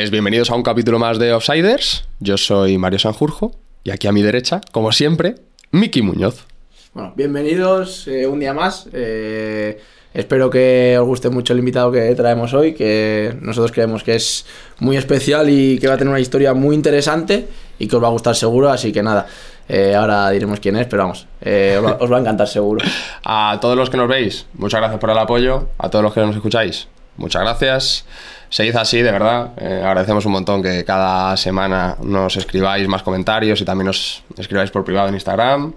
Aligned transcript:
Pues 0.00 0.10
bienvenidos 0.10 0.50
a 0.50 0.54
un 0.54 0.62
capítulo 0.62 0.98
más 0.98 1.18
de 1.18 1.34
Offsiders. 1.34 2.08
Yo 2.20 2.38
soy 2.38 2.78
Mario 2.78 2.98
Sanjurjo 2.98 3.52
y 3.84 3.90
aquí 3.90 4.06
a 4.08 4.12
mi 4.12 4.22
derecha, 4.22 4.62
como 4.72 4.92
siempre, 4.92 5.34
Miki 5.72 6.00
Muñoz. 6.00 6.46
Bueno, 6.94 7.12
bienvenidos 7.16 8.08
eh, 8.08 8.26
un 8.26 8.40
día 8.40 8.54
más. 8.54 8.88
Eh, 8.94 9.78
espero 10.14 10.48
que 10.48 10.96
os 10.98 11.06
guste 11.06 11.28
mucho 11.28 11.52
el 11.52 11.58
invitado 11.58 11.92
que 11.92 12.14
traemos 12.14 12.54
hoy, 12.54 12.72
que 12.72 13.36
nosotros 13.42 13.72
creemos 13.72 14.02
que 14.02 14.14
es 14.14 14.46
muy 14.78 14.96
especial 14.96 15.50
y 15.50 15.78
que 15.78 15.86
va 15.86 15.94
a 15.94 15.98
tener 15.98 16.10
una 16.12 16.20
historia 16.20 16.54
muy 16.54 16.74
interesante 16.74 17.48
y 17.78 17.86
que 17.86 17.94
os 17.94 18.02
va 18.02 18.06
a 18.06 18.12
gustar 18.12 18.34
seguro, 18.34 18.70
así 18.70 18.92
que 18.92 19.02
nada. 19.02 19.26
eh, 19.68 19.94
ahora 19.94 20.30
diremos 20.30 20.60
quién 20.60 20.76
es, 20.76 20.86
pero 20.86 21.02
vamos, 21.02 21.26
eh, 21.42 21.76
os, 21.78 21.84
va, 21.84 21.98
os 22.00 22.10
va 22.10 22.16
a 22.16 22.20
encantar 22.20 22.48
seguro. 22.48 22.82
A 23.22 23.58
todos 23.60 23.76
los 23.76 23.90
que 23.90 23.98
nos 23.98 24.08
veis, 24.08 24.46
muchas 24.54 24.80
gracias 24.80 24.98
por 24.98 25.10
el 25.10 25.18
apoyo. 25.18 25.68
A 25.76 25.90
todos 25.90 26.02
los 26.02 26.14
que 26.14 26.20
nos 26.22 26.34
escucháis, 26.34 26.88
muchas 27.16 27.42
gracias. 27.42 28.04
Seguid 28.48 28.76
así, 28.76 29.00
de 29.00 29.12
verdad. 29.12 29.50
Eh, 29.58 29.82
agradecemos 29.84 30.26
un 30.26 30.32
montón 30.32 30.62
que 30.62 30.84
cada 30.84 31.36
semana 31.36 31.96
nos 32.02 32.36
escribáis 32.36 32.88
más 32.88 33.02
comentarios 33.02 33.60
y 33.60 33.64
también 33.64 33.86
nos 33.86 34.24
escribáis 34.36 34.70
por 34.70 34.84
privado 34.84 35.08
en 35.08 35.14
Instagram. 35.14 35.72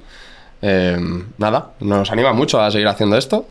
Eh, 0.61 0.97
nada, 1.37 1.71
nos 1.81 2.11
anima 2.11 2.33
mucho 2.33 2.59
a 2.61 2.71
seguir 2.71 2.87
haciendo 2.87 3.15
esto. 3.15 3.45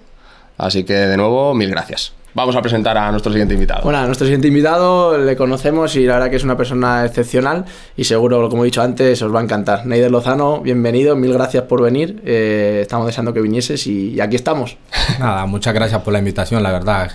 Así 0.58 0.84
que, 0.84 0.94
de 0.94 1.16
nuevo, 1.16 1.54
mil 1.54 1.70
gracias. 1.70 2.12
Vamos 2.34 2.56
a 2.56 2.62
presentar 2.62 2.96
a 2.96 3.10
nuestro 3.10 3.30
siguiente 3.30 3.54
invitado. 3.54 3.82
Bueno, 3.82 3.98
a 3.98 4.06
nuestro 4.06 4.26
siguiente 4.26 4.48
invitado 4.48 5.18
le 5.18 5.36
conocemos 5.36 5.94
y 5.96 6.06
la 6.06 6.14
verdad 6.14 6.30
que 6.30 6.36
es 6.36 6.44
una 6.44 6.56
persona 6.56 7.04
excepcional 7.04 7.66
y 7.96 8.04
seguro, 8.04 8.48
como 8.48 8.64
he 8.64 8.66
dicho 8.66 8.80
antes, 8.80 9.20
os 9.20 9.34
va 9.34 9.40
a 9.40 9.42
encantar. 9.42 9.84
Neider 9.84 10.10
Lozano, 10.10 10.60
bienvenido, 10.60 11.14
mil 11.14 11.32
gracias 11.34 11.64
por 11.64 11.82
venir. 11.82 12.22
Eh, 12.24 12.80
estamos 12.82 13.06
deseando 13.06 13.34
que 13.34 13.40
vinieses 13.40 13.86
y, 13.86 14.14
y 14.14 14.20
aquí 14.20 14.36
estamos. 14.36 14.78
Nada, 15.20 15.44
muchas 15.44 15.74
gracias 15.74 16.00
por 16.00 16.12
la 16.14 16.20
invitación, 16.20 16.62
la 16.62 16.72
verdad. 16.72 17.10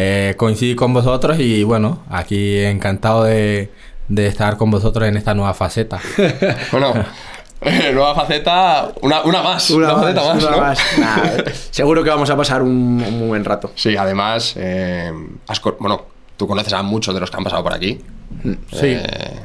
Eh, 0.00 0.34
coincidí 0.36 0.76
con 0.76 0.94
vosotros 0.94 1.40
y 1.40 1.64
bueno, 1.64 2.04
aquí 2.08 2.60
encantado 2.60 3.24
de, 3.24 3.72
de 4.06 4.26
estar 4.28 4.56
con 4.56 4.70
vosotros 4.70 5.08
en 5.08 5.16
esta 5.16 5.34
nueva 5.34 5.54
faceta. 5.54 5.98
Bueno, 6.70 6.92
eh, 7.62 7.90
nueva 7.92 8.14
faceta, 8.14 8.92
una, 9.02 9.22
una 9.22 9.42
más. 9.42 9.68
Una, 9.70 9.96
faceta 9.96 10.22
más, 10.22 10.42
una 10.44 10.50
¿no? 10.52 10.60
más. 10.60 10.78
Nah, 10.98 11.16
seguro 11.72 12.04
que 12.04 12.10
vamos 12.10 12.30
a 12.30 12.36
pasar 12.36 12.62
un, 12.62 12.70
un 13.04 13.18
muy 13.18 13.28
buen 13.28 13.44
rato. 13.44 13.72
Sí, 13.74 13.96
además, 13.96 14.54
eh, 14.56 15.12
has 15.48 15.60
bueno, 15.80 16.02
tú 16.36 16.46
conoces 16.46 16.72
a 16.74 16.82
muchos 16.84 17.12
de 17.14 17.20
los 17.20 17.28
que 17.32 17.36
han 17.36 17.42
pasado 17.42 17.64
por 17.64 17.74
aquí. 17.74 17.98
Sí. 18.70 18.86
Eh, 18.86 19.40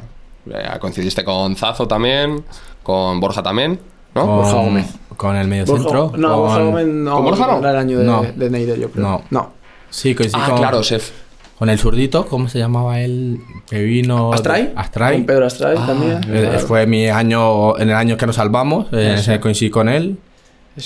eh, 0.50 0.68
coincidiste 0.78 1.24
con 1.24 1.56
Zazo 1.56 1.88
también, 1.88 2.44
con 2.84 3.18
Borja 3.18 3.42
también, 3.42 3.80
¿no? 4.14 4.20
Con, 4.24 4.36
Borja 4.36 4.52
Gómez. 4.54 4.86
con 5.16 5.34
el 5.34 5.48
medio 5.48 5.64
Borja- 5.64 5.82
centro. 5.82 6.12
no, 6.16 6.28
con- 6.28 6.38
Borja 6.38 6.58
Gómez 6.62 6.86
no, 6.86 7.14
¿Con 7.16 7.24
Borja 7.24 7.46
no? 7.48 7.58
era 7.58 7.70
el 7.72 7.76
año 7.78 7.98
de, 7.98 8.04
No. 8.04 8.22
de 8.22 8.50
Neider, 8.50 8.78
yo 8.78 8.90
creo. 8.92 9.02
No. 9.04 9.22
no. 9.30 9.63
Sí, 9.94 10.14
coincidí 10.14 10.40
Ah, 10.44 10.48
con, 10.50 10.58
claro, 10.58 10.82
Sef. 10.82 11.10
con 11.58 11.70
el 11.70 11.78
zurdito, 11.78 12.26
¿cómo 12.26 12.48
se 12.48 12.58
llamaba 12.58 13.00
él? 13.00 13.38
Que 13.70 13.80
vino... 13.82 14.32
¿Astray? 14.32 14.72
Astray. 14.74 15.18
Con 15.18 15.26
Pedro 15.26 15.46
Astray 15.46 15.76
también. 15.76 16.20
Eh, 16.28 16.48
Claro. 16.50 16.58
Fue 16.60 16.86
mi 16.86 17.08
año, 17.08 17.78
en 17.78 17.90
el 17.90 17.94
año 17.96 18.16
que 18.16 18.26
nos 18.26 18.36
salvamos, 18.36 18.88
eh, 18.92 19.38
coincidí 19.40 19.70
con 19.70 19.88
él. 19.88 20.16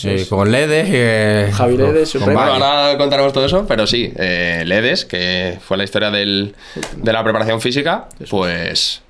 Eh. 0.05 0.27
Con 0.29 0.53
Ledes. 0.53 0.87
eh, 0.91 1.51
Javi 1.55 1.79
Ledes, 1.79 2.13
con. 2.13 2.25
Bueno, 2.25 2.41
ahora 2.41 2.99
contaremos 2.99 3.33
todo 3.33 3.47
eso, 3.47 3.65
pero 3.67 3.87
sí, 3.87 4.13
eh, 4.17 4.63
Ledes, 4.67 5.07
que 5.07 5.57
fue 5.67 5.79
la 5.79 5.85
historia 5.85 6.11
del- 6.11 6.55
de 6.99 7.13
la 7.15 7.25
preparación 7.25 7.63
física, 7.63 8.07
pues 8.29 9.01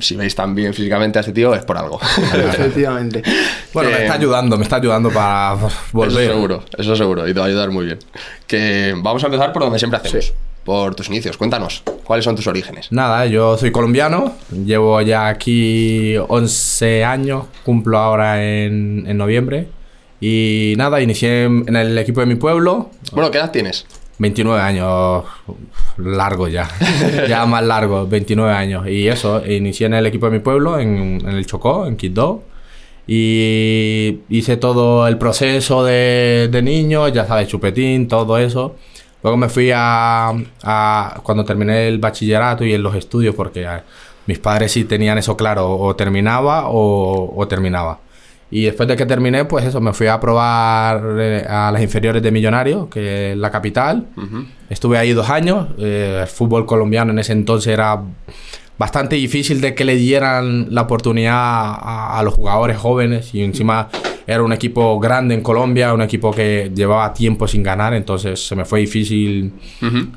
si 0.00 0.16
veis 0.16 0.34
tan 0.34 0.54
bien 0.54 0.72
físicamente 0.72 1.18
a 1.18 1.20
este 1.20 1.32
tío 1.32 1.54
es 1.54 1.64
por 1.64 1.76
algo. 1.76 1.98
Efectivamente. 2.02 3.22
Bueno, 3.72 3.90
me 3.90 4.02
está 4.02 4.14
ayudando, 4.14 4.56
me 4.56 4.62
está 4.62 4.76
ayudando 4.76 5.10
para 5.10 5.54
Eso 5.66 5.70
volver. 5.92 6.30
seguro, 6.30 6.62
eso 6.78 6.96
seguro, 6.96 7.28
y 7.28 7.34
te 7.34 7.40
va 7.40 7.46
a 7.46 7.48
ayudar 7.48 7.70
muy 7.70 7.86
bien. 7.86 7.98
Que 8.46 8.94
vamos 8.96 9.22
a 9.22 9.26
empezar 9.26 9.52
por 9.52 9.62
donde 9.62 9.78
siempre 9.78 9.98
hacemos, 9.98 10.26
Sí. 10.26 10.32
por 10.64 10.94
tus 10.94 11.08
inicios. 11.08 11.36
Cuéntanos, 11.36 11.82
¿cuáles 12.04 12.24
son 12.24 12.36
tus 12.36 12.46
orígenes? 12.46 12.90
Nada, 12.92 13.26
yo 13.26 13.56
soy 13.58 13.70
colombiano, 13.72 14.34
llevo 14.64 15.00
ya 15.02 15.28
aquí 15.28 16.16
11 16.28 17.04
años, 17.04 17.44
cumplo 17.64 17.98
ahora 17.98 18.42
en, 18.44 19.04
en 19.06 19.16
noviembre. 19.16 19.68
Y 20.20 20.74
nada, 20.78 21.00
inicié 21.02 21.44
en, 21.44 21.64
en 21.68 21.76
el 21.76 21.98
equipo 21.98 22.20
de 22.20 22.26
mi 22.26 22.36
pueblo, 22.36 22.90
Bueno, 23.12 23.30
¿qué 23.30 23.38
edad 23.38 23.50
tienes? 23.50 23.84
29 24.18 24.60
años, 24.60 25.24
largo 25.98 26.48
ya, 26.48 26.68
ya 27.28 27.44
más 27.46 27.64
largo, 27.64 28.06
29 28.06 28.52
años. 28.52 28.86
Y 28.88 29.08
eso, 29.08 29.44
inicié 29.46 29.86
en 29.86 29.94
el 29.94 30.06
equipo 30.06 30.26
de 30.26 30.32
mi 30.32 30.38
pueblo, 30.38 30.78
en, 30.78 31.22
el 31.26 31.46
Chocó, 31.46 31.86
en 31.86 31.96
Quito. 31.96 32.42
Y 33.06 34.20
hice 34.28 34.56
todo 34.56 35.06
el 35.06 35.16
proceso 35.18 35.84
de, 35.84 36.48
de 36.50 36.62
niño, 36.62 37.06
ya 37.08 37.24
sabes, 37.26 37.48
chupetín, 37.48 38.08
todo 38.08 38.38
eso. 38.38 38.74
Luego 39.22 39.36
me 39.36 39.48
fui 39.48 39.70
a, 39.74 40.32
cuando 41.22 41.44
terminé 41.44 41.88
el 41.88 41.98
bachillerato 41.98 42.64
y 42.64 42.74
en 42.74 42.82
los 42.82 42.94
estudios, 42.94 43.34
porque 43.34 43.62
eh, 43.64 43.82
mis 44.26 44.38
padres 44.38 44.72
sí 44.72 44.84
tenían 44.84 45.18
eso 45.18 45.36
claro, 45.36 45.76
o 45.76 45.94
terminaba 45.94 46.68
o 46.68 47.46
terminaba. 47.48 48.00
Y 48.50 48.64
después 48.64 48.88
de 48.88 48.96
que 48.96 49.06
terminé, 49.06 49.44
pues 49.44 49.64
eso, 49.64 49.80
me 49.80 49.92
fui 49.92 50.06
a 50.06 50.20
probar 50.20 51.02
eh, 51.18 51.44
a 51.48 51.70
las 51.72 51.82
inferiores 51.82 52.22
de 52.22 52.30
Millonarios, 52.30 52.86
que 52.88 53.32
es 53.32 53.36
la 53.36 53.50
capital. 53.50 54.06
Estuve 54.70 54.98
ahí 54.98 55.12
dos 55.12 55.28
años. 55.30 55.68
eh, 55.78 56.20
el 56.22 56.28
fútbol 56.28 56.64
colombiano 56.64 57.10
en 57.12 57.18
ese 57.18 57.32
entonces 57.32 57.72
era 57.72 58.00
bastante 58.78 59.16
difícil 59.16 59.60
de 59.60 59.74
que 59.74 59.84
le 59.84 59.96
dieran 59.96 60.66
la 60.74 60.82
oportunidad 60.82 61.34
a, 61.34 62.18
a 62.18 62.22
los 62.22 62.34
jugadores 62.34 62.76
jóvenes 62.76 63.34
y 63.34 63.42
encima 63.42 63.88
era 64.26 64.42
un 64.42 64.52
equipo 64.52 64.98
grande 65.00 65.34
en 65.34 65.40
Colombia, 65.40 65.94
un 65.94 66.02
equipo 66.02 66.30
que 66.32 66.70
llevaba 66.74 67.12
tiempo 67.14 67.46
sin 67.46 67.62
ganar, 67.62 67.94
entonces 67.94 68.44
se 68.44 68.56
me 68.56 68.64
fue 68.64 68.80
difícil 68.80 69.52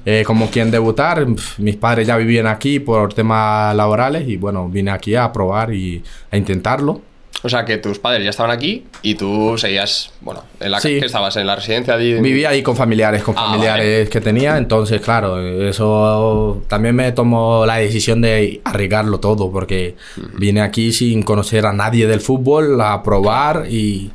eh, 0.05 0.23
como 0.25 0.49
quien 0.49 0.71
debutar. 0.71 1.25
Mis 1.59 1.75
padres 1.77 2.07
ya 2.07 2.17
vivían 2.17 2.47
aquí 2.47 2.79
por 2.79 3.13
temas 3.13 3.75
laborales 3.75 4.27
y 4.27 4.35
bueno, 4.37 4.67
vine 4.67 4.91
aquí 4.91 5.15
a 5.15 5.31
probar 5.31 5.73
y 5.73 6.03
a 6.31 6.37
intentarlo. 6.37 7.01
O 7.41 7.47
sea, 7.47 7.63
que 7.63 7.77
tus 7.77 7.99
padres 7.99 8.23
ya 8.25 8.31
estaban 8.31 8.51
aquí 8.51 8.85
y 9.01 9.15
tú 9.15 9.57
seguías, 9.57 10.11
bueno, 10.19 10.43
en 10.59 10.71
la 10.71 10.81
Sí. 10.81 10.99
que 10.99 11.05
estabas 11.05 11.37
en 11.37 11.47
la 11.47 11.55
residencia 11.55 11.95
de... 11.95 12.19
Vivía 12.21 12.49
ahí 12.49 12.61
con 12.61 12.75
familiares, 12.75 13.23
con 13.23 13.33
Ah, 13.37 13.45
familiares 13.51 14.09
que 14.09 14.19
tenía, 14.19 14.57
entonces 14.57 14.99
claro, 14.99 15.39
eso 15.39 16.61
también 16.67 16.95
me 16.95 17.11
tomó 17.13 17.65
la 17.65 17.77
decisión 17.77 18.19
de 18.21 18.59
arriesgarlo 18.65 19.19
todo, 19.21 19.51
porque 19.51 19.95
vine 20.37 20.59
aquí 20.61 20.91
sin 20.91 21.23
conocer 21.23 21.65
a 21.65 21.71
nadie 21.71 22.07
del 22.07 22.19
fútbol, 22.19 22.79
a 22.81 23.01
probar 23.03 23.67
y 23.69 24.11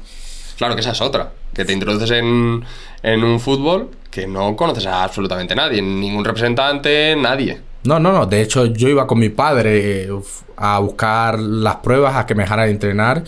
Claro 0.59 0.75
que 0.75 0.83
esa 0.83 0.93
es 0.93 1.01
otra, 1.01 1.33
que 1.55 1.65
te 1.65 1.73
introduces 1.73 2.11
en, 2.11 2.62
en 3.03 3.25
un 3.25 3.41
fútbol 3.41 3.89
que 4.11 4.27
no 4.27 4.55
conoces 4.55 4.87
a 4.87 5.03
absolutamente 5.03 5.55
nadie, 5.55 5.81
ningún 5.83 6.25
representante, 6.25 7.17
nadie. 7.17 7.59
No, 7.84 7.99
no, 8.00 8.12
no. 8.12 8.27
De 8.27 8.41
hecho, 8.41 8.67
yo 8.67 8.89
iba 8.89 9.06
con 9.06 9.19
mi 9.19 9.28
padre 9.28 10.05
eh, 10.05 10.11
a 10.56 10.78
buscar 10.78 11.39
las 11.39 11.77
pruebas, 11.77 12.17
a 12.17 12.27
que 12.27 12.34
me 12.34 12.45
dejaran 12.45 12.71
entrenar. 12.71 13.25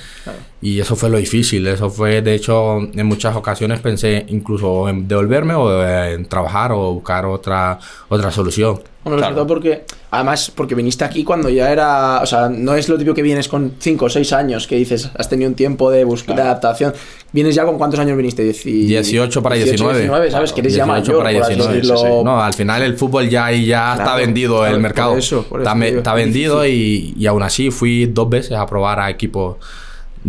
Y 0.67 0.81
eso 0.81 0.97
fue 0.97 1.09
lo 1.11 1.19
difícil. 1.19 1.65
Eso 1.69 1.91
fue, 1.91 2.23
de 2.23 2.35
hecho, 2.35 2.79
en 2.79 3.07
muchas 3.07 3.37
ocasiones 3.37 3.79
pensé 3.81 4.25
incluso 4.31 4.89
en 4.89 5.07
devolverme 5.07 5.55
o 5.55 5.85
en 5.87 6.25
trabajar 6.27 6.73
o 6.73 6.95
buscar 6.95 7.25
otra, 7.27 7.79
otra 8.09 8.31
solución. 8.33 8.81
Bueno, 9.05 9.19
Claro. 9.19 9.23
sobre 9.23 9.35
todo 9.37 9.47
porque, 9.47 9.85
además, 10.11 10.51
porque 10.53 10.75
viniste 10.75 11.05
aquí 11.05 11.23
cuando 11.23 11.49
ya 11.49 11.71
era, 11.71 12.19
o 12.21 12.27
sea, 12.27 12.49
no 12.49 12.75
es 12.75 12.89
lo 12.89 12.97
típico 12.99 13.15
que 13.15 13.23
vienes 13.23 13.47
con 13.47 13.75
5 13.79 14.07
o 14.07 14.09
6 14.09 14.33
años, 14.33 14.67
que 14.67 14.75
dices, 14.75 15.09
has 15.17 15.29
tenido 15.29 15.49
un 15.49 15.55
tiempo 15.55 15.89
de 15.93 16.03
búsqueda, 16.03 16.35
de 16.35 16.43
adaptación. 16.43 16.93
Vienes 17.31 17.55
ya 17.55 17.65
con 17.65 17.79
cuántos 17.79 18.01
años 18.01 18.17
viniste? 18.17 18.43
Dieci- 18.51 18.87
18 18.89 19.41
para 19.45 19.55
19. 19.55 19.99
19, 20.01 20.31
¿sabes? 20.33 20.53
Que 20.53 20.63
eres 20.63 20.75
ya 20.75 20.85
18 20.85 21.01
mayor, 21.13 21.23
para 21.23 21.33
por 21.39 21.43
así 21.45 21.55
19, 21.55 21.75
decirlo. 21.77 21.97
sí, 21.99 22.07
sí. 22.09 22.25
No, 22.25 22.43
al 22.43 22.55
final 22.55 22.83
el 22.83 22.97
fútbol 22.97 23.29
ya, 23.29 23.45
ahí 23.45 23.67
ya 23.67 23.93
Claro, 23.95 24.03
está 24.03 24.17
vendido 24.17 24.55
claro, 24.59 24.67
el 24.67 24.73
por 24.73 24.83
mercado. 24.83 25.17
eso, 25.17 25.45
por 25.45 25.61
eso 25.63 25.71
está, 25.71 25.87
está 25.87 26.11
es 26.11 26.17
vendido 26.25 26.67
y, 26.67 27.15
y 27.17 27.27
aún 27.27 27.45
así 27.45 27.71
fui 27.71 28.07
dos 28.07 28.29
veces 28.29 28.53
a 28.59 28.67
probar 28.67 28.99
a 28.99 29.09
equipos 29.11 29.59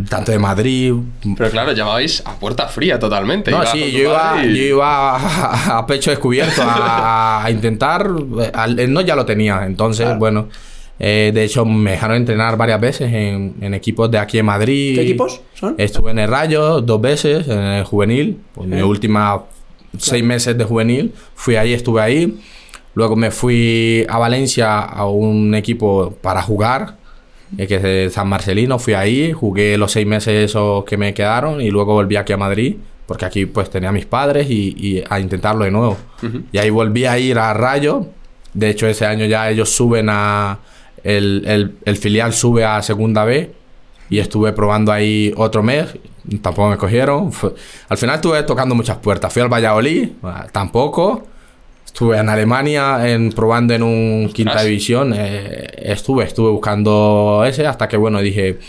tanto 0.10 0.32
de 0.32 0.40
Madrid. 0.40 0.94
Pero 1.38 1.50
claro, 1.50 1.72
llamabais 1.72 2.22
a 2.26 2.36
puerta 2.36 2.68
fría 2.68 3.00
totalmente. 3.00 3.52
No, 3.52 3.66
sí, 3.66 3.92
yo 3.92 4.00
iba, 4.00 4.44
y- 4.46 4.56
yo 4.58 4.64
iba 4.64 5.16
a, 5.18 5.78
a 5.80 5.86
pecho 5.88 6.10
descubierto 6.12 6.62
a, 6.64 7.44
a 7.46 7.52
intentar. 7.52 8.10
eh, 8.42 8.52
al- 8.54 8.80
el 8.80 8.92
no 8.94 9.02
ya 9.02 9.16
lo 9.16 9.26
tenía, 9.26 9.66
entonces, 9.66 10.06
Claro. 10.06 10.20
bueno. 10.20 10.50
eh, 11.00 11.32
de 11.34 11.44
hecho, 11.44 11.64
me 11.66 11.92
dejaron 11.92 12.18
entrenar 12.18 12.58
varias 12.58 12.82
veces 12.82 13.12
en, 13.14 13.56
en 13.62 13.74
equipos 13.76 14.10
de 14.10 14.18
aquí 14.18 14.40
en 14.40 14.46
Madrid. 14.48 14.96
¿Qué 14.96 15.02
equipos 15.04 15.42
son? 15.54 15.76
Estuve 15.78 16.12
en 16.12 16.20
el 16.20 16.28
Rayo 16.30 16.82
dos 16.82 17.00
veces, 17.00 17.48
en 17.48 17.60
el 17.60 17.84
juvenil. 17.84 18.40
Pues 18.56 18.68
mi 18.68 18.82
última 18.82 19.44
seis 19.98 20.24
meses 20.24 20.58
de 20.58 20.64
juvenil. 20.64 21.14
Fui 21.36 21.56
ahí, 21.56 21.74
estuve 21.74 22.02
ahí. 22.02 22.40
Luego 22.96 23.16
me 23.16 23.30
fui 23.30 24.06
a 24.10 24.18
Valencia 24.18 24.80
a 24.80 25.06
un 25.08 25.54
equipo 25.54 26.16
para 26.20 26.42
jugar, 26.42 26.96
eh, 26.98 27.07
que 27.56 27.76
es 27.76 27.84
de 27.84 28.10
San 28.12 28.28
Marcelino. 28.28 28.80
Fui 28.80 28.94
ahí, 28.94 29.32
jugué 29.32 29.78
los 29.78 29.92
seis 29.92 30.06
meses 30.08 30.50
esos 30.50 30.84
que 30.86 30.98
me 30.98 31.14
quedaron 31.14 31.62
y 31.62 31.70
luego 31.70 31.94
volví 31.94 32.16
aquí 32.16 32.34
a 32.34 32.38
Madrid, 32.38 32.76
porque 33.06 33.26
aquí 33.26 33.46
pues 33.46 33.70
tenía 33.70 33.90
a 33.90 33.92
mis 33.94 34.06
padres 34.06 34.50
y, 34.50 34.76
y 34.78 35.04
a 35.10 35.20
intentarlo 35.20 35.64
de 35.66 35.72
nuevo. 35.72 35.98
Y 36.52 36.58
ahí 36.58 36.70
volví 36.70 37.06
a 37.06 37.18
ir 37.20 37.38
a 37.40 37.54
Rayo. 37.54 38.08
De 38.54 38.70
hecho, 38.70 38.88
ese 38.88 39.06
año 39.06 39.26
ya 39.26 39.50
ellos 39.50 39.70
suben 39.70 40.08
a... 40.10 40.60
El, 41.04 41.44
el- 41.46 41.76
el 41.86 41.96
filial 41.98 42.34
sube 42.34 42.66
a 42.66 42.82
Segunda 42.82 43.24
B 43.24 43.52
y 44.10 44.20
estuve 44.20 44.52
probando 44.52 44.92
ahí 44.92 45.32
otro 45.38 45.64
mes. 45.64 45.96
Tampoco 46.42 46.70
me 46.70 46.78
cogieron. 46.78 47.32
Al 47.88 47.98
final 47.98 48.16
estuve 48.16 48.44
tocando 48.44 48.76
muchas 48.76 48.98
puertas. 48.98 49.32
Fui 49.32 49.42
al 49.42 49.48
Valladolid, 49.48 50.10
ah, 50.24 50.48
tampoco. 50.52 51.26
Estuve 51.98 52.20
en 52.20 52.30
Alemania 52.30 53.10
en, 53.12 53.32
probando 53.32 53.74
en 53.74 53.82
un 53.82 54.30
quinta 54.32 54.52
Ostras. 54.52 54.66
división. 54.68 55.14
eh, 55.18 55.66
estuve, 55.82 56.26
estuve 56.26 56.52
buscando 56.52 57.44
ese 57.44 57.66
hasta 57.66 57.88
que, 57.88 57.98
bueno, 57.98 58.20
dije... 58.22 58.60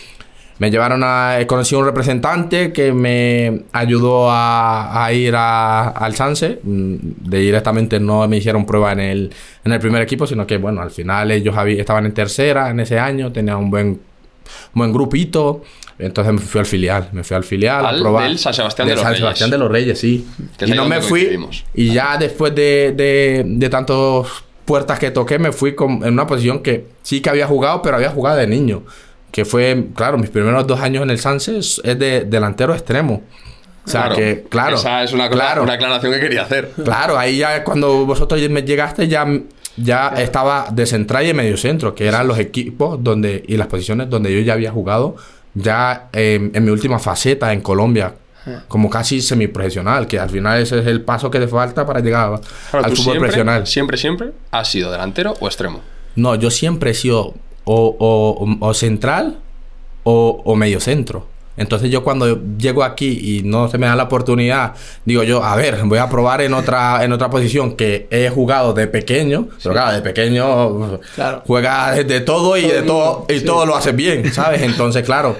Me 0.61 0.71
llevaron 0.73 1.03
a... 1.05 1.37
Conocí 1.47 1.75
a 1.75 1.79
un 1.79 1.85
representante 1.85 2.73
que 2.73 2.93
me 2.95 3.65
ayudó 3.73 4.29
a, 4.31 5.05
a 5.05 5.13
ir 5.13 5.35
a- 5.37 5.91
al 5.91 6.15
Sanse. 6.17 6.59
Mm, 6.65 6.95
De 7.29 7.39
directamente 7.41 8.01
no 8.01 8.27
me 8.27 8.39
hicieron 8.39 8.65
prueba 8.65 8.93
en 8.93 9.01
el, 9.01 9.31
en 9.63 9.73
el 9.73 9.79
primer 9.79 10.01
equipo, 10.03 10.27
sino 10.27 10.47
que, 10.47 10.57
bueno, 10.57 10.81
al 10.81 10.91
final 10.91 11.31
ellos 11.31 11.55
estaban 11.69 12.07
en 12.07 12.13
tercera 12.15 12.71
en 12.71 12.81
ese 12.81 12.99
año, 12.99 13.31
tenían 13.31 13.59
un 13.59 13.71
buen, 13.71 14.01
buen 14.73 14.93
grupito. 14.93 15.63
Entonces 15.99 16.33
me 16.33 16.39
fui 16.41 16.61
al 16.61 16.67
filial. 16.67 17.09
Me 17.13 17.25
fui 17.25 17.37
al 17.37 17.43
filial 17.45 17.85
Al 17.85 17.97
a 17.97 18.01
probar. 18.01 18.29
del 18.29 18.39
San 18.39 18.55
Sebastián 18.55 18.87
de 18.89 18.95
los 18.95 19.03
San 19.03 19.11
Reyes. 19.13 19.21
Sebastián 19.25 19.51
de 19.51 19.59
los 19.59 19.71
Reyes, 19.71 19.99
sí. 19.99 20.27
Que 20.57 20.67
y 20.67 20.71
no 20.73 20.87
me 20.87 21.01
fui. 21.01 21.39
Y 21.75 21.93
ya 21.93 22.17
después 22.17 22.55
de, 22.55 22.93
de, 22.97 23.43
de 23.47 23.69
tantas 23.69 24.27
puertas 24.65 24.99
que 24.99 25.11
toqué, 25.11 25.39
me 25.39 25.51
fui 25.51 25.75
con- 25.75 26.05
en 26.05 26.13
una 26.13 26.27
posición 26.27 26.61
que 26.63 26.87
sí 27.03 27.21
que 27.21 27.31
había 27.31 27.47
jugado, 27.47 27.83
pero 27.83 27.97
había 27.97 28.11
jugado 28.11 28.37
de 28.37 28.47
niño. 28.47 28.85
Que 29.33 29.45
fue, 29.45 29.87
claro, 29.95 30.19
mis 30.19 30.31
primeros 30.31 30.67
dos 30.67 30.81
años 30.81 31.03
en 31.03 31.11
el 31.11 31.19
Sanse 31.19 31.59
es 31.59 31.81
de 31.83 32.25
delantero 32.27 32.73
extremo. 32.75 33.23
O 33.85 33.91
sea, 33.91 34.11
que, 34.11 34.45
claro. 34.49 34.77
Esa 34.77 35.03
es 35.03 35.13
una, 35.13 35.29
cosa- 35.29 35.41
claro, 35.41 35.63
una 35.63 35.73
aclaración 35.73 36.13
que 36.13 36.21
quería 36.21 36.43
hacer. 36.43 36.71
Claro, 36.85 37.19
ahí 37.19 37.39
ya 37.39 37.65
cuando 37.65 38.05
vosotros 38.07 38.41
me 38.51 38.63
llegaste 38.63 39.09
ya, 39.09 39.27
ya 39.83 40.09
estaba 40.17 40.69
de 40.73 40.87
central 40.87 41.25
y 41.25 41.29
de 41.29 41.35
medio 41.35 41.57
centro, 41.57 41.95
que 41.95 42.07
eran 42.07 42.27
los 42.29 42.39
equipos 42.39 43.03
donde 43.03 43.45
y 43.47 43.57
las 43.57 43.67
posiciones 43.69 44.09
donde 44.11 44.33
yo 44.35 44.41
ya 44.41 44.53
había 44.55 44.71
jugado 44.73 45.17
ya 45.55 46.09
eh, 46.13 46.51
en 46.53 46.65
mi 46.65 46.71
última 46.71 46.99
faceta 46.99 47.53
en 47.53 47.61
Colombia, 47.61 48.15
como 48.69 48.89
casi 48.89 49.21
semiprofesional, 49.21 50.07
que 50.07 50.19
al 50.19 50.31
final 50.31 50.61
ese 50.63 50.79
es 50.79 50.87
el 50.87 51.03
paso 51.03 51.31
que 51.31 51.39
te 51.39 51.49
falta 51.49 51.85
para 51.87 52.01
llegar 52.01 52.41
Claro, 52.71 52.85
al 52.87 52.91
fútbol 52.93 52.97
siempre, 53.05 53.19
profesional. 53.21 53.67
siempre, 53.67 53.97
siempre 53.99 54.33
has 54.51 54.69
sido 54.71 54.91
delantero 54.91 55.35
o 55.41 55.47
extremo. 55.47 55.81
No, 56.17 56.35
yo 56.35 56.51
siempre 56.51 56.91
he 56.93 56.95
sido 56.95 57.35
o, 57.65 57.97
o- 57.99 58.57
o 58.67 58.75
central 58.75 59.39
o, 60.05 60.43
o 60.45 60.57
medio 60.57 60.81
centro. 60.81 61.27
Entonces 61.59 61.91
yo 61.91 62.03
cuando 62.05 62.41
llego 62.57 62.83
aquí 62.85 63.39
y 63.39 63.43
no 63.43 63.69
se 63.69 63.77
me 63.79 63.87
da 63.87 63.97
la 63.97 64.05
oportunidad, 64.05 64.75
digo 65.05 65.23
yo, 65.25 65.43
a 65.45 65.57
ver, 65.57 65.79
voy 65.85 65.99
a 65.99 66.09
probar 66.09 66.41
en 66.41 66.55
otra, 66.55 67.05
en 67.05 67.13
otra 67.13 67.29
posición 67.31 67.77
que 67.77 68.07
he 68.11 68.31
jugado 68.31 68.73
de 68.73 68.87
pequeño. 68.87 69.49
Pero 69.63 69.75
claro, 69.75 69.93
de 69.97 70.03
pequeño 70.03 71.01
Claro. 71.15 71.43
juega 71.47 71.93
de, 71.93 72.21
todo 72.21 72.57
y 72.57 72.63
Todo 72.63 72.73
de 72.73 72.83
todo, 72.83 73.27
y 73.29 73.39
sí. 73.41 73.45
todo 73.45 73.67
lo 73.67 73.77
haces 73.77 73.95
bien, 73.95 74.33
¿sabes? 74.33 74.63
Entonces, 74.63 75.03
claro, 75.05 75.37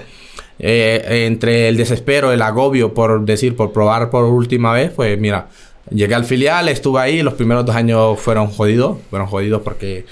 eh, 0.59 1.25
entre 1.27 1.69
el 1.69 1.77
desespero, 1.77 2.31
el 2.31 2.41
agobio 2.41 2.93
por 2.93 3.23
decir, 3.25 3.55
por 3.55 3.71
probar 3.71 4.09
por 4.09 4.25
última 4.25 4.73
vez, 4.73 4.91
pues 4.95 5.17
mira, 5.19 5.47
llegué 5.89 6.15
al 6.15 6.25
filial, 6.25 6.67
estuve 6.67 6.99
ahí, 6.99 7.23
los 7.23 7.33
primeros 7.35 7.65
dos 7.65 7.75
años 7.75 8.19
fueron 8.19 8.47
jodidos, 8.47 8.97
fueron 9.09 9.27
jodidos 9.27 9.61
porque 9.63 10.05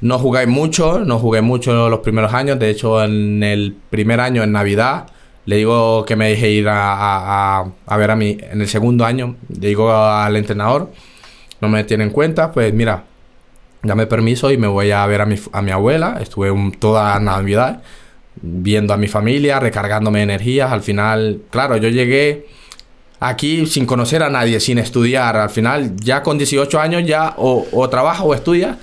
no 0.00 0.18
jugué 0.18 0.46
mucho, 0.46 1.00
no 1.00 1.18
jugué 1.18 1.42
mucho 1.42 1.88
los 1.88 2.00
primeros 2.00 2.32
años, 2.32 2.58
de 2.58 2.70
hecho 2.70 3.02
en 3.04 3.42
el 3.42 3.76
primer 3.90 4.18
año, 4.20 4.42
en 4.42 4.50
Navidad, 4.52 5.06
le 5.46 5.56
digo 5.56 6.04
que 6.04 6.16
me 6.16 6.28
dejé 6.30 6.50
ir 6.50 6.68
a, 6.68 7.60
a- 7.86 7.96
ver 7.96 8.10
a 8.10 8.16
mí, 8.16 8.38
en 8.40 8.60
el 8.60 8.68
segundo 8.68 9.04
año, 9.04 9.36
le 9.48 9.68
digo 9.68 9.92
al 9.92 10.36
entrenador, 10.36 10.90
no 11.60 11.68
me 11.68 11.84
tiene 11.84 12.04
en 12.04 12.10
cuenta, 12.10 12.52
pues 12.52 12.72
mira, 12.72 13.04
dame 13.82 14.06
permiso 14.06 14.50
y 14.50 14.56
me 14.58 14.66
voy 14.68 14.90
a 14.92 15.04
ver 15.06 15.20
a 15.20 15.26
mi, 15.26 15.36
a 15.52 15.62
mi 15.62 15.70
abuela. 15.70 16.18
Estuve 16.20 16.50
un- 16.50 16.72
toda 16.72 17.18
Navidad 17.20 17.82
viendo 18.40 18.94
a 18.94 18.96
mi 18.96 19.08
familia, 19.08 19.58
recargándome 19.60 20.22
energías. 20.22 20.70
Al 20.72 20.82
final, 20.82 21.40
claro, 21.50 21.76
yo 21.76 21.88
llegué 21.88 22.46
aquí 23.20 23.66
sin 23.66 23.86
conocer 23.86 24.22
a 24.22 24.30
nadie, 24.30 24.58
sin 24.60 24.78
estudiar. 24.78 25.36
Al 25.36 25.50
final, 25.50 25.94
ya 25.96 26.22
con 26.22 26.38
18 26.38 26.80
años, 26.80 27.04
ya 27.06 27.34
o, 27.36 27.66
o 27.72 27.88
trabajas 27.88 28.22
o 28.24 28.34
estudias. 28.34 28.76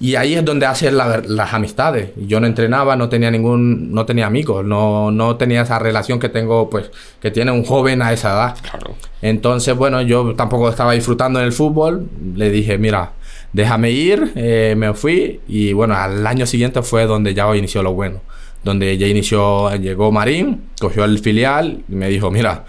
Y 0.00 0.16
ahí 0.16 0.34
es 0.34 0.44
donde 0.44 0.66
haces 0.66 0.92
la- 0.92 1.22
las 1.24 1.54
amistades. 1.54 2.10
Yo 2.16 2.40
no 2.40 2.46
entrenaba, 2.48 2.96
no 2.96 3.08
tenía 3.08 3.30
ningún, 3.30 3.92
no 3.92 4.04
tenía 4.04 4.26
amigos, 4.26 4.64
no, 4.64 5.10
no 5.12 5.36
tenía 5.36 5.62
esa 5.62 5.78
relación 5.78 6.18
que 6.18 6.28
tengo, 6.28 6.68
pues, 6.68 6.90
que 7.22 7.30
tiene 7.30 7.52
un 7.52 7.64
joven 7.64 8.02
a 8.02 8.12
esa 8.12 8.32
edad. 8.32 8.56
Claro. 8.60 8.96
Entonces, 9.22 9.74
bueno, 9.76 10.02
yo 10.02 10.34
tampoco 10.34 10.68
estaba 10.68 10.92
disfrutando 10.94 11.38
en 11.38 11.46
el 11.46 11.52
fútbol. 11.52 12.08
Le 12.34 12.50
dije, 12.50 12.76
mira, 12.76 13.12
déjame 13.52 13.90
ir. 13.92 14.32
eh, 14.34 14.74
me 14.76 14.92
fui. 14.94 15.40
Y 15.46 15.72
bueno, 15.72 15.94
al 15.94 16.26
año 16.26 16.44
siguiente 16.44 16.82
fue 16.82 17.06
donde 17.06 17.32
ya 17.32 17.54
inició 17.56 17.82
lo 17.82 17.92
bueno. 17.94 18.20
Donde 18.64 18.96
ya 18.98 19.06
inició, 19.06 19.74
llegó 19.76 20.10
Marín, 20.10 20.62
cogió 20.80 21.04
el 21.04 21.18
filial 21.20 21.84
y 21.88 21.94
me 21.94 22.08
dijo, 22.08 22.30
mira, 22.30 22.64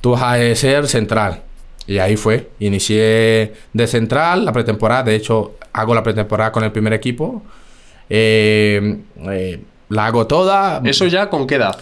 tú 0.00 0.10
vas 0.10 0.22
a 0.22 0.54
ser 0.54 0.86
central. 0.88 1.42
Y 1.88 1.98
ahí 1.98 2.16
fue. 2.16 2.50
Inicié 2.58 3.52
de 3.72 3.86
central 3.86 4.44
la 4.44 4.52
pretemporada. 4.52 5.04
De 5.04 5.14
hecho, 5.14 5.54
hago 5.76 5.94
la 5.94 6.02
pretemporada 6.02 6.50
con 6.52 6.64
el 6.64 6.72
primer 6.72 6.92
equipo. 6.92 7.42
Eh, 8.08 8.98
eh, 9.30 9.60
la 9.88 10.06
hago 10.06 10.26
toda. 10.26 10.80
¿Eso 10.84 11.06
ya 11.06 11.28
con 11.28 11.46
qué 11.46 11.56
edad? 11.56 11.78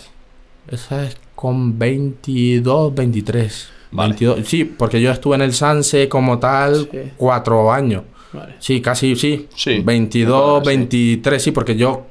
Esa 0.69 1.05
es 1.07 1.17
con 1.35 1.79
22, 1.79 2.95
23. 2.95 3.69
Vale. 3.93 4.09
22, 4.11 4.47
sí, 4.49 4.65
porque 4.65 5.01
yo 5.01 5.11
estuve 5.11 5.37
en 5.37 5.43
el 5.43 5.53
Sanse 5.53 6.09
como 6.09 6.39
tal 6.39 6.89
Sí. 6.91 6.99
cuatro 7.17 7.73
años. 7.73 8.03
Vale. 8.33 8.55
Sí, 8.59 8.81
casi, 8.81 9.15
sí. 9.17 9.49
Sí. 9.55 9.81
22, 9.85 10.63
Sí. 10.65 10.67
23, 10.69 11.43
sí, 11.43 11.51
porque 11.53 11.77
yo... 11.77 12.07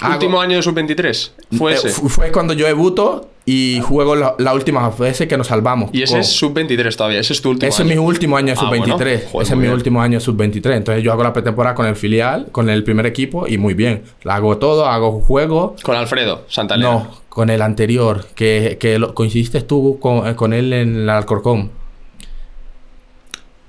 hago- 0.00 0.14
¿Último 0.14 0.40
año 0.40 0.56
de 0.56 0.62
sub-23? 0.62 1.32
¿Fue 1.58 1.72
eh, 1.72 1.74
ese? 1.74 1.90
fu- 1.90 2.08
fue 2.08 2.32
cuando 2.32 2.54
yo 2.54 2.66
debuto 2.66 3.30
y 3.50 3.80
juego 3.80 4.14
la, 4.14 4.34
la 4.38 4.52
última 4.52 4.90
vez 4.90 5.18
que 5.26 5.36
nos 5.38 5.46
salvamos. 5.46 5.88
Y 5.94 6.02
ese 6.02 6.18
es 6.18 6.28
sub-23 6.36 6.94
todavía, 6.96 7.20
ese 7.20 7.32
es 7.32 7.40
tu 7.40 7.48
último 7.50 7.68
ese 7.68 7.82
es 7.82 7.88
año. 7.90 8.00
mi 8.02 8.06
último 8.06 8.36
año 8.36 8.52
de 8.54 8.60
Ah, 8.60 8.68
bueno. 8.68 8.84
sub-23. 8.84 9.24
Joder, 9.30 9.42
ese 9.46 9.52
es 9.52 9.56
mi 9.56 9.62
bien. 9.62 9.72
último 9.72 10.02
año 10.02 10.18
de 10.18 10.24
sub-23. 10.24 10.76
Entonces 10.76 11.02
yo 11.02 11.12
hago 11.12 11.22
la 11.22 11.32
pretemporada 11.32 11.74
con 11.74 11.86
el 11.86 11.96
filial, 11.96 12.48
con 12.52 12.68
el 12.68 12.84
primer 12.84 13.06
equipo 13.06 13.46
y 13.48 13.56
muy 13.56 13.72
bien. 13.74 14.02
La 14.22 14.34
hago 14.36 14.58
todo, 14.58 14.86
hago 14.86 15.20
juego. 15.22 15.76
Con 15.82 15.96
Alfredo 15.96 16.44
Santalena. 16.48 16.90
No, 16.90 17.10
con 17.30 17.48
el 17.50 17.62
anterior, 17.62 18.26
que, 18.34 18.76
que 18.78 18.98
lo- 18.98 19.14
coincidiste 19.14 19.62
tú 19.62 19.98
con, 20.00 20.26
eh, 20.28 20.34
con 20.36 20.52
él 20.52 20.72
en 20.72 20.96
el 20.96 21.08
Alcorcón. 21.10 21.70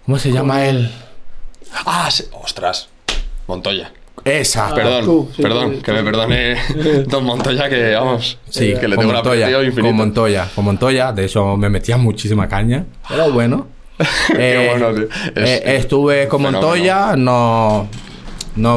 ¿Cómo 0.05 0.17
se 0.19 0.31
llama 0.31 0.65
él? 0.65 0.91
Ah, 1.85 2.09
ostras. 2.43 2.89
Montoya. 3.47 3.91
Esa. 4.25 4.69
Ah, 4.69 4.75
Perdón, 4.75 5.05
tú, 5.05 5.29
sí, 5.35 5.41
perdón, 5.41 5.81
que 5.81 5.91
me 5.93 6.03
perdone 6.03 6.55
Don 7.07 7.23
Montoya, 7.23 7.69
que 7.69 7.93
vamos. 7.95 8.37
Sí, 8.49 8.73
que 8.79 8.87
le 8.87 8.95
con 8.95 9.03
tengo 9.05 9.13
Montoya, 9.13 9.49
infinito. 9.63 9.81
con 9.87 9.95
Montoya, 9.95 10.47
con 10.55 10.65
Montoya. 10.65 11.11
De 11.11 11.25
hecho, 11.25 11.55
me 11.57 11.69
metía 11.69 11.97
muchísima 11.97 12.47
caña. 12.47 12.85
Era 13.09 13.27
bueno. 13.27 13.67
Qué 14.27 14.63
Eh, 14.65 14.69
bueno, 14.71 14.93
tío. 14.93 15.07
Es- 15.35 15.49
eh, 15.49 15.75
estuve 15.77 16.27
con. 16.27 16.41
Montoya, 16.41 17.15
no, 17.17 17.87
no 17.87 17.89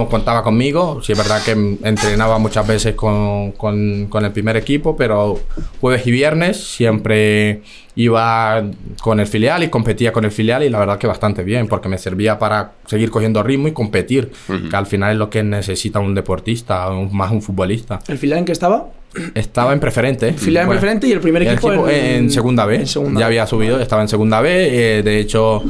contaba 0.09 0.43
conmigo. 0.43 1.01
Sí, 1.03 1.13
es 1.13 1.19
verdad 1.19 1.43
que 1.45 1.53
entrenaba 1.53 2.39
muchas 2.39 2.67
veces 2.67 2.95
con, 2.95 3.53
con- 3.53 4.07
con 4.09 4.25
el 4.25 4.33
primer 4.33 4.57
equipo, 4.57 4.97
pero 4.97 5.39
jueves 5.81 6.07
y 6.07 6.11
viernes 6.11 6.57
siempre 6.65 7.63
iba 7.95 8.63
con 9.03 9.21
el 9.21 9.27
filial 9.27 9.63
y 9.63 9.69
competía 9.69 10.13
con 10.13 10.25
el 10.25 10.31
filial 10.31 10.63
y 10.63 10.71
la 10.71 10.79
verdad 10.79 10.99
que 10.99 11.07
bastante 11.07 11.43
bien, 11.45 11.69
porque 11.69 11.89
me 11.89 11.99
servía 11.99 12.39
para 12.39 12.73
seguir 12.87 13.11
cogiendo 13.11 13.43
ritmo 13.43 13.69
y 13.69 13.73
competir, 13.73 14.33
que 14.71 14.77
al 14.77 14.87
final 14.87 15.13
es 15.13 15.19
lo 15.19 15.29
que 15.29 15.43
necesita 15.43 15.99
un 16.01 16.15
deportista, 16.15 16.89
un- 16.91 17.15
más 17.15 17.31
un 17.33 17.43
futbolista. 17.43 17.99
¿El 18.09 18.19
filial 18.19 18.39
en 18.39 18.45
qué 18.47 18.53
estaba? 18.53 18.89
Estaba 19.35 19.73
en 19.73 19.81
preferente. 19.81 20.33
Filial 20.33 20.63
en 20.63 20.67
Bueno, 20.69 20.81
preferente 20.81 21.07
y 21.07 21.13
el 21.13 21.21
primer 21.21 21.43
el 21.43 21.49
equipo, 21.49 21.73
equipo 21.73 21.89
en, 21.89 22.31
segunda 22.31 22.65
B. 22.65 22.77
en 22.77 22.87
segunda 22.87 23.21
ya 23.21 23.27
B. 23.27 23.33
había 23.35 23.47
subido, 23.47 23.81
estaba 23.81 24.03
en 24.03 24.09
segunda 24.09 24.41
B. 24.41 24.99
eh, 24.99 25.03
de 25.03 25.19
hecho, 25.21 25.63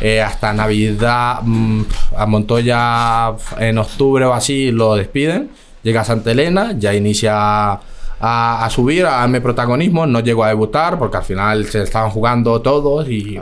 eh, 0.00 0.20
hasta 0.20 0.52
Navidad, 0.52 1.40
mm, 1.42 1.82
a 2.16 2.26
Montoya 2.26 3.32
en 3.58 3.78
octubre 3.78 4.24
o 4.26 4.32
así 4.34 4.70
lo 4.70 4.96
despiden. 4.96 5.50
Llega 5.82 6.02
a 6.02 6.04
Santa 6.04 6.30
Elena, 6.32 6.74
ya 6.78 6.94
inicia 6.94 7.32
a, 7.34 7.80
a 8.20 8.70
subir, 8.70 9.06
a 9.06 9.12
darme 9.20 9.40
protagonismo. 9.40 10.06
No 10.06 10.20
llegó 10.20 10.44
a 10.44 10.48
debutar 10.48 10.98
porque 10.98 11.16
al 11.16 11.24
final 11.24 11.64
se 11.66 11.82
estaban 11.82 12.10
jugando 12.10 12.60
todos 12.60 13.08
y. 13.08 13.38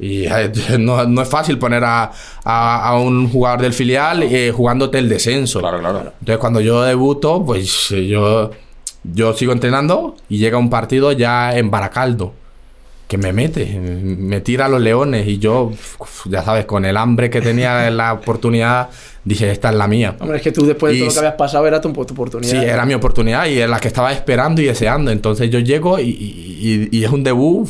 y, 0.00 0.24
eh, 0.26 0.50
no, 0.80 1.04
no 1.06 1.22
es 1.22 1.28
fácil 1.28 1.58
poner 1.58 1.84
a, 1.84 2.10
a- 2.44 2.88
a 2.88 2.98
un 2.98 3.28
jugador 3.30 3.60
del 3.62 3.72
filial 3.72 4.24
eh, 4.24 4.50
jugándote 4.52 4.98
el 4.98 5.08
descenso. 5.08 5.60
Claro, 5.60 5.78
claro. 5.78 5.98
Entonces 6.18 6.38
cuando 6.38 6.60
yo 6.60 6.82
debuto, 6.82 7.44
pues 7.46 7.88
yo, 7.90 8.50
yo 9.12 9.32
sigo 9.34 9.52
entrenando 9.52 10.16
y 10.28 10.38
llega 10.38 10.58
un 10.58 10.70
partido 10.70 11.12
ya 11.12 11.56
en 11.56 11.70
Baracaldo. 11.70 12.32
Que 13.08 13.18
me 13.18 13.32
mete, 13.32 13.78
me 13.78 14.40
tira 14.40 14.64
a 14.64 14.68
los 14.68 14.80
leones 14.80 15.28
y 15.28 15.38
yo, 15.38 15.70
ya 16.24 16.42
sabes, 16.42 16.64
con 16.64 16.84
el 16.84 16.96
hambre 16.96 17.30
que 17.30 17.40
tenía 17.40 17.86
en 17.86 17.96
la 17.98 18.12
oportunidad, 18.14 18.88
dije, 19.22 19.48
esta 19.52 19.68
es 19.70 19.76
la 19.76 19.86
mía. 19.86 20.16
Hombre, 20.18 20.38
es 20.38 20.42
que 20.42 20.50
tú 20.50 20.66
después 20.66 20.90
de 20.92 20.96
Y 20.96 21.00
todo 21.02 21.08
lo 21.10 21.12
que 21.14 21.18
habías 21.20 21.34
pasado 21.34 21.68
era 21.68 21.80
tu, 21.80 21.92
tu 21.92 22.00
oportunidad. 22.14 22.50
Sí, 22.50 22.56
era 22.56 22.84
mi 22.84 22.94
oportunidad 22.94 23.46
y 23.46 23.60
es 23.60 23.70
la 23.70 23.78
que 23.78 23.86
estaba 23.86 24.12
esperando 24.12 24.60
y 24.60 24.64
deseando. 24.64 25.12
Entonces 25.12 25.48
yo 25.50 25.60
llego 25.60 26.00
y, 26.00 26.08
y- 26.10 26.88
y 26.90 27.04
es 27.04 27.10
un 27.12 27.22
debut 27.22 27.68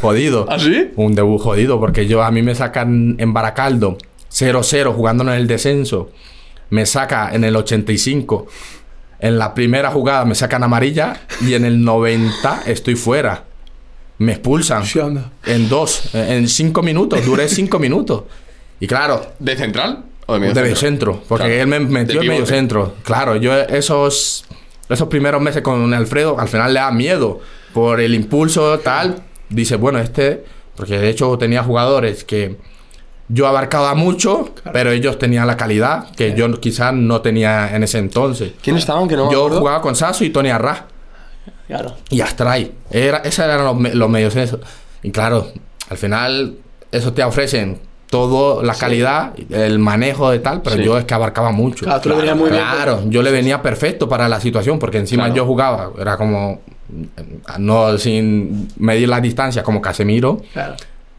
jodido. 0.00 0.46
¿Ah, 0.48 0.58
sí? 0.58 0.88
Un 0.96 1.14
debut 1.14 1.38
jodido 1.38 1.78
porque 1.78 2.06
yo 2.06 2.22
a 2.22 2.30
mí 2.30 2.40
me 2.40 2.54
sacan 2.54 3.14
en 3.18 3.34
Baracaldo 3.34 3.98
0-0 4.32 4.94
jugándonos 4.94 5.36
el 5.36 5.46
descenso. 5.46 6.08
Me 6.70 6.86
saca 6.86 7.34
en 7.34 7.44
el 7.44 7.56
85. 7.56 8.46
En 9.20 9.38
la 9.38 9.54
primera 9.54 9.90
jugada 9.90 10.24
me 10.24 10.34
sacan 10.34 10.62
amarilla 10.62 11.20
y 11.40 11.54
en 11.54 11.64
el 11.64 11.82
90 11.84 12.62
estoy 12.66 12.94
fuera. 12.94 13.44
Me 14.18 14.32
expulsan 14.32 14.84
en 15.46 15.68
dos, 15.68 16.14
en 16.14 16.48
cinco 16.48 16.82
minutos. 16.82 17.24
Duré 17.24 17.48
cinco 17.48 17.78
minutos. 17.78 18.24
Y 18.80 18.86
claro, 18.86 19.26
¿De 19.38 19.56
central 19.56 20.04
o 20.26 20.34
de 20.34 20.40
medio 20.40 20.54
de 20.54 20.60
centro? 20.60 20.62
medio 20.64 20.76
centro, 20.76 21.22
porque 21.28 21.46
Claro. 21.46 21.60
él 21.62 21.66
me 21.68 21.78
De 21.78 21.84
metió 21.86 22.20
en 22.22 22.28
medio 22.28 22.46
centro. 22.46 22.94
Claro, 23.04 23.36
yo 23.36 23.52
esos, 23.58 24.44
esos 24.88 25.08
primeros 25.08 25.40
meses 25.42 25.62
con 25.62 25.92
Alfredo, 25.94 26.38
al 26.38 26.48
final 26.48 26.74
le 26.74 26.80
da 26.80 26.90
miedo 26.92 27.40
por 27.74 28.00
el 28.00 28.14
impulso 28.14 28.78
tal. 28.80 29.22
Dice, 29.48 29.76
bueno, 29.76 29.98
este, 29.98 30.44
porque 30.76 30.98
de 30.98 31.08
hecho 31.10 31.36
tenía 31.38 31.62
jugadores 31.64 32.22
que 32.24 32.56
yo 33.28 33.46
abarcaba 33.46 33.94
mucho, 33.94 34.50
pero 34.72 34.90
ellos 34.90 35.18
tenían 35.18 35.46
la 35.46 35.56
calidad 35.56 36.10
que 36.16 36.34
yo 36.34 36.50
quizás 36.60 36.94
no 36.94 37.20
tenía 37.20 37.74
en 37.76 37.82
ese 37.82 37.98
entonces. 37.98 38.52
¿Quién 38.62 38.76
estaban 38.76 39.06
que 39.08 39.16
no 39.16 39.30
yo 39.30 39.40
acuerdo? 39.40 39.58
jugaba 39.60 39.80
con 39.82 39.94
Sasso 39.94 40.24
y 40.24 40.30
Tony 40.30 40.48
Arras 40.50 40.82
Claro. 41.66 41.94
y 42.10 42.20
Astray. 42.22 42.72
Era, 42.90 43.18
esos 43.18 43.44
eran 43.44 43.64
los, 43.64 43.76
me- 43.76 43.94
los 43.94 44.08
medios. 44.08 44.34
Y 45.02 45.10
claro, 45.10 45.48
al 45.90 45.96
final, 45.98 46.56
eso 46.90 47.12
te 47.12 47.22
ofrecen 47.22 47.78
todo 48.08 48.62
la 48.62 48.74
calidad, 48.74 49.34
el 49.50 49.78
manejo 49.78 50.30
de 50.30 50.38
tal, 50.38 50.62
pero 50.62 50.76
Sí. 50.76 50.82
yo 50.84 50.96
es 50.96 51.04
que 51.04 51.12
abarcaba 51.12 51.52
mucho. 51.52 51.84
Claro, 51.84 52.00
tú 52.00 52.08
le 52.08 52.14
venías 52.16 52.36
muy 52.36 52.50
bien. 52.50 52.62
Claro, 52.62 53.02
yo 53.06 53.22
le 53.22 53.30
venía 53.30 53.60
perfecto 53.60 54.08
para 54.08 54.26
la 54.30 54.40
situación, 54.40 54.78
porque 54.78 54.96
encima 54.96 55.24
Claro. 55.24 55.36
yo 55.36 55.44
jugaba, 55.44 55.90
era 56.00 56.16
como, 56.16 56.62
no 57.58 57.98
sin 57.98 58.68
medir 58.78 59.10
la 59.10 59.20
distancia, 59.20 59.62
como 59.62 59.82
Casemiro, 59.82 60.40
Claro. 60.54 60.76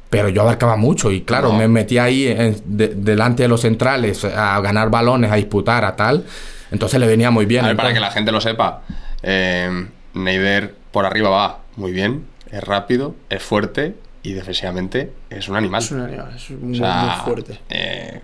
Pero 0.09 0.29
yo 0.29 0.41
abarcaba 0.41 0.75
mucho 0.75 1.11
y 1.11 1.21
claro, 1.21 1.49
No. 1.51 1.57
me 1.59 1.67
metí 1.67 1.97
ahí 1.97 2.27
en- 2.27 2.61
de- 2.65 2.89
delante 2.95 3.43
de 3.43 3.49
los 3.49 3.61
centrales 3.61 4.23
a 4.25 4.59
ganar 4.61 4.89
balones, 4.89 5.31
a 5.31 5.35
disputar, 5.35 5.85
a 5.85 5.95
tal. 5.95 6.25
Entonces 6.71 6.99
le 6.99 7.07
venía 7.07 7.31
muy 7.31 7.45
bien. 7.45 7.65
A 7.65 7.67
ver, 7.69 7.77
para 7.77 7.93
que 7.93 7.99
la 7.99 8.11
gente 8.11 8.31
lo 8.31 8.41
sepa, 8.41 8.81
eh, 9.23 9.87
Neider 10.13 10.75
por 10.91 11.05
arriba 11.05 11.29
va 11.29 11.59
muy 11.75 11.91
bien, 11.91 12.25
es 12.51 12.63
rápido, 12.63 13.15
es 13.29 13.41
fuerte 13.43 13.95
y 14.23 14.33
defensivamente 14.33 15.11
es 15.29 15.47
un 15.47 15.55
animal. 15.55 15.81
Es 15.81 15.91
un 15.91 16.01
animal, 16.01 16.33
es 16.35 16.49
O 16.49 16.53
muy, 16.55 16.77
sea, 16.77 17.03
muy 17.05 17.25
fuerte. 17.25 17.59
eh, 17.69 18.21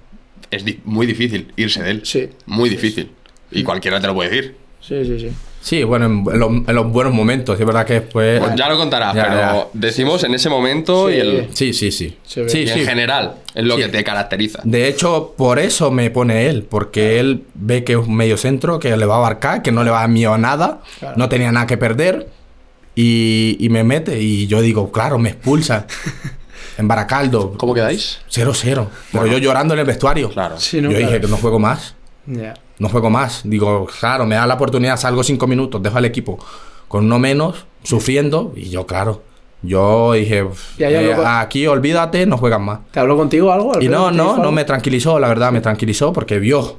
es 0.52 0.66
di- 0.66 0.82
muy 0.86 1.06
difícil 1.06 1.54
irse 1.56 1.82
de 1.84 1.92
él. 1.92 2.02
Sí. 2.06 2.30
Muy 2.48 2.70
difícil. 2.70 3.12
Y 3.52 3.64
cualquiera 3.64 4.00
te 4.02 4.08
lo 4.08 4.14
puede 4.16 4.30
decir. 4.30 4.58
Sí, 4.82 5.06
sí, 5.06 5.20
sí. 5.20 5.32
Sí, 5.66 5.84
bueno, 5.84 6.06
en, 6.06 6.24
en 6.32 6.40
los, 6.40 6.50
en 6.52 6.76
los 6.76 6.92
buenos 6.92 7.12
momentos, 7.12 7.60
es 7.60 7.66
verdad 7.66 7.88
que 7.88 7.94
después... 7.94 8.40
Pues 8.40 8.54
ya 8.56 8.70
lo 8.70 8.78
contarás, 8.78 9.16
Ya, 9.16 9.24
pero 9.24 9.36
ya. 9.42 9.68
decimos 9.74 10.24
en 10.24 10.36
ese 10.36 10.48
momento 10.48 11.10
Sí. 11.10 11.16
y, 11.16 11.20
el, 11.20 11.50
Sí, 11.54 11.74
sí, 11.74 11.92
sí. 11.92 12.16
En 12.36 12.86
general 12.86 13.38
es 13.56 13.64
lo 13.64 13.76
Sí. 13.76 13.82
que 13.82 13.88
te 13.88 14.04
caracteriza. 14.04 14.60
De 14.64 14.88
hecho, 14.88 15.34
por 15.36 15.58
eso 15.58 15.90
me 15.90 16.12
pone 16.12 16.50
él, 16.50 16.68
porque 16.70 17.20
él 17.20 17.46
ve 17.56 17.84
que 17.84 17.94
es 17.94 17.98
un 17.98 18.14
medio 18.16 18.38
centro, 18.38 18.78
que 18.80 18.96
le 18.96 19.06
va 19.08 19.16
a 19.16 19.18
abarcar, 19.18 19.64
que 19.64 19.72
no 19.72 19.84
le 19.84 19.90
va 19.90 19.98
a 19.98 20.02
dar 20.02 20.10
miedo 20.12 20.36
a 20.36 20.38
nada, 20.38 20.82
Claro. 21.00 21.16
no 21.18 21.30
tenía 21.30 21.52
nada 21.52 21.66
que 21.66 21.78
perder, 21.78 22.28
y, 22.94 23.58
y 23.60 23.70
me 23.70 23.84
mete, 23.84 24.22
y 24.22 24.46
yo 24.46 24.62
digo, 24.62 24.92
claro, 24.92 25.18
me 25.18 25.30
expulsa. 25.30 25.88
en 26.78 26.88
Baracaldo, 26.88 27.54
¿Cómo 27.58 27.74
quedáis? 27.74 28.20
0-0. 28.30 28.88
Pero 29.12 29.26
yo 29.26 29.40
llorando 29.40 29.74
en 29.74 29.80
el 29.80 29.86
vestuario. 29.88 30.30
Claro. 30.30 30.60
Sí, 30.60 30.80
¿no? 30.80 30.92
yo 30.92 30.98
Claro. 30.98 31.08
dije 31.12 31.22
que 31.22 31.28
no 31.28 31.38
juego 31.38 31.58
más. 31.58 31.96
Ya. 32.28 32.54
No 32.80 32.90
juego 32.90 33.10
más. 33.10 33.42
Digo, 33.44 33.88
claro, 34.00 34.26
me 34.26 34.36
da 34.36 34.46
la 34.48 34.56
oportunidad, 34.56 34.98
salgo 34.98 35.24
cinco 35.24 35.48
minutos, 35.48 35.82
dejo 35.82 35.98
al 35.98 36.06
equipo 36.06 36.38
con 36.88 37.06
uno 37.06 37.20
menos, 37.20 37.66
sufriendo, 37.84 38.52
y 38.56 38.70
yo, 38.70 38.86
claro. 38.86 39.24
Yo 39.62 40.14
dije, 40.14 40.46
Ya, 40.78 40.90
ya, 40.92 41.02
eh, 41.02 41.16
aquí 41.26 41.66
olvídate, 41.66 42.26
no 42.28 42.38
juegas 42.38 42.60
más. 42.62 42.80
¿Te 42.92 43.00
habló 43.00 43.18
contigo 43.18 43.52
algo? 43.52 43.82
Y 43.82 43.88
no, 43.88 44.12
¿Te 44.12 44.18
no, 44.18 44.38
no 44.38 44.52
me 44.52 44.64
tranquilizó, 44.64 45.18
la 45.20 45.28
verdad, 45.28 45.52
me 45.52 45.62
tranquilizó 45.62 46.14
porque 46.14 46.38
vio. 46.38 46.78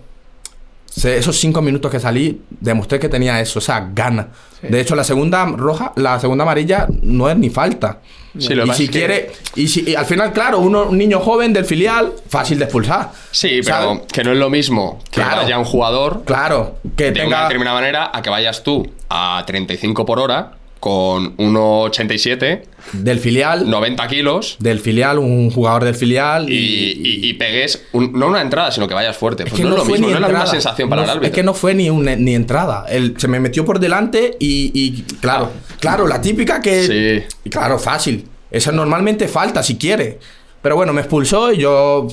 Se- 0.84 1.16
esos 1.16 1.36
cinco 1.36 1.60
minutos 1.62 1.90
que 1.90 1.98
salí, 2.00 2.42
demostré 2.48 2.98
que 2.98 3.08
tenía 3.08 3.40
eso, 3.40 3.58
o 3.58 3.62
sea, 3.62 3.90
gana. 3.92 4.28
Sí. 4.60 4.68
De 4.68 4.80
hecho, 4.80 4.94
la 4.94 5.02
segunda 5.04 5.44
roja, 5.46 5.92
la 5.96 6.18
segunda 6.20 6.44
amarilla 6.44 6.86
no 7.02 7.28
es 7.28 7.36
ni 7.36 7.50
falta. 7.50 7.98
Sí, 8.38 8.54
lo 8.54 8.66
y 8.66 8.72
si 8.72 8.86
que- 8.86 8.92
quiere, 8.98 9.30
y 9.54 9.68
si 9.68 9.88
y 9.90 9.94
al 9.94 10.06
final, 10.06 10.32
claro, 10.32 10.58
uno, 10.58 10.84
un 10.84 10.98
niño 10.98 11.20
joven 11.20 11.52
del 11.52 11.64
filial, 11.64 12.12
fácil 12.28 12.58
de 12.58 12.64
expulsar. 12.64 13.10
Sí, 13.30 13.60
pero 13.64 13.76
¿sabes? 13.96 14.00
que 14.12 14.24
no 14.24 14.32
es 14.32 14.38
lo 14.38 14.50
mismo 14.50 14.98
que 15.10 15.20
Claro. 15.22 15.36
vaya 15.42 15.58
un 15.58 15.64
jugador 15.64 16.22
Claro, 16.24 16.76
que 16.96 17.04
de 17.04 17.20
una 17.20 17.22
tenga. 17.22 17.42
determinada 17.44 17.76
manera 17.80 18.10
a 18.12 18.22
que 18.22 18.30
vayas 18.30 18.62
tú 18.62 18.86
a 19.08 19.42
35 19.46 20.04
por 20.04 20.18
hora 20.18 20.52
con 20.80 21.36
1,87, 21.38 22.62
Del 22.92 23.18
filial, 23.18 23.68
90 23.68 24.06
kilos 24.06 24.56
del 24.60 24.78
filial, 24.78 25.18
un 25.18 25.50
jugador 25.50 25.84
del 25.84 25.94
filial. 25.94 26.48
y, 26.50 26.54
y- 26.54 27.28
y 27.28 27.32
pegues 27.34 27.84
un- 27.92 28.12
no 28.12 28.28
una 28.28 28.40
entrada, 28.42 28.70
sino 28.70 28.86
que 28.86 28.94
vayas 28.94 29.16
fuerte. 29.16 29.42
Pues 29.44 29.54
Es 29.54 29.56
que 29.58 29.64
no, 29.64 29.70
es 29.70 29.76
lo 29.78 29.84
fue 29.84 29.92
mismo, 29.94 30.08
no 30.08 30.14
es 30.14 30.20
la 30.20 30.28
misma 30.28 30.46
sensación 30.46 30.88
para 30.88 31.02
No 31.02 31.04
el 31.04 31.10
árbitro. 31.10 31.26
Es 31.28 31.34
que 31.34 31.42
no 31.42 31.54
fue 31.54 31.74
ni, 31.74 31.90
un- 31.90 32.04
ni 32.04 32.34
entrada. 32.34 32.84
Él 32.88 33.14
se 33.16 33.26
me 33.26 33.40
metió 33.40 33.64
por 33.64 33.80
delante 33.80 34.36
y, 34.38 34.70
y 34.74 35.02
claro, 35.20 35.50
claro, 35.80 36.06
la 36.06 36.20
típica 36.20 36.60
que. 36.60 37.26
Sí. 37.42 37.50
Claro, 37.50 37.78
fácil. 37.78 38.26
Esa 38.50 38.70
normalmente 38.70 39.26
falta 39.28 39.62
si 39.62 39.76
quiere. 39.76 40.18
Pero 40.62 40.76
bueno, 40.76 40.92
me 40.92 41.00
expulsó 41.00 41.52
y 41.52 41.58
yo 41.58 42.06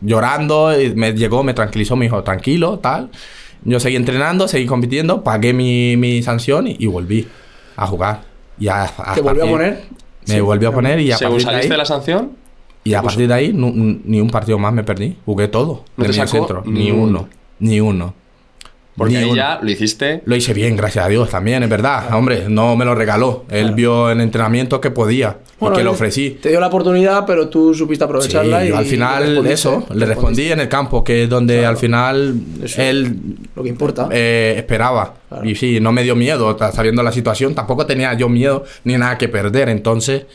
llorando, 0.00 0.80
y 0.80 0.94
me 0.94 1.12
llegó, 1.12 1.42
me 1.42 1.54
tranquilizó, 1.54 1.96
me 1.96 2.04
dijo, 2.06 2.22
tranquilo, 2.22 2.78
tal. 2.78 3.10
Yo 3.64 3.78
seguí 3.78 3.94
entrenando, 3.96 4.48
seguí 4.48 4.66
compitiendo, 4.66 5.22
pagué 5.22 5.52
mi, 5.52 5.96
mi 5.96 6.22
sanción 6.22 6.66
y, 6.66 6.76
y 6.78 6.86
volví 6.86 7.28
a 7.76 7.86
jugar. 7.86 8.22
Y 8.58 8.68
a, 8.68 8.84
a 8.84 9.14
¿Te 9.14 9.20
volvió 9.20 9.44
a 9.44 9.48
poner? 9.48 9.84
Me 10.26 10.34
Sí. 10.34 10.40
volvió 10.40 10.68
a 10.68 10.72
poner 10.72 11.00
y 11.00 11.10
a 11.10 11.16
Según 11.18 11.34
partir 11.34 11.46
de 11.48 11.52
saliste 11.54 11.72
ahí, 11.74 11.78
la 11.78 11.84
sanción, 11.84 12.32
y 12.84 12.94
a 12.94 13.02
partir 13.02 13.26
de 13.28 13.34
ahí 13.34 13.52
ni 13.52 14.20
un 14.20 14.30
partido 14.30 14.58
más 14.58 14.72
me 14.72 14.84
perdí. 14.84 15.16
Jugué 15.24 15.48
todo. 15.48 15.84
¿No 15.96 16.04
te 16.04 16.12
sacó 16.12 16.28
centro. 16.30 16.62
ni 16.66 16.84
Ni 16.84 16.90
uno? 16.92 17.02
uno. 17.02 17.28
Ni 17.58 17.80
uno. 17.80 18.14
Porque 18.96 19.16
ahí 19.16 19.34
ya 19.34 19.58
lo 19.62 19.70
hiciste. 19.70 20.22
Lo 20.26 20.36
hice 20.36 20.52
bien, 20.52 20.76
gracias 20.76 21.04
a 21.06 21.08
Dios 21.08 21.30
también, 21.30 21.62
es 21.62 21.68
verdad. 21.70 22.14
Hombre, 22.14 22.44
no 22.48 22.76
me 22.76 22.84
lo 22.84 22.94
regaló. 22.94 23.44
Él 23.50 23.72
vio 23.72 24.10
en 24.10 24.20
entrenamiento 24.20 24.80
que 24.80 24.90
podía 24.90 25.38
Bueno, 25.58 25.74
y 25.74 25.76
que 25.76 25.80
él 25.80 25.84
lo 25.86 25.92
ofrecí. 25.92 26.38
Te 26.42 26.50
dio 26.50 26.60
la 26.60 26.66
oportunidad, 26.66 27.24
pero 27.26 27.48
tú 27.48 27.72
supiste 27.74 28.04
Sí, 28.04 28.08
aprovecharla 28.08 28.64
y 28.64 28.68
yo 28.68 28.76
al 28.76 28.84
final 28.84 29.46
eso, 29.46 29.86
le 29.94 30.04
respondí 30.06 30.52
en 30.52 30.60
el 30.60 30.68
campo, 30.68 31.02
que 31.02 31.24
es 31.24 31.28
donde 31.30 31.54
Claro. 31.58 31.68
al 31.70 31.76
final 31.76 32.34
Eso. 32.62 32.82
él 32.82 33.16
Lo 33.56 33.62
que 33.62 33.68
importa. 33.70 34.08
eh, 34.10 34.54
esperaba. 34.58 35.14
Claro. 35.28 35.48
Y 35.48 35.54
sí, 35.54 35.80
no 35.80 35.92
me 35.92 36.02
dio 36.02 36.14
miedo, 36.14 36.56
sabiendo 36.72 37.02
la 37.02 37.12
situación, 37.12 37.54
tampoco 37.54 37.86
tenía 37.86 38.12
yo 38.14 38.28
miedo 38.28 38.64
ni 38.84 38.96
nada 38.98 39.16
que 39.18 39.28
perder. 39.28 39.68
Entonces, 39.70 40.26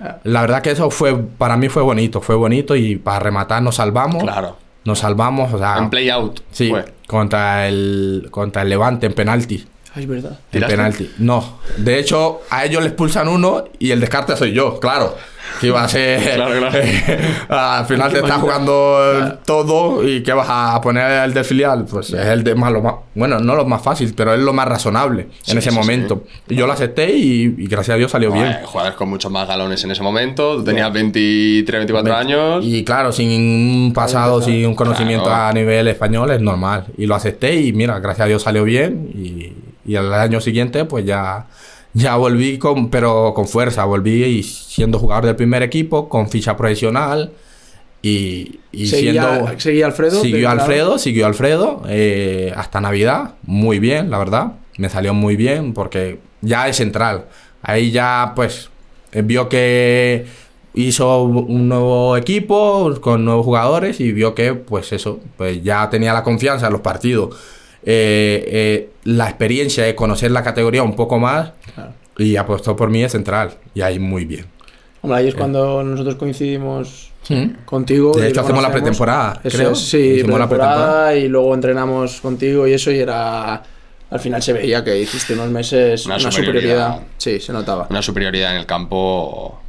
Ah. 0.00 0.18
la 0.22 0.42
verdad 0.42 0.62
que 0.62 0.70
eso 0.70 0.88
fue, 0.90 1.16
para 1.18 1.56
mí 1.56 1.68
fue 1.68 1.82
bonito, 1.82 2.20
fue 2.20 2.36
bonito 2.36 2.76
y 2.76 2.94
para 2.94 3.18
rematar 3.18 3.60
nos 3.60 3.74
salvamos. 3.74 4.22
Claro. 4.22 4.56
Nos 4.88 5.00
salvamos, 5.00 5.52
o 5.52 5.58
sea, 5.58 5.76
En 5.76 5.90
play 5.90 6.08
out. 6.08 6.40
sí, 6.50 6.70
fue. 6.70 6.86
contra 7.06 7.68
el, 7.68 8.28
contra 8.30 8.62
el 8.62 8.70
Levante 8.70 9.06
en 9.06 9.12
penalti. 9.12 9.66
Ay, 9.94 10.02
es 10.04 10.08
verdad. 10.08 10.38
¿Tiraste? 10.50 10.76
penalti. 10.76 11.10
No. 11.18 11.58
De 11.76 11.98
hecho, 11.98 12.42
a 12.50 12.64
ellos 12.64 12.82
le 12.82 12.88
expulsan 12.88 13.26
uno 13.28 13.64
y 13.78 13.90
el 13.90 14.00
descarte 14.00 14.36
soy 14.36 14.52
yo, 14.52 14.78
claro. 14.80 15.16
Que 15.60 15.68
iba 15.68 15.82
a 15.82 15.88
ser. 15.88 16.34
Claro, 16.36 16.58
claro. 16.58 16.78
al 17.48 17.86
final 17.86 18.12
te 18.12 18.18
estás 18.18 18.38
jugando 18.38 19.00
el 19.16 19.38
todo 19.38 20.06
y 20.06 20.22
que 20.22 20.32
vas 20.34 20.46
a 20.48 20.78
poner 20.82 21.24
el 21.24 21.32
del 21.32 21.44
filial. 21.44 21.86
Pues 21.90 22.10
es 22.12 22.26
el 22.26 22.44
de 22.44 22.54
más, 22.54 22.70
lo 22.70 22.82
más. 22.82 22.94
Bueno, 23.14 23.38
no 23.40 23.56
lo 23.56 23.64
más 23.64 23.82
fácil, 23.82 24.12
pero 24.14 24.34
es 24.34 24.40
lo 24.40 24.52
más 24.52 24.68
razonable 24.68 25.28
Sí, 25.42 25.52
en 25.52 25.58
ese 25.58 25.70
sí, 25.70 25.74
momento. 25.76 26.22
Y 26.48 26.54
yo 26.54 26.66
lo 26.66 26.74
acepté 26.74 27.10
y, 27.16 27.54
y 27.58 27.66
gracias 27.66 27.94
a 27.94 27.98
Dios 27.98 28.10
salió 28.10 28.30
bien. 28.30 28.44
Joder, 28.52 28.64
jugadores 28.66 28.96
con 28.98 29.08
muchos 29.08 29.32
más 29.32 29.48
galones 29.48 29.82
en 29.82 29.90
ese 29.90 30.02
momento. 30.02 30.56
Tú 30.56 30.64
tenías 30.64 30.92
23, 30.92 31.78
24 31.80 32.14
años. 32.14 32.64
Y 32.64 32.84
claro, 32.84 33.10
sin 33.10 33.30
un 33.30 33.92
pasado, 33.94 34.42
sin 34.42 34.66
un 34.66 34.74
conocimiento 34.74 35.24
Claro. 35.24 35.44
a 35.46 35.52
nivel 35.54 35.88
español, 35.88 36.30
es 36.30 36.40
normal. 36.42 36.84
Y 36.98 37.06
lo 37.06 37.14
acepté 37.14 37.54
y 37.56 37.72
mira, 37.72 37.98
gracias 38.00 38.26
a 38.26 38.28
Dios 38.28 38.42
salió 38.42 38.64
bien. 38.64 39.10
Y, 39.14 39.52
y 39.88 39.96
al 39.96 40.12
año 40.12 40.40
siguiente, 40.40 40.84
pues 40.84 41.06
ya, 41.06 41.46
ya 41.94 42.16
volví, 42.16 42.58
con, 42.58 42.90
pero 42.90 43.32
con 43.34 43.48
fuerza. 43.48 43.86
Volví 43.86 44.22
y 44.22 44.42
siendo 44.42 44.98
jugador 44.98 45.24
del 45.24 45.34
primer 45.34 45.62
equipo, 45.62 46.10
con 46.10 46.28
ficha 46.28 46.56
profesional. 46.58 47.32
Y, 48.02 48.60
y 48.70 48.86
siendo. 48.86 49.48
seguía 49.58 49.86
Alfredo. 49.86 50.20
Siguió. 50.20 50.50
Alfredo, 50.50 50.98
siguió 50.98 51.26
Alfredo 51.26 51.82
eh, 51.88 52.52
hasta 52.54 52.82
Navidad. 52.82 53.36
Muy 53.44 53.78
bien, 53.78 54.10
la 54.10 54.18
verdad. 54.18 54.52
Me 54.76 54.90
salió 54.90 55.14
muy 55.14 55.36
bien 55.36 55.72
porque 55.72 56.20
ya 56.42 56.68
es 56.68 56.76
central. 56.76 57.24
Ahí 57.62 57.90
ya, 57.90 58.34
pues, 58.36 58.68
eh, 59.12 59.22
vio 59.22 59.48
que 59.48 60.26
hizo 60.74 61.22
un 61.22 61.66
nuevo 61.66 62.16
equipo 62.18 62.94
con 63.00 63.24
nuevos 63.24 63.44
jugadores 63.46 64.00
y 64.00 64.12
vio 64.12 64.34
que, 64.34 64.52
pues, 64.52 64.92
eso, 64.92 65.18
pues 65.38 65.62
ya 65.62 65.88
tenía 65.88 66.12
la 66.12 66.22
confianza 66.22 66.66
en 66.66 66.74
los 66.74 66.82
partidos. 66.82 67.34
Eh, 67.90 68.44
eh, 68.46 68.90
la 69.04 69.24
experiencia 69.30 69.84
de 69.84 69.94
conocer 69.94 70.30
la 70.30 70.42
categoría 70.42 70.82
un 70.82 70.94
poco 70.94 71.18
más 71.18 71.52
Claro. 71.74 71.92
y 72.18 72.36
apostó 72.36 72.76
por 72.76 72.90
mí 72.90 73.00
de 73.00 73.08
central. 73.08 73.52
Y 73.74 73.80
ahí 73.80 73.98
muy 73.98 74.26
bien. 74.26 74.44
Hombre, 75.00 75.20
ahí 75.20 75.28
es 75.28 75.34
cuando 75.34 75.82
nosotros 75.82 76.16
coincidimos 76.16 77.12
contigo. 77.64 78.12
De 78.12 78.28
hecho, 78.28 78.42
hacemos 78.42 78.62
la 78.62 78.70
pretemporada, 78.70 79.40
Eso 79.42 79.56
creo. 79.56 79.74
sí, 79.74 79.96
Hicimos 79.96 80.38
la 80.38 80.46
pretemporada 80.48 80.76
pretemporada. 81.06 81.16
y 81.16 81.28
luego 81.28 81.54
entrenamos 81.54 82.20
contigo 82.20 82.66
y 82.66 82.72
eso 82.74 82.90
y 82.90 82.98
era... 82.98 83.62
Al 84.10 84.20
final 84.20 84.42
se 84.42 84.52
veía 84.54 84.82
que 84.84 84.98
hiciste 84.98 85.34
unos 85.34 85.48
meses 85.50 86.04
Una 86.06 86.16
una, 86.16 86.30
superioridad. 86.30 86.62
superioridad. 86.96 87.00
Sí, 87.18 87.40
se 87.40 87.52
notaba. 87.52 87.86
Una 87.90 88.02
superioridad 88.02 88.52
en 88.52 88.58
el 88.60 88.66
campo 88.66 89.60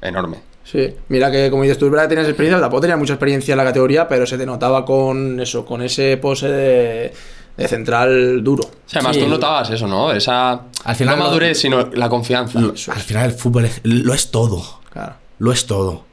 enorme. 0.00 0.38
Sí, 0.70 0.92
mira 1.08 1.30
que 1.30 1.50
como 1.50 1.62
dices 1.62 1.78
tú, 1.78 1.86
es 1.86 1.90
verdad 1.92 2.04
que 2.04 2.10
tenías 2.10 2.28
experiencia, 2.28 2.60
tampoco 2.60 2.82
tenía 2.82 2.96
mucha 2.98 3.14
experiencia 3.14 3.52
en 3.52 3.58
la 3.58 3.64
categoría, 3.64 4.06
pero 4.06 4.26
se 4.26 4.36
te 4.36 4.44
notaba 4.44 4.84
con 4.84 5.40
eso, 5.40 5.64
con 5.64 5.80
ese 5.80 6.18
pose 6.18 6.48
de, 6.48 7.12
de 7.56 7.68
central 7.68 8.44
duro. 8.44 8.64
O 8.64 8.70
sea, 8.88 8.98
además 9.00 9.16
Sí. 9.16 9.22
tú 9.22 9.28
notabas 9.28 9.70
eso, 9.70 9.86
¿no? 9.86 10.12
Esa. 10.12 10.60
Al 10.84 10.94
final 10.96 11.16
no 11.16 11.22
lo- 11.24 11.28
madurez, 11.30 11.58
sino 11.58 11.88
la 11.94 12.08
confianza. 12.10 12.58
Al 12.58 13.00
final 13.00 13.26
el 13.26 13.32
fútbol 13.32 13.64
es- 13.64 13.80
lo 13.84 14.12
es 14.12 14.30
todo. 14.30 14.62
Claro. 14.92 15.14
Lo 15.38 15.52
es 15.52 15.64
todo. 15.66 16.04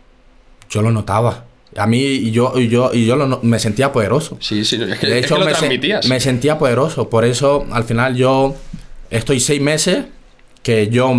Yo 0.70 0.82
lo 0.82 0.92
notaba. 0.92 1.46
A 1.78 1.88
mí, 1.88 2.00
y 2.02 2.32
yo, 2.32 2.54
y 2.56 2.70
yo, 2.70 2.92
y 2.94 3.06
yo 3.06 3.18
lo 3.18 3.40
me 3.44 3.60
sentía 3.60 3.92
poderoso. 3.92 4.38
Sí, 4.40 4.64
sí, 4.64 4.78
es 4.82 4.98
que, 5.00 5.08
De 5.08 5.20
es 5.20 5.26
hecho, 5.26 5.36
que 5.36 5.40
lo 5.42 5.46
me, 5.48 5.52
se- 5.52 5.58
transmitías. 5.58 6.08
me 6.08 6.20
sentía 6.22 6.58
poderoso. 6.58 7.10
Por 7.10 7.26
eso, 7.26 7.66
al 7.72 7.84
final, 7.84 8.16
yo 8.16 8.56
estoy 9.10 9.42
seis 9.42 9.60
meses 9.62 10.06
que 10.64 10.88
yo 10.88 11.14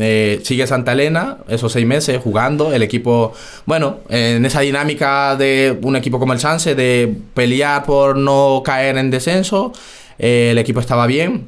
eh, 0.00 0.40
sigue 0.42 0.66
Santa 0.66 0.92
Elena, 0.92 1.38
esos 1.48 1.72
seis 1.72 1.86
meses 1.86 2.20
jugando. 2.22 2.72
El 2.72 2.82
equipo, 2.82 3.32
bueno, 3.66 3.98
en 4.08 4.44
esa 4.44 4.60
dinámica 4.60 5.36
de 5.36 5.78
un 5.82 5.96
equipo 5.96 6.18
como 6.18 6.32
el 6.32 6.38
Sanse, 6.40 6.74
de 6.74 7.12
pelear 7.34 7.84
por 7.84 8.16
no 8.16 8.62
caer 8.64 8.96
en 8.98 9.10
descenso, 9.10 9.72
eh, 10.18 10.48
el 10.52 10.58
equipo 10.58 10.80
estaba 10.80 11.06
bien. 11.06 11.46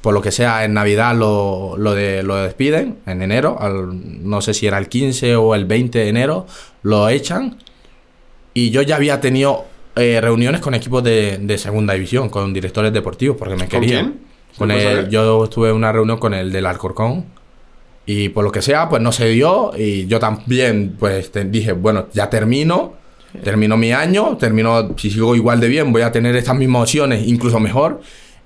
Por 0.00 0.12
lo 0.12 0.20
que 0.20 0.30
sea, 0.32 0.64
en 0.66 0.74
Navidad 0.74 1.14
lo, 1.16 1.76
lo, 1.78 1.94
de, 1.94 2.22
lo 2.22 2.36
despiden, 2.36 2.98
en 3.06 3.22
enero, 3.22 3.56
al- 3.58 4.28
no 4.28 4.42
sé 4.42 4.52
si 4.52 4.66
era 4.66 4.76
el 4.76 4.88
15 4.90 5.36
o 5.36 5.54
el 5.54 5.64
20 5.64 5.98
de 5.98 6.08
enero, 6.08 6.46
lo 6.82 7.08
echan. 7.08 7.56
Y 8.52 8.68
yo 8.70 8.82
ya 8.82 8.96
había 8.96 9.20
tenido 9.22 9.64
eh, 9.96 10.20
reuniones 10.20 10.60
con 10.60 10.74
equipos 10.74 11.02
de, 11.02 11.38
de 11.40 11.56
segunda 11.56 11.94
división, 11.94 12.28
con 12.28 12.52
directores 12.52 12.92
deportivos, 12.92 13.36
porque 13.38 13.54
me 13.56 13.66
¿Con 13.66 13.80
querían. 13.80 14.14
yo 15.08 15.48
tuve 15.48 15.72
una 15.72 15.90
reunión 15.90 16.18
con 16.18 16.34
el 16.34 16.52
del 16.52 16.66
Alcorcón. 16.66 17.24
Y 18.06 18.28
por 18.28 18.44
lo 18.44 18.52
que 18.52 18.60
sea, 18.62 18.88
pues 18.88 19.00
no 19.02 19.12
se 19.12 19.28
dio. 19.28 19.72
Y 19.76 20.06
yo 20.06 20.18
también, 20.20 20.96
pues 20.98 21.32
te- 21.32 21.44
dije, 21.44 21.72
bueno, 21.72 22.06
ya 22.12 22.28
termino. 22.30 22.94
Termino 23.42 23.76
mi 23.76 23.92
año. 23.92 24.36
Termino, 24.36 24.90
si 24.96 25.10
sigo 25.10 25.34
igual 25.34 25.60
de 25.60 25.68
bien, 25.68 25.92
voy 25.92 26.02
a 26.02 26.12
tener 26.12 26.36
estas 26.36 26.56
mismas 26.56 26.82
opciones, 26.82 27.26
incluso 27.26 27.58
mejor. 27.60 28.00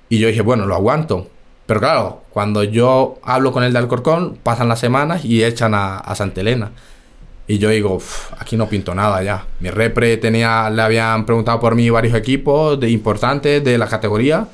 Y 0.07 0.17
yo 0.19 0.27
dije, 0.29 0.41
bueno, 0.41 0.65
lo 0.65 0.75
aguanto. 0.75 1.27
Pero 1.65 1.79
claro, 1.81 2.23
cuando 2.31 2.63
yo 2.63 3.19
hablo 3.21 3.51
con 3.51 3.63
el 3.63 3.71
de 3.73 3.79
Alcorcón, 3.79 4.37
pasan 4.41 4.69
las 4.69 4.79
semanas 4.79 5.23
y 5.25 5.43
echan 5.43 5.75
a, 5.75 5.97
a 5.97 6.15
Santa 6.15 6.41
Elena. 6.41 6.71
Y 7.47 7.57
yo 7.59 7.69
digo, 7.69 7.95
"Uf, 7.95 8.31
aquí 8.39 8.55
no 8.57 8.67
pinto 8.69 8.93
nada 8.95 9.21
ya. 9.23 9.45
Mi 9.59 9.69
repre 9.71 10.17
tenía, 10.17 10.69
le 10.69 10.81
habían 10.81 11.25
preguntado 11.25 11.59
por 11.59 11.75
mí 11.75 11.89
varios 11.89 12.15
equipos 12.15 12.79
de, 12.79 12.89
importantes 12.89 13.63
de 13.63 13.77
la 13.77 13.87
categoría. 13.87 14.47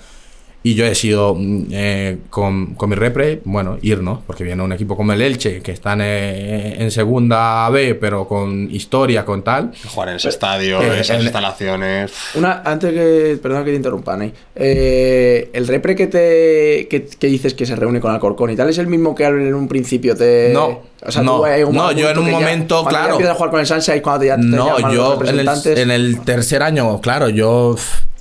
Y 0.68 0.74
yo 0.74 0.84
he 0.84 0.90
decidido 0.90 1.36
mm, 1.38 1.66
eh, 1.72 2.18
con, 2.32 2.74
con 2.74 2.90
mi 2.90 2.96
repre, 2.96 3.40
bueno, 3.46 3.78
irnos, 3.84 4.22
porque 4.26 4.44
viene 4.44 4.64
un 4.64 4.72
equipo 4.72 4.98
como 4.98 5.14
el 5.14 5.22
Elche, 5.22 5.62
que 5.62 5.72
están 5.72 6.00
eh, 6.02 6.78
en 6.80 6.90
segunda 6.90 7.70
B, 7.70 7.94
pero 7.94 8.28
con 8.28 8.68
historia, 8.72 9.24
con 9.26 9.44
tal. 9.44 9.74
Jugar 9.94 10.10
en 10.10 10.16
ese 10.16 10.30
estadio, 10.30 10.82
Eh, 10.82 11.02
esas 11.02 11.18
en- 11.18 11.22
instalaciones. 11.24 12.12
Una, 12.34 12.64
antes 12.66 12.92
que. 12.94 13.38
Perdón 13.44 13.64
que 13.64 13.70
te 13.70 13.76
interrumpan 13.78 14.22
ahí. 14.22 14.34
Eh, 14.56 15.52
el 15.54 15.68
repre 15.68 15.96
que 15.96 16.08
te. 16.08 16.88
Que, 16.90 17.06
que 17.20 17.28
dices 17.28 17.54
que 17.54 17.68
se 17.68 17.76
reúne 17.76 18.00
con 18.00 18.12
Alcorcón 18.12 18.50
y 18.50 18.56
tal, 18.56 18.68
¿es 18.68 18.80
el 18.80 18.88
mismo 18.88 19.14
que 19.14 19.24
en 19.26 19.54
un 19.54 19.68
principio 19.68 20.16
te. 20.16 20.50
No, 20.52 20.82
O 21.06 21.12
sea, 21.12 21.22
no, 21.22 21.44
tú 21.44 21.72
no, 21.74 21.92
yo 21.92 22.10
en 22.10 22.18
un 22.18 22.26
ya- 22.26 22.32
momento, 22.32 22.82
cuando 22.82 22.90
ya 22.92 22.98
claro. 23.00 23.12
empiezas 23.14 23.34
a 23.34 23.38
jugar 23.38 23.52
con 23.52 23.60
el 23.60 23.92
ahí 23.92 24.02
cuando 24.02 24.26
ya 24.26 24.36
te 24.36 24.42
No, 24.42 24.80
yo 24.92 25.14
en 25.14 25.20
el, 25.20 25.20
representantes. 25.46 25.78
en 25.80 25.92
el 25.92 26.22
tercer 26.22 26.64
año, 26.64 27.00
claro, 27.02 27.30
yo 27.30 27.76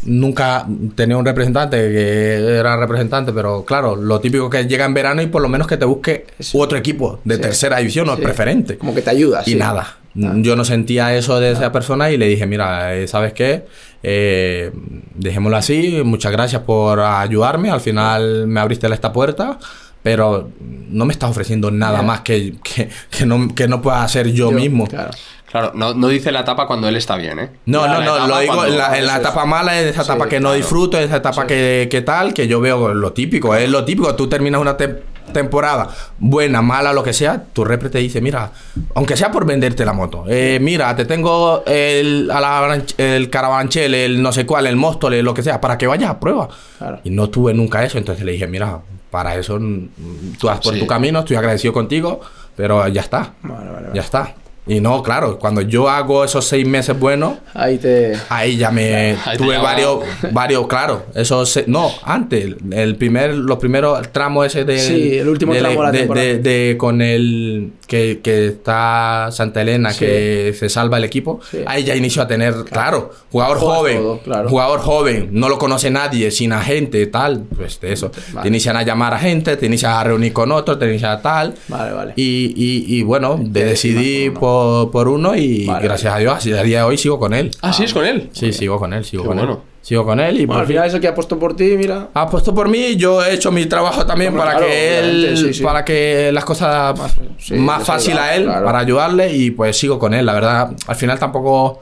nunca 0.06 0.66
tenía 0.94 1.16
un 1.16 1.25
representante 1.25 1.76
que 1.76 2.56
era 2.58 2.76
representante, 2.76 3.32
pero 3.32 3.64
claro, 3.64 3.96
lo 3.96 4.20
típico 4.20 4.49
que 4.50 4.64
llega 4.66 4.84
en 4.84 4.94
verano 4.94 5.23
y 5.23 5.26
por 5.26 5.42
lo 5.42 5.49
menos 5.49 5.66
que 5.66 5.76
te 5.76 5.84
busque 5.84 6.26
otro 6.52 6.76
equipo 6.78 7.20
de 7.25 7.37
Sí. 7.37 7.40
tercera 7.42 7.78
división 7.78 8.08
o 8.08 8.16
Sí. 8.16 8.23
preferente. 8.23 8.76
Como 8.78 8.94
que 8.94 9.02
te 9.02 9.11
ayuda. 9.11 9.42
Y 9.46 9.54
nada. 9.54 9.96
Ah. 10.23 10.32
Yo 10.37 10.54
no 10.54 10.64
sentía 10.64 11.14
eso 11.16 11.40
de 11.40 11.50
esa 11.52 11.73
persona 11.73 12.11
y 12.11 12.16
le 12.16 12.28
dije, 12.28 12.46
mira, 12.46 12.94
eh, 12.94 13.08
¿sabes 13.08 13.32
qué? 13.32 13.64
Eh, 14.02 14.70
dejémoslo 15.14 15.56
así, 15.56 16.02
muchas 16.04 16.30
gracias 16.30 16.62
por 16.62 17.00
ayudarme, 17.00 17.70
al 17.70 17.80
final 17.80 18.46
me 18.46 18.61
abriste 18.61 18.87
esta 18.92 19.12
puerta, 19.12 19.58
pero 20.04 20.50
no 20.61 21.05
me 21.07 21.12
estás 21.12 21.31
ofreciendo 21.31 21.70
nada 21.70 22.02
más 22.02 22.20
que, 22.20 22.55
que, 22.62 22.88
que 23.11 23.26
no, 23.26 23.52
que 23.55 23.66
no 23.66 23.81
pueda 23.83 24.05
hacer 24.05 24.31
yo, 24.33 24.50
mismo. 24.52 24.87
Claro. 24.87 25.11
Claro, 25.55 25.71
no, 25.77 25.95
no 25.95 26.09
dice 26.09 26.33
la 26.33 26.40
etapa 26.40 26.67
cuando 26.67 26.88
él 26.88 26.97
está 26.97 27.14
bien, 27.14 27.38
¿eh? 27.38 27.49
No, 27.67 27.87
no, 27.87 28.01
no, 28.03 28.27
lo 28.27 28.40
digo 28.40 28.64
en 28.64 28.77
la, 28.77 28.99
en 28.99 29.07
la 29.07 29.12
eso 29.12 29.21
es. 29.21 29.21
etapa 29.21 29.45
mala, 29.47 29.81
en 29.81 29.87
esa 29.87 30.03
Sí, 30.03 30.11
etapa 30.11 30.29
que 30.29 30.40
no 30.40 30.49
claro. 30.49 30.57
disfruto, 30.57 30.99
en 30.99 31.05
esa 31.05 31.19
etapa 31.19 31.43
Sí. 31.43 31.47
que, 31.47 31.87
que 31.88 32.01
tal, 32.01 32.35
que 32.35 32.49
yo 32.49 32.61
veo 32.61 32.93
lo 32.93 33.12
típico, 33.12 33.55
es 33.55 33.71
lo 33.71 33.85
típico, 33.85 34.12
tú 34.17 34.27
terminas 34.29 34.61
una 34.61 34.77
te- 34.77 35.05
temporada 35.33 35.88
buena, 36.19 36.61
mala, 36.61 36.93
lo 36.93 37.05
que 37.05 37.12
sea, 37.12 37.40
tu 37.53 37.64
repre 37.64 37.88
te 37.88 37.99
dice, 37.99 38.21
mira, 38.21 38.51
aunque 38.97 39.17
sea 39.17 39.31
por 39.31 39.47
venderte 39.47 39.85
la 39.85 39.93
moto, 39.93 40.25
eh, 40.29 40.59
mira, 40.61 40.97
te 40.97 41.05
tengo 41.05 41.62
el, 41.67 42.33
a 42.33 42.40
la- 42.40 42.83
el 42.99 43.31
carabanchel, 43.31 43.95
el 43.95 44.21
no 44.23 44.33
sé 44.33 44.45
cuál, 44.47 44.67
el 44.67 44.75
móstole, 44.75 45.23
lo 45.23 45.35
que 45.35 45.45
sea, 45.45 45.61
para 45.61 45.79
que 45.79 45.87
vayas 45.87 46.11
a 46.11 46.19
prueba. 46.19 46.49
Claro. 46.79 46.99
Y 47.05 47.11
no 47.11 47.31
tuve 47.31 47.55
nunca 47.55 47.85
eso, 47.85 47.97
entonces 47.97 48.25
le 48.25 48.33
dije, 48.33 48.49
mira, 48.49 48.81
para 49.09 49.37
eso 49.37 49.57
mm, 49.61 50.33
tú 50.37 50.49
vas 50.49 50.59
por 50.59 50.75
Sí. 50.75 50.81
tu 50.81 50.87
camino, 50.88 51.21
estoy 51.21 51.37
agradecido 51.37 51.73
contigo, 51.73 52.21
pero 52.57 52.88
ya 52.88 53.03
está, 53.03 53.35
Vale, 53.43 53.71
vale, 53.71 53.71
vale. 53.73 53.88
ya 53.95 54.01
está. 54.03 54.35
Y 54.66 54.81
no, 54.81 55.03
claro, 55.03 55.38
cuando 55.38 55.61
yo 55.61 55.90
hago 55.90 56.24
esos 56.24 56.46
seis 56.46 56.66
meses 56.66 56.98
buenos, 56.98 57.35
Ahí 57.53 57.77
te. 57.77 58.14
Ahí 58.31 58.57
ya 58.57 58.70
me 58.70 59.14
Ahí 59.24 59.37
tuve 59.37 59.59
varios, 59.59 59.98
varios, 60.33 60.66
claro. 60.66 61.05
Eso 61.14 61.44
se- 61.44 61.64
no, 61.66 61.90
antes, 62.03 62.55
el 62.72 62.96
primer, 62.96 63.35
los 63.35 63.59
primeros 63.59 64.11
tramos 64.11 64.46
ese 64.46 64.64
de. 64.64 64.79
Sí, 64.79 65.18
el 65.18 65.29
último 65.29 65.53
tramo 65.55 65.81
de 65.83 65.87
la 65.87 65.92
temporada. 65.92 66.27
de- 66.27 66.38
de- 66.38 66.77
con 66.79 67.03
el 67.03 67.72
que, 67.87 68.20
que 68.23 68.47
está 68.49 69.29
Santa 69.33 69.62
Elena, 69.62 69.92
Sí. 69.92 70.01
que 70.01 70.55
se 70.59 70.68
salva 70.68 70.99
el 70.99 71.05
equipo. 71.05 71.40
Sí. 71.51 71.59
Ahí 71.66 71.85
ya 71.85 71.94
inició 71.94 72.23
a 72.23 72.27
tener, 72.27 72.55
claro, 72.64 73.11
jugador 73.31 73.59
joven, 73.59 73.97
todo, 73.99 74.18
claro. 74.20 74.49
jugador 74.49 74.81
joven, 74.81 75.29
no 75.33 75.49
lo 75.49 75.59
conoce 75.59 75.90
nadie, 75.90 76.31
sin 76.31 76.53
agente, 76.53 77.07
tal, 77.07 77.44
pues 77.57 77.81
de 77.81 77.92
eso. 77.92 78.11
Vale. 78.33 78.42
Te 78.42 78.49
inician 78.49 78.77
a 78.77 78.83
llamar 78.83 79.14
a 79.14 79.18
gente, 79.18 79.57
te 79.57 79.66
inician 79.66 79.92
a 79.92 80.05
reunir 80.05 80.33
con 80.33 80.51
otros, 80.53 80.79
te 80.79 80.87
inician 80.88 81.12
a 81.12 81.23
tal. 81.23 81.55
Vale, 81.68 81.92
vale. 81.92 82.12
Y, 82.16 82.53
y, 82.57 82.97
y 82.99 83.03
bueno, 83.03 83.38
de 83.40 83.64
decidí 83.64 84.31
por 84.31 84.40
por, 84.44 84.90
por 84.90 85.09
uno 85.09 85.35
y 85.35 85.66
Vale, 85.66 85.85
gracias 85.85 86.14
a 86.14 86.18
Dios, 86.18 86.47
a 86.47 86.62
día 86.62 86.79
de 86.79 86.83
hoy 86.85 86.99
sigo 86.99 87.18
con 87.18 87.35
él. 87.35 87.51
Ah, 87.62 87.73
sí, 87.73 87.85
es 87.85 87.92
con 87.94 88.05
él. 88.05 88.29
Sí, 88.33 88.53
sigo 88.53 88.79
con 88.79 88.92
él, 88.92 89.05
sigo 89.05 89.23
Qué 89.25 89.29
con 89.29 89.37
bueno. 89.38 89.53
él. 89.55 89.73
Sigo 89.85 90.03
con 90.07 90.18
él 90.18 90.40
y 90.40 90.47
Bueno, 90.47 90.61
al 90.61 90.64
por 90.66 90.73
final 90.73 90.87
es 90.88 90.94
el 90.94 91.01
que 91.03 91.09
ha 91.09 91.14
puesto 91.14 91.38
por 91.38 91.55
ti, 91.55 91.77
mira. 91.77 92.09
ha 92.14 92.27
puesto 92.31 92.55
por 92.55 92.70
mí, 92.70 92.97
yo 92.97 93.23
he 93.23 93.35
hecho 93.35 93.53
mi 93.53 93.66
trabajo 93.66 94.07
también 94.07 94.31
Hombre, 94.31 94.44
para 94.47 94.57
claro, 94.57 94.66
que 94.73 94.99
él, 94.99 95.05
obviamente, 95.25 95.37
sí, 95.49 95.55
sí. 95.59 95.62
para 95.62 95.85
que 95.85 96.31
las 96.33 96.44
cosas 96.47 96.99
más, 96.99 97.14
sí, 97.38 97.55
les 97.55 97.87
fácil 97.87 98.16
a 98.16 98.35
él, 98.35 98.44
claro. 98.44 98.64
para 98.64 98.79
ayudarle 98.79 99.31
y 99.37 99.51
pues 99.51 99.77
sigo 99.77 99.99
con 99.99 100.14
él. 100.14 100.25
La 100.25 100.33
verdad, 100.33 100.70
al 100.87 100.97
final 100.97 101.18
tampoco 101.18 101.81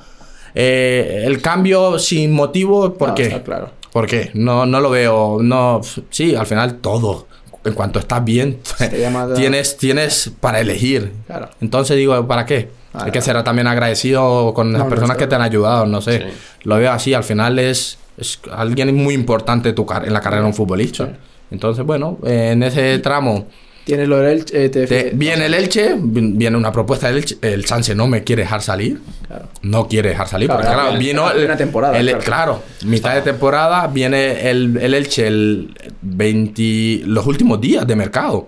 eh, 0.52 1.22
el 1.26 1.40
cambio 1.40 1.96
sin 2.00 2.32
motivo, 2.32 2.92
¿por 2.94 3.10
No, 3.10 3.14
qué? 3.14 3.22
está 3.26 3.42
claro. 3.44 3.70
¿Por 3.92 4.08
qué? 4.08 4.30
No, 4.34 4.66
no 4.66 4.80
lo 4.80 4.90
veo, 4.90 5.38
no, 5.40 5.80
sí, 6.10 6.34
al 6.34 6.46
final 6.46 6.78
todo. 6.80 7.28
En 7.64 7.74
cuanto 7.74 8.00
estás 8.00 8.24
bien, 8.24 8.58
tienes, 9.36 9.76
tienes 9.76 10.32
para 10.40 10.58
elegir. 10.58 11.12
Claro. 11.28 11.50
Entonces 11.60 11.96
digo, 11.96 12.26
¿para 12.26 12.44
qué? 12.46 12.68
Hay 12.94 13.10
que 13.10 13.20
ser 13.22 13.42
también 13.42 13.66
agradecido 13.66 14.52
con 14.54 14.72
las 14.72 14.80
No, 14.80 14.84
no, 14.84 14.90
personas 14.90 15.16
está 15.16 15.24
que 15.24 15.28
te 15.28 15.34
han 15.34 15.42
ayudado, 15.42 15.86
no 15.86 16.00
sé. 16.00 16.18
Sí. 16.18 16.24
Lo 16.64 16.76
veo 16.76 16.92
así, 16.92 17.14
al 17.14 17.24
final 17.24 17.58
es, 17.58 17.98
es 18.18 18.38
alguien 18.52 18.94
muy 18.94 19.14
importante 19.14 19.72
tu 19.72 19.86
car- 19.86 20.06
en 20.06 20.12
la 20.12 20.20
carrera 20.20 20.42
de 20.42 20.48
un 20.48 20.54
futbolista. 20.54 21.06
Sí. 21.06 21.12
Entonces, 21.52 21.84
bueno, 21.84 22.18
eh, 22.26 22.50
en 22.52 22.62
ese 22.62 22.98
tramo 22.98 23.46
Tienes 23.84 24.06
lo 24.06 24.18
del 24.18 24.38
Elche, 24.38 24.64
eh, 24.64 24.68
te- 24.68 24.86
te- 24.86 25.10
viene 25.12 25.46
el 25.46 25.54
Elche, 25.54 25.96
vi- 25.98 26.34
viene 26.36 26.56
una 26.56 26.70
propuesta 26.70 27.08
del 27.08 27.16
Elche, 27.16 27.38
el 27.42 27.64
Sanse 27.64 27.96
no 27.96 28.06
me 28.06 28.22
quiere 28.22 28.42
dejar 28.42 28.62
salir. 28.62 29.00
Claro. 29.26 29.48
No 29.62 29.88
quiere 29.88 30.10
dejar 30.10 30.28
salir, 30.28 30.46
Claro, 30.46 30.60
porque 30.60 30.72
claro, 30.72 30.88
plena- 30.90 31.04
vino 31.04 31.24
era 31.26 31.34
plena 31.34 31.56
temporada, 31.56 31.98
el- 31.98 32.06
claro. 32.06 32.22
claro, 32.22 32.62
mitad 32.84 33.12
de 33.16 33.22
temporada 33.22 33.88
viene 33.88 34.48
el, 34.48 34.78
el 34.80 34.94
Elche 34.94 35.26
el 35.26 35.74
20 36.00 37.02
los 37.06 37.26
últimos 37.26 37.60
días 37.60 37.84
de 37.86 37.96
mercado. 37.96 38.46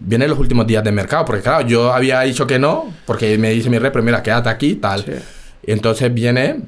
Viene 0.00 0.26
los 0.26 0.38
últimos 0.38 0.66
días 0.66 0.82
de 0.82 0.92
mercado, 0.92 1.24
porque 1.26 1.42
claro, 1.42 1.66
yo 1.66 1.92
había 1.92 2.20
dicho 2.22 2.46
que 2.46 2.58
no, 2.58 2.92
porque 3.06 3.36
me 3.38 3.50
dice 3.50 3.68
mi 3.70 3.78
repre, 3.78 4.00
mira, 4.02 4.22
quédate 4.22 4.48
aquí, 4.48 4.74
tal. 4.76 5.04
Sí. 5.04 5.12
Y 5.66 5.72
entonces 5.72 6.12
viene 6.12 6.60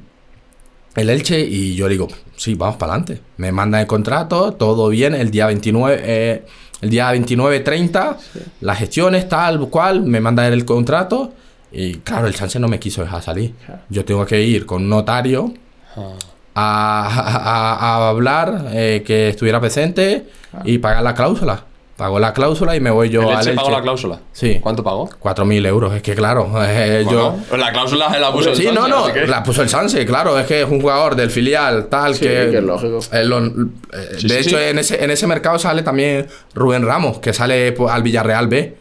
el 0.97 1.09
Elche 1.11 1.41
y 1.41 1.75
yo 1.75 1.89
digo, 1.89 2.09
sí, 2.37 2.55
vamos 2.55 2.77
para 2.77 2.93
adelante. 2.93 3.23
Me 3.39 3.51
mandan 3.51 3.81
el 3.81 3.87
contrato, 3.87 4.53
todo 4.53 4.89
bien, 4.91 5.15
el 5.15 5.31
día 5.31 5.47
29, 5.47 6.01
eh, 6.05 6.45
el 6.83 6.91
día 6.91 7.11
29, 7.11 7.61
30, 7.61 8.19
las 8.61 8.79
gestiones, 8.79 9.29
tal 9.29 9.61
cual, 9.71 10.03
me 10.03 10.21
mandan 10.21 10.53
el 10.53 10.65
contrato. 10.67 11.33
Y 11.73 11.95
claro, 11.99 12.27
el 12.27 12.35
chance 12.35 12.59
no 12.61 12.69
me 12.69 12.79
quiso 12.79 13.01
dejar 13.03 13.23
salir. 13.23 13.55
Yo 13.89 14.05
tengo 14.05 14.27
que 14.27 14.43
ir 14.43 14.67
con 14.67 14.83
un 14.83 14.91
notario 14.91 15.55
a, 16.55 17.07
a- 17.07 17.75
a 18.05 18.09
hablar, 18.11 18.67
eh, 18.73 19.03
que 19.07 19.29
estuviera 19.31 19.59
presente 19.61 20.27
y 20.65 20.77
pagar 20.79 21.03
la 21.03 21.15
cláusula. 21.15 21.65
Pagó 21.97 22.19
la 22.19 22.33
cláusula 22.33 22.75
y 22.75 22.81
me 22.81 22.91
voy 22.91 23.11
yo 23.11 23.21
¿El 23.23 23.29
al 23.29 23.35
Elche 23.41 23.53
pagó 23.55 23.69
Elche. 23.69 23.77
la 23.79 23.83
cláusula? 23.83 24.21
Sí. 24.33 24.59
¿Cuánto 24.61 24.83
pagó? 24.83 25.09
4.000 25.21 25.67
euros, 25.67 25.95
es 25.95 26.03
que 26.03 26.15
claro, 26.15 26.51
eh, 26.67 27.05
yo... 27.09 27.37
Bueno, 27.49 27.65
la 27.65 27.73
cláusula 27.73 28.19
la 28.19 28.33
puso 28.33 28.51
el 28.51 28.57
Sí, 28.57 28.69
no, 28.73 28.89
no, 28.89 29.13
que- 29.13 29.27
la 29.27 29.43
puso 29.43 29.63
el 29.63 29.69
Sanse, 29.69 30.05
claro, 30.07 30.39
es 30.39 30.47
que 30.47 30.63
es 30.63 30.69
un 30.69 30.81
jugador 30.81 31.15
del 31.15 31.31
filial, 31.31 31.87
tal, 31.89 32.15
Sí, 32.15 32.21
que... 32.23 32.49
que 32.51 32.59
es 32.59 32.65
lógico. 32.65 32.99
eh, 33.13 33.25
lo- 33.25 33.45
eh, 33.47 33.51
Sí, 34.19 34.27
de 34.29 34.43
sí, 34.43 34.49
hecho, 34.49 34.59
sí. 34.59 34.65
En, 34.65 34.79
ese, 34.79 35.05
en 35.05 35.11
ese 35.11 35.27
mercado 35.27 35.59
sale 35.59 35.83
también 35.83 36.27
Rubén 36.55 36.85
Ramos, 36.85 37.19
que 37.19 37.33
sale 37.33 37.73
pues, 37.73 37.93
al 37.93 38.03
Villarreal 38.03 38.49
B. 38.49 38.77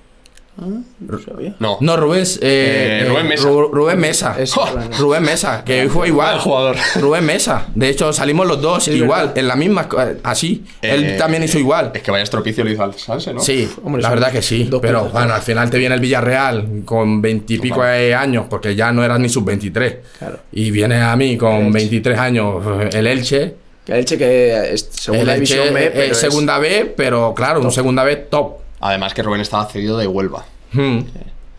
No 0.58 1.18
sabía. 1.18 1.56
No. 1.60 1.78
No, 1.82 1.98
Rubén, 1.98 2.22
eh, 2.24 2.38
Eh, 2.42 3.00
eh, 3.04 3.10
Rubén 3.10 3.28
Mesa. 3.28 3.48
Ru- 3.50 3.70
Rubén 3.72 4.00
Mesa. 4.00 4.36
Claro. 4.54 4.82
Rubén 5.00 5.24
Mesa, 5.24 5.64
que 5.64 5.90
fue 5.90 6.10
igual. 6.10 6.40
Jugador. 6.40 6.76
Rubén 7.00 7.26
Mesa. 7.26 7.68
De 7.74 7.90
hecho, 7.90 8.14
salimos 8.14 8.46
los 8.48 8.62
dos 8.62 8.84
Sí, 8.84 8.92
igual, 8.92 9.28
verdad. 9.28 9.38
en 9.40 9.48
la 9.48 9.56
misma, 9.56 9.88
eh, 9.98 10.18
así. 10.24 10.64
Él 10.82 11.06
Eh, 11.06 11.16
también 11.18 11.44
hizo 11.44 11.58
igual. 11.58 11.92
Es 11.96 12.02
que 12.04 12.12
vaya 12.12 12.24
estropicio 12.24 12.64
le 12.64 12.74
hizo 12.74 12.84
al 12.84 12.94
Sanse, 12.94 13.34
¿no? 13.34 13.40
Sí, 13.40 13.68
Hombre, 13.84 14.02
la 14.04 14.10
verdad 14.10 14.32
que 14.32 14.42
sí. 14.42 14.70
Pero 14.82 15.06
bueno, 15.06 15.34
al 15.34 15.42
final 15.42 15.70
te 15.70 15.78
viene 15.80 15.96
el 15.96 16.02
Villarreal 16.02 16.84
con 16.86 17.22
veintipico 17.22 17.82
de 17.84 18.14
años, 18.14 18.46
porque 18.50 18.76
ya 18.76 18.92
no 18.92 19.04
eras 19.04 19.20
ni 19.20 19.30
sub-23. 19.30 19.98
Claro. 20.20 20.40
Y 20.52 20.70
viene 20.70 21.02
a 21.02 21.16
mí 21.16 21.38
con 21.38 21.72
23 21.72 22.20
años 22.20 22.64
eh, 22.82 22.90
el 22.94 23.08
Elche. 23.08 23.56
El 23.88 23.96
Elche 23.98 24.18
que 24.18 24.74
es 24.74 24.90
segunda 24.92 25.34
el 25.34 25.42
Elche 25.42 25.56
división 25.56 25.74
B, 25.74 25.86
es 25.86 25.92
pero 25.92 26.12
es- 26.12 26.18
segunda 26.18 26.60
B, 26.60 26.94
pero 26.96 27.34
claro, 27.34 27.62
un 27.62 27.72
segunda 27.72 28.04
B 28.04 28.16
top. 28.18 28.61
Además 28.82 29.14
que 29.14 29.24
Rubén 29.24 29.42
estaba 29.42 29.66
cedido 29.68 29.98
de 29.98 30.08
Huelva. 30.08 30.46
Hmm. 30.74 31.00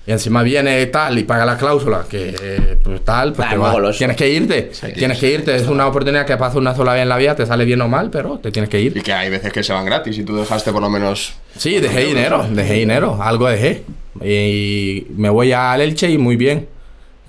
Y 0.05 0.11
encima 0.11 0.43
viene 0.43 0.85
tal 0.87 1.17
y 1.17 1.23
paga 1.23 1.47
la 1.47 1.57
cláusula, 1.57 2.05
que 2.11 2.35
eh, 2.43 2.77
pues 2.83 3.05
tal, 3.05 3.33
pues 3.35 3.47
Ah, 3.49 3.75
te 3.93 3.99
tienes 3.99 4.17
que 4.17 4.29
irte. 4.29 4.73
tienes 4.97 5.17
que 5.19 5.31
irte. 5.31 5.55
Es 5.55 5.69
una 5.69 5.87
oportunidad 5.87 6.27
que 6.27 6.37
pasa 6.37 6.59
una 6.59 6.75
sola 6.75 6.95
vez 6.95 7.03
en 7.03 7.09
la 7.09 7.17
vida, 7.19 7.37
te 7.37 7.47
sale 7.47 7.65
bien 7.65 7.81
o 7.83 7.87
mal, 7.89 8.11
pero 8.11 8.39
te 8.41 8.51
tienes 8.51 8.69
que 8.69 8.81
Y 8.81 8.87
ir. 8.87 9.03
que 9.03 9.13
hay 9.13 9.31
veces 9.31 9.53
que 9.53 9.63
se 9.63 9.73
van 9.73 9.85
gratis 9.85 10.19
y 10.19 10.25
tú 10.25 10.35
dejaste 10.37 10.73
por 10.73 10.83
lo 10.83 10.91
menos. 10.91 11.35
Sí, 11.57 11.79
dejé 11.79 12.05
dinero, 12.07 12.45
dejé 12.51 12.75
dinero, 12.75 13.17
algo 13.23 13.47
dejé. 13.49 13.85
Y 14.21 15.07
me 15.17 15.29
voy 15.31 15.53
al 15.53 15.81
Elche 15.81 16.11
y 16.11 16.19
muy 16.19 16.35
bien. 16.35 16.67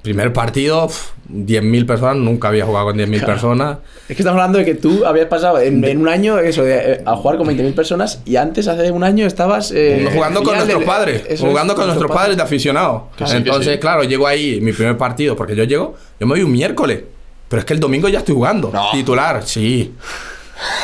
Primer 0.03 0.33
partido, 0.33 0.87
pf, 0.87 1.13
10.000 1.31 1.85
personas, 1.85 2.17
nunca 2.17 2.49
había 2.49 2.65
jugado 2.65 2.87
con 2.87 2.97
10.000 2.97 3.25
personas. 3.25 3.77
Es 4.09 4.17
que 4.17 4.21
estamos 4.21 4.37
hablando 4.37 4.59
de 4.59 4.65
que 4.65 4.75
tú 4.75 5.05
habías 5.05 5.27
pasado 5.27 5.59
en, 5.59 5.81
en 5.85 6.01
un 6.01 6.09
año 6.09 6.39
eso 6.39 6.61
de, 6.65 6.75
eh, 6.75 7.03
a 7.05 7.15
jugar 7.15 7.37
con 7.37 7.47
20.000 7.47 7.73
personas 7.73 8.21
y 8.25 8.35
antes, 8.35 8.67
hace 8.67 8.91
un 8.91 9.05
año, 9.05 9.25
estabas. 9.25 9.71
eh, 9.71 10.09
jugando 10.13 10.43
con 10.43 10.55
nuestros 10.55 10.83
padres, 10.83 11.23
eso 11.29 11.47
jugando 11.47 11.73
con 11.73 11.87
nuestros 11.87 12.11
padres 12.11 12.35
de 12.35 12.43
aficionados. 12.43 13.03
Entonces, 13.17 13.75
sí. 13.75 13.79
claro, 13.79 14.03
llego 14.03 14.27
ahí, 14.27 14.59
mi 14.59 14.73
primer 14.73 14.97
partido, 14.97 15.37
porque 15.37 15.55
yo 15.55 15.63
llego, 15.63 15.95
yo 16.19 16.27
me 16.27 16.33
voy 16.33 16.43
un 16.43 16.51
miércoles, 16.51 17.01
pero 17.47 17.61
es 17.61 17.65
que 17.65 17.73
el 17.73 17.79
domingo 17.79 18.09
ya 18.09 18.19
estoy 18.19 18.35
jugando. 18.35 18.71
No. 18.73 18.91
Titular, 18.91 19.41
sí. 19.45 19.93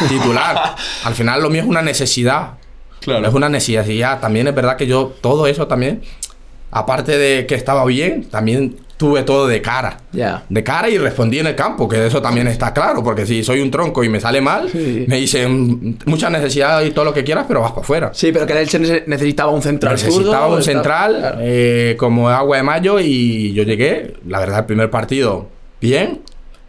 Titular. 0.08 0.76
Al 1.04 1.14
final 1.14 1.44
lo 1.44 1.50
mío 1.50 1.64
es 1.64 1.68
una 1.68 1.82
necesidad. 1.82 2.52
Claro. 3.02 3.28
Es 3.28 3.34
una 3.34 3.50
necesidad. 3.50 4.22
También 4.22 4.48
es 4.48 4.56
verdad 4.56 4.78
que 4.78 4.88
yo 4.88 5.14
todo 5.20 5.46
eso 5.46 5.68
también, 5.68 6.04
aparte 6.72 7.18
de 7.18 7.46
que 7.46 7.56
estaba 7.56 7.84
bien, 7.86 8.24
también 8.26 8.78
tuve 9.00 9.24
todo 9.24 9.48
de 9.48 9.62
cara. 9.62 9.98
Ya. 10.12 10.44
De 10.50 10.62
cara 10.62 10.90
y 10.90 10.98
respondí 10.98 11.40
en 11.40 11.48
el 11.48 11.56
campo, 11.56 11.88
que 11.88 12.06
eso 12.06 12.22
también 12.22 12.48
está 12.48 12.74
claro, 12.74 13.02
porque 13.02 13.26
si 13.26 13.46
soy 13.46 13.62
un 13.62 13.72
tronco 13.72 14.04
y 14.04 14.10
me 14.10 14.20
sale 14.20 14.42
mal, 14.42 14.70
Sí. 14.70 15.06
me 15.08 15.16
dicen 15.16 15.98
mucha 16.06 16.30
necesidad 16.30 16.84
y 16.84 16.92
todo 16.92 17.06
lo 17.06 17.14
que 17.14 17.24
quieras, 17.24 17.46
pero 17.48 17.62
vas 17.62 17.72
para 17.72 17.82
afuera. 17.84 18.12
Sí, 18.14 18.34
pero 18.34 18.46
que 18.46 18.52
el 18.52 18.60
Elche 18.60 18.78
nece- 18.78 19.04
necesitaba 19.08 19.52
un 19.52 19.62
central 19.62 19.94
Necesitaba 19.94 20.48
un 20.50 20.60
está- 20.60 20.72
central 20.74 21.16
claro. 21.18 21.38
eh, 21.42 21.96
como 21.98 22.28
agua 22.28 22.58
de 22.58 22.64
mayo 22.64 23.00
y 23.00 23.54
yo 23.54 23.64
llegué, 23.64 24.16
la 24.28 24.40
verdad, 24.40 24.60
el 24.60 24.66
primer 24.66 24.90
partido, 24.90 25.48
bien. 25.80 26.20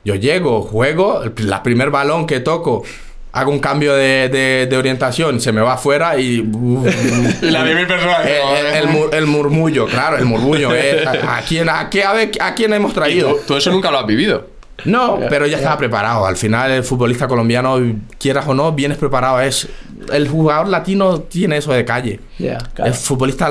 Yo 0.05 0.14
llego, 0.14 0.62
juego, 0.62 1.25
el, 1.25 1.33
primer 1.33 1.90
balón 1.90 2.27
que 2.29 2.38
toco, 2.38 2.85
hago 3.33 3.51
un 3.53 3.59
cambio 3.61 3.95
de, 3.95 4.29
de- 4.29 4.66
de 4.69 4.77
orientación, 4.77 5.40
se 5.40 5.53
me 5.53 5.61
va 5.61 5.75
afuera 5.75 6.19
y... 6.19 6.38
Y 7.43 7.51
la 7.51 7.64
10.000 7.64 7.87
personas. 7.87 8.27
el, 8.27 8.66
el- 8.66 8.77
el 8.77 8.88
mur- 8.88 9.14
el 9.14 9.27
murmullo, 9.27 9.87
claro, 9.87 10.16
el 10.19 10.25
murmullo. 10.25 10.75
eh, 10.75 11.05
a, 11.07 11.37
a 11.38 11.43
quién, 11.43 11.69
a, 11.69 11.88
qué- 11.90 12.05
a 12.05 12.12
ver, 12.12 12.31
¿a 12.40 12.55
quién 12.55 12.73
hemos 12.73 12.93
traído? 12.93 13.31
tú, 13.37 13.40
tú 13.49 13.57
eso 13.57 13.71
nunca 13.71 13.90
lo 13.90 13.99
has 13.99 14.07
vivido. 14.07 14.49
No, 14.87 15.19
pero 15.29 15.47
ya 15.47 15.59
estaba 15.59 15.77
preparado. 15.77 16.25
Al 16.25 16.38
final, 16.38 16.71
el 16.71 16.83
futbolista 16.83 17.29
colombiano, 17.29 17.79
quieras 18.19 18.47
o 18.49 18.55
no, 18.55 18.73
vienes 18.73 18.97
preparado. 18.97 19.38
Es, 19.38 19.69
el 20.11 20.27
jugador 20.27 20.69
latino 20.69 21.21
tiene 21.21 21.59
eso 21.59 21.71
de 21.75 21.85
calle. 21.85 22.19
Ya, 22.38 22.57
El 22.79 22.95
futbolista, 22.95 23.51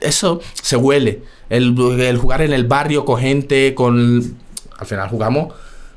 eso 0.00 0.40
se 0.54 0.76
huele. 0.76 1.22
El, 1.50 1.74
el 2.00 2.16
jugar 2.18 2.42
en 2.42 2.52
el 2.52 2.62
barrio 2.62 3.04
con 3.04 3.20
gente, 3.20 3.74
con... 3.74 4.36
Al 4.78 4.86
final 4.86 5.08
jugamos 5.08 5.52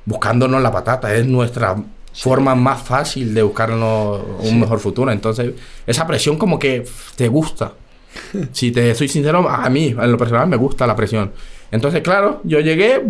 buscándonos 0.06 0.60
la 0.63 0.72
patata. 0.72 1.13
Es 1.13 1.28
nuestra 1.28 1.76
forma 2.13 2.56
más 2.56 2.82
fácil 2.82 3.34
de 3.34 3.41
buscarnos 3.43 4.21
un 4.39 4.60
mejor 4.60 4.80
futuro. 4.80 5.12
Entonces, 5.12 5.54
esa 5.88 6.06
presión 6.06 6.38
como 6.38 6.60
que 6.60 6.86
te 7.15 7.28
gusta. 7.28 7.74
Si 8.52 8.71
te 8.71 8.93
soy 8.93 9.08
sincero, 9.08 9.47
a 9.47 9.69
mí, 9.69 9.95
en 9.97 10.12
lo 10.12 10.17
personal, 10.17 10.47
me 10.47 10.58
gusta 10.58 10.86
la 10.86 10.95
presión. 10.95 11.32
Entonces, 11.71 12.02
claro, 12.02 12.41
yo 12.43 12.60
llegué, 12.60 13.02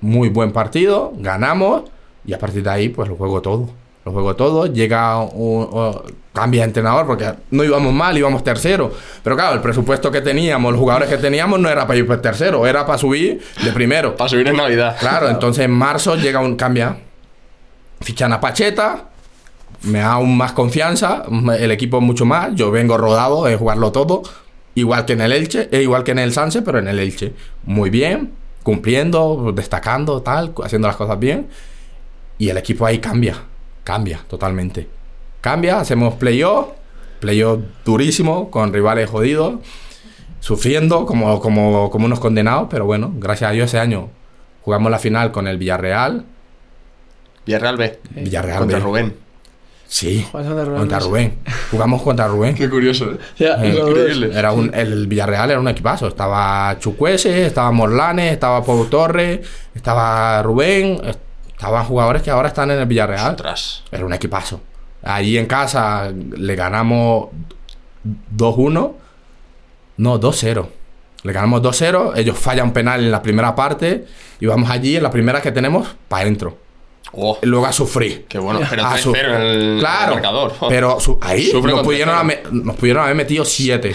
muy 0.00 0.28
buen 0.28 0.52
partido, 0.52 1.12
ganamos 1.16 1.82
y 2.24 2.32
a 2.32 2.38
partir 2.38 2.62
de 2.62 2.70
ahí, 2.70 2.88
pues 2.88 3.08
lo 3.08 3.16
juego 3.16 3.42
todo. 3.42 3.68
Lo 4.04 4.12
juego 4.12 4.36
todo, 4.36 4.66
llega 4.66 5.18
un, 5.18 5.98
cambia 6.32 6.60
de 6.60 6.66
entrenador 6.66 7.06
porque 7.06 7.32
no 7.50 7.64
íbamos 7.64 7.92
mal, 7.92 8.16
íbamos 8.18 8.44
tercero. 8.44 8.92
Pero 9.22 9.34
claro, 9.34 9.54
el 9.54 9.62
presupuesto 9.62 10.10
que 10.10 10.20
teníamos, 10.20 10.72
los 10.72 10.80
jugadores 10.80 11.08
que 11.08 11.16
teníamos 11.16 11.58
no 11.58 11.70
era 11.70 11.86
para 11.86 11.98
ir 11.98 12.20
tercero, 12.20 12.66
era 12.66 12.84
para 12.84 12.98
subir 12.98 13.42
de 13.64 13.72
primero. 13.72 14.14
Para 14.14 14.28
subir 14.28 14.48
en 14.48 14.56
Navidad. 14.56 14.96
Claro, 15.00 15.30
entonces 15.30 15.64
en 15.64 15.70
marzo 15.70 16.16
llega 16.16 16.40
un 16.40 16.56
cambia. 16.56 16.98
Fichan 18.04 18.32
a 18.32 18.40
Pacheta, 18.40 19.06
me 19.82 19.98
da 19.98 20.12
aún 20.12 20.36
más 20.36 20.52
confianza, 20.52 21.24
el 21.58 21.70
equipo 21.70 22.00
mucho 22.00 22.26
más. 22.26 22.54
Yo 22.54 22.70
vengo 22.70 22.96
rodado 22.96 23.44
de 23.44 23.56
jugarlo 23.56 23.92
todo, 23.92 24.22
igual 24.74 25.06
que 25.06 25.14
en 25.14 25.22
el 25.22 25.32
Elche, 25.32 25.68
eh, 25.72 25.82
igual 25.82 26.04
que 26.04 26.12
en 26.12 26.18
el 26.18 26.32
Sanse, 26.32 26.62
pero 26.62 26.78
en 26.78 26.88
el 26.88 26.98
Elche. 26.98 27.32
Muy 27.64 27.90
bien, 27.90 28.32
cumpliendo, 28.62 29.52
destacando, 29.54 30.22
tal, 30.22 30.54
haciendo 30.62 30.86
las 30.86 30.96
cosas 30.96 31.18
bien. 31.18 31.48
Y 32.38 32.50
el 32.50 32.58
equipo 32.58 32.84
ahí 32.84 32.98
cambia, 32.98 33.36
cambia 33.82 34.20
totalmente. 34.28 34.86
Cambia, 35.40 35.80
hacemos 35.80 36.14
playoff, 36.14 36.68
playoff 37.20 37.60
durísimo, 37.84 38.50
con 38.50 38.72
rivales 38.72 39.08
jodidos, 39.08 39.60
sufriendo 40.40 41.06
como, 41.06 41.40
como, 41.40 41.90
como 41.90 42.06
unos 42.06 42.20
condenados, 42.20 42.68
pero 42.70 42.84
bueno, 42.84 43.12
gracias 43.16 43.50
a 43.50 43.52
Dios 43.52 43.66
ese 43.70 43.78
año 43.78 44.10
jugamos 44.64 44.90
la 44.90 44.98
final 44.98 45.30
con 45.30 45.46
el 45.46 45.58
Villarreal. 45.58 46.24
Villarreal 47.46 47.76
B. 47.76 47.98
Villarreal 48.10 48.58
Contra 48.60 48.78
B. 48.78 48.84
Rubén. 48.84 49.16
Sí, 49.86 50.26
contra 50.32 50.64
Rubén, 50.64 50.78
contra. 50.78 51.00
Jugamos 51.70 52.02
contra 52.02 52.26
Rubén. 52.26 52.54
Qué 52.56 52.68
curioso, 52.68 53.12
¿eh? 53.12 53.18
Ya, 53.38 53.56
Eh. 53.62 54.30
Era 54.34 54.52
un, 54.52 54.74
el 54.74 55.06
Villarreal 55.06 55.50
era 55.50 55.60
un 55.60 55.68
equipazo. 55.68 56.08
Estaba 56.08 56.76
Chucuese, 56.80 57.46
estaba 57.46 57.70
Morlanes, 57.70 58.32
estaba 58.32 58.64
Pau 58.64 58.86
Torres, 58.86 59.40
estaba 59.74 60.42
Rubén, 60.42 61.00
est- 61.04 61.20
estaban 61.48 61.84
jugadores 61.84 62.22
que 62.22 62.30
ahora 62.30 62.48
están 62.48 62.70
en 62.72 62.80
el 62.80 62.86
Villarreal. 62.86 63.32
Ostras. 63.32 63.82
Era 63.92 64.04
un 64.04 64.12
equipazo. 64.12 64.60
Allí 65.02 65.38
en 65.38 65.46
casa 65.46 66.10
le 66.36 66.56
ganamos 66.56 67.28
2-1. 68.36 68.92
No, 69.98 70.18
2-0. 70.20 70.66
Le 71.22 71.32
ganamos 71.32 71.62
2-0. 71.62 72.12
Ellos 72.16 72.36
fallan 72.38 72.72
penal 72.72 73.00
en 73.04 73.10
la 73.12 73.22
primera 73.22 73.54
parte. 73.54 74.06
Y 74.40 74.46
vamos 74.46 74.70
allí 74.70 74.96
en 74.96 75.02
la 75.02 75.10
primera 75.10 75.40
que 75.40 75.52
tenemos 75.52 75.94
para 76.08 76.22
adentro. 76.22 76.58
Oh, 77.12 77.38
luego 77.42 77.66
a 77.66 77.72
sufrir. 77.72 78.24
qué 78.28 78.38
bueno. 78.38 78.60
Pero 78.68 78.84
A 78.84 78.94
3-0 78.96 78.98
su- 78.98 79.14
en 79.14 79.24
el 79.26 79.76
claro, 79.78 80.14
marcador. 80.14 80.52
Pero 80.68 80.98
su- 80.98 81.18
ahí 81.20 81.46
Sufre 81.46 81.70
nos 81.72 81.82
pudieron, 81.82 82.14
3-0. 82.14 82.18
haber, 82.20 82.52
nos 82.52 82.76
pudieron 82.76 83.02
haber 83.04 83.14
metido 83.14 83.44
7. 83.44 83.92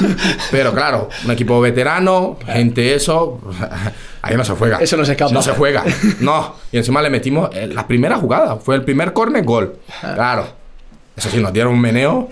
pero 0.52 0.72
claro, 0.72 1.08
un 1.24 1.30
equipo 1.32 1.60
veterano, 1.60 2.38
gente 2.46 2.94
eso. 2.94 3.40
Ahí 4.22 4.36
no 4.36 4.44
se 4.44 4.52
juega. 4.52 4.76
Eso 4.78 4.96
no 4.98 5.04
se 5.06 5.12
escapa. 5.12 5.32
No 5.32 5.40
se 5.42 5.52
juega. 5.52 5.82
No. 6.20 6.54
Y 6.70 6.76
encima 6.76 7.00
le 7.00 7.08
metimos 7.08 7.48
eh, 7.54 7.66
la 7.66 7.86
primera 7.88 8.16
jugada. 8.18 8.56
Fue 8.56 8.74
el 8.76 8.84
primer 8.84 9.14
córner, 9.14 9.42
gol. 9.44 9.78
Claro. 10.00 10.46
Eso 11.16 11.30
sí, 11.30 11.38
nos 11.38 11.52
dieron 11.54 11.72
un 11.72 11.80
meneo. 11.80 12.28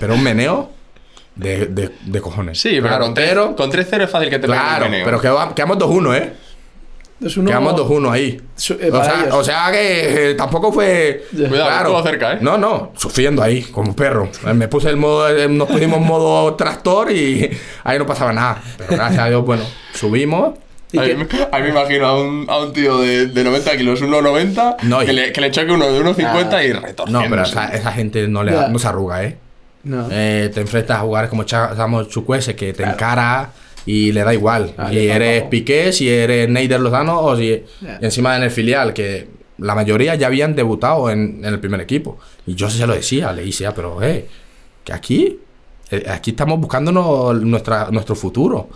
Pero 0.00 0.14
un 0.14 0.22
meneo 0.24 0.70
de, 1.36 1.66
de, 1.66 1.92
de 2.04 2.20
cojones. 2.20 2.60
Sí, 2.60 2.70
pero 2.72 2.88
Claro, 2.88 3.04
con 3.04 3.14
3 3.14 3.28
pero- 3.28 3.56
con 3.56 3.70
3-0 3.70 4.02
es 4.04 4.10
fácil 4.10 4.30
que 4.30 4.38
te 4.40 4.46
Claro, 4.48 4.86
meneo. 4.86 5.04
pero 5.04 5.20
quedamos, 5.20 5.54
quedamos 5.54 5.78
2-1, 5.78 6.14
¿eh? 6.16 6.32
Es 7.24 7.36
uno- 7.38 7.48
Quedamos 7.48 7.74
2-1 7.76 8.10
ahí. 8.12 8.40
Su- 8.56 8.74
eh, 8.74 8.90
o, 8.92 9.02
sea, 9.04 9.20
ellos. 9.22 9.34
o 9.34 9.44
sea 9.44 9.72
que 9.72 10.30
eh, 10.30 10.34
tampoco 10.34 10.70
fue. 10.72 11.24
Cuidado, 11.34 11.70
estuvo 11.78 12.02
cerca, 12.02 12.32
¿eh? 12.34 12.38
No, 12.42 12.58
no, 12.58 12.92
sufriendo 12.96 13.42
ahí, 13.42 13.62
como 13.62 13.88
un 13.90 13.94
perro. 13.96 14.28
Eh, 14.46 14.52
Me 14.52 14.68
puse 14.68 14.90
el 14.90 14.96
modo, 14.96 15.28
eh, 15.28 15.48
nos 15.48 15.66
pusimos 15.68 16.00
modo 16.00 16.54
tractor 16.54 17.10
y 17.10 17.50
ahí 17.84 17.98
no 17.98 18.06
pasaba 18.06 18.32
nada. 18.34 18.62
Pero 18.76 18.92
gracias 18.96 19.20
a 19.22 19.28
Dios, 19.28 19.44
bueno, 19.46 19.62
subimos. 19.94 20.54
¿Y 20.92 20.98
a, 20.98 21.04
qué- 21.04 21.14
mí, 21.16 21.24
a 21.52 21.56
mí 21.58 21.62
me 21.64 21.68
imagino 21.70 22.06
a 22.06 22.20
un, 22.20 22.46
a 22.48 22.58
un 22.58 22.72
tío 22.72 22.98
de, 22.98 23.26
de 23.26 23.44
90 23.44 23.76
kilos, 23.76 24.02
1,90, 24.02 24.76
No, 24.82 25.02
y- 25.02 25.06
que, 25.06 25.12
le, 25.14 25.32
que 25.32 25.40
le 25.40 25.50
choque 25.50 25.72
uno 25.72 25.86
de 25.90 26.00
1,50 26.00 26.52
Ah. 26.52 26.64
y 26.64 26.68
No, 26.72 26.80
retorciéndose. 26.80 27.28
pero 27.30 27.42
esa, 27.42 27.68
esa 27.74 27.92
gente 27.92 28.28
no, 28.28 28.44
le, 28.44 28.52
Ya. 28.52 28.68
no 28.68 28.78
se 28.78 28.86
arruga, 28.88 29.24
¿eh? 29.24 29.36
No. 29.84 30.06
Eh, 30.10 30.50
Te 30.52 30.60
enfrentas 30.60 30.98
a 30.98 31.00
jugadores 31.00 31.30
como 31.30 31.44
Cha- 31.44 31.74
Samuel 31.74 32.08
Chukwese, 32.08 32.54
que 32.56 32.72
te 32.72 32.82
encara 32.84 33.50
y 33.86 34.12
le 34.12 34.24
da 34.24 34.34
igual. 34.34 34.74
Ah, 34.76 34.90
si 34.90 34.98
eres 35.08 35.36
igual. 35.36 35.50
Piqué, 35.50 35.92
si 35.92 36.08
eres 36.08 36.48
Neider 36.48 36.80
Lozano 36.80 37.20
o 37.20 37.36
si 37.36 37.62
Ya. 37.80 37.98
y 38.02 38.04
encima 38.04 38.36
en 38.36 38.42
el 38.42 38.50
filial, 38.50 38.92
que 38.92 39.28
la 39.58 39.74
mayoría 39.74 40.14
ya 40.16 40.26
habían 40.26 40.54
debutado 40.54 41.08
en, 41.08 41.38
en 41.42 41.46
el 41.54 41.60
primer 41.60 41.80
equipo. 41.80 42.18
Y 42.46 42.54
yo 42.54 42.68
se 42.68 42.86
lo 42.86 42.94
decía, 42.94 43.32
le 43.32 43.44
decía, 43.44 43.72
pero 43.74 44.02
eh, 44.02 44.26
que 44.84 44.92
aquí, 44.92 45.38
eh, 45.90 46.04
aquí 46.08 46.30
estamos 46.32 46.60
buscándonos 46.60 47.40
nuestra, 47.42 47.88
nuestro 47.90 48.14
futuro. 48.16 48.68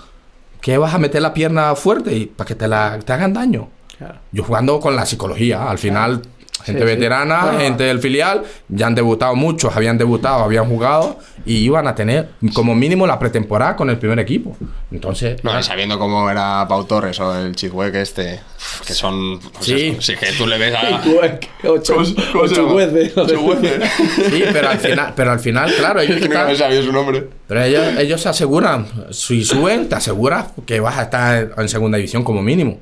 ¿Qué 0.61 0.79
vas 0.79 0.94
a 0.94 0.99
meter 0.99 1.23
la 1.23 1.35
pierna 1.35 1.75
fuerte 1.75 2.14
y 2.16 2.27
para 2.27 2.46
que 2.49 2.55
te, 2.55 2.68
la, 2.68 2.99
te 3.05 3.12
hagan 3.12 3.33
daño? 3.33 3.68
Claro. 3.99 4.14
Yo 4.33 4.42
jugando 4.44 4.79
con 4.81 4.94
la 4.96 5.05
psicología, 5.07 5.68
al 5.70 5.79
final 5.79 6.23
Gente 6.64 6.83
Sí, 6.83 6.88
sí. 6.88 6.94
veterana, 6.96 7.55
gente 7.59 7.85
del 7.85 8.01
filial, 8.01 8.42
ya 8.68 8.87
han 8.87 8.94
debutado 8.94 9.35
muchos, 9.35 9.75
habían 9.77 9.99
debutado, 9.99 10.44
habían 10.44 10.66
jugado 10.68 11.18
y 11.46 11.57
iban 11.57 11.87
a 11.87 11.94
tener 11.94 12.29
como 12.55 12.75
mínimo 12.75 13.07
la 13.07 13.18
pretemporada 13.18 13.77
con 13.77 13.88
el 13.90 13.99
primer 13.99 14.18
equipo. 14.18 14.57
Entonces, 14.92 15.42
No, 15.42 15.62
sabiendo 15.62 15.99
cómo 15.99 16.29
era 16.31 16.66
Pau 16.68 16.85
Torres 16.85 17.18
o 17.20 17.35
el 17.38 17.55
Chizhuec 17.57 17.94
este, 17.94 18.40
que 18.87 18.92
son... 18.92 19.38
pues 19.40 19.64
Sí. 19.64 19.88
eso, 19.88 20.03
sí, 20.03 20.14
que 20.16 20.33
tú 20.33 20.46
le 20.46 20.59
ves 20.59 20.75
a... 20.75 21.01
Ocho, 21.64 21.94
¿Cómo 21.94 22.05
se- 22.05 22.14
cómo 22.33 22.46
se 22.49 22.53
ocho 22.55 23.38
jueces. 23.38 23.83
sí, 24.31 24.44
pero 24.53 24.68
al 24.70 24.79
final, 24.79 25.12
pero 25.16 25.31
al 25.33 25.40
final, 25.40 25.73
claro, 25.75 26.01
ellos, 26.01 26.18
no 26.20 26.27
están- 26.27 26.57
sabía 26.57 26.83
su 26.83 26.92
nombre. 26.92 27.29
pero 27.46 27.62
ellos, 27.62 27.85
ellos 27.99 28.20
se 28.20 28.29
aseguran, 28.29 28.87
si 29.11 29.44
suben, 29.44 29.88
te 29.88 29.94
aseguras 29.96 30.46
que 30.66 30.81
vas 30.81 30.99
a 30.99 31.03
estar 31.03 31.51
en 31.57 31.68
segunda 31.68 31.96
división 31.96 32.23
como 32.25 32.42
mínimo. 32.42 32.79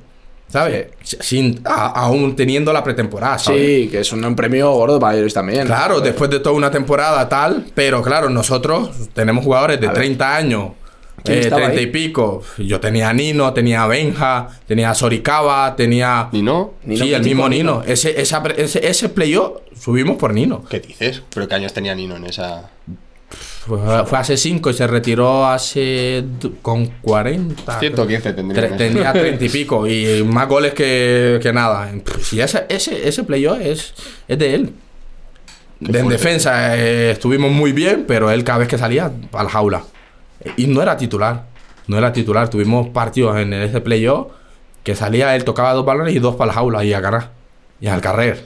¿Sabes? 0.49 0.87
Sin, 1.03 1.61
a- 1.63 1.87
aún 2.01 2.35
teniendo 2.35 2.73
la 2.73 2.83
pretemporada. 2.83 3.37
¿sabes? 3.37 3.61
Sí, 3.61 3.87
que 3.89 3.99
es 3.99 4.11
un, 4.11 4.25
un 4.25 4.35
premio 4.35 4.71
gordo 4.71 4.99
para 4.99 5.17
ellos 5.17 5.33
también. 5.33 5.67
Claro, 5.67 6.01
después 6.01 6.29
de 6.31 6.39
toda 6.39 6.55
una 6.55 6.71
temporada 6.71 7.29
tal, 7.29 7.67
pero 7.75 8.01
claro, 8.01 8.29
nosotros 8.29 8.89
tenemos 9.13 9.43
jugadores 9.43 9.79
de 9.79 9.87
A 9.87 9.91
ver. 9.91 9.99
30 9.99 10.35
años, 10.35 10.69
¿Quién 11.23 11.37
eh, 11.37 11.41
estaba 11.41 11.63
30 11.65 11.81
y 11.81 11.87
pico. 11.87 12.41
Yo 12.57 12.79
tenía 12.79 13.09
a 13.09 13.13
Nino, 13.13 13.53
tenía 13.53 13.83
a 13.83 13.87
Benja, 13.87 14.47
tenía 14.65 14.89
a 14.89 14.95
Soricaba, 14.95 15.75
tenía... 15.75 16.29
¿Ni 16.31 16.41
no? 16.41 16.75
Nino, 16.83 17.03
sí, 17.05 17.13
el 17.13 17.23
mismo 17.23 17.47
Nino. 17.49 17.81
Nino. 17.81 17.83
Ese, 17.85 18.19
esa, 18.21 18.41
ese, 18.57 18.87
ese 18.87 19.09
playoff 19.09 19.57
subimos 19.79 20.17
por 20.17 20.33
Nino. 20.33 20.63
¿Qué 20.69 20.79
dices? 20.79 21.21
¿Pero 21.33 21.47
qué 21.47 21.55
años 21.55 21.73
tenía 21.73 21.93
Nino 21.93 22.15
en 22.15 22.25
esa...? 22.25 22.69
Fue, 23.65 23.77
fue 24.05 24.17
hace 24.17 24.37
5 24.37 24.69
y 24.69 24.73
se 24.73 24.87
retiró 24.87 25.45
hace... 25.45 26.23
con 26.61 26.87
40. 27.01 27.79
115 27.79 28.33
tendría. 28.33 28.77
Tenía 28.77 29.13
30 29.13 29.45
y 29.45 29.49
pico 29.49 29.85
y 29.87 30.23
más 30.23 30.47
goles 30.47 30.73
que, 30.73 31.39
que 31.41 31.51
nada. 31.53 31.91
Si 32.21 32.39
ese, 32.41 32.65
ese, 32.69 33.07
ese 33.07 33.23
playoff 33.23 33.59
es, 33.61 33.93
es 34.27 34.39
de 34.39 34.55
él. 34.55 34.73
De- 35.79 35.99
en 35.99 36.07
defensa 36.09 36.77
eh, 36.77 37.11
estuvimos 37.11 37.51
muy 37.51 37.71
bien, 37.71 38.05
pero 38.07 38.31
él 38.31 38.43
cada 38.43 38.59
vez 38.59 38.67
que 38.67 38.77
salía 38.77 39.11
a 39.33 39.43
la 39.43 39.49
jaula. 39.49 39.83
Y 40.57 40.67
no 40.67 40.81
era 40.81 40.95
titular. 40.97 41.45
No 41.87 41.97
era 41.97 42.13
titular. 42.13 42.49
Tuvimos 42.49 42.87
partidos 42.89 43.37
en 43.37 43.51
ese 43.53 43.81
playoff 43.81 44.27
que 44.83 44.95
salía, 44.95 45.35
él 45.35 45.43
tocaba 45.43 45.73
dos 45.73 45.85
balones 45.85 46.15
y 46.15 46.19
dos 46.19 46.35
para 46.35 46.47
la 46.47 46.53
jaula 46.53 46.83
y 46.85 46.93
a 46.93 47.01
ganar. 47.01 47.31
Y 47.81 47.87
al 47.87 48.01
carrer. 48.01 48.45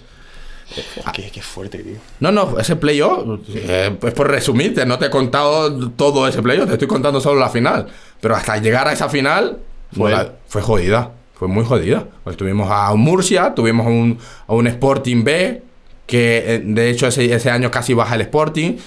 Qué, 1.13 1.30
qué 1.32 1.41
fuerte, 1.41 1.80
tío. 1.80 1.97
No, 2.19 2.32
no, 2.32 2.58
ese 2.60 2.76
playoff, 2.76 3.39
eh, 3.54 3.97
es 4.02 4.13
por 4.13 4.30
resumirte, 4.30 4.86
no 4.86 4.97
te 4.97 5.06
he 5.06 5.10
contado 5.10 5.89
todo 5.91 6.28
ese 6.28 6.41
playoff, 6.41 6.67
te 6.67 6.73
estoy 6.73 6.88
contando 6.88 7.19
solo 7.21 7.39
la 7.39 7.49
final. 7.49 7.88
Pero 8.21 8.36
hasta 8.36 8.58
llegar 8.58 8.88
a 8.88 8.93
esa 8.93 9.10
final, 9.10 9.60
Fue- 9.95 10.12
la- 10.12 10.34
fue 10.47 10.62
jodida, 10.62 11.12
fue 11.36 11.47
muy 11.47 11.65
jodida. 11.65 12.08
Pues 12.23 12.38
tuvimos 12.38 12.69
a 12.71 12.91
un 12.93 13.02
Murcia, 13.02 13.54
tuvimos 13.54 13.86
a 13.86 13.89
un, 13.89 14.17
a 14.47 14.54
un 14.54 14.67
Sporting 14.67 15.23
B, 15.23 15.62
que 16.08 16.43
eh, 16.56 16.62
de 16.63 16.89
hecho 16.89 17.08
ese, 17.08 17.32
ese 17.34 17.49
año 17.52 17.69
casi 17.69 17.93
baja 17.93 18.15
el 18.15 18.21
Sporting, 18.21 18.78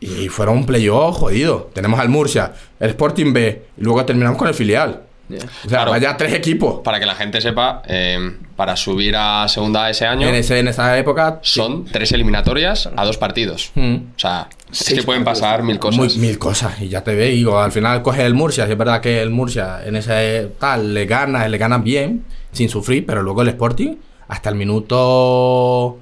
y 0.00 0.28
fueron 0.28 0.58
un 0.58 0.66
playoff 0.66 1.16
jodido. 1.16 1.70
Tenemos 1.72 1.98
al 1.98 2.10
Murcia, 2.10 2.52
el 2.78 2.90
Sporting 2.90 3.32
B, 3.32 3.62
y 3.78 3.80
luego 3.82 4.04
terminamos 4.04 4.36
con 4.38 4.48
el 4.48 4.54
filial. 4.54 5.03
O 5.30 5.38
sea, 5.38 5.48
Claro. 5.68 5.90
vaya 5.92 6.16
tres 6.16 6.32
equipos. 6.34 6.80
Para 6.84 7.00
que 7.00 7.06
la 7.06 7.14
gente 7.14 7.40
sepa, 7.40 7.82
eh, 7.86 8.36
para 8.56 8.76
subir 8.76 9.14
a 9.16 9.48
segunda 9.48 9.88
ese 9.88 10.06
año 10.06 10.28
En, 10.28 10.34
ese, 10.34 10.58
en 10.58 10.68
esa 10.68 10.96
época, 10.98 11.38
son 11.42 11.86
tres 11.86 12.12
eliminatorias 12.12 12.88
a 12.94 13.04
dos 13.04 13.16
partidos. 13.16 13.70
Mm. 13.74 13.94
O 14.16 14.18
sea, 14.18 14.48
es 14.70 14.78
Seis 14.78 15.00
que 15.00 15.06
pueden 15.06 15.24
pasar 15.24 15.62
mil 15.62 15.78
cosas. 15.78 15.98
Muy- 15.98 16.16
mil 16.18 16.38
cosas. 16.38 16.80
Y 16.82 16.88
ya 16.88 17.02
te 17.02 17.14
ve, 17.14 17.28
digo, 17.30 17.58
al 17.58 17.72
final 17.72 18.02
coge 18.02 18.24
el 18.26 18.34
Murcia. 18.34 18.66
si 18.66 18.72
es 18.72 18.78
verdad 18.78 19.00
que 19.00 19.22
el 19.22 19.30
Murcia 19.30 19.80
en 19.84 19.96
ese 19.96 20.50
tal 20.58 20.92
le 20.92 21.06
gana, 21.06 21.48
le 21.48 21.56
gana 21.58 21.78
bien, 21.78 22.24
sin 22.52 22.68
sufrir, 22.68 23.06
pero 23.06 23.22
luego 23.22 23.42
el 23.42 23.48
Sporting, 23.48 23.96
hasta 24.28 24.50
el 24.50 24.56
minuto 24.56 25.98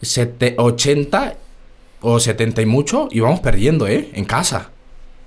sete- 0.00 0.54
80 0.58 1.34
o 2.00 2.18
70 2.18 2.62
y 2.62 2.66
mucho, 2.66 3.08
íbamos 3.12 3.40
perdiendo, 3.40 3.86
¿eh? 3.86 4.10
En 4.14 4.24
casa. 4.24 4.70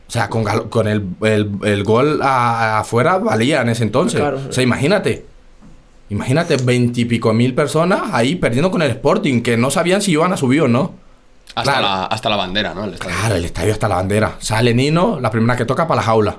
O 0.08 0.12
sea, 0.12 0.30
con, 0.30 0.44
con 0.70 0.88
el, 0.88 1.06
el- 1.22 1.50
el 1.64 1.84
gol 1.84 2.20
a- 2.22 2.80
afuera 2.80 3.18
valía 3.18 3.62
en 3.62 3.70
ese 3.70 3.84
entonces. 3.84 4.20
Claro. 4.20 4.40
O 4.50 4.52
sea, 4.54 4.64
imagínate. 4.64 5.26
Imagínate, 6.10 6.58
veintipico 6.58 7.34
mil 7.34 7.56
personas 7.56 8.02
ahí 8.14 8.36
perdiendo 8.36 8.70
con 8.70 8.82
el 8.84 8.92
Sporting, 8.92 9.42
que 9.42 9.58
no 9.58 9.72
sabían 9.72 10.02
si 10.02 10.12
iban 10.12 10.32
a 10.32 10.38
subir 10.38 10.62
o 10.62 10.68
no. 10.68 10.94
hasta, 11.56 11.64
claro. 11.80 11.82
la, 11.88 12.06
hasta 12.06 12.30
la 12.30 12.36
bandera, 12.36 12.74
¿no? 12.76 12.84
El 12.84 12.94
estadio. 12.94 13.16
Claro, 13.20 13.36
el 13.36 13.46
estadio 13.46 13.74
hasta 13.74 13.88
la 13.88 13.96
bandera. 13.96 14.36
Sale 14.40 14.74
Nino, 14.76 15.20
la 15.20 15.32
primera 15.32 15.56
que 15.58 15.66
toca 15.66 15.88
para 15.88 16.02
la 16.02 16.06
jaula. 16.06 16.36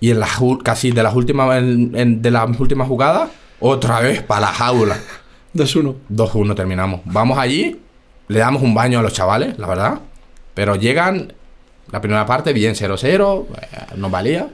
Y 0.00 0.10
en 0.10 0.18
las 0.20 0.30
ju- 0.30 0.62
casi 0.62 0.92
de 0.92 1.02
las 1.02 1.14
últimas 1.14 1.58
en- 1.58 1.92
en- 1.94 2.22
de 2.22 2.30
las 2.30 2.58
últimas 2.58 2.88
jugadas, 2.88 3.28
otra 3.60 4.00
vez 4.00 4.22
para 4.22 4.40
la 4.42 4.46
jaula. 4.46 4.96
2-1. 5.54 5.94
2-1 6.10 6.54
terminamos. 6.54 7.00
Vamos 7.04 7.36
allí, 7.38 7.78
le 8.28 8.38
damos 8.38 8.62
un 8.62 8.72
baño 8.72 9.00
a 9.00 9.02
los 9.02 9.12
chavales, 9.12 9.58
la 9.58 9.66
verdad. 9.66 9.98
Pero 10.54 10.76
llegan, 10.76 11.34
la 11.92 12.00
primera 12.00 12.24
parte, 12.26 12.52
bien 12.52 12.74
0-0, 12.74 13.46
eh, 13.60 13.66
nos 13.96 14.10
valía. 14.10 14.48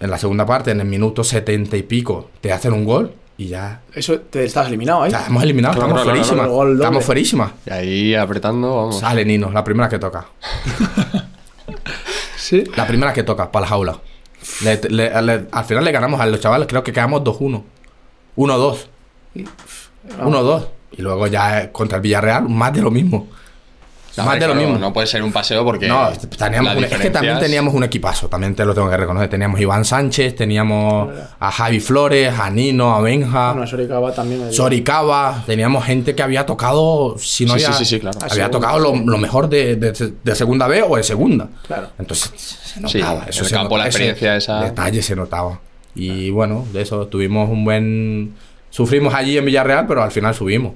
En 0.00 0.10
la 0.10 0.18
segunda 0.18 0.46
parte, 0.46 0.70
en 0.70 0.80
el 0.80 0.86
minuto 0.86 1.22
70 1.22 1.76
y 1.76 1.82
pico, 1.82 2.30
te 2.40 2.52
hacen 2.52 2.72
un 2.72 2.84
gol 2.84 3.12
y 3.36 3.48
ya. 3.48 3.82
Eso 3.94 4.18
te 4.20 4.44
estás 4.44 4.66
eliminado 4.68 5.02
ahí. 5.02 5.10
Ya 5.12 5.18
estamos 5.18 5.42
eliminados, 5.42 5.76
Claro, 5.76 5.88
estamos 5.90 6.02
claro, 6.04 6.24
fuerísimas. 6.24 6.46
claro. 6.48 6.72
Estamos 6.74 7.04
fuerísimas. 7.04 7.52
Y 7.66 7.70
ahí 7.70 8.14
apretando, 8.14 8.76
vamos. 8.76 8.98
Sale 8.98 9.24
Nino, 9.24 9.50
la 9.50 9.62
primera 9.64 9.88
que 9.88 9.98
toca. 9.98 10.26
Sí. 12.36 12.64
La 12.76 12.86
primera 12.86 13.12
que 13.12 13.22
toca, 13.22 13.52
para 13.52 13.62
la 13.64 13.68
jaula. 13.68 13.98
Le- 14.64 14.80
le- 14.88 15.22
le- 15.22 15.46
al 15.52 15.64
final 15.64 15.84
le 15.84 15.92
ganamos 15.92 16.20
a 16.20 16.26
los 16.26 16.40
chavales, 16.40 16.66
creo 16.66 16.82
que 16.82 16.92
quedamos 16.92 17.22
2-1. 17.22 17.62
1-2. 18.36 18.86
1-2. 20.20 20.66
Y 20.92 21.02
luego 21.02 21.26
ya 21.26 21.62
eh, 21.62 21.70
contra 21.72 21.96
el 21.96 22.02
Villarreal, 22.02 22.48
más 22.48 22.72
de 22.72 22.82
lo 22.82 22.90
mismo. 22.90 23.28
No, 24.20 24.26
más 24.26 24.40
de 24.40 24.46
lo 24.46 24.54
mismo. 24.54 24.78
No 24.78 24.92
puede 24.92 25.06
ser 25.06 25.22
un 25.22 25.32
paseo 25.32 25.64
porque. 25.64 25.88
No, 25.88 26.08
teníamos 26.38 26.76
un- 26.76 26.84
es 26.84 26.94
que 26.98 27.10
también 27.10 27.38
teníamos 27.38 27.74
un 27.74 27.84
equipazo, 27.84 28.28
también 28.28 28.54
te 28.54 28.64
lo 28.64 28.74
tengo 28.74 28.88
que 28.88 28.96
reconocer. 28.96 29.28
Teníamos 29.28 29.60
Iván 29.60 29.84
Sánchez, 29.84 30.36
teníamos 30.36 31.08
a 31.38 31.50
Javi 31.50 31.80
Flores, 31.80 32.32
a 32.38 32.50
Nino, 32.50 32.94
a 32.94 33.00
Benja, 33.00 33.52
Bueno, 33.52 33.66
Soricaba 33.66 34.12
también. 34.14 34.52
Soricaba. 34.52 35.42
Teníamos 35.46 35.84
gente 35.84 36.14
que 36.14 36.22
había 36.22 36.46
tocado, 36.46 37.16
si 37.18 37.44
no 37.46 37.54
Sí, 37.58 37.64
había, 37.64 37.76
sí, 37.78 37.84
sí, 37.84 37.94
sí, 37.96 38.00
claro. 38.00 38.18
Había 38.22 38.30
segunda. 38.46 38.50
tocado 38.50 38.78
lo, 38.78 38.94
lo 38.96 39.18
mejor 39.18 39.48
de, 39.48 39.76
de- 39.76 40.12
de 40.22 40.34
segunda 40.34 40.66
B 40.68 40.82
o 40.82 40.96
de 40.96 41.02
segunda. 41.02 41.48
Claro. 41.66 41.88
Entonces 41.98 42.30
se 42.74 42.80
notaba. 42.80 43.24
eso 43.28 43.44
se 43.44 43.54
campo, 43.54 43.76
la 43.76 43.84
notaba, 43.84 43.88
ese 43.88 43.88
experiencia 44.10 44.36
esa. 44.36 44.62
Detalle 44.64 45.02
se 45.02 45.16
notaba. 45.16 45.60
Y 45.94 46.30
bueno, 46.30 46.64
de 46.72 46.82
eso 46.82 47.06
tuvimos 47.08 47.50
un 47.50 47.64
buen. 47.64 48.34
Sufrimos 48.70 49.12
allí 49.14 49.36
en 49.36 49.44
Villarreal, 49.44 49.86
pero 49.88 50.02
al 50.02 50.12
final 50.12 50.34
subimos. 50.34 50.72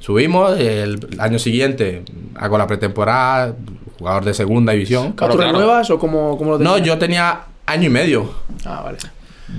Subimos, 0.00 0.58
el 0.58 1.00
año 1.18 1.38
siguiente 1.38 2.02
hago 2.36 2.58
la 2.58 2.66
pretemporada, 2.66 3.54
jugador 3.98 4.24
de 4.24 4.34
segunda 4.34 4.72
división. 4.72 5.10
¿Tú 5.10 5.16
Claro, 5.16 5.34
claro. 5.36 5.52
renuevas 5.52 5.90
o 5.90 5.98
cómo, 5.98 6.36
cómo 6.38 6.52
lo 6.52 6.58
No, 6.58 6.74
tenías? 6.74 6.86
yo 6.86 6.98
tenía 6.98 7.40
año 7.66 7.86
y 7.86 7.90
medio. 7.90 8.30
Ah, 8.64 8.82
vale. 8.84 8.98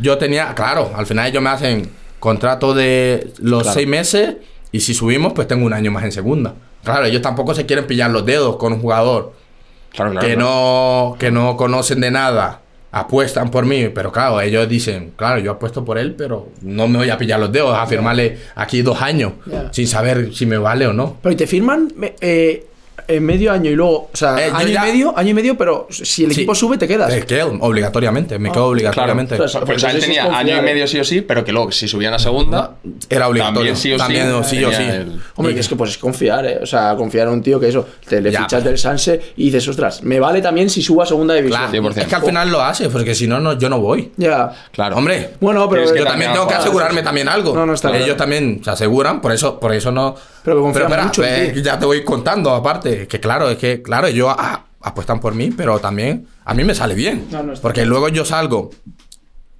Yo 0.01 0.17
tenía, 0.17 0.53
claro, 0.53 0.91
al 0.95 1.05
final 1.05 1.27
ellos 1.27 1.41
me 1.41 1.49
hacen 1.49 1.89
contrato 2.19 2.73
de 2.73 3.33
los 3.39 3.63
Claro. 3.63 3.73
seis 3.75 3.87
meses 3.87 4.35
y 4.71 4.79
si 4.81 4.93
subimos, 4.93 5.33
pues 5.33 5.47
tengo 5.47 5.65
un 5.65 5.73
año 5.73 5.91
más 5.91 6.03
en 6.03 6.11
segunda. 6.11 6.53
Claro, 6.83 7.05
ellos 7.05 7.21
tampoco 7.21 7.53
se 7.53 7.65
quieren 7.65 7.85
pillar 7.87 8.11
los 8.11 8.25
dedos 8.25 8.55
con 8.57 8.73
un 8.73 8.79
jugador 8.81 9.33
Claro, 9.91 10.11
claro. 10.11 10.27
que 10.27 10.33
claro. 10.35 10.49
no 10.49 11.15
que 11.19 11.31
no 11.31 11.57
conocen 11.57 11.99
de 12.01 12.11
nada 12.11 12.61
apuestan 12.99 13.49
por 13.49 13.65
mí 13.65 13.89
pero 13.89 14.11
claro 14.11 14.39
ellos 14.41 14.67
dicen 14.67 15.13
claro 15.15 15.39
yo 15.39 15.51
apuesto 15.51 15.83
por 15.83 15.97
él 15.97 16.13
pero 16.17 16.49
no 16.61 16.87
me 16.87 16.97
voy 16.99 17.09
a 17.09 17.17
pillar 17.17 17.39
los 17.39 17.51
dedos 17.51 17.75
a 17.77 17.85
firmarle 17.87 18.37
aquí 18.55 18.81
dos 18.81 19.01
años 19.01 19.33
sin 19.71 19.87
saber 19.87 20.33
si 20.33 20.45
me 20.45 20.57
vale 20.57 20.87
o 20.87 20.93
no 20.93 21.17
Pero 21.21 21.33
¿y 21.33 21.35
te 21.35 21.47
firman 21.47 21.89
eh, 22.21 22.66
en 23.07 23.25
medio 23.25 23.51
año 23.51 23.69
y 23.71 23.75
luego, 23.75 24.09
o 24.13 24.15
sea, 24.15 24.37
Eh, 24.39 24.51
año 24.53 24.67
ya- 24.67 24.87
y 24.87 24.91
medio, 24.91 25.17
año 25.17 25.29
y 25.29 25.33
medio, 25.33 25.57
pero 25.57 25.87
si 25.89 26.23
el 26.25 26.31
Sí. 26.31 26.41
equipo 26.41 26.53
sube 26.55 26.77
te 26.77 26.87
quedas. 26.87 27.09
me 27.13 27.21
quedo 27.25 27.53
obligatoriamente 27.61 28.37
me 28.39 28.49
quedo 28.49 28.53
Claro. 28.53 28.67
obligatoriamente 28.69 29.35
Ostras, 29.35 29.63
Pues, 29.65 29.81
Pues 29.81 29.83
él 29.83 29.89
eso 29.89 29.97
es 29.99 30.03
tenía 30.05 30.23
confiar, 30.23 30.45
año 30.45 30.57
y 30.57 30.61
medio 30.61 30.87
sí 30.87 30.99
o 30.99 31.03
sí, 31.03 31.21
pero 31.21 31.43
que 31.45 31.51
luego, 31.51 31.71
si 31.71 31.87
subían 31.87 32.13
a 32.13 32.19
segunda, 32.19 32.75
era 33.09 33.27
obligatorio 33.27 33.73
también 33.73 33.75
sí 33.77 33.91
o 33.91 33.95
sí. 33.95 33.99
También 33.99 34.43
sí 34.43 34.63
o 34.63 34.71
sí 34.71 34.83
el- 34.83 35.21
Hombre, 35.35 35.51
Y- 35.51 35.55
que 35.55 35.61
es 35.61 35.67
que 35.67 35.75
pues 35.75 35.91
es 35.91 35.97
confiar, 35.97 36.45
¿eh? 36.45 36.59
O 36.61 36.65
sea, 36.65 36.95
confiar 36.95 37.27
en 37.27 37.33
un 37.33 37.41
tío 37.41 37.59
que 37.59 37.69
eso, 37.69 37.87
te 38.07 38.21
le 38.21 38.31
Ya, 38.31 38.39
fichas 38.43 38.59
pero- 38.61 38.69
del 38.71 38.77
Sanse 38.77 39.21
y 39.37 39.45
dices, 39.45 39.67
ostras, 39.67 40.03
me 40.03 40.19
vale 40.19 40.41
también 40.41 40.69
si 40.69 40.81
subo 40.81 41.01
a 41.01 41.05
segunda 41.05 41.33
división. 41.33 41.59
Claro, 41.59 41.71
100%. 41.71 42.01
es 42.03 42.07
que 42.09 42.15
al 42.15 42.23
final 42.23 42.49
lo 42.49 42.61
hace 42.61 42.89
porque 42.89 43.15
si 43.15 43.27
no, 43.27 43.39
no 43.39 43.57
yo 43.57 43.69
no 43.69 43.79
voy 43.79 44.11
Ya. 44.17 44.51
Claro. 44.71 44.97
Hombre, 44.97 45.31
Bueno, 45.39 45.69
pero 45.69 45.91
que 45.91 45.99
yo 45.99 46.05
también 46.05 46.33
tengo 46.33 46.47
que 46.47 46.53
asegurarme 46.55 47.01
también 47.03 47.27
algo. 47.29 47.53
No, 47.55 47.65
no 47.65 47.73
está 47.73 47.89
Ellos 47.89 48.03
claro. 48.03 48.17
también 48.17 48.61
se 48.63 48.69
aseguran, 48.71 49.21
por 49.21 49.31
eso, 49.31 49.59
por 49.59 49.73
eso 49.73 49.91
no. 49.91 50.15
Pero 50.47 50.59
que 50.59 50.63
confían 50.63 50.85
espera, 50.85 51.03
mucho 51.03 51.25
en 51.25 51.53
ti. 51.55 51.61
ya 51.61 51.77
te 51.77 51.85
voy 51.85 52.05
contando 52.05 52.51
aparte, 52.51 53.05
que 53.05 53.19
claro, 53.19 53.49
es 53.49 53.57
que 53.57 53.81
claro, 53.81 54.07
ellos 54.07 54.29
ah, 54.29 54.63
apuestan 54.79 55.19
por 55.19 55.35
mí, 55.35 55.51
pero 55.51 55.79
también 55.79 56.25
a 56.45 56.53
mí 56.53 56.63
me 56.63 56.73
sale 56.73 56.95
bien. 56.95 57.27
No, 57.29 57.43
no 57.43 57.51
está 57.51 57.61
porque 57.61 57.85
luego 57.85 58.07
yo 58.07 58.23
salgo 58.23 58.69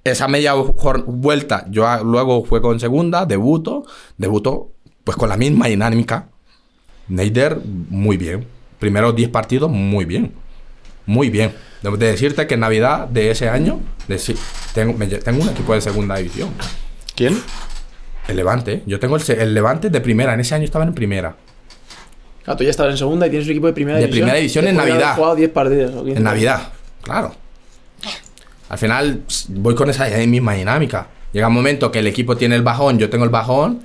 esa 0.02 0.28
media 0.28 0.54
vuelta, 0.54 1.66
yo 1.68 1.84
luego 2.04 2.42
juego 2.42 2.72
en 2.72 2.80
segunda, 2.80 3.26
debuto, 3.26 3.84
debuto 4.16 4.72
pues 5.04 5.18
con 5.18 5.28
la 5.28 5.36
misma 5.36 5.66
dinámica. 5.66 6.28
Neider 7.08 7.58
muy 7.90 8.16
bien. 8.16 8.46
Primeros 8.78 9.14
10 9.14 9.28
partidos 9.28 9.70
muy 9.70 10.06
bien. 10.06 10.32
Muy 11.04 11.28
bien. 11.28 11.52
De 11.82 11.98
decirte 11.98 12.46
que 12.46 12.54
en 12.54 12.60
Navidad 12.60 13.08
de 13.08 13.30
ese 13.30 13.50
año 13.50 13.80
tengo, 14.72 14.94
me 14.94 15.06
tengo 15.06 15.42
un 15.42 15.50
equipo 15.50 15.74
de 15.74 15.82
segunda 15.82 16.16
división. 16.16 16.48
¿Quién? 17.14 17.38
El 18.28 18.36
Levante. 18.36 18.82
Yo 18.86 19.00
tengo 19.00 19.16
el, 19.16 19.54
Levante 19.54 19.90
de 19.90 20.00
primera. 20.00 20.34
En 20.34 20.40
ese 20.40 20.54
año 20.54 20.64
estaban 20.64 20.88
en 20.88 20.94
primera. 20.94 21.34
Claro, 22.44 22.58
tú 22.58 22.64
ya 22.64 22.70
estabas 22.70 22.92
en 22.92 22.98
segunda 22.98 23.26
y 23.26 23.30
tienes 23.30 23.46
un 23.46 23.52
equipo 23.52 23.66
de 23.66 23.72
primera 23.72 23.98
De 23.98 24.04
división. 24.04 24.24
primera 24.24 24.38
división 24.38 24.68
en 24.68 24.76
Navidad. 24.76 25.16
jugado 25.16 25.34
10 25.34 25.50
partidos. 25.50 25.94
o 25.94 26.04
15. 26.04 26.18
En 26.18 26.24
Navidad, 26.24 26.68
claro. 27.02 27.34
Al 28.68 28.78
final 28.78 29.22
voy 29.48 29.74
con 29.74 29.88
esa 29.90 30.06
misma 30.26 30.54
dinámica. 30.54 31.08
Llega 31.32 31.48
un 31.48 31.54
momento 31.54 31.90
que 31.90 31.98
el 31.98 32.06
equipo 32.06 32.36
tiene 32.36 32.54
el 32.54 32.62
bajón, 32.62 32.98
yo 32.98 33.10
tengo 33.10 33.24
el 33.24 33.30
bajón. 33.30 33.80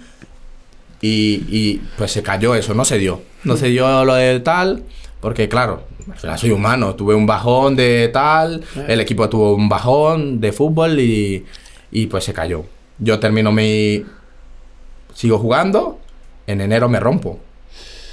Y, 1.02 1.44
y, 1.50 1.82
pues 1.98 2.12
se 2.12 2.24
cayó 2.24 2.56
eso, 2.56 2.74
no 2.74 2.86
se 2.86 2.98
dio. 2.98 3.22
No 3.44 3.58
se 3.58 3.68
dio 3.68 4.06
lo 4.06 4.14
de 4.16 4.40
tal. 4.40 4.84
Porque 5.20 5.50
claro, 5.50 5.84
al 6.10 6.18
final 6.18 6.40
soy 6.40 6.52
humano. 6.52 6.96
Tuve 6.96 7.16
un 7.16 7.26
bajón 7.26 7.76
de 7.76 8.10
tal. 8.14 8.64
El 8.88 9.00
equipo 9.02 9.28
tuvo 9.30 9.54
un 9.56 9.68
bajón 9.68 10.40
de 10.40 10.52
fútbol 10.54 11.00
y, 11.00 11.46
y 11.92 12.08
pues 12.08 12.24
se 12.26 12.34
cayó. 12.34 12.66
Yo 13.00 13.20
termino 13.20 13.52
mi... 13.52 14.06
Sigo 15.14 15.38
jugando. 15.40 16.00
En 16.48 16.62
enero 16.62 16.90
me 16.90 17.00
rompo. 17.00 17.40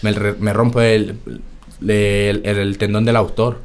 Me, 0.02 0.12
rompo 0.52 0.80
el, 0.80 1.18
el, 1.86 2.40
el- 2.44 2.58
el 2.58 2.78
tendón 2.78 3.04
del 3.04 3.16
autor. 3.16 3.58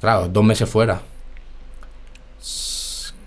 Claro, 0.00 0.28
dos 0.28 0.44
meses 0.44 0.68
fuera. 0.68 1.00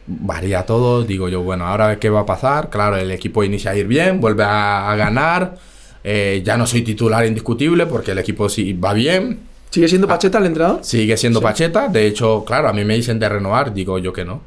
Varía 0.08 0.66
todo. 0.66 1.04
Digo 1.04 1.30
yo, 1.30 1.42
bueno, 1.42 1.66
ahora 1.68 2.00
qué 2.00 2.10
va 2.10 2.22
a 2.22 2.26
pasar. 2.26 2.70
Claro, 2.70 2.98
el 2.98 3.12
equipo 3.12 3.44
inicia 3.44 3.72
a 3.72 3.76
ir 3.76 3.88
bien, 3.88 4.20
vuelve 4.20 4.44
a, 4.44 4.92
a 4.92 4.96
ganar. 4.96 5.58
Eh, 6.04 6.42
ya 6.44 6.58
no 6.58 6.66
soy 6.66 6.82
titular 6.82 7.26
indiscutible 7.26 7.86
porque 7.86 8.12
el 8.12 8.18
equipo 8.18 8.50
sí 8.50 8.74
va 8.74 8.94
bien. 8.94 9.40
¿Sigue 9.70 9.86
Ah. 9.86 9.90
siendo 9.90 10.08
Pacheta 10.08 10.38
el 10.40 10.46
entrenador? 10.48 10.84
Sigue 10.84 11.16
siendo 11.18 11.40
Pacheta. 11.42 11.88
De 11.88 12.06
hecho, 12.08 12.44
claro, 12.46 12.68
a 12.68 12.74
mí 12.74 12.84
me 12.84 12.96
dicen 12.96 13.20
de 13.20 13.30
renovar. 13.30 13.74
Digo 13.74 13.98
yo 14.00 14.12
que 14.12 14.26
no. 14.26 14.42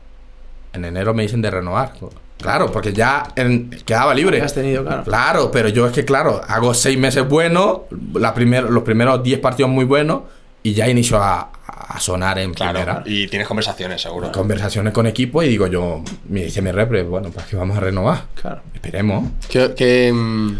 En 0.72 0.84
enero 0.84 1.14
me 1.14 1.22
dicen 1.22 1.40
de 1.40 1.50
renovar. 1.50 1.92
Claro, 2.40 2.70
porque 2.70 2.92
ya 2.92 3.28
en- 3.36 3.70
quedaba 3.86 4.12
libre. 4.14 4.40
Has 4.42 4.54
tenido, 4.54 4.84
claro. 4.84 5.04
Claro, 5.04 5.50
pero 5.50 5.68
yo 5.68 5.86
es 5.86 5.92
que, 5.92 6.04
claro, 6.04 6.40
hago 6.46 6.74
seis 6.74 6.98
meses 6.98 7.26
buenos, 7.28 7.80
la 8.14 8.34
primer- 8.34 8.64
los 8.70 8.82
primeros 8.82 9.22
diez 9.22 9.38
partidos 9.38 9.70
muy 9.70 9.84
buenos, 9.84 10.22
y 10.62 10.72
ya 10.74 10.88
inicio 10.88 11.18
a, 11.22 11.50
a 11.66 12.00
sonar 12.00 12.38
en 12.38 12.52
Claro, 12.54 12.72
primera. 12.80 13.02
y 13.06 13.28
tienes 13.28 13.46
conversaciones, 13.46 14.00
seguro. 14.02 14.32
Conversaciones 14.32 14.92
con 14.92 15.06
equipo 15.06 15.42
y 15.42 15.48
digo 15.48 15.66
yo, 15.66 16.02
me 16.28 16.44
dice 16.44 16.60
mi 16.62 16.70
repre, 16.72 17.02
bueno, 17.02 17.30
pues 17.30 17.46
que 17.46 17.56
vamos 17.56 17.76
a 17.76 17.80
renovar. 17.80 18.24
Claro. 18.40 18.62
Esperemos. 18.74 19.30
¿Qué, 19.48 19.74
qué, 19.76 20.10
mm, 20.12 20.56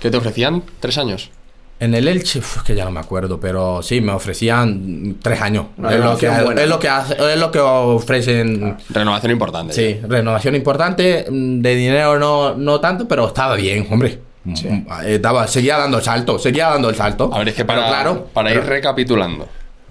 qué 0.00 0.10
te 0.10 0.16
ofrecían? 0.16 0.62
¿Tres 0.80 0.96
años? 0.98 1.30
En 1.78 1.94
el 1.94 2.08
Elche, 2.08 2.38
uf, 2.38 2.62
que 2.62 2.74
ya 2.74 2.86
no 2.86 2.90
me 2.90 3.00
acuerdo, 3.00 3.38
pero 3.38 3.82
sí, 3.82 4.00
me 4.00 4.12
ofrecían 4.12 5.16
tres 5.20 5.40
años. 5.42 5.66
Es, 5.76 6.00
lo 6.00 6.16
que, 6.16 6.26
es, 6.26 6.68
lo 6.68 6.78
que 6.78 6.88
hace- 6.88 7.16
es 7.34 7.38
lo 7.38 7.50
que 7.50 7.58
ofrecen. 7.58 8.78
Renovación 8.88 9.32
importante. 9.32 9.74
Sí, 9.74 10.00
renovación 10.08 10.54
importante, 10.54 11.26
mm, 11.30 11.60
de 11.60 11.74
dinero 11.74 12.18
no, 12.18 12.54
no 12.54 12.80
tanto, 12.80 13.06
pero 13.06 13.26
estaba 13.26 13.56
bien, 13.56 13.86
hombre. 13.90 14.18
Sí. 14.54 14.68
Mm, 14.68 14.86
eh, 15.04 15.18
daba- 15.18 15.46
seguía 15.48 15.76
dando 15.76 15.98
el 15.98 16.04
salto, 16.04 16.38
seguía 16.38 16.68
dando 16.68 16.88
el 16.88 16.94
salto. 16.96 17.28
A 17.32 17.38
ver, 17.40 17.48
es 17.48 17.54
que 17.54 17.64
Pero 17.66 17.80
para, 17.80 17.90
claro, 17.92 18.26
para 18.32 18.50
ir 18.52 18.60
pero- 18.60 18.70
recapitulando, 18.70 19.46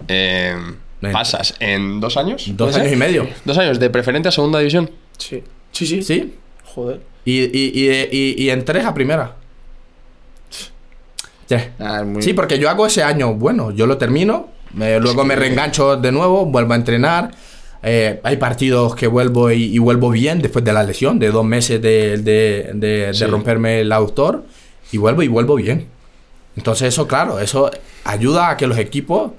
eh, 0.08 0.56
pasas 1.12 1.54
en 1.60 2.00
dos 2.00 2.16
años. 2.16 2.46
Dos 2.56 2.70
¿puede 2.70 2.80
años 2.80 2.88
ser? 2.88 2.96
y 2.96 3.00
medio. 3.00 3.28
Dos 3.44 3.58
años 3.58 3.78
de 3.78 3.90
preferente 3.90 4.28
a 4.28 4.32
segunda 4.32 4.58
división. 4.58 4.90
Sí. 5.18 5.44
Sí, 5.70 5.86
sí. 5.86 6.02
Sí. 6.02 6.34
Joder. 6.64 7.00
Y, 7.24 7.42
y, 7.42 7.70
y, 7.74 8.08
y, 8.10 8.42
y 8.44 8.50
en 8.50 8.64
tres 8.64 8.84
a 8.84 8.92
primera. 8.94 9.36
Sí. 11.46 11.56
Ah, 11.78 12.02
muy- 12.04 12.22
Sí, 12.22 12.32
porque 12.34 12.58
yo 12.58 12.68
hago 12.68 12.86
ese 12.86 13.02
año, 13.02 13.34
bueno, 13.34 13.70
yo 13.70 13.86
lo 13.86 13.96
termino, 13.98 14.48
me- 14.74 14.98
luego 15.00 15.24
me 15.24 15.36
reengancho 15.36 15.96
de 15.96 16.12
nuevo, 16.12 16.46
vuelvo 16.46 16.72
a 16.72 16.76
entrenar. 16.76 17.30
eh, 17.82 18.20
hay 18.24 18.36
partidos 18.38 18.96
que 18.96 19.06
vuelvo 19.06 19.52
y, 19.52 19.64
y 19.64 19.78
vuelvo 19.78 20.10
bien 20.10 20.40
después 20.42 20.64
de 20.64 20.72
la 20.72 20.82
lesión, 20.82 21.18
de 21.20 21.30
dos 21.30 21.44
meses 21.44 21.80
de, 21.80 22.16
de, 22.18 22.70
de- 22.74 23.06
de 23.08 23.14
Sí. 23.14 23.24
romperme 23.26 23.80
el 23.82 23.92
autor, 23.92 24.44
y 24.90 24.96
vuelvo 24.98 25.22
y 25.22 25.28
vuelvo 25.28 25.54
bien. 25.54 25.86
Entonces 26.56 26.88
eso, 26.88 27.06
claro, 27.06 27.38
eso 27.38 27.70
ayuda 28.04 28.50
a 28.50 28.56
que 28.56 28.66
los 28.66 28.78
equipos 28.78 29.32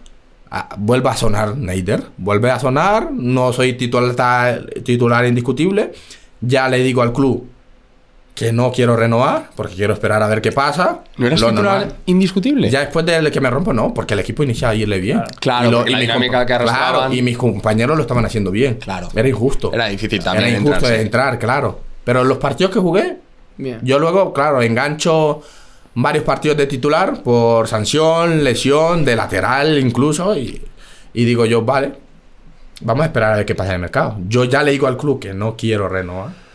ah, 0.49 0.69
vuelva 0.77 1.11
a 1.11 1.17
sonar 1.17 1.57
Neider, 1.57 2.03
vuelve 2.17 2.49
a 2.51 2.59
sonar, 2.59 3.11
no 3.11 3.51
soy 3.51 3.73
titular, 3.73 4.65
titular 4.85 5.25
indiscutible, 5.25 5.91
ya 6.39 6.69
le 6.69 6.77
digo 6.83 7.01
al 7.01 7.11
club 7.11 7.45
que 8.37 8.53
no 8.53 8.71
quiero 8.71 8.95
renovar, 8.95 9.49
porque 9.55 9.73
quiero 9.73 9.93
esperar 9.93 10.21
a 10.21 10.27
ver 10.27 10.43
qué 10.43 10.51
pasa. 10.51 10.99
¿No 11.17 11.25
eras 11.25 11.41
Lo 11.41 11.49
titular 11.49 11.79
normal. 11.79 11.95
indiscutible? 12.05 12.69
Ya 12.69 12.81
después 12.81 13.03
de 13.03 13.31
que 13.31 13.41
me 13.41 13.49
rompo, 13.49 13.73
no, 13.73 13.95
porque 13.95 14.13
el 14.13 14.19
equipo 14.19 14.43
inicia 14.43 14.69
a 14.69 14.75
irle 14.75 14.99
bien. 14.99 15.23
Claro, 15.39 15.71
porque 15.77 15.89
la 15.89 15.97
mis 15.97 16.07
dinámica 16.07 16.45
que 16.45 16.55
Claro, 16.57 17.11
y 17.11 17.23
mis 17.23 17.35
compañeros 17.35 17.97
lo 17.97 18.03
estaban 18.03 18.23
haciendo 18.25 18.51
bien. 18.51 18.75
Claro. 18.75 19.09
Era 19.15 19.27
injusto. 19.27 19.73
Era 19.73 19.87
difícil 19.87 20.23
también 20.23 20.49
Era 20.49 20.57
injusto 20.59 20.75
entrar, 20.75 20.91
de 20.91 20.97
sí. 20.99 21.03
entrar, 21.03 21.39
claro. 21.39 21.79
Pero 22.03 22.21
en 22.21 22.27
los 22.27 22.37
partidos 22.37 22.71
que 22.71 22.79
jugué, 22.79 23.17
Bien. 23.57 23.79
yo 23.81 23.97
luego, 23.97 24.31
claro, 24.33 24.61
engancho 24.61 25.41
varios 25.95 26.23
partidos 26.23 26.57
de 26.57 26.67
titular 26.67 27.23
por 27.23 27.67
sanción, 27.67 28.43
lesión, 28.43 29.03
de 29.03 29.15
lateral 29.15 29.79
incluso, 29.79 30.37
y, 30.37 30.61
y 31.11 31.25
digo 31.25 31.47
yo, 31.47 31.63
vale, 31.63 31.91
vamos 32.81 33.01
a 33.01 33.07
esperar 33.07 33.33
a 33.33 33.37
ver 33.37 33.45
qué 33.47 33.55
pasa 33.55 33.69
en 33.71 33.75
el 33.77 33.81
mercado. 33.81 34.17
Yo 34.27 34.43
ya 34.43 34.61
le 34.61 34.69
digo 34.73 34.85
al 34.85 34.95
club 34.95 35.19
que 35.19 35.33
no 35.33 35.55
quiero 35.57 35.89
renovar. 35.89 36.45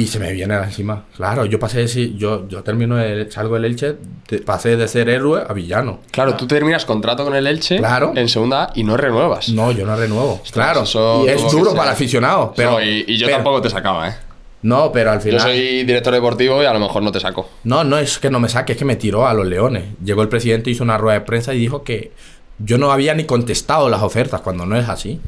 Y 0.00 0.06
se 0.06 0.18
me 0.18 0.32
viene 0.32 0.54
encima. 0.54 1.04
Claro, 1.16 1.44
yo 1.44 1.58
pasé 1.58 1.80
de 1.80 1.88
si- 1.88 2.14
yo, 2.16 2.48
yo 2.48 2.62
termino 2.62 2.98
el, 3.00 3.30
salgo 3.30 3.54
del 3.54 3.66
Elche, 3.66 3.96
de- 4.28 4.38
pasé 4.38 4.76
de 4.76 4.88
ser 4.88 5.08
héroe 5.08 5.42
a 5.46 5.52
villano. 5.52 6.00
Claro, 6.10 6.34
tú 6.36 6.46
terminas 6.46 6.84
contrato 6.84 7.24
con 7.24 7.34
el 7.34 7.46
Elche 7.46 7.76
Claro. 7.78 8.12
en 8.16 8.28
segunda 8.28 8.64
A 8.64 8.70
y 8.74 8.84
no 8.84 8.96
renuevas. 8.96 9.50
No, 9.50 9.72
yo 9.72 9.84
no 9.84 9.96
renuevo. 9.96 10.40
claro, 10.52 10.82
eso 10.84 11.24
y 11.26 11.28
es 11.28 11.50
duro 11.52 11.72
para 11.72 11.84
el 11.90 11.94
aficionado. 11.94 12.52
Pero, 12.56 12.72
No, 12.72 12.82
y, 12.82 13.04
y 13.06 13.16
yo 13.18 13.26
pero- 13.26 13.36
tampoco 13.38 13.60
te 13.60 13.68
sacaba, 13.70 14.08
¿eh? 14.08 14.14
No, 14.62 14.92
pero 14.92 15.10
al 15.10 15.18
Yo 15.18 15.24
final. 15.24 15.40
soy 15.40 15.84
director 15.84 16.12
deportivo 16.12 16.62
y 16.62 16.66
a 16.66 16.72
lo 16.72 16.80
mejor 16.80 17.02
no 17.02 17.10
te 17.12 17.18
saco. 17.20 17.48
No, 17.64 17.82
no 17.84 17.96
es 17.98 18.18
que 18.18 18.28
no 18.30 18.40
me 18.40 18.48
saque, 18.48 18.72
es 18.72 18.78
que 18.78 18.84
me 18.84 18.96
tiró 18.96 19.26
a 19.26 19.32
los 19.34 19.46
leones. 19.46 19.84
Llegó 20.04 20.22
el 20.22 20.28
presidente, 20.28 20.70
hizo 20.70 20.84
una 20.84 20.98
rueda 20.98 21.18
de 21.18 21.24
prensa 21.24 21.54
y 21.54 21.58
dijo 21.58 21.82
que 21.82 22.12
yo 22.58 22.76
no 22.76 22.92
había 22.92 23.14
ni 23.14 23.24
contestado 23.24 23.88
las 23.88 24.02
ofertas 24.02 24.42
cuando 24.42 24.66
no 24.66 24.76
es 24.76 24.86
así. 24.88 25.18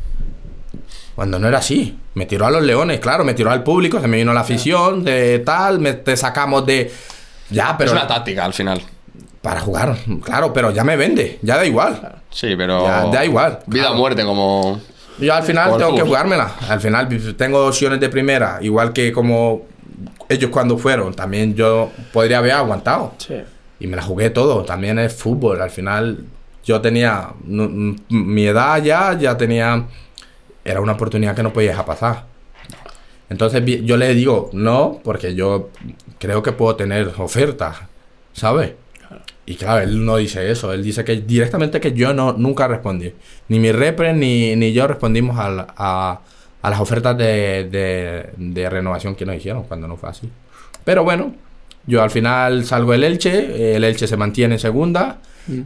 Cuando 1.14 1.38
no 1.38 1.48
era 1.48 1.58
así. 1.58 1.98
Me 2.14 2.26
tiró 2.26 2.46
a 2.46 2.50
los 2.50 2.62
leones, 2.62 3.00
claro, 3.00 3.24
me 3.24 3.34
tiró 3.34 3.50
al 3.50 3.62
público, 3.62 4.00
se 4.00 4.08
me 4.08 4.16
vino 4.18 4.32
la 4.32 4.40
afición, 4.40 5.04
de 5.04 5.38
tal, 5.40 5.78
me, 5.78 5.94
te 5.94 6.16
sacamos 6.16 6.64
de. 6.66 6.90
Ya, 7.50 7.76
pero. 7.76 7.90
es 7.90 7.96
una 7.96 8.06
táctica 8.06 8.44
al 8.44 8.52
final. 8.54 8.80
Para 9.40 9.60
jugar, 9.60 9.96
claro, 10.22 10.52
pero 10.52 10.70
ya 10.70 10.84
me 10.84 10.96
vende, 10.96 11.38
ya 11.42 11.56
da 11.56 11.66
igual. 11.66 12.20
Sí, 12.30 12.54
pero. 12.56 12.86
Ya, 12.86 13.06
da 13.06 13.24
igual. 13.24 13.58
Vida 13.66 13.82
claro. 13.82 13.94
o 13.96 13.98
muerte, 13.98 14.24
como. 14.24 14.80
Yo 15.18 15.34
al 15.34 15.42
final 15.42 15.76
tengo 15.76 15.94
que 15.94 16.02
jugármela. 16.02 16.52
Al 16.68 16.80
final 16.80 17.08
tengo 17.36 17.66
opciones 17.66 18.00
de 18.00 18.08
primera, 18.08 18.58
igual 18.62 18.92
que 18.92 19.12
como 19.12 19.62
ellos 20.28 20.50
cuando 20.50 20.78
fueron. 20.78 21.12
También 21.14 21.54
yo 21.54 21.90
podría 22.12 22.38
haber 22.38 22.52
aguantado. 22.52 23.14
Sí. 23.18 23.34
Y 23.80 23.86
me 23.86 23.96
la 23.96 24.02
jugué 24.02 24.30
todo. 24.30 24.62
También 24.64 24.98
es 24.98 25.12
fútbol. 25.14 25.60
Al 25.60 25.70
final 25.70 26.24
yo 26.64 26.80
tenía 26.80 27.28
nu- 27.44 27.64
m- 27.64 27.96
mi 28.08 28.46
edad 28.46 28.82
ya, 28.82 29.16
ya 29.18 29.36
tenía... 29.36 29.84
Era 30.64 30.80
una 30.80 30.92
oportunidad 30.92 31.34
que 31.34 31.42
no 31.42 31.52
podía 31.52 31.70
dejar 31.70 31.86
pasar. 31.86 32.24
Entonces 33.28 33.62
yo 33.84 33.96
le 33.96 34.14
digo 34.14 34.50
no, 34.52 35.00
porque 35.02 35.34
yo 35.34 35.70
creo 36.18 36.42
que 36.42 36.52
puedo 36.52 36.76
tener 36.76 37.12
ofertas, 37.18 37.78
¿sabes? 38.32 38.72
Y 39.44 39.56
claro, 39.56 39.82
él 39.82 40.04
no 40.04 40.16
dice 40.18 40.50
eso. 40.50 40.72
Él 40.72 40.82
dice 40.82 41.04
que 41.04 41.16
directamente 41.16 41.80
que 41.80 41.92
yo 41.92 42.14
no 42.14 42.32
nunca 42.32 42.68
respondí. 42.68 43.12
Ni 43.48 43.58
mi 43.58 43.72
repre 43.72 44.12
ni, 44.12 44.54
ni 44.54 44.72
yo 44.72 44.86
respondimos 44.86 45.36
a, 45.38 45.66
a, 45.76 46.20
a 46.62 46.70
las 46.70 46.80
ofertas 46.80 47.16
de, 47.18 47.68
de, 47.70 48.30
de 48.36 48.70
renovación 48.70 49.14
que 49.14 49.26
nos 49.26 49.36
hicieron 49.36 49.64
cuando 49.64 49.88
no 49.88 49.96
fue 49.96 50.10
así. 50.10 50.30
Pero 50.84 51.02
bueno, 51.02 51.34
yo 51.86 52.02
al 52.02 52.10
final 52.10 52.64
salgo 52.64 52.92
del 52.92 53.04
Elche, 53.04 53.74
el 53.76 53.82
Elche 53.82 54.06
se 54.06 54.16
mantiene 54.16 54.54
en 54.54 54.60
segunda, 54.60 55.18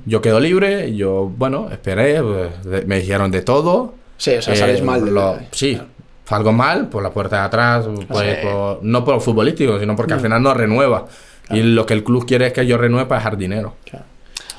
yo 0.06 0.22
quedo 0.22 0.40
libre, 0.40 0.94
yo, 0.96 1.30
bueno, 1.36 1.68
esperé, 1.70 2.22
pues, 2.22 2.86
me 2.86 3.00
dijeron 3.00 3.30
de 3.30 3.42
todo. 3.42 3.94
Sí, 4.16 4.34
o 4.34 4.42
sea, 4.42 4.56
sales 4.56 4.82
mal 4.82 5.04
de 5.04 5.10
lo- 5.10 5.32
verdad. 5.32 5.46
Sí, 5.52 5.80
salgo 6.28 6.52
mal 6.52 6.88
por 6.88 7.02
la 7.02 7.10
puerta 7.10 7.36
de 7.40 7.42
atrás, 7.42 7.86
pues, 8.08 8.36
Sí. 8.40 8.46
por- 8.46 8.78
no 8.82 9.04
por 9.04 9.14
lo 9.14 9.20
futbolístico, 9.20 9.78
sino 9.78 9.94
porque 9.96 10.14
al 10.14 10.20
final 10.20 10.42
no 10.42 10.54
renueva. 10.54 11.06
Y 11.50 11.62
lo 11.62 11.86
que 11.86 11.94
el 11.94 12.02
club 12.02 12.26
quiere 12.26 12.46
es 12.48 12.52
que 12.52 12.66
yo 12.66 12.76
renueve 12.78 13.06
para 13.06 13.20
dejar 13.20 13.36
dinero. 13.36 13.76
Claro. 13.88 14.04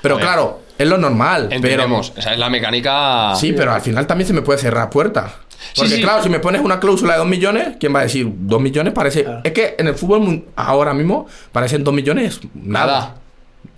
Pero 0.02 0.17
claro, 0.17 0.60
es 0.78 0.88
lo 0.88 0.98
normal. 0.98 1.50
Entendemos. 1.52 2.13
Esa 2.15 2.32
es 2.34 2.39
la 2.39 2.50
mecánica. 2.50 3.30
Pero, 3.30 3.39
sí, 3.39 3.54
pero 3.54 3.74
al 3.74 3.82
final 3.82 4.08
también 4.08 4.28
se 4.28 4.34
me 4.34 4.41
puede 4.41 4.60
cerrar 4.60 4.89
puertas. 4.89 5.34
Porque 5.76 5.95
sí. 5.95 6.01
claro, 6.01 6.22
si 6.24 6.30
me 6.30 6.39
pones 6.39 6.62
una 6.62 6.80
cláusula 6.80 7.14
de 7.14 7.20
2 7.20 7.28
millones, 7.28 7.76
¿quién 7.80 7.93
va 7.93 7.99
a 8.01 8.03
decir? 8.03 8.32
2 8.32 8.62
millones 8.62 8.93
parece... 8.93 9.24
Claro. 9.24 9.41
Es 9.43 9.51
que 9.51 9.76
en 9.78 9.88
el 9.88 9.95
fútbol 9.95 10.45
ahora 10.55 10.93
mismo 10.93 11.28
parecen 11.51 11.84
2 11.84 11.93
millones 11.93 12.39
nada. 12.53 12.86
Nada. 12.86 13.16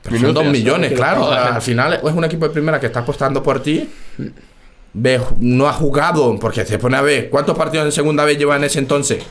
Pero 0.04 0.16
son 0.18 0.22
Minutos. 0.22 0.44
2 0.44 0.54
millones, 0.54 0.90
Sí, 0.90 0.96
claro. 0.96 1.26
claro. 1.26 1.54
Al 1.56 1.62
final 1.62 1.94
es 1.94 2.04
un 2.04 2.24
equipo 2.26 2.48
de 2.48 2.54
primera 2.54 2.80
que 2.80 2.88
está 2.88 3.00
apostando 3.00 3.42
por 3.42 3.64
ti. 3.64 3.90
Ve, 4.94 5.20
no 5.40 5.68
ha 5.68 5.74
jugado, 5.74 6.38
porque 6.40 6.66
se 6.66 6.80
pone 6.80 6.98
a 6.98 7.02
ver 7.02 7.30
cuántos 7.30 7.58
partidos 7.58 7.86
en 7.86 7.92
segunda 7.92 8.26
vez 8.26 8.38
lleva 8.38 8.56
en 8.56 8.64
ese 8.64 8.80
entonces. 8.80 9.24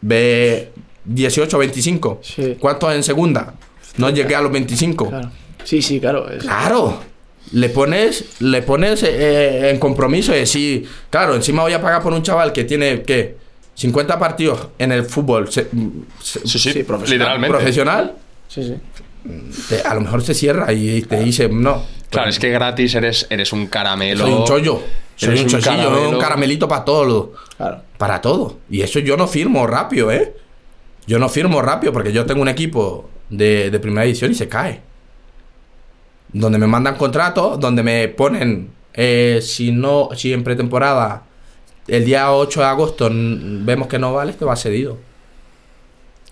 Ve 0.00 0.72
18, 1.04 1.58
25. 1.58 2.20
Sí. 2.22 2.56
¿Cuántos 2.58 2.94
en 2.94 3.02
segunda? 3.02 3.54
No 3.98 4.10
llegué 4.10 4.34
a 4.34 4.40
los 4.40 4.52
25. 4.52 5.08
Claro. 5.08 5.30
Sí, 5.64 5.80
sí, 5.82 6.00
claro. 6.00 6.28
es- 6.30 6.42
Claro. 6.42 7.00
Le 7.52 7.68
pones, 7.68 8.24
le 8.40 8.60
pones 8.62 9.04
eh, 9.04 9.70
en 9.70 9.78
compromiso 9.78 10.34
y 10.34 10.38
decir, 10.40 10.88
claro, 11.10 11.36
encima 11.36 11.62
voy 11.62 11.72
a 11.74 11.80
pagar 11.80 12.02
por 12.02 12.12
un 12.12 12.22
chaval 12.22 12.52
que 12.52 12.64
tiene, 12.64 13.02
¿qué? 13.02 13.36
50 13.74 14.18
partidos 14.18 14.68
en 14.78 14.90
el 14.90 15.04
fútbol 15.04 15.50
se- 15.52 15.68
se- 16.20 16.40
Sí, 16.40 16.58
sí, 16.58 16.72
Sí, 16.72 16.82
profesional. 16.82 17.18
literalmente. 17.18 17.56
profesional, 17.56 18.14
Sí, 18.48 18.62
sí. 18.64 18.74
te- 19.68 19.82
a 19.82 19.94
lo 19.94 20.00
mejor 20.00 20.22
se 20.24 20.34
cierra 20.34 20.72
y 20.72 21.02
te 21.02 21.20
dice, 21.20 21.48
no. 21.48 21.84
Claro, 22.10 22.30
es 22.30 22.38
que 22.38 22.50
gratis 22.50 22.94
eres, 22.94 23.26
eres 23.30 23.52
un 23.52 23.66
caramelo. 23.66 24.24
Soy 24.24 24.32
un 24.32 24.44
chollo. 24.44 24.80
Soy 25.16 25.28
Eres 25.30 25.40
un 25.40 25.46
un 25.46 25.50
chochillo, 25.50 25.88
caramelo. 25.90 26.10
un 26.10 26.18
caramelito 26.18 26.68
para 26.68 26.84
todo. 26.84 27.32
Claro. 27.56 27.82
Para 27.98 28.20
todo. 28.20 28.58
Y 28.70 28.82
eso 28.82 28.98
yo 29.00 29.16
no 29.16 29.26
firmo 29.26 29.66
rápido, 29.66 30.12
¿eh? 30.12 30.34
Yo 31.06 31.18
no 31.18 31.28
firmo 31.28 31.62
rápido 31.62 31.92
porque 31.92 32.12
yo 32.12 32.26
tengo 32.26 32.42
un 32.42 32.48
equipo 32.48 33.08
de, 33.30 33.70
de 33.70 33.80
primera 33.80 34.02
división 34.04 34.30
y 34.30 34.34
se 34.34 34.48
cae. 34.48 34.80
Donde 36.32 36.58
me 36.58 36.66
mandan 36.66 36.96
contratos, 36.96 37.58
donde 37.60 37.82
me 37.82 38.08
ponen, 38.08 38.70
eh, 38.92 39.40
si 39.42 39.72
no, 39.72 40.10
si 40.14 40.32
en 40.32 40.44
pretemporada, 40.44 41.22
el 41.88 42.04
día 42.04 42.32
8 42.32 42.60
de 42.60 42.66
agosto 42.66 43.08
vemos 43.12 43.88
que 43.88 43.98
no 43.98 44.12
vale, 44.12 44.32
te 44.32 44.44
va 44.44 44.56
cedido. 44.56 44.98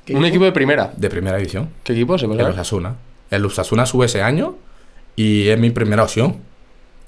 ¿Qué 0.05 0.15
Un 0.15 0.25
equipo 0.25 0.45
de 0.45 0.53
primera. 0.53 0.93
De 0.97 1.09
primera 1.09 1.37
división. 1.39 1.71
¿Qué 1.83 1.93
equipo 1.95 2.19
se 2.19 2.27
puede 2.27 2.43
El? 2.43 2.49
Osasuna. 2.49 2.97
El 3.31 3.45
Osasuna 3.47 3.87
sube 3.87 4.07
ese 4.07 4.21
año 4.21 4.57
y 5.17 5.49
es 5.49 5.59
mi 5.59 5.71
primera 5.71 6.03
opción. 6.03 6.37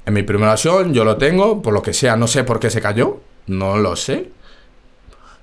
Es 0.05 0.13
mi 0.13 0.23
primera 0.23 0.53
opción, 0.53 0.95
yo 0.95 1.05
lo 1.05 1.17
tengo, 1.17 1.63
por 1.63 1.75
lo 1.75 1.83
que 1.83 1.93
sea, 1.93 2.17
no 2.17 2.27
sé 2.29 2.45
por 2.45 2.61
qué 2.61 2.71
se 2.71 2.81
cayó, 2.81 3.19
no 3.47 3.77
lo 3.77 3.97
sé. 3.97 4.31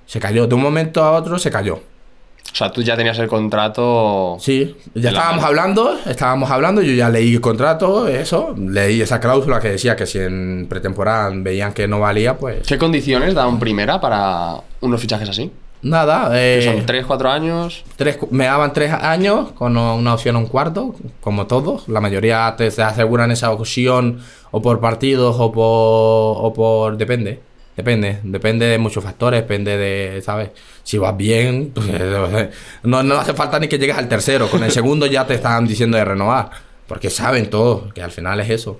Se 0.06 0.18
cayó, 0.20 0.46
de 0.46 0.54
un 0.54 0.62
momento 0.62 1.02
a 1.02 1.12
otro 1.12 1.38
se 1.38 1.50
cayó. 1.50 1.74
O 1.76 2.56
sea, 2.56 2.70
tú 2.70 2.82
ya 2.82 2.96
tenías 2.96 3.18
el 3.18 3.26
contrato. 3.26 4.36
Sí, 4.38 4.76
ya 4.94 5.10
estábamos 5.10 5.36
mano. 5.36 5.46
hablando, 5.48 5.98
estábamos 6.06 6.50
hablando, 6.50 6.82
yo 6.82 6.92
ya 6.92 7.08
leí 7.08 7.34
el 7.34 7.40
contrato, 7.40 8.06
eso, 8.06 8.54
leí 8.56 9.00
esa 9.00 9.18
cláusula 9.18 9.58
que 9.60 9.70
decía 9.70 9.96
que 9.96 10.06
si 10.06 10.18
en 10.20 10.66
pretemporada 10.68 11.30
veían 11.34 11.72
que 11.72 11.88
no 11.88 12.00
valía, 12.00 12.38
pues 12.38 12.66
¿Qué 12.66 12.78
condiciones 12.78 13.34
da 13.34 13.46
un 13.46 13.58
primera 13.58 14.00
para 14.00 14.54
unos 14.80 15.00
fichajes 15.00 15.28
así? 15.28 15.50
Nada. 15.84 16.30
Eh, 16.32 16.62
son 16.62 16.84
3, 16.84 17.06
4 17.06 17.30
años. 17.30 17.84
tres, 17.96 18.18
me 18.30 18.46
daban 18.46 18.72
tres 18.72 18.92
años 18.92 19.52
con 19.52 19.76
una 19.76 20.14
opción 20.14 20.36
a 20.36 20.38
un 20.40 20.46
cuarto, 20.46 20.94
como 21.20 21.46
todos. 21.46 21.88
La 21.88 22.00
mayoría 22.00 22.54
te, 22.56 22.70
te 22.70 22.82
aseguran 22.82 23.30
esa 23.30 23.50
opción 23.52 24.20
o 24.50 24.60
por 24.60 24.80
partidos 24.80 25.36
o 25.38 25.52
por, 25.52 26.44
o 26.44 26.52
por... 26.54 26.96
Depende. 26.96 27.40
Depende, 27.76 28.20
depende 28.22 28.66
de 28.66 28.78
muchos 28.78 29.02
factores, 29.02 29.40
depende 29.40 29.76
de, 29.76 30.22
¿sabes? 30.22 30.50
Si 30.84 30.96
vas 30.96 31.16
bien, 31.16 31.72
pues, 31.74 31.88
no, 32.84 33.02
no 33.02 33.14
hace 33.16 33.34
falta 33.34 33.58
ni 33.58 33.66
que 33.66 33.78
llegues 33.78 33.98
al 33.98 34.08
tercero, 34.08 34.48
con 34.48 34.62
el 34.62 34.70
segundo 34.70 35.06
ya 35.06 35.26
te 35.26 35.34
están 35.34 35.66
diciendo 35.66 35.96
de 35.96 36.04
renovar, 36.04 36.50
porque 36.86 37.10
saben 37.10 37.50
todo, 37.50 37.88
que 37.92 38.00
al 38.00 38.12
final 38.12 38.38
es 38.38 38.50
eso. 38.50 38.78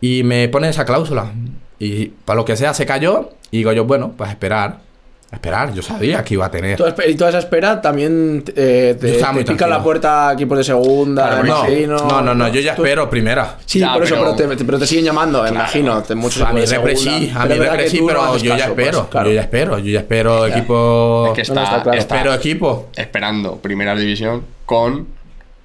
Y 0.00 0.24
me 0.24 0.48
ponen 0.48 0.70
esa 0.70 0.84
cláusula, 0.84 1.32
y 1.78 2.06
para 2.06 2.38
lo 2.38 2.44
que 2.44 2.56
sea 2.56 2.74
se 2.74 2.84
cayó, 2.84 3.30
y 3.52 3.58
digo 3.58 3.72
yo, 3.72 3.84
bueno, 3.84 4.12
pues 4.16 4.30
esperar, 4.30 4.80
esperar, 5.32 5.72
yo 5.72 5.80
sabía 5.82 6.24
que 6.24 6.34
iba 6.34 6.46
a 6.46 6.50
tener. 6.50 6.78
Y 7.06 7.14
toda 7.14 7.30
esa 7.30 7.38
espera 7.38 7.80
también 7.80 8.42
eh, 8.56 8.96
te, 9.00 9.12
te 9.12 9.14
pica 9.18 9.32
tranquilo. 9.44 9.68
la 9.68 9.82
puerta 9.82 10.28
a 10.28 10.32
equipos 10.32 10.58
de 10.58 10.64
segunda, 10.64 11.28
Claro, 11.28 11.44
No, 11.44 11.58
imagino. 11.68 11.96
no, 11.98 12.20
no, 12.22 12.34
no, 12.34 12.48
yo 12.48 12.60
ya 12.60 12.74
Tú- 12.74 12.82
espero 12.84 13.08
primera. 13.08 13.56
Sí, 13.64 13.78
Ya, 13.78 13.92
por 13.94 14.02
eso, 14.02 14.16
pero- 14.16 14.34
pero 14.36 14.56
te, 14.56 14.64
pero 14.64 14.78
te 14.78 14.86
siguen 14.86 15.04
llamando, 15.04 15.46
imagino. 15.46 16.02
te- 16.02 16.14
muchos 16.14 16.42
A 16.42 16.52
de 16.52 16.66
repre 16.66 16.96
sí, 16.96 17.32
a 17.34 17.46
verdad 17.46 17.70
repre 17.72 17.88
sí, 17.90 18.00
no 18.00 18.06
pero 18.08 18.22
haces 18.22 18.42
yo 18.42 18.56
ya 18.56 18.66
pues, 18.74 18.86
espero, 18.88 19.08
claro. 19.10 19.28
yo 19.28 19.34
ya 19.34 19.40
espero, 19.42 19.78
yo 19.78 19.90
ya 19.92 20.00
espero 20.00 20.46
equipo... 20.46 21.32
Es 21.36 21.48
que 21.48 21.54
No, 21.54 21.60
no, 21.60 21.62
está, 21.64 21.76
está 21.76 21.82
claro. 21.84 21.98
está 21.98 22.14
Espero 22.16 22.34
equipo 22.34 22.88
esperando 22.96 23.56
primera 23.56 23.94
división 23.94 24.44
con 24.66 25.06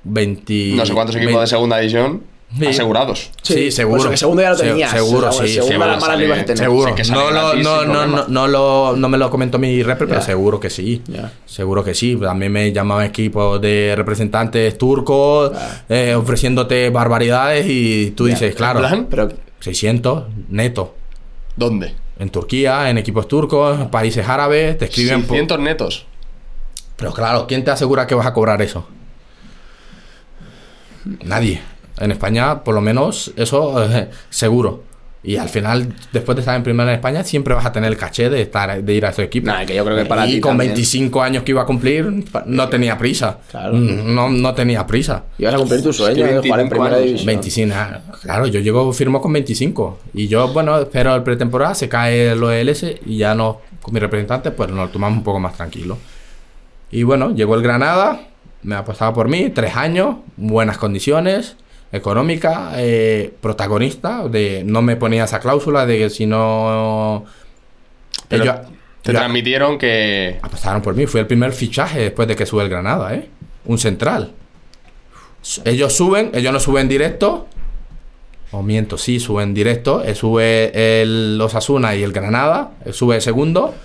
20... 0.03 0.73
no 0.75 0.85
sé 0.85 0.93
cuántos 0.93 1.15
equipos 1.15 1.41
de 1.41 1.47
segunda 1.47 1.77
división 1.79 2.21
Sí. 2.57 2.65
asegurados. 2.67 3.31
Sí, 3.41 3.69
seguro. 3.71 3.97
Pues 4.03 4.11
que 4.11 4.17
segunda 4.17 4.43
ya 4.43 4.49
lo 4.51 4.55
Se- 4.57 4.63
tenías. 4.65 4.91
seguro, 4.91 5.31
sí, 5.31 5.47
seguro, 5.49 5.77
la 5.79 5.97
mala 5.97 6.15
que 6.17 6.23
ibas 6.25 6.37
a 6.37 6.41
sale- 6.41 6.43
tener. 6.43 6.57
Seguro. 6.57 6.95
Sí, 7.03 7.11
no, 7.11 7.31
lo, 7.31 7.53
no, 7.55 7.85
no, 7.85 8.05
no, 8.07 8.27
no 8.27 8.47
lo, 8.47 8.95
no 8.95 9.09
me 9.09 9.17
lo 9.17 9.29
comentó 9.29 9.59
mi 9.59 9.83
repre, 9.83 10.07
pero 10.07 10.19
Ya. 10.21 10.25
seguro 10.25 10.59
que 10.59 10.69
sí. 10.69 11.01
Seguro 11.45 11.83
que 11.83 11.93
sí. 11.93 12.15
También 12.15 12.51
me 12.51 12.71
llamaban 12.71 13.05
equipos 13.07 13.59
de 13.59 13.93
representantes 13.97 14.77
turcos 14.77 15.51
eh, 15.89 16.15
ofreciéndote 16.15 16.89
barbaridades 16.91 17.65
y 17.67 18.11
tú 18.11 18.25
dices, 18.25 18.55
claro, 18.55 18.79
¿En 18.79 19.05
plan? 19.05 19.07
Pero 19.09 19.29
600 19.59 20.23
neto. 20.49 20.95
¿Dónde? 21.57 21.93
En 22.19 22.29
Turquía, 22.29 22.89
en 22.89 22.97
equipos 22.97 23.27
turcos, 23.27 23.81
en 23.81 23.89
países 23.89 24.25
árabes, 24.29 24.77
te 24.77 24.85
escriben... 24.85 25.21
por- 25.23 25.29
600 25.35 25.59
netos. 25.59 26.05
Pero 26.95 27.11
claro, 27.11 27.45
¿quién 27.47 27.65
te 27.65 27.71
asegura 27.71 28.07
que 28.07 28.15
vas 28.15 28.27
a 28.27 28.31
cobrar 28.33 28.61
eso? 28.61 28.87
Nadie. 31.23 31.61
En 31.99 32.11
España, 32.11 32.63
por 32.63 32.75
lo 32.75 32.81
menos, 32.81 33.31
eso 33.35 33.83
eh, 33.83 34.09
seguro. 34.29 34.83
Y 35.23 35.37
al 35.37 35.49
final, 35.49 35.91
después 36.13 36.35
de 36.35 36.41
estar 36.41 36.55
en 36.55 36.61
primera 36.61 36.87
en 36.91 36.97
España, 36.97 37.23
siempre 37.23 37.55
vas 37.55 37.65
a 37.65 37.71
tener 37.71 37.91
el 37.91 37.97
caché 37.97 38.29
de 38.29 38.43
estar 38.43 38.83
de 38.83 38.93
ir 38.93 39.07
a 39.07 39.09
ese 39.09 39.23
equipo. 39.23 39.47
Nah, 39.47 39.65
que 39.65 39.73
yo 39.73 39.83
creo 39.83 39.97
que 39.97 40.05
para 40.05 40.27
y 40.27 40.33
ti 40.33 40.39
con 40.39 40.51
también. 40.51 40.73
25 40.73 41.19
años 41.23 41.41
que 41.41 41.51
iba 41.51 41.63
a 41.63 41.65
cumplir, 41.65 42.25
no 42.45 42.69
tenía 42.69 42.95
prisa. 42.95 43.39
Claro. 43.49 43.73
Mm, 43.73 44.13
No, 44.13 44.29
no 44.29 44.53
tenía 44.53 44.85
prisa. 44.85 45.23
ibas 45.39 45.55
a 45.55 45.57
cumplir 45.57 45.81
tu 45.81 45.91
sueño 45.91 46.23
de 46.27 46.41
jugar 46.41 46.59
en 46.59 46.69
25 46.69 46.69
primera 46.69 46.97
división. 46.99 47.25
25, 47.25 47.73
ah, 47.75 48.01
claro, 48.21 48.45
yo 48.45 48.59
llego, 48.59 48.93
firmo 48.93 49.19
con 49.19 49.33
25. 49.33 49.97
Y 50.13 50.27
yo, 50.27 50.49
bueno, 50.49 50.77
espero 50.77 51.15
el 51.15 51.23
pretemporada, 51.23 51.73
se 51.73 51.89
cae 51.89 52.33
el 52.33 52.43
OLS 52.43 52.85
y 53.07 53.17
ya 53.17 53.33
no, 53.33 53.61
con 53.81 53.95
mi 53.95 53.99
representante, 53.99 54.51
pues 54.51 54.69
nos 54.69 54.77
lo 54.77 54.89
tomamos 54.89 55.17
un 55.17 55.23
poco 55.23 55.39
más 55.39 55.55
tranquilo. 55.55 55.97
Y 56.91 57.01
bueno, 57.01 57.33
llegó 57.33 57.55
el 57.55 57.63
Granada, 57.63 58.27
me 58.61 58.75
apostaba 58.75 59.11
por 59.11 59.27
mí, 59.27 59.49
tres 59.49 59.75
años, 59.75 60.17
buenas 60.37 60.77
condiciones, 60.77 61.55
económica, 61.91 62.71
eh, 62.75 63.33
protagonista, 63.41 64.27
de 64.27 64.63
no 64.65 64.81
me 64.81 64.95
ponía 64.95 65.23
esa 65.25 65.39
cláusula 65.39 65.85
de 65.85 65.97
que 65.97 66.09
si 66.09 66.25
no... 66.25 67.25
Pero 68.27 68.43
ellos- 68.43 68.55
te 69.01 69.11
ellos 69.11 69.21
transmitieron 69.21 69.77
que. 69.77 70.39
apostaron 70.41 70.81
por 70.81 70.95
mí, 70.95 71.05
fue 71.05 71.19
el 71.21 71.27
primer 71.27 71.51
fichaje 71.53 71.99
después 71.99 72.27
de 72.27 72.35
que 72.35 72.45
sube 72.47 72.63
el 72.63 72.69
Granada, 72.69 73.13
¿eh? 73.13 73.29
Un 73.65 73.77
central. 73.77 74.31
Ellos 75.63 75.93
suben, 75.93 76.31
ellos 76.33 76.51
no 76.51 76.59
suben 76.59 76.87
directo. 76.87 77.47
O 78.51 78.63
miento, 78.63 78.97
sí, 78.97 79.19
suben 79.19 79.53
directo. 79.53 80.03
eh, 80.03 80.15
sube 80.15 81.01
el 81.01 81.39
Osasuna 81.39 81.95
y 81.95 82.01
el 82.01 82.11
Granada. 82.13 82.71
eh, 82.83 82.93
sube 82.93 83.15
el 83.17 83.21
segundo. 83.21 83.75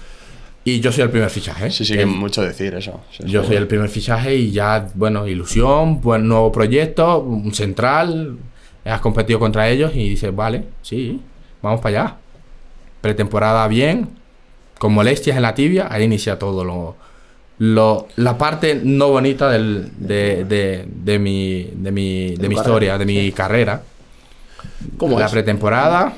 Y 0.64 0.80
yo 0.80 0.92
soy 0.92 1.04
el 1.04 1.10
primer 1.10 1.30
fichaje. 1.30 1.70
Sí, 1.70 1.84
sí, 1.84 1.92
Que 1.94 2.00
que 2.00 2.06
mucho 2.06 2.42
decir 2.42 2.74
eso. 2.74 3.00
Sí, 3.16 3.24
yo 3.26 3.42
soy 3.44 3.56
el 3.56 3.66
primer 3.66 3.88
fichaje 3.88 4.34
y 4.34 4.50
ya, 4.52 4.88
bueno, 4.94 5.26
ilusión, 5.26 6.00
buen 6.00 6.28
nuevo 6.28 6.52
proyecto, 6.52 7.18
un 7.20 7.54
central. 7.54 8.36
Has 8.84 9.00
competido 9.00 9.38
contra 9.38 9.68
ellos 9.68 9.92
y 9.94 10.08
dices, 10.10 10.34
vale, 10.34 10.64
sí, 10.82 11.20
vamos 11.62 11.80
para 11.80 12.02
allá. 12.02 12.16
Pretemporada 13.00 13.66
bien, 13.68 14.08
con 14.78 14.92
molestias 14.92 15.36
en 15.36 15.42
la 15.42 15.54
tibia, 15.54 15.88
ahí 15.90 16.04
inicia 16.04 16.38
todo 16.38 16.64
lo, 16.64 16.96
lo- 17.58 18.08
la 18.16 18.36
parte 18.36 18.80
no 18.82 19.08
bonita 19.08 19.50
del- 19.50 19.90
de, 19.98 20.44
de- 20.44 20.86
de 20.86 21.18
mi, 21.18 21.70
de 21.74 21.90
mi, 21.90 22.34
de 22.36 22.48
mi 22.48 22.54
historia, 22.54 22.98
de 22.98 23.06
mi 23.06 23.32
carrera. 23.32 23.82
¿Cómo 24.98 25.18
la 25.18 25.26
es? 25.26 25.32
pretemporada, 25.32 26.12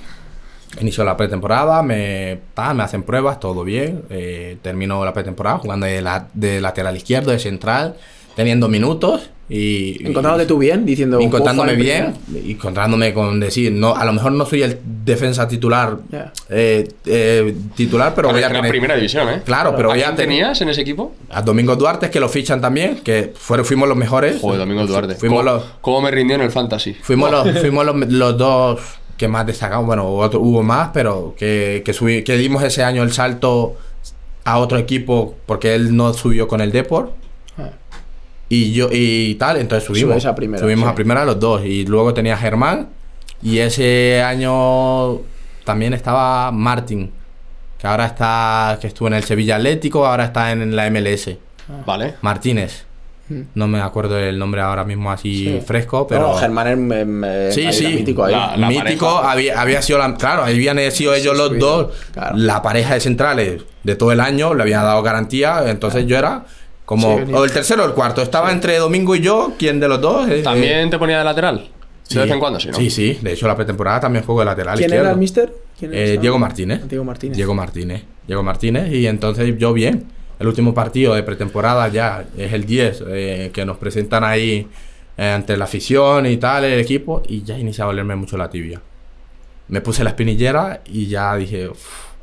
inició 0.80 1.04
la 1.04 1.16
pretemporada, 1.16 1.82
me, 1.82 2.38
ta, 2.54 2.72
me 2.74 2.82
hacen 2.82 3.02
pruebas, 3.02 3.38
todo 3.40 3.64
bien. 3.64 4.02
eh, 4.10 4.56
terminó 4.62 5.04
la 5.04 5.12
pretemporada 5.12 5.58
jugando 5.58 5.86
de, 5.86 6.00
la, 6.02 6.26
de 6.34 6.60
lateral 6.60 6.96
izquierdo, 6.96 7.30
de 7.30 7.38
central, 7.38 7.96
teniendo 8.36 8.68
minutos 8.68 9.28
y... 9.48 10.02
Encontrándote 10.06 10.46
tú 10.46 10.56
bien, 10.56 10.86
diciendo. 10.86 11.18
"Puedo 11.18 11.26
encontrándome 11.28 11.74
bien 11.74 12.14
y 12.42 12.52
encontrándome 12.52 13.12
con 13.12 13.38
decir 13.40 13.70
no 13.72 13.94
a 13.94 14.04
lo 14.06 14.14
mejor 14.14 14.32
no 14.32 14.46
soy 14.46 14.62
el 14.62 14.78
defensa 15.04 15.46
titular 15.46 15.98
Ya. 16.10 16.32
eh, 16.48 16.88
eh, 17.04 17.54
titular 17.74 18.14
pero 18.14 18.28
Claro, 18.28 18.38
voy 18.38 18.44
a 18.44 18.48
tener 18.54 18.70
primera 18.70 18.94
división, 18.94 19.28
¿eh? 19.28 19.42
claro 19.44 19.74
pero 19.76 19.90
¿A 19.90 19.92
voy 19.92 20.00
a 20.00 20.04
quién 20.04 20.16
tener 20.16 20.28
tenías 20.30 20.60
en 20.62 20.70
ese 20.70 20.80
equipo? 20.80 21.14
a 21.28 21.42
Domingo 21.42 21.76
Duarte 21.76 22.08
que 22.08 22.20
lo 22.20 22.30
fichan 22.30 22.62
también 22.62 23.00
que 23.00 23.32
fueron 23.36 23.66
fuimos 23.66 23.86
los 23.88 23.98
mejores 23.98 24.40
Joder, 24.40 24.60
Domingo 24.60 24.86
Duarte. 24.86 25.16
fuimos 25.16 25.40
¿Cómo, 25.40 25.50
los 25.52 25.64
cómo 25.82 26.00
me 26.00 26.10
rindió 26.10 26.36
en 26.36 26.42
el 26.42 26.50
fantasy? 26.50 26.94
fuimos 26.94 27.30
los 27.30 27.58
fuimos 27.60 27.84
los, 27.84 27.96
los 28.10 28.38
dos 28.38 28.80
que 29.16 29.28
más 29.28 29.46
destacamos 29.46 29.86
bueno 29.86 30.08
otro- 30.08 30.40
hubo 30.40 30.62
más 30.62 30.90
pero 30.92 31.34
que 31.38 31.82
que, 31.84 31.92
subí- 31.92 32.24
que 32.24 32.36
dimos 32.36 32.62
ese 32.64 32.82
año 32.84 33.02
el 33.02 33.12
salto 33.12 33.76
a 34.44 34.58
otro 34.58 34.78
equipo 34.78 35.36
porque 35.46 35.74
él 35.74 35.94
no 35.96 36.12
subió 36.14 36.48
con 36.48 36.60
el 36.60 36.72
Deport 36.72 37.12
Ah. 37.58 37.70
y 38.48 38.72
yo 38.72 38.88
y 38.90 39.34
tal, 39.36 39.58
entonces 39.58 39.86
subimos. 39.86 40.24
A 40.26 40.34
primera, 40.34 40.62
subimos 40.62 40.86
sí. 40.88 40.92
a 40.92 40.94
primera 40.94 41.24
los 41.24 41.38
dos. 41.38 41.64
Y 41.64 41.84
luego 41.86 42.12
tenía 42.14 42.36
Germán. 42.36 42.88
Y 43.42 43.58
ese 43.58 44.22
año 44.22 45.18
también 45.64 45.92
estaba 45.94 46.50
Martín. 46.50 47.10
Que 47.78 47.86
ahora 47.86 48.06
está. 48.06 48.78
que 48.80 48.86
estuvo 48.86 49.08
en 49.08 49.14
el 49.14 49.24
Sevilla 49.24 49.56
Atlético, 49.56 50.06
ahora 50.06 50.24
está 50.24 50.52
en 50.52 50.74
la 50.76 50.86
MLS. 50.90 51.36
Vale. 51.86 52.14
Martínez. 52.22 52.84
No 53.54 53.66
me 53.66 53.80
acuerdo 53.80 54.18
el 54.18 54.38
nombre 54.38 54.60
ahora 54.60 54.84
mismo 54.84 55.10
así 55.10 55.44
Sí. 55.46 55.60
fresco, 55.64 56.06
pero. 56.06 56.20
No, 56.28 56.34
Germán 56.34 56.66
es 56.68 56.76
me- 56.76 57.04
me- 57.04 57.50
Sí, 57.52 57.72
sí. 57.72 57.86
mítico 57.88 58.24
ahí. 58.24 58.34
La- 58.34 58.68
mítico, 58.68 59.06
pareja. 59.06 59.30
había, 59.32 59.60
había 59.60 59.80
sido 59.82 59.98
la, 60.00 60.14
claro, 60.16 60.42
habían 60.44 60.78
sido 60.90 61.14
ellos 61.14 61.36
los 61.36 61.58
dos, 61.58 61.92
claro. 62.12 62.36
la 62.36 62.60
pareja 62.60 62.94
de 62.94 63.00
centrales 63.00 63.62
de 63.82 63.96
todo 63.96 64.12
el 64.12 64.20
año, 64.20 64.52
le 64.54 64.62
habían 64.62 64.82
dado 64.82 65.02
garantía, 65.02 65.62
entonces 65.66 66.06
yo 66.06 66.18
era 66.18 66.44
como, 66.84 67.18
Sí, 67.24 67.32
o 67.32 67.44
el 67.44 67.52
tercero 67.52 67.84
o 67.84 67.86
el 67.86 67.92
cuarto, 67.92 68.20
estaba 68.20 68.52
entre 68.52 68.76
Domingo 68.76 69.16
y 69.16 69.20
yo, 69.20 69.54
¿quién 69.58 69.80
de 69.80 69.88
los 69.88 70.00
dos? 70.00 70.28
Eh, 70.28 70.42
¿También 70.42 70.90
te 70.90 70.98
ponía 70.98 71.18
de 71.18 71.24
lateral? 71.24 71.58
eh, 71.60 72.14
De 72.14 72.20
vez 72.20 72.30
en 72.32 72.38
cuando 72.40 72.60
sí, 72.60 72.68
¿no? 72.68 72.74
Sí, 72.74 72.90
sí. 72.90 73.18
De 73.22 73.32
hecho, 73.32 73.46
la 73.48 73.56
pretemporada 73.56 74.00
también 74.00 74.24
juego 74.26 74.40
de 74.40 74.44
lateral 74.46 74.76
¿Quién 74.76 74.88
izquierdo. 74.90 75.04
era 75.06 75.12
el 75.14 75.18
mister? 75.18 75.52
¿Quién 75.78 75.94
Eh, 75.94 76.12
era? 76.12 76.20
Diego 76.20 76.38
Martínez. 76.38 76.86
Diego 76.86 77.04
Martínez. 77.04 77.36
Diego 77.36 77.54
Martínez. 77.54 78.02
Diego 78.26 78.42
Martínez. 78.42 78.92
Y 78.92 79.06
entonces 79.06 79.56
yo 79.58 79.72
bien. 79.72 80.04
El 80.38 80.46
último 80.48 80.74
partido 80.74 81.14
de 81.14 81.22
pretemporada 81.22 81.88
ya 81.88 82.24
es 82.36 82.52
el 82.52 82.64
10, 82.64 83.04
eh, 83.08 83.50
que 83.52 83.64
nos 83.64 83.76
presentan 83.78 84.24
ahí 84.24 84.66
eh, 85.16 85.28
ante 85.30 85.56
la 85.56 85.64
afición 85.64 86.26
y 86.26 86.36
tal, 86.38 86.64
el 86.64 86.80
equipo, 86.80 87.22
y 87.28 87.42
ya 87.42 87.58
inicia 87.58 87.84
a 87.84 87.86
dolerme 87.88 88.16
mucho 88.16 88.36
la 88.36 88.48
tibia. 88.50 88.80
Me 89.68 89.80
puse 89.80 90.02
la 90.02 90.10
espinillera 90.10 90.80
y 90.86 91.06
ya 91.06 91.36
dije, 91.36 91.68
"Uf, 91.68 91.78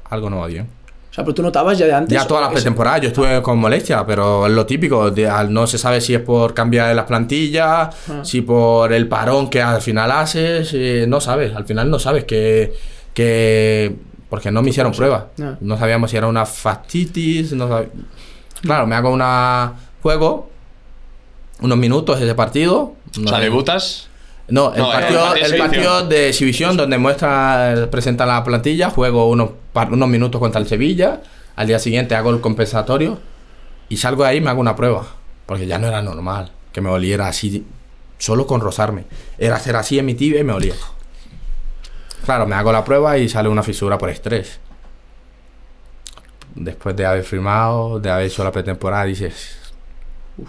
algo 0.10 0.30
no 0.30 0.40
va 0.40 0.48
bien. 0.48 0.68
O 1.10 1.14
sea, 1.14 1.24
pero 1.24 1.34
tú 1.34 1.42
notabas 1.42 1.78
ya 1.78 1.86
de 1.88 1.94
antes. 1.94 2.14
Ya 2.14 2.28
toda 2.28 2.42
la 2.42 2.48
ese- 2.48 2.56
pretemporada 2.56 2.98
yo 3.00 3.08
estuve 3.10 3.42
con 3.42 3.58
molestia, 3.58 4.06
pero 4.06 4.46
es 4.48 4.54
lo 4.54 4.66
típico, 4.66 5.10
de- 5.12 5.28
al- 5.28 5.52
no 5.54 5.66
se 5.66 5.78
sabe 5.78 6.02
si 6.02 6.14
es 6.14 6.22
por 6.22 6.54
cambiar 6.54 6.96
las 6.96 7.06
plantillas, 7.06 7.96
Ah. 8.10 8.20
si 8.24 8.42
por 8.42 8.92
el 8.94 9.08
parón 9.08 9.50
que 9.50 9.62
al 9.62 9.82
final 9.82 10.12
haces, 10.12 10.72
eh, 10.74 11.06
no 11.08 11.20
sabes, 11.22 11.56
al 11.56 11.66
final 11.66 11.90
no 11.90 11.98
sabes 12.00 12.26
que, 12.26 12.74
que 13.14 13.96
porque 14.30 14.52
no 14.52 14.62
me 14.62 14.70
hicieron 14.70 14.92
prueba, 14.94 15.28
no 15.60 15.78
sabíamos 15.78 16.12
si 16.12 16.18
era 16.18 16.28
una 16.28 16.46
fascitis, 16.46 17.54
no 17.54 17.68
sab- 17.70 17.90
claro, 18.62 18.86
me 18.88 18.96
hago 18.96 19.10
una 19.12 19.74
juego, 20.02 20.50
unos 21.62 21.78
minutos 21.78 22.22
ese 22.22 22.36
partido, 22.36 22.80
O 22.82 22.96
no, 23.20 23.30
sea, 23.30 23.40
debutas. 23.40 24.08
no, 24.48 24.74
el 24.74 24.82
No, 24.82 24.92
partido, 24.92 25.34
el 25.34 25.38
exhibición. 25.42 25.60
partido 25.68 26.08
de 26.08 26.30
exhibición 26.30 26.78
donde 26.78 26.98
muestra, 26.98 27.88
presenta 27.92 28.26
la 28.26 28.44
plantilla, 28.44 28.90
juego 28.92 29.30
unos, 29.30 29.50
par- 29.74 29.92
unos 29.92 30.08
minutos 30.10 30.40
contra 30.40 30.62
el 30.62 30.68
Sevilla, 30.68 31.22
al 31.56 31.68
día 31.68 31.80
siguiente 31.80 32.16
hago 32.16 32.30
el 32.30 32.40
compensatorio 32.40 33.20
y 33.90 33.98
salgo 33.98 34.24
de 34.24 34.30
ahí 34.30 34.38
y 34.38 34.42
me 34.42 34.50
hago 34.52 34.62
una 34.62 34.76
prueba, 34.76 35.06
porque 35.46 35.68
ya 35.68 35.80
no 35.80 35.88
era 35.88 36.02
normal 36.02 36.52
que 36.72 36.82
me 36.82 36.90
oliera 36.90 37.28
así, 37.28 37.66
solo 38.20 38.46
con 38.46 38.62
rozarme. 38.62 39.06
Era 39.40 39.56
hacer 39.56 39.76
así 39.76 39.98
en 40.00 40.06
mi 40.06 40.14
tibia 40.14 40.40
y 40.40 40.44
me 40.44 40.54
olía. 40.54 40.76
Claro, 42.30 42.46
me 42.46 42.54
hago 42.54 42.72
la 42.72 42.84
prueba 42.86 43.18
y 43.18 43.28
sale 43.28 43.50
una 43.50 43.64
fisura 43.64 43.98
por 43.98 44.08
estrés. 44.12 44.60
Después 46.54 46.96
de 46.96 47.04
haber 47.04 47.24
firmado, 47.24 48.00
de 48.00 48.12
haber 48.12 48.28
hecho 48.28 48.44
la 48.44 48.52
pretemporada, 48.52 49.06
dices... 49.06 49.58
"Uf". 50.38 50.48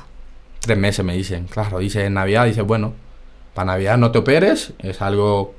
Tres 0.60 0.76
meses 0.76 1.02
me 1.02 1.14
dicen, 1.16 1.44
claro, 1.46 1.78
dice 1.78 2.04
en 2.04 2.12
Navidad, 2.12 2.44
dice, 2.44 2.60
bueno, 2.60 2.92
para 3.54 3.64
Navidad 3.72 3.96
no 3.96 4.10
te 4.10 4.18
operes, 4.18 4.74
es 4.78 5.00
algo, 5.00 5.54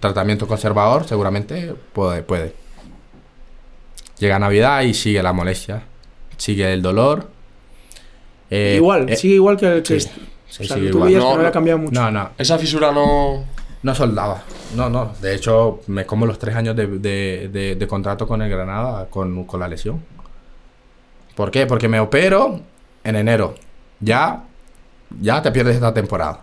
tratamiento 0.00 0.46
conservador, 0.48 1.06
seguramente 1.06 1.74
puede, 1.92 2.22
puede. 2.22 2.54
Llega 4.18 4.38
Navidad 4.38 4.80
y 4.80 4.94
sigue 4.94 5.22
la 5.22 5.34
molestia, 5.34 5.82
sigue 6.38 6.72
el 6.72 6.80
dolor. 6.80 7.28
Eh, 8.48 8.76
igual, 8.78 9.10
eh, 9.10 9.16
sigue 9.16 9.34
igual 9.34 9.58
que 9.58 9.66
el 9.66 9.82
que. 9.82 10.00
sí, 10.00 10.08
est- 10.08 10.16
sí, 10.48 10.62
o 10.62 10.66
sea, 10.68 10.76
sigue 10.78 10.88
tú 10.90 11.06
igual. 11.06 11.12
No, 11.12 11.18
que 11.18 11.24
no 11.26 11.32
había 11.34 11.46
no. 11.48 11.52
cambiado 11.52 11.78
mucho. 11.80 12.00
No, 12.00 12.10
no, 12.10 12.30
Esa 12.38 12.56
fisura 12.58 12.90
no. 12.92 13.44
No 13.86 13.94
soldaba. 13.94 14.42
No, 14.74 14.90
no. 14.90 15.12
De 15.22 15.34
hecho, 15.34 15.80
me 15.86 16.04
como 16.04 16.26
los 16.26 16.38
tres 16.38 16.54
años 16.56 16.74
de, 16.76 16.86
de- 16.86 17.48
de- 17.52 17.76
de 17.76 17.86
contrato 17.86 18.26
con 18.26 18.42
el 18.42 18.50
Granada 18.50 19.06
con, 19.08 19.44
con 19.44 19.60
la 19.60 19.68
lesión. 19.68 20.02
¿Por 21.34 21.50
qué? 21.50 21.66
Porque 21.66 21.88
me 21.88 22.00
opero 22.00 22.60
en 23.04 23.16
enero. 23.16 23.54
Ya, 24.00 24.42
ya 25.20 25.40
te 25.40 25.52
pierdes 25.52 25.76
esta 25.76 25.94
temporada. 25.94 26.40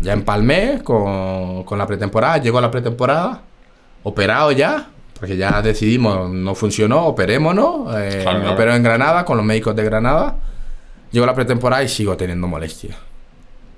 Ya 0.00 0.12
empalmé 0.12 0.82
con, 0.82 1.64
con 1.64 1.78
la 1.78 1.86
pretemporada. 1.86 2.38
Llego 2.38 2.58
a 2.58 2.62
la 2.62 2.70
pretemporada, 2.70 3.42
operado 4.04 4.52
ya. 4.52 4.88
Porque 5.18 5.36
ya 5.36 5.62
decidimos, 5.62 6.30
no 6.30 6.54
funcionó, 6.54 7.06
operémonos. 7.06 7.94
eh, 7.96 8.20
Claro, 8.22 8.40
me 8.40 8.48
opero 8.50 8.74
en 8.74 8.82
Granada 8.82 9.24
con 9.24 9.36
los 9.36 9.46
médicos 9.46 9.74
de 9.76 9.84
Granada. 9.84 10.36
Llego 11.10 11.24
a 11.24 11.26
la 11.28 11.34
pretemporada 11.34 11.82
y 11.82 11.88
sigo 11.88 12.16
teniendo 12.16 12.46
molestias. 12.48 12.96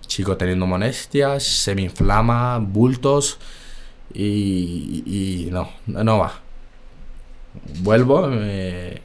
Sigo 0.07 0.37
teniendo 0.37 0.67
molestias, 0.67 1.43
se 1.43 1.75
me 1.75 1.83
inflama, 1.83 2.59
bultos 2.59 3.39
y, 4.13 5.03
y 5.07 5.49
no, 5.51 5.69
no 5.87 6.19
va. 6.19 6.41
Vuelvo, 7.81 8.29
eh, 8.33 9.01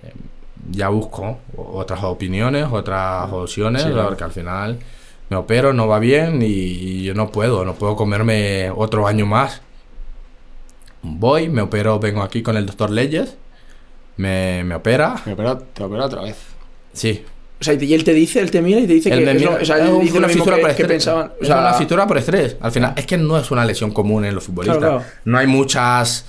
ya 0.72 0.90
busco 0.90 1.40
otras 1.56 2.04
opiniones, 2.04 2.68
otras 2.72 3.32
opciones, 3.32 3.84
Sí, 3.84 3.90
porque 3.94 4.24
al 4.24 4.32
final 4.32 4.80
me 5.30 5.38
opero, 5.38 5.74
no 5.74 5.88
va 5.88 6.00
bien 6.00 6.42
y, 6.42 6.46
y 6.48 7.04
yo 7.04 7.14
no 7.14 7.30
puedo, 7.32 7.64
no 7.66 7.76
puedo 7.76 7.96
comerme 7.96 8.70
otro 8.76 9.08
año 9.08 9.26
más. 9.26 9.62
Voy, 11.02 11.48
me 11.50 11.62
opero, 11.62 12.00
vengo 12.00 12.22
aquí 12.24 12.42
con 12.44 12.58
el 12.58 12.66
doctor 12.66 12.90
Leyes, 12.90 13.38
me, 14.18 14.64
me 14.66 14.76
opera, 14.76 15.22
Me 15.26 15.34
opera, 15.34 15.58
te 15.58 15.84
opera 15.84 16.06
otra 16.06 16.22
vez. 16.24 16.38
sí, 16.94 17.24
O 17.60 17.64
sea, 17.64 17.74
y 17.74 17.94
él 17.94 18.04
te 18.06 18.14
dice, 18.14 18.40
él 18.40 18.52
te 18.52 18.62
mira 18.62 18.80
y 18.80 18.88
te 18.88 18.94
dice 18.94 19.10
él 19.12 19.20
que. 19.26 19.32
es 19.32 19.36
mira- 19.40 19.52
lo- 19.52 19.62
o 19.62 19.66
sea, 19.66 19.78
es 19.78 19.84
él 19.84 19.90
un- 19.90 20.00
dice 20.02 20.14
lo 20.14 20.20
una 20.20 20.28
mismo 20.28 20.44
fisura 20.44 20.56
que, 20.56 20.62
por 20.62 20.68
que 20.70 20.72
estrés. 20.82 20.88
pensaban. 20.90 21.28
O 21.28 21.42
es 21.42 21.48
sea, 21.48 21.60
una 21.60 21.74
fisura 21.74 22.08
por 22.08 22.18
estrés. 22.18 22.56
Al 22.62 22.72
final, 22.72 22.94
es 22.96 23.06
que 23.06 23.18
no 23.18 23.38
es 23.38 23.52
una 23.52 23.66
lesión 23.66 23.92
común 23.92 24.24
en 24.26 24.34
los 24.36 24.44
futbolistas. 24.46 24.78
Claro, 24.80 24.98
claro. 25.00 25.12
No 25.26 25.38
hay 25.38 25.48
muchas 25.48 26.26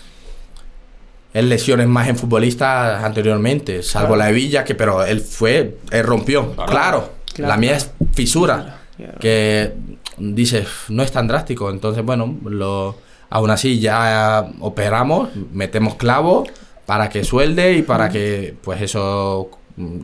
eh, 1.32 1.42
lesiones 1.42 1.86
más 1.86 2.08
en 2.08 2.16
futbolistas 2.16 3.04
anteriormente, 3.04 3.82
salvo 3.84 4.08
Claro. 4.08 4.18
la 4.18 4.26
de 4.26 4.32
Villa, 4.32 4.64
que 4.64 4.74
pero 4.74 5.04
él 5.04 5.20
fue, 5.20 5.76
él 5.92 6.02
rompió. 6.04 6.52
Claro. 6.56 6.70
Claro, 6.72 7.10
Claro. 7.34 7.48
la 7.48 7.56
mía 7.56 7.76
es 7.76 7.90
fisura. 8.12 8.56
Claro, 8.56 8.72
claro. 8.96 9.18
Que 9.20 9.72
dices, 10.18 10.66
no 10.88 11.02
es 11.04 11.12
tan 11.12 11.28
drástico. 11.28 11.70
Entonces, 11.70 12.04
bueno, 12.04 12.36
lo, 12.44 12.96
aún 13.30 13.50
así 13.50 13.78
ya 13.78 14.48
operamos, 14.58 15.28
metemos 15.52 15.94
clavo 15.94 16.44
para 16.86 17.08
que 17.08 17.22
suelde 17.22 17.74
y 17.74 17.82
para 17.82 18.08
que, 18.08 18.56
pues 18.62 18.82
eso, 18.82 19.48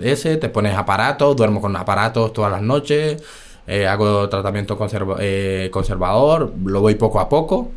ese, 0.02 0.36
te 0.36 0.48
pones 0.48 0.76
aparatos, 0.76 1.36
duermo 1.36 1.60
con 1.60 1.74
aparatos 1.76 2.32
todas 2.32 2.50
las 2.52 2.62
noches, 2.62 3.22
eh, 3.66 3.86
hago 3.86 4.28
tratamiento 4.28 4.78
conserva- 4.78 5.16
eh, 5.20 5.68
conservador, 5.72 6.52
lo 6.64 6.80
voy 6.80 6.94
poco 6.94 7.20
a 7.20 7.28
poco. 7.28 7.70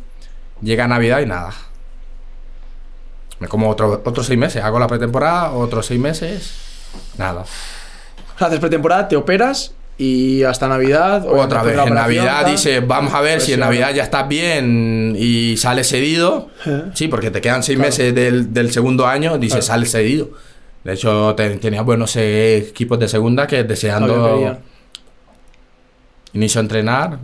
Llega 0.62 0.86
Navidad 0.86 1.20
y 1.20 1.26
nada. 1.26 1.52
Me 3.38 3.48
como 3.48 3.70
otro, 3.70 4.02
otros 4.04 4.26
seis 4.26 4.38
meses, 4.38 4.62
hago 4.62 4.78
la 4.78 4.86
pretemporada, 4.86 5.52
otros 5.52 5.86
seis 5.86 5.98
meses, 5.98 6.52
nada. 7.16 7.44
O 8.38 8.44
haces 8.44 8.60
pretemporada, 8.60 9.08
te 9.08 9.16
operas 9.16 9.72
y 9.96 10.42
hasta 10.44 10.68
Navidad. 10.68 11.24
Otra 11.26 11.62
obviamente, 11.62 11.76
vez, 11.76 11.86
en 11.88 11.94
Navidad 11.94 12.42
tal. 12.42 12.50
dice, 12.52 12.80
vamos 12.80 13.14
a 13.14 13.20
ver 13.22 13.40
si 13.40 13.54
en. 13.54 13.60
Navidad 13.60 13.94
ya 13.94 14.02
estás 14.02 14.28
bien 14.28 15.14
y 15.18 15.56
sales 15.56 15.88
cedido. 15.88 16.48
Eh. 16.66 16.84
Sí, 16.94 17.08
porque 17.08 17.30
te 17.30 17.40
quedan 17.40 17.62
seis 17.62 17.76
Claro. 17.78 17.88
meses 17.88 18.14
del, 18.14 18.52
del 18.52 18.70
segundo 18.72 19.06
año, 19.06 19.38
dice, 19.38 19.54
Claro. 19.54 19.66
sales 19.66 19.90
cedido. 19.90 20.28
De 20.84 20.94
hecho, 20.94 21.34
te- 21.34 21.56
tenía 21.58 21.82
buenos 21.82 22.16
eh, 22.16 22.56
equipos 22.58 22.98
de 22.98 23.08
segunda 23.08 23.46
que 23.46 23.64
deseando 23.64 24.14
inicio 26.32 26.60
a 26.60 26.62
entrenar 26.62 27.18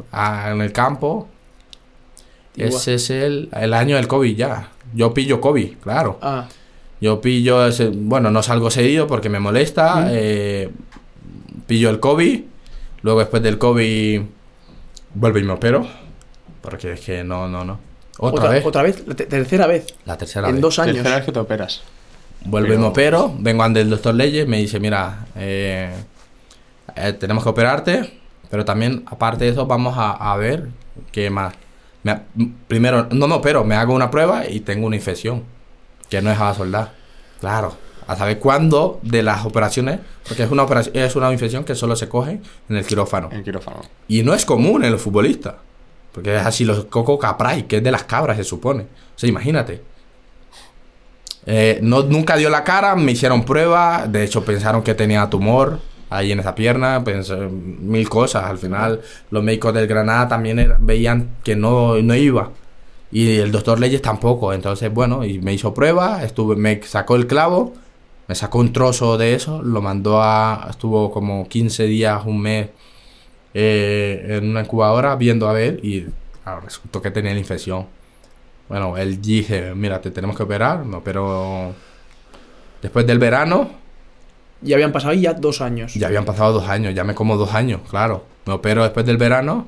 en 0.52 0.60
el 0.60 0.72
campo. 0.72 1.28
Igual. 2.56 2.74
Ese 2.74 2.94
es 2.94 3.10
el, 3.10 3.48
el 3.52 3.74
año 3.74 3.96
del 3.96 4.08
COVID 4.08 4.36
ya. 4.36 4.68
Yo 4.94 5.12
pillo 5.14 5.40
COVID, 5.40 5.76
claro. 5.78 6.18
Ah, 6.22 6.46
Yo 7.00 7.20
pillo, 7.20 7.66
ese, 7.66 7.88
bueno, 7.88 8.30
no 8.30 8.42
salgo 8.42 8.70
seguido 8.70 9.06
porque 9.06 9.28
me 9.28 9.38
molesta. 9.40 10.08
eh, 10.10 10.70
pillo 11.66 11.90
el 11.90 12.00
COVID. 12.00 12.40
Luego 13.02 13.20
después 13.20 13.42
del 13.42 13.58
COVID 13.58 14.22
vuelvo 15.14 15.38
y 15.38 15.42
me 15.44 15.52
opero. 15.52 15.86
Porque 16.62 16.92
es 16.92 17.00
que 17.00 17.22
no, 17.24 17.48
no, 17.48 17.64
no. 17.64 17.78
Otra, 18.18 18.48
vez. 18.48 18.64
Otra 18.66 18.82
vez, 18.82 19.06
la 19.06 19.14
te- 19.14 19.26
tercera 19.26 19.66
vez. 19.66 19.86
La 20.06 20.16
tercera 20.16 20.48
en 20.48 20.54
vez. 20.54 20.62
dos 20.62 20.78
años. 20.78 20.94
Tercera 20.94 21.16
vez 21.16 21.24
que 21.26 21.32
te 21.32 21.38
operas. 21.38 21.82
Vuelvo 22.46 22.68
y 22.68 22.70
Pero- 22.70 22.80
me 22.80 22.86
opero. 22.88 23.34
Vengo 23.38 23.62
ante 23.62 23.80
el 23.80 23.90
doctor 23.90 24.14
Leyes. 24.14 24.46
Me 24.46 24.58
dice, 24.58 24.80
mira, 24.80 25.26
eh, 25.36 25.92
eh, 26.94 27.12
tenemos 27.14 27.42
que 27.42 27.50
operarte. 27.50 28.20
Pero 28.50 28.64
también, 28.64 29.02
aparte 29.06 29.44
de 29.44 29.50
eso, 29.50 29.66
vamos 29.66 29.96
a, 29.98 30.12
a 30.12 30.36
ver 30.36 30.68
qué 31.12 31.30
más. 31.30 31.54
Me 32.04 32.20
primero, 32.68 33.08
no 33.10 33.26
me 33.26 33.34
opero, 33.34 33.64
me 33.64 33.74
hago 33.74 33.92
una 33.94 34.10
prueba 34.10 34.48
y 34.48 34.60
tengo 34.60 34.86
una 34.86 34.96
infección. 34.96 35.42
Que 36.08 36.22
no 36.22 36.30
dejaba 36.30 36.54
soldar. 36.54 36.92
Claro. 37.40 37.74
A 38.06 38.14
saber 38.14 38.38
cuándo 38.38 39.00
de 39.02 39.24
las 39.24 39.44
operaciones. 39.44 39.98
Porque 40.28 40.44
es 40.44 40.50
una, 40.50 40.62
operación, 40.62 40.96
es 40.96 41.16
una 41.16 41.32
infección 41.32 41.64
que 41.64 41.74
solo 41.74 41.96
se 41.96 42.08
coge 42.08 42.40
en 42.68 42.76
el 42.76 42.86
quirófano. 42.86 43.28
En 43.32 43.42
quirófano. 43.42 43.80
Y 44.06 44.22
no 44.22 44.32
es 44.34 44.44
común 44.44 44.84
en 44.84 44.92
los 44.92 45.02
futbolistas. 45.02 45.54
Porque 46.12 46.36
es 46.36 46.46
así 46.46 46.64
los 46.64 46.84
coco 46.84 47.18
capray, 47.18 47.64
que 47.64 47.78
es 47.78 47.82
de 47.82 47.90
las 47.90 48.04
cabras, 48.04 48.36
se 48.36 48.44
supone. 48.44 48.84
O 48.84 49.18
sea, 49.18 49.28
imagínate. 49.28 49.82
Eh, 51.46 51.78
no, 51.82 52.02
nunca 52.02 52.36
dio 52.36 52.50
la 52.50 52.64
cara, 52.64 52.96
me 52.96 53.12
hicieron 53.12 53.44
pruebas. 53.44 54.10
De 54.10 54.24
hecho, 54.24 54.44
pensaron 54.44 54.82
que 54.82 54.94
tenía 54.94 55.30
tumor 55.30 55.80
ahí 56.10 56.32
en 56.32 56.40
esa 56.40 56.54
pierna. 56.54 57.02
Pensé 57.04 57.36
mil 57.36 58.08
cosas. 58.08 58.44
Al 58.44 58.58
final, 58.58 59.00
los 59.30 59.42
médicos 59.42 59.72
del 59.74 59.86
Granada 59.86 60.28
también 60.28 60.74
veían 60.80 61.36
que 61.44 61.56
no, 61.56 61.96
no 62.02 62.14
iba. 62.14 62.50
Y 63.12 63.36
el 63.38 63.52
doctor 63.52 63.78
Leyes 63.80 64.02
tampoco. 64.02 64.52
Entonces, 64.52 64.92
bueno, 64.92 65.24
y 65.24 65.38
me 65.38 65.54
hizo 65.54 65.72
pruebas. 65.72 66.24
Estuve, 66.24 66.56
me 66.56 66.82
sacó 66.82 67.16
el 67.16 67.26
clavo. 67.26 67.74
Me 68.28 68.34
sacó 68.34 68.58
un 68.58 68.72
trozo 68.72 69.16
de 69.16 69.34
eso. 69.34 69.62
Lo 69.62 69.80
mandó 69.82 70.22
a. 70.22 70.66
Estuvo 70.70 71.12
como 71.12 71.48
15 71.48 71.84
días, 71.84 72.22
un 72.26 72.40
mes 72.42 72.68
eh, 73.54 74.38
en 74.38 74.50
una 74.50 74.60
incubadora 74.60 75.16
viendo 75.16 75.48
a 75.48 75.52
ver 75.52 75.80
y 75.82 76.06
resultó 76.62 77.00
que 77.00 77.10
tenía 77.10 77.32
la 77.32 77.38
infección. 77.38 77.86
Bueno, 78.68 78.96
él 78.96 79.20
dije, 79.22 79.74
mira, 79.74 80.00
te 80.00 80.10
tenemos 80.10 80.36
que 80.36 80.42
operar, 80.42 80.84
me 80.84 80.96
operó 80.96 81.72
después 82.82 83.06
del 83.06 83.18
verano, 83.18 83.70
Y 84.62 84.72
habían 84.72 84.90
pasado 84.92 85.12
ya 85.14 85.32
dos 85.34 85.60
años. 85.60 85.94
ya 85.94 86.06
habían 86.08 86.24
pasado 86.24 86.52
dos 86.52 86.68
años, 86.68 86.94
ya 86.94 87.04
me 87.04 87.14
como 87.14 87.36
dos 87.36 87.54
años, 87.54 87.80
claro. 87.88 88.24
Me 88.46 88.52
opero 88.54 88.82
después 88.82 89.04
del 89.06 89.16
verano 89.16 89.66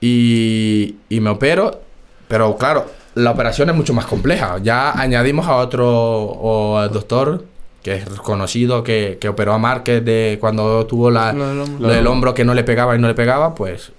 y, 0.00 0.96
y 1.08 1.20
me 1.20 1.30
opero, 1.30 1.80
pero 2.28 2.56
claro, 2.56 2.86
la 3.14 3.30
operación 3.30 3.68
es 3.70 3.76
mucho 3.76 3.94
más 3.94 4.06
compleja. 4.06 4.58
Ya 4.62 4.92
añadimos 4.92 5.46
a 5.46 5.56
otro 5.56 5.88
o 5.90 6.78
al 6.78 6.90
doctor 6.92 7.44
que 7.82 7.94
es 7.96 8.04
conocido, 8.20 8.82
que, 8.82 9.18
que 9.20 9.28
operó 9.28 9.54
a 9.54 9.58
Márquez 9.58 10.04
de 10.04 10.36
cuando 10.40 10.84
tuvo 10.86 11.10
la, 11.10 11.32
Lo 11.32 11.46
del 11.48 11.60
hombro. 11.60 11.88
lo 11.88 11.94
del 11.94 12.06
hombro 12.06 12.34
que 12.34 12.44
no 12.44 12.54
le 12.54 12.64
pegaba 12.64 12.96
y 12.96 12.98
no 12.98 13.06
le 13.08 13.14
pegaba, 13.14 13.54
pues 13.54 13.92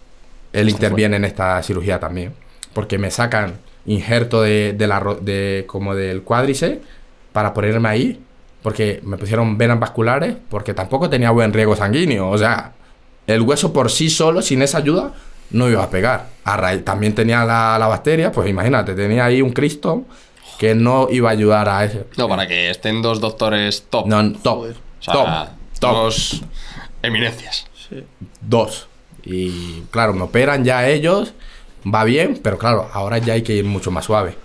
él 0.53 0.69
interviene 0.69 1.15
en 1.17 1.25
esta 1.25 1.61
cirugía 1.63 1.99
también. 1.99 2.33
Porque 2.73 2.97
me 2.97 3.09
sacan 3.09 3.53
injerto 3.89 4.41
de, 4.41 4.73
de 4.73 4.87
la, 4.87 4.99
ro- 4.99 5.19
de, 5.21 5.65
como 5.67 5.93
del 5.95 6.21
cuádriceps 6.23 6.79
para 7.33 7.53
ponerme 7.53 7.89
ahí. 7.89 8.19
Porque 8.63 8.99
me 9.03 9.17
pusieron 9.17 9.57
venas 9.57 9.79
vasculares 9.79 10.35
porque 10.49 10.73
tampoco 10.73 11.09
tenía 11.09 11.31
buen 11.31 11.53
riego 11.53 11.75
sanguíneo. 11.75 12.29
O 12.29 12.37
sea, 12.37 12.73
el 13.27 13.41
hueso 13.41 13.71
por 13.71 13.89
sí 13.91 14.09
solo, 14.09 14.41
sin 14.41 14.61
esa 14.61 14.79
ayuda, 14.79 15.13
no 15.51 15.69
iba 15.69 15.81
a 15.83 15.89
pegar. 15.89 16.27
A 16.43 16.57
raíz- 16.57 16.83
también 16.83 17.15
tenía 17.15 17.45
la, 17.45 17.77
la 17.79 17.87
bacteria, 17.87 18.31
pues 18.31 18.49
imagínate, 18.49 18.95
tenía 18.95 19.25
ahí 19.25 19.41
un 19.41 19.51
Cristo 19.51 20.03
que 20.57 20.75
no 20.75 21.07
iba 21.09 21.29
a 21.29 21.31
ayudar 21.31 21.69
a 21.69 21.85
ese. 21.85 22.05
No, 22.17 22.27
para 22.27 22.47
que 22.47 22.69
estén 22.69 23.01
dos 23.01 23.21
doctores 23.21 23.85
top. 23.89 24.07
No, 24.07 24.33
top. 24.33 24.57
Joder. 24.57 24.75
o 24.75 25.01
sea, 25.03 25.13
top. 25.13 25.27
Top. 25.79 25.93
dos 25.93 26.41
eminencias. 27.01 27.65
Sí. 27.89 28.03
Dos. 28.41 28.87
Y 29.23 29.83
claro, 29.91 30.13
me 30.13 30.23
operan 30.23 30.65
ya 30.65 30.85
ellos, 30.89 31.33
va 31.85 32.03
bien, 32.03 32.39
pero 32.43 32.57
claro, 32.57 32.89
ahora 32.93 33.17
ya 33.17 33.33
hay 33.33 33.41
que 33.41 33.53
ir 33.55 33.65
mucho 33.65 33.91
más 33.91 34.05
suave. 34.05 34.35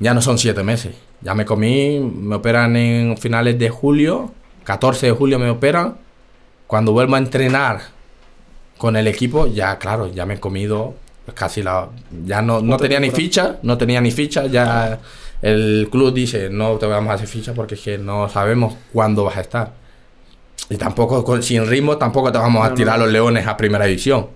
Ya 0.00 0.14
no 0.14 0.22
son 0.22 0.38
siete 0.38 0.62
meses. 0.62 0.94
Ya 1.20 1.34
me 1.34 1.44
comí, 1.44 1.98
me 1.98 2.36
operan 2.36 2.76
en 2.76 3.16
finales 3.16 3.58
de 3.58 3.68
julio, 3.70 4.32
14 4.64 5.06
de 5.06 5.12
julio 5.12 5.38
me 5.38 5.50
operan. 5.50 5.96
Cuando 6.66 6.92
vuelvo 6.92 7.16
a 7.16 7.18
entrenar 7.18 7.80
con 8.76 8.96
el 8.96 9.06
equipo, 9.08 9.46
ya 9.46 9.78
claro, 9.78 10.06
ya 10.12 10.24
me 10.26 10.34
he 10.34 10.40
comido 10.40 10.94
casi 11.34 11.62
la... 11.62 11.88
Ya 12.24 12.40
no, 12.42 12.60
no 12.60 12.76
tenía 12.76 13.00
ni 13.00 13.10
ficha, 13.10 13.56
no 13.62 13.76
tenía 13.76 14.00
ni 14.00 14.10
ficha, 14.12 14.46
ya 14.46 15.00
el 15.42 15.88
club 15.90 16.14
dice, 16.14 16.48
no 16.50 16.76
te 16.76 16.86
vamos 16.86 17.10
a 17.10 17.14
hacer 17.14 17.26
ficha 17.28 17.52
porque 17.54 17.74
es 17.74 17.80
que 17.80 17.98
no 17.98 18.28
sabemos 18.28 18.74
cuándo 18.92 19.24
vas 19.24 19.36
a 19.36 19.40
estar. 19.40 19.72
Y 20.70 20.76
tampoco, 20.76 21.24
con- 21.24 21.42
sin 21.42 21.66
ritmo, 21.66 21.96
tampoco 21.96 22.30
te 22.30 22.38
vamos 22.38 22.64
a 22.64 22.74
tirar 22.74 22.98
los 22.98 23.10
leones 23.10 23.46
a 23.46 23.56
primera 23.56 23.86
división. 23.86 24.28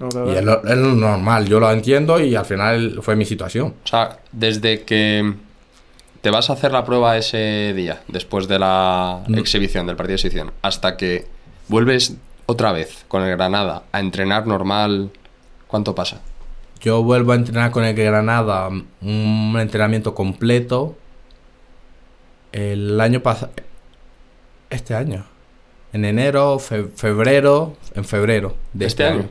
No. 0.00 0.32
Y 0.32 0.34
es 0.36 0.42
lo, 0.44 0.64
es 0.64 0.76
lo 0.76 0.94
normal, 0.94 1.46
yo 1.46 1.60
lo 1.60 1.70
entiendo 1.70 2.18
y 2.18 2.34
al 2.34 2.46
final 2.46 2.98
fue 3.02 3.16
mi 3.16 3.24
situación. 3.26 3.74
O 3.84 3.86
sea, 3.86 4.18
desde 4.32 4.82
que 4.84 5.34
te 6.22 6.30
vas 6.30 6.48
a 6.50 6.54
hacer 6.54 6.72
la 6.72 6.84
prueba 6.84 7.16
ese 7.18 7.72
día, 7.76 8.02
después 8.08 8.48
de 8.48 8.58
la 8.58 9.22
Mm. 9.28 9.34
exhibición, 9.38 9.86
del 9.86 9.96
partido 9.96 10.12
de 10.12 10.16
exhibición, 10.16 10.52
hasta 10.62 10.96
que 10.96 11.26
vuelves 11.68 12.14
otra 12.46 12.72
vez 12.72 13.04
con 13.08 13.22
el 13.22 13.30
Granada 13.36 13.82
a 13.92 14.00
entrenar 14.00 14.46
normal, 14.46 15.10
¿cuánto 15.66 15.94
pasa? 15.94 16.20
Yo 16.80 17.02
vuelvo 17.02 17.32
a 17.32 17.34
entrenar 17.36 17.70
con 17.70 17.84
el 17.84 17.94
Granada 17.94 18.68
un 18.68 19.56
entrenamiento 19.60 20.14
completo 20.14 20.96
el 22.52 23.00
año 23.00 23.20
pasado. 23.20 23.52
Este 24.70 24.94
año. 24.94 25.24
En 25.92 26.04
enero, 26.04 26.58
fe- 26.58 26.88
febrero, 26.94 27.76
en 27.94 28.04
febrero 28.04 28.54
de 28.72 28.86
¿Este 28.86 29.04
año? 29.04 29.28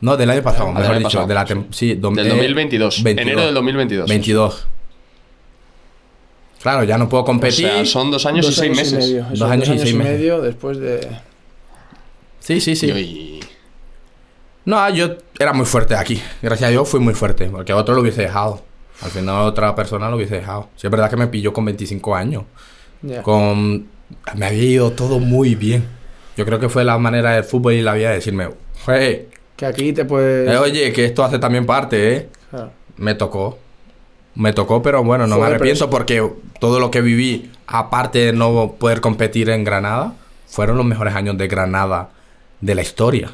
No, 0.00 0.16
del 0.16 0.28
año 0.30 0.42
pasado, 0.42 0.66
del 0.66 0.74
mejor 0.74 0.90
año 0.90 0.98
dicho. 0.98 1.08
pasado, 1.08 1.26
de 1.26 1.34
la 1.34 1.46
sí. 1.46 1.54
sí, 1.70 1.94
Del 1.94 2.26
eh, 2.26 2.28
2022. 2.28 3.02
22. 3.02 3.22
Enero 3.26 3.44
del 3.46 3.54
2022. 3.54 4.08
22. 4.08 4.66
Claro, 6.62 6.84
ya 6.84 6.98
no 6.98 7.08
puedo 7.08 7.22
O 7.22 7.26
competir. 7.26 7.66
sea, 7.68 7.84
son 7.86 8.10
dos 8.10 8.26
años 8.26 8.48
y 8.48 8.52
seis 8.52 8.76
meses. 8.76 8.98
medio. 9.08 9.22
Dos 9.24 9.32
Eso, 9.34 9.46
años 9.46 9.68
y 9.68 9.78
seis 9.78 9.94
meses. 9.94 10.12
medio 10.12 10.40
después 10.40 10.78
de... 10.78 11.06
Sí, 12.40 12.60
sí, 12.60 12.74
sí. 12.76 12.90
Y- 12.90 13.40
No, 14.64 14.88
yo 14.90 15.16
era 15.38 15.52
muy 15.52 15.64
fuerte 15.66 15.94
aquí. 15.94 16.20
Gracias 16.42 16.68
a 16.68 16.70
Dios 16.70 16.88
fui 16.88 16.98
muy 17.00 17.14
fuerte. 17.14 17.46
Porque 17.48 17.72
otro 17.72 17.94
lo 17.94 18.00
hubiese 18.00 18.22
dejado. 18.22 18.62
Al 19.02 19.10
final 19.10 19.42
otra 19.42 19.74
persona 19.74 20.08
lo 20.10 20.16
hubiese 20.16 20.36
dejado. 20.36 20.68
Sí, 20.76 20.86
es 20.86 20.90
verdad 20.90 21.08
que 21.10 21.16
me 21.16 21.28
pilló 21.28 21.52
con 21.52 21.64
25 21.64 22.14
años. 22.16 22.44
Con... 23.22 23.86
Me 24.34 24.46
había 24.46 24.62
ido 24.62 24.92
todo 24.92 25.18
muy 25.20 25.54
bien. 25.54 25.84
Yo 26.36 26.44
creo 26.44 26.58
que 26.58 26.68
fue 26.68 26.84
la 26.84 26.98
manera 26.98 27.32
del 27.32 27.44
fútbol 27.44 27.74
y 27.74 27.82
la 27.82 27.94
vida 27.94 28.08
de 28.10 28.16
decirme, 28.16 28.48
"Hey, 28.86 29.28
Que 29.56 29.66
aquí 29.66 29.92
te 29.92 30.04
puedes... 30.04 30.50
eh, 30.50 30.56
oye, 30.58 30.92
que 30.92 31.04
esto 31.06 31.24
hace 31.24 31.38
también 31.38 31.64
parte, 31.66 32.14
¿eh? 32.14 32.28
Claro. 32.50 32.70
Me 32.96 33.14
tocó. 33.14 33.58
Me 34.34 34.52
tocó, 34.52 34.82
pero 34.82 35.02
bueno, 35.02 35.26
no 35.26 35.36
Joder, 35.36 35.48
me 35.50 35.54
arrepiento 35.56 35.88
porque 35.88 36.30
todo 36.60 36.78
lo 36.78 36.90
que 36.90 37.00
viví, 37.00 37.50
aparte 37.66 38.18
de 38.18 38.32
no 38.34 38.72
poder 38.78 39.00
competir 39.00 39.48
en 39.48 39.64
Granada, 39.64 40.12
fueron 40.46 40.76
los 40.76 40.84
mejores 40.84 41.14
años 41.14 41.38
de 41.38 41.48
Granada 41.48 42.10
de 42.60 42.74
la 42.74 42.82
historia. 42.82 43.30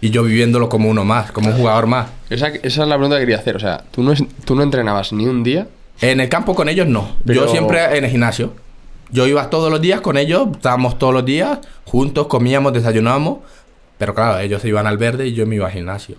Y 0.00 0.10
yo 0.10 0.24
viviéndolo 0.24 0.68
como 0.68 0.88
uno 0.88 1.04
más, 1.04 1.30
como 1.30 1.50
un 1.50 1.56
jugador 1.56 1.86
más. 1.86 2.08
Esa, 2.30 2.48
esa 2.48 2.82
es 2.82 2.88
la 2.88 2.96
pregunta 2.96 3.16
que 3.16 3.22
quería 3.22 3.36
hacer. 3.38 3.54
O 3.54 3.60
sea, 3.60 3.84
¿tú 3.90 4.02
no, 4.02 4.12
es- 4.12 4.24
tú 4.44 4.54
no 4.56 4.62
entrenabas 4.62 5.12
ni 5.12 5.26
un 5.26 5.42
día. 5.44 5.68
En 6.00 6.18
el 6.20 6.28
campo 6.28 6.54
con 6.54 6.68
ellos 6.68 6.86
no. 6.88 7.16
Pero- 7.24 7.44
Yo 7.44 7.48
siempre 7.50 7.96
en 7.98 8.04
el 8.04 8.10
gimnasio. 8.10 8.54
Yo 9.12 9.26
iba 9.26 9.50
todos 9.50 9.70
los 9.70 9.80
días 9.80 10.00
con 10.00 10.16
ellos, 10.16 10.48
estábamos 10.52 10.98
todos 10.98 11.12
los 11.12 11.24
días 11.24 11.58
juntos, 11.84 12.28
comíamos, 12.28 12.72
desayunábamos. 12.72 13.38
Pero 14.00 14.14
claro, 14.14 14.38
ellos 14.38 14.62
se 14.62 14.68
iban 14.68 14.86
al 14.86 14.96
verde 14.96 15.26
y 15.26 15.34
yo 15.34 15.46
me 15.46 15.56
iba 15.56 15.66
al 15.66 15.72
gimnasio. 15.72 16.16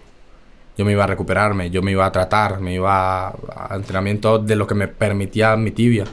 Yo 0.78 0.86
me 0.86 0.92
iba 0.92 1.04
a 1.04 1.08
recuperarme, 1.08 1.72
yo 1.72 1.82
me 1.82 1.90
iba 1.90 2.06
a 2.06 2.12
tratar, 2.12 2.60
me 2.60 2.76
iba 2.76 3.30
a, 3.30 3.34
a 3.56 3.76
entrenamiento 3.76 4.38
de 4.38 4.56
lo 4.56 4.68
que 4.68 4.76
me 4.76 4.88
permitía 4.88 5.56
mi 5.56 5.72
tibia. 5.72 6.06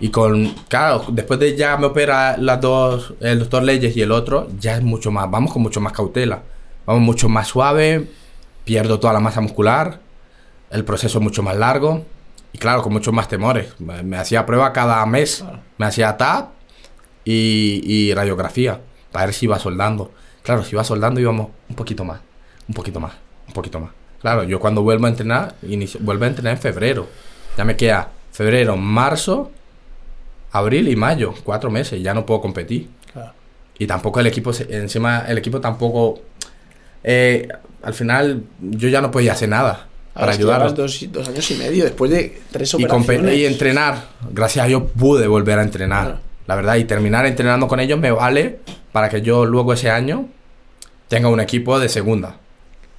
Y 0.00 0.08
con, 0.08 0.54
claro, 0.68 1.04
después 1.08 1.38
de 1.38 1.54
ya 1.54 1.76
me 1.76 1.84
opera 1.84 2.38
las 2.38 2.62
dos, 2.62 3.12
el 3.20 3.40
doctor 3.40 3.62
Leyes 3.62 3.94
y 3.94 4.00
el 4.00 4.10
otro, 4.10 4.48
ya 4.58 4.74
es 4.74 4.82
mucho 4.82 5.10
más, 5.10 5.30
vamos 5.30 5.52
con 5.52 5.60
mucho 5.60 5.82
más 5.82 5.92
cautela. 5.92 6.40
Vamos 6.86 7.02
mucho 7.02 7.28
más 7.28 7.48
suave, 7.48 8.08
pierdo 8.64 8.98
toda 8.98 9.12
la 9.12 9.20
masa 9.20 9.42
muscular, 9.42 10.00
el 10.70 10.82
proceso 10.82 11.18
es 11.18 11.22
mucho 11.22 11.42
más 11.42 11.58
largo 11.58 12.06
y 12.54 12.58
claro, 12.58 12.80
con 12.80 12.94
muchos 12.94 13.12
más 13.12 13.28
temores. 13.28 13.78
Me, 13.80 14.02
me 14.02 14.16
hacía 14.16 14.46
prueba 14.46 14.72
cada 14.72 15.04
mes, 15.04 15.44
me 15.76 15.84
hacía 15.84 16.16
TAP 16.16 16.52
y, 17.22 17.82
y 17.84 18.14
radiografía 18.14 18.80
para 19.12 19.26
ver 19.26 19.34
si 19.34 19.44
iba 19.44 19.58
soldando. 19.58 20.10
Claro, 20.46 20.64
si 20.64 20.74
iba 20.74 20.82
soldando 20.84 21.20
íbamos 21.20 21.48
un 21.68 21.76
poquito 21.76 22.04
más, 22.04 22.20
un 22.68 22.74
poquito 22.74 23.00
más, 23.00 23.12
un 23.48 23.52
poquito 23.52 23.80
más. 23.80 23.90
Claro, 24.20 24.44
yo 24.44 24.58
cuando 24.60 24.82
vuelvo 24.82 25.06
a 25.06 25.08
entrenar, 25.10 25.54
inicio- 25.62 26.00
vuelvo 26.00 26.24
a 26.24 26.28
entrenar 26.28 26.54
en 26.54 26.58
febrero. 26.62 27.06
Ya 27.58 27.64
me 27.64 27.76
queda 27.76 28.08
febrero, 28.32 28.76
marzo, 28.76 29.50
abril 30.52 30.88
y 30.88 30.96
mayo, 30.96 31.34
cuatro 31.44 31.70
meses, 31.70 32.00
ya 32.02 32.14
no 32.14 32.24
puedo 32.24 32.40
competir. 32.40 32.88
Claro. 33.12 33.32
Y 33.78 33.86
tampoco 33.86 34.20
el 34.20 34.26
equipo, 34.28 34.52
encima 34.68 35.24
el 35.28 35.36
equipo 35.38 35.60
tampoco, 35.60 36.20
eh, 37.04 37.48
al 37.82 37.94
final 37.94 38.42
yo 38.60 38.88
ya 38.88 39.00
no 39.00 39.10
podía 39.10 39.32
hacer 39.32 39.48
nada 39.48 39.86
para 40.14 40.34
llevas 40.34 40.74
dos, 40.74 41.04
dos 41.12 41.28
años 41.28 41.50
y 41.50 41.54
medio 41.56 41.84
después 41.84 42.10
de 42.10 42.40
tres 42.50 42.72
Y, 42.72 42.76
operaciones. 42.84 43.22
compe- 43.22 43.36
y 43.36 43.44
entrenar, 43.44 44.02
gracias 44.30 44.64
a 44.64 44.68
Dios 44.68 44.84
pude 44.98 45.26
volver 45.26 45.58
a 45.58 45.62
entrenar. 45.62 46.04
Claro. 46.04 46.20
La 46.46 46.54
verdad, 46.54 46.76
y 46.76 46.84
terminar 46.84 47.26
entrenando 47.26 47.66
con 47.68 47.80
ellos 47.80 47.98
me 47.98 48.10
vale 48.10 48.60
para 48.92 49.08
que 49.08 49.20
yo 49.22 49.44
luego 49.44 49.72
ese 49.72 49.90
año 49.90 50.26
tenga 51.08 51.28
un 51.28 51.40
equipo 51.40 51.78
de 51.78 51.88
segunda. 51.88 52.36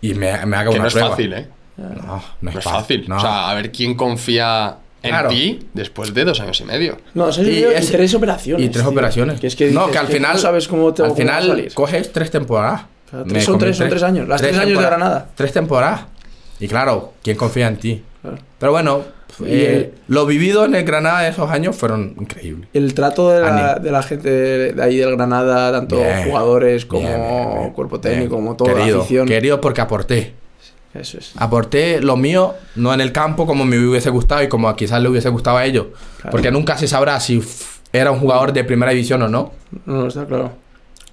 Y 0.01 0.13
me, 0.13 0.45
me 0.45 0.57
haga 0.57 0.69
Que 0.71 0.75
una 0.75 0.83
no 0.83 0.87
es 0.87 0.93
fácil, 0.93 1.33
¿eh? 1.33 1.47
No, 1.77 1.89
no 1.89 2.23
No 2.41 2.49
es 2.51 2.55
es 2.57 2.63
fácil. 2.63 3.05
no. 3.07 3.17
O 3.17 3.19
sea, 3.19 3.49
a 3.49 3.53
ver 3.53 3.71
quién 3.71 3.95
confía 3.95 4.77
en 5.03 5.09
Claro. 5.11 5.29
ti 5.29 5.59
después 5.73 6.13
de 6.13 6.25
dos 6.25 6.39
años 6.39 6.59
y 6.59 6.65
medio. 6.65 6.97
No, 7.13 7.29
y, 7.29 7.41
y 7.49 7.63
ese- 7.63 7.93
tres 7.97 8.13
operaciones. 8.15 8.65
y 8.65 8.69
tres 8.69 8.83
tío. 8.83 8.91
operaciones. 8.91 9.39
Que 9.39 9.47
es 9.47 9.55
que, 9.55 9.71
no, 9.71 9.89
que 9.91 9.97
al 9.97 10.07
final. 10.07 10.33
no 10.33 10.39
sabes 10.39 10.67
cómo 10.67 10.93
te 10.93 11.03
al 11.03 11.15
final 11.15 11.47
salir. 11.47 11.73
coges 11.73 12.11
tres 12.11 12.29
temporadas. 12.31 12.81
Tres 13.27 13.45
son 13.45 13.57
tres, 13.57 13.77
son 13.77 13.87
tres 13.89 14.03
años. 14.03 14.27
Las 14.27 14.41
tres 14.41 14.57
años 14.57 14.77
de. 14.79 14.85
Granada. 14.85 15.29
Tres 15.35 15.53
temporadas. 15.53 16.01
Y 16.59 16.67
claro, 16.67 17.13
¿quién 17.23 17.37
confía 17.37 17.67
en 17.67 17.77
ti? 17.77 18.03
Claro. 18.27 18.37
Pero 18.59 18.71
bueno, 18.71 19.01
eh, 19.45 19.91
el- 19.93 20.13
lo 20.13 20.25
vivido 20.25 20.65
en 20.65 20.75
el 20.75 20.83
Granada 20.83 21.21
de 21.21 21.29
esos 21.29 21.49
años 21.49 21.75
fueron 21.75 22.15
increíbles. 22.19 22.67
El 22.73 22.93
trato 22.93 23.29
de 23.29 23.41
la, 23.41 23.75
de 23.75 23.91
la 23.91 24.03
gente 24.03 24.29
de 24.29 24.83
ahí 24.83 24.97
del 24.97 25.15
Granada, 25.15 25.71
tanto 25.71 25.97
Bien, 25.97 26.23
jugadores 26.25 26.85
como 26.85 27.07
bien, 27.07 27.19
bien, 27.21 27.57
bien. 27.59 27.69
cuerpo 27.71 27.99
técnico, 27.99 28.35
como 28.35 28.55
toda 28.55 28.71
la 28.73 28.77
querido, 28.79 28.99
afición. 29.01 29.27
Querido 29.27 29.61
porque 29.61 29.81
aporté. 29.81 30.33
Eso 30.93 31.19
es. 31.19 31.33
Aporté 31.37 32.01
lo 32.01 32.15
mío, 32.17 32.55
no 32.75 32.93
en 32.93 33.01
el 33.01 33.11
campo 33.11 33.45
como 33.45 33.65
me 33.65 33.77
hubiese 33.77 34.09
gustado 34.09 34.41
y 34.41 34.47
como 34.47 34.73
quizás 34.75 35.01
le 35.01 35.09
hubiese 35.09 35.29
gustado 35.29 35.57
a 35.57 35.65
ellos. 35.65 35.87
Claro. 36.17 36.31
Porque 36.31 36.49
nunca 36.49 36.77
se 36.77 36.87
sabrá 36.87 37.19
si 37.19 37.41
era 37.93 38.09
un 38.11 38.19
jugador 38.19 38.51
de 38.53 38.63
primera 38.63 38.91
división 38.91 39.21
o 39.21 39.27
no. 39.27 39.51
No, 39.85 39.93
no, 40.01 40.07
está 40.07 40.25
claro. 40.25 40.51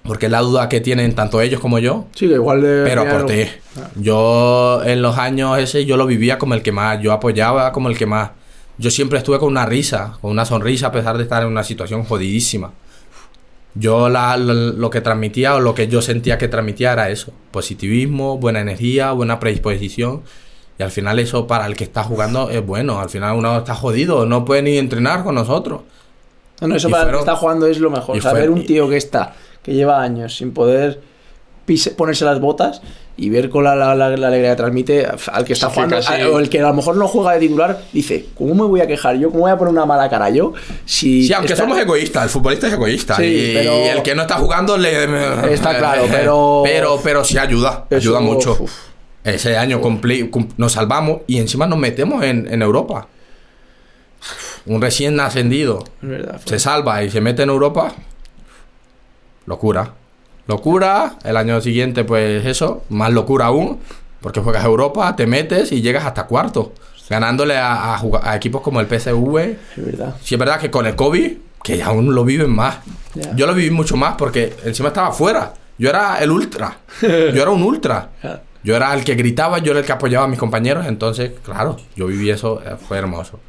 Porque 0.07 0.27
es 0.27 0.31
la 0.31 0.41
duda 0.41 0.69
que 0.69 0.81
tienen 0.81 1.15
tanto 1.15 1.41
ellos 1.41 1.59
como 1.59 1.79
yo. 1.79 2.05
Sí, 2.13 2.27
que 2.27 2.35
igual 2.35 2.61
de. 2.61 2.83
Pero 2.83 3.01
aporté. 3.01 3.51
Ah. 3.77 3.89
Yo 3.95 4.81
en 4.85 5.01
los 5.01 5.17
años 5.17 5.57
ese 5.59 5.85
yo 5.85 5.97
lo 5.97 6.05
vivía 6.05 6.37
como 6.37 6.53
el 6.53 6.61
que 6.61 6.71
más, 6.71 7.01
yo 7.01 7.11
apoyaba 7.11 7.71
como 7.71 7.89
el 7.89 7.97
que 7.97 8.05
más. 8.05 8.31
Yo 8.77 8.91
siempre 8.91 9.17
estuve 9.17 9.39
con 9.39 9.47
una 9.49 9.65
risa, 9.65 10.17
con 10.21 10.31
una 10.31 10.45
sonrisa 10.45 10.87
a 10.87 10.91
pesar 10.91 11.17
de 11.17 11.23
estar 11.23 11.41
en 11.43 11.49
una 11.49 11.63
situación 11.63 12.03
jodidísima. 12.03 12.71
Yo 13.73 14.07
la- 14.09 14.37
lo 14.37 14.89
que 14.89 15.01
transmitía 15.01 15.55
o 15.55 15.59
lo 15.59 15.75
que 15.75 15.87
yo 15.87 16.01
sentía 16.01 16.37
que 16.37 16.47
transmitía 16.47 16.93
era 16.93 17.09
eso. 17.09 17.33
Positivismo, 17.51 18.37
buena 18.37 18.61
energía, 18.61 19.11
buena 19.11 19.39
predisposición. 19.39 20.21
Y 20.77 20.83
al 20.83 20.91
final 20.91 21.19
eso 21.19 21.47
para 21.47 21.65
el 21.65 21.75
que 21.75 21.83
está 21.85 22.03
jugando 22.03 22.49
es 22.49 22.65
bueno. 22.65 22.99
Al 22.99 23.09
final 23.09 23.35
uno 23.35 23.57
está 23.57 23.75
jodido, 23.75 24.25
no 24.25 24.45
puede 24.45 24.61
ni 24.61 24.77
entrenar 24.77 25.23
con 25.23 25.35
nosotros. 25.35 25.81
No, 26.61 26.67
no, 26.69 26.75
eso 26.75 26.87
Y 26.87 26.91
para 26.91 27.03
el 27.05 27.11
que 27.11 27.19
está 27.19 27.35
jugando 27.35 27.65
es 27.67 27.79
lo 27.79 27.89
mejor. 27.89 28.15
y 28.15 28.19
O 28.19 28.21
sea, 28.21 28.31
fue- 28.31 28.41
ver 28.41 28.49
un 28.49 28.65
tío 28.65 28.87
que 28.87 28.95
está, 28.97 29.33
que 29.65 29.73
lleva 29.73 30.01
años 30.01 30.37
sin 30.37 30.53
poder 30.53 31.01
pise- 31.65 31.91
ponerse 31.91 32.23
las 32.23 32.39
botas 32.39 32.81
y 33.17 33.29
ver 33.29 33.49
con 33.49 33.63
la, 33.63 33.75
la- 33.75 33.95
la- 33.95 34.09
la 34.15 34.27
alegría 34.27 34.51
que 34.51 34.55
transmite 34.57 35.07
al 35.31 35.45
que 35.45 35.53
está 35.53 35.69
jugando, 35.69 35.95
casi- 35.95 36.21
a- 36.21 36.29
o 36.29 36.37
el 36.39 36.49
que 36.49 36.59
a 36.59 36.67
lo 36.67 36.73
mejor 36.73 36.95
no 36.97 37.07
juega 37.07 37.31
de 37.33 37.39
titular, 37.39 37.81
dice, 37.93 38.27
¿cómo 38.37 38.53
me 38.53 38.63
voy 38.69 38.81
a 38.81 38.87
quejar 38.87 39.15
yo? 39.17 39.29
¿Cómo 39.29 39.41
voy 39.43 39.51
a 39.51 39.57
poner 39.57 39.71
una 39.73 39.85
mala 39.85 40.09
cara 40.09 40.29
yo? 40.29 40.53
Si 40.85 41.25
Sí, 41.25 41.33
aunque 41.33 41.53
está- 41.53 41.63
somos 41.63 41.79
egoístas, 41.79 42.23
el 42.25 42.29
futbolista 42.29 42.67
es 42.67 42.73
egoísta. 42.73 43.15
Sí, 43.15 43.23
y, 43.23 43.53
pero- 43.55 43.85
y 43.85 43.87
el 43.87 44.03
que 44.03 44.13
no 44.15 44.21
está 44.23 44.35
jugando 44.35 44.77
le. 44.77 45.53
Está 45.53 45.77
claro, 45.77 46.03
pero- 46.11 46.61
Pero, 46.63 46.99
pero 47.03 47.23
sí 47.23 47.37
ayuda, 47.37 47.85
Eso, 47.89 47.97
ayuda 47.97 48.19
mucho. 48.19 48.57
uf. 48.59 48.71
Ese 49.23 49.57
año 49.57 49.81
cumpli- 49.81 50.29
nos 50.57 50.73
salvamos 50.73 51.21
y 51.25 51.39
encima 51.39 51.65
nos 51.65 51.79
metemos 51.79 52.23
en, 52.23 52.47
en 52.53 52.61
Europa. 52.61 53.07
Un 54.67 54.81
recién 54.81 55.19
ascendido 55.19 55.83
verdad. 56.01 56.41
se 56.43 56.59
salva 56.59 57.03
y 57.03 57.09
se 57.11 57.21
mete 57.21 57.43
en 57.43 57.49
Europa. 57.49 57.93
Locura. 59.45 59.91
Locura. 60.47 61.15
El 61.23 61.37
año 61.37 61.59
siguiente, 61.61 62.03
pues 62.03 62.45
eso, 62.45 62.83
más 62.89 63.11
locura 63.11 63.45
aún. 63.47 63.79
Porque 64.21 64.39
juegas 64.41 64.63
a 64.63 64.67
Europa, 64.67 65.15
te 65.15 65.27
metes 65.27 65.71
y 65.71 65.81
llegas 65.81 66.05
hasta 66.05 66.25
cuarto. 66.25 66.73
Ganándole 67.09 67.55
a, 67.57 67.93
a 67.93 67.97
juga- 67.99 68.21
a 68.23 68.35
equipos 68.35 68.61
como 68.61 68.79
el 68.81 68.87
PSV, 68.87 69.37
Es 69.37 69.85
verdad. 69.85 70.15
Sí, 70.23 70.35
es 70.35 70.39
verdad 70.39 70.59
que 70.59 70.71
con 70.71 70.87
el 70.87 70.95
COVID, 70.95 71.31
que 71.63 71.83
aún 71.83 72.15
lo 72.15 72.23
viven 72.25 72.49
más. 72.49 72.77
Yo 73.35 73.45
lo 73.45 73.53
viví 73.53 73.69
mucho 73.69 73.95
más 73.95 74.15
porque 74.17 74.55
encima 74.65 74.89
estaba 74.89 75.11
fuera. 75.11 75.53
Yo 75.77 75.89
era 75.89 76.17
el 76.19 76.31
ultra. 76.31 76.77
Yo 77.01 77.07
era 77.41 77.49
un 77.51 77.61
ultra. 77.61 78.09
Yo 78.65 78.75
era 78.75 78.93
el 78.95 79.03
que 79.03 79.13
gritaba, 79.15 79.59
yo 79.59 79.71
era 79.71 79.79
el 79.81 79.85
que 79.85 79.91
apoyaba 79.91 80.25
a 80.25 80.27
mis 80.27 80.39
compañeros. 80.39 80.87
Entonces, 80.87 81.31
claro, 81.43 81.77
yo 81.95 82.07
viví 82.07 82.29
eso, 82.31 82.61
eh, 82.65 82.75
fue 82.87 82.97
hermoso. 82.97 83.39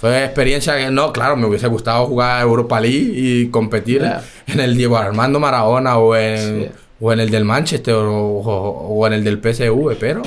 Fue 0.00 0.24
experiencia 0.24 0.76
que 0.76 0.90
no, 0.90 1.12
claro, 1.12 1.36
me 1.36 1.46
hubiese 1.46 1.68
gustado 1.68 2.06
jugar 2.06 2.42
Europa 2.42 2.80
League 2.80 3.12
y 3.14 3.46
competir 3.50 4.02
Ya. 4.02 4.22
en 4.48 4.58
el 4.60 4.76
Diego 4.76 4.96
Armando 4.98 5.38
Maradona 5.38 5.96
o 5.98 6.16
en, 6.16 6.64
Sí. 6.64 6.68
o 7.00 7.12
en 7.12 7.20
el 7.20 7.30
del 7.30 7.44
Manchester 7.44 7.94
o, 7.94 8.12
o- 8.12 8.88
o 8.98 9.06
en 9.06 9.12
el 9.12 9.22
del 9.24 9.38
PSV, 9.40 9.94
pero 9.98 10.22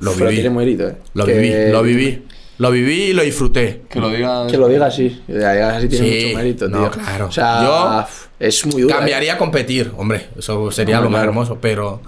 lo 0.00 0.12
Pero 0.14 0.26
viví. 0.30 0.40
tiene 0.40 0.50
mérito, 0.56 0.88
¿eh? 0.88 0.96
Lo 1.12 1.24
Que- 1.26 1.34
viví, 1.38 1.70
lo 1.72 1.82
viví. 1.82 2.22
Lo 2.56 2.70
viví 2.70 3.02
y 3.06 3.12
lo 3.12 3.22
disfruté. 3.24 3.82
Que 3.90 3.98
lo 4.00 4.08
digas. 4.10 4.50
Que 4.50 4.56
lo 4.56 4.68
digas 4.68 4.94
así. 4.94 5.20
Que 5.26 5.32
lo 5.32 5.38
digas 5.40 5.74
así 5.76 5.88
tiene 5.88 6.08
Sí, 6.08 6.26
mucho 6.26 6.36
mérito, 6.38 6.68
no, 6.68 6.78
tío. 6.82 6.90
claro. 6.92 7.26
O 7.26 7.32
sea, 7.32 7.62
Yo 7.64 8.06
es 8.38 8.64
muy 8.66 8.82
duro. 8.82 8.94
¿eh? 8.94 8.96
Cambiaría 8.96 9.34
a 9.34 9.38
competir, 9.38 9.90
hombre. 9.96 10.28
Eso 10.38 10.70
sería 10.70 10.98
Hombre, 10.98 11.04
lo 11.06 11.10
más 11.10 11.18
claro. 11.22 11.30
hermoso. 11.32 11.58
Pero 11.60 12.00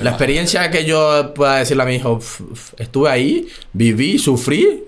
la 0.00 0.10
experiencia 0.10 0.70
que 0.70 0.84
yo 0.84 1.32
pueda 1.34 1.56
decirle 1.56 1.82
a 1.82 1.86
mi 1.86 1.96
hijo, 1.96 2.12
"Uf, 2.14 2.40
uf, 2.40 2.72
estuve 2.78 3.10
ahí, 3.10 3.48
viví, 3.72 4.18
sufrí, 4.18 4.84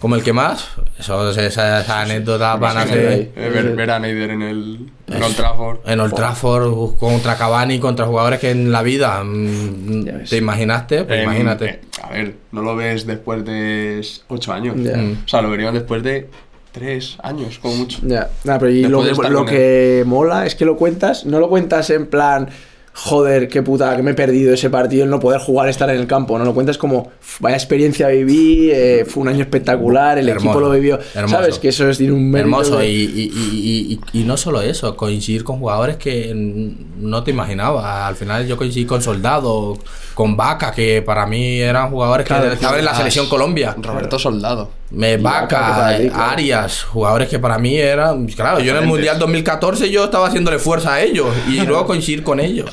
como 0.00 0.14
el 0.14 0.22
que 0.22 0.32
más. 0.32 0.66
Eso, 0.98 1.30
esas, 1.30 1.88
anécdotas 1.90 2.58
van 2.58 2.78
a 2.78 2.86
ser. 2.86 3.30
Eh, 3.36 3.50
ver, 3.52 3.76
ver 3.76 3.90
a 3.90 3.98
Neider 3.98 4.30
en 4.30 4.40
el 4.42 4.90
en 5.08 5.22
Old 5.22 5.36
Trafford. 5.36 5.78
en 5.86 6.00
Old 6.00 6.14
Trafford 6.14 6.96
contra 6.98 7.36
Cavani, 7.36 7.78
contra 7.78 8.06
jugadores 8.06 8.40
que 8.40 8.50
en 8.50 8.72
la 8.72 8.82
vida 8.82 9.22
mm, 9.22 10.04
ves. 10.04 10.30
te 10.30 10.38
imaginaste. 10.38 11.04
Pues 11.04 11.18
En- 11.18 11.24
imagínate. 11.24 11.64
eh, 11.66 11.80
a 12.02 12.08
ver, 12.10 12.34
no 12.52 12.62
lo 12.62 12.76
ves 12.76 13.06
después 13.06 13.44
de 13.44 14.00
8 14.28 14.52
años. 14.54 14.74
Mm. 14.76 15.12
O 15.26 15.28
sea, 15.28 15.42
lo 15.42 15.50
verían 15.50 15.74
después 15.74 16.02
de 16.02 16.28
3 16.72 17.18
años, 17.22 17.58
como 17.58 17.74
mucho. 17.74 17.98
Ya, 18.02 18.30
Nah, 18.44 18.58
pero 18.58 18.70
y 18.70 18.84
lo, 18.84 19.02
que 19.44 20.02
mola 20.06 20.46
es 20.46 20.54
que 20.54 20.64
lo 20.64 20.76
cuentas, 20.78 21.26
no 21.26 21.40
lo 21.40 21.50
cuentas 21.50 21.90
en 21.90 22.06
plan, 22.06 22.48
joder, 22.92 23.48
qué 23.48 23.62
puta, 23.62 23.94
que 23.96 24.02
me 24.02 24.10
he 24.10 24.14
perdido 24.14 24.52
ese 24.52 24.68
partido, 24.68 25.04
el 25.04 25.10
no 25.10 25.20
poder 25.20 25.40
jugar, 25.40 25.68
estar 25.68 25.88
en 25.90 25.96
el 26.00 26.06
campo, 26.06 26.38
no 26.38 26.44
lo 26.44 26.52
cuentas 26.54 26.76
como, 26.76 26.98
"Uf, 27.20 27.40
vaya 27.40 27.56
experiencia 27.56 28.08
viví, 28.08 28.70
eh, 28.72 29.04
fue 29.06 29.22
un 29.22 29.28
año 29.28 29.40
espectacular, 29.42 30.18
el 30.18 30.28
Hermoso, 30.28 30.48
equipo 30.48 30.60
lo 30.60 30.70
vivió, 30.70 30.98
hermoso. 31.14 31.34
¿sabes? 31.36 31.58
Que 31.58 31.68
eso 31.68 31.88
es 31.88 31.98
tiene 31.98 32.12
un 32.12 32.30
mérito. 32.30 32.46
Hermoso, 32.50 32.78
de- 32.78 32.90
y, 32.90 33.02
y- 33.02 33.32
y- 33.34 34.00
y- 34.12 34.20
y 34.20 34.24
no 34.24 34.36
solo 34.36 34.60
eso, 34.60 34.96
coincidir 34.96 35.44
con 35.44 35.58
jugadores 35.58 35.96
que 35.96 36.32
no 36.34 37.22
te 37.22 37.30
imaginabas. 37.30 37.84
Al 38.08 38.16
final 38.16 38.46
yo 38.46 38.56
coincidí 38.56 38.84
con 38.84 39.00
Soldado, 39.02 39.78
con 40.20 40.36
Vaca, 40.36 40.70
que 40.70 41.00
para 41.00 41.24
mí 41.24 41.60
eran 41.60 41.88
jugadores 41.88 42.26
que 42.26 42.34
estaban 42.52 42.78
en 42.78 42.84
la 42.84 42.90
Ah, 42.90 42.94
selección 42.94 43.26
Colombia. 43.26 43.74
Roberto 43.78 44.18
Soldado. 44.18 44.70
Me, 44.90 45.16
Vaca, 45.16 45.96
claro. 45.96 46.14
Arias, 46.14 46.82
jugadores 46.82 47.26
que 47.26 47.38
para 47.38 47.56
mí 47.58 47.78
eran. 47.78 48.26
Claro, 48.26 48.60
yo 48.60 48.72
en 48.76 48.82
el. 48.82 48.86
Mundial 48.86 49.18
2014 49.18 49.90
yo 49.90 50.04
estaba 50.04 50.26
haciéndole 50.26 50.58
fuerza 50.58 50.92
a 50.92 51.00
ellos 51.00 51.34
y 51.48 51.60
luego 51.66 51.86
coincidir 51.86 52.22
con 52.22 52.38
ellos. 52.38 52.68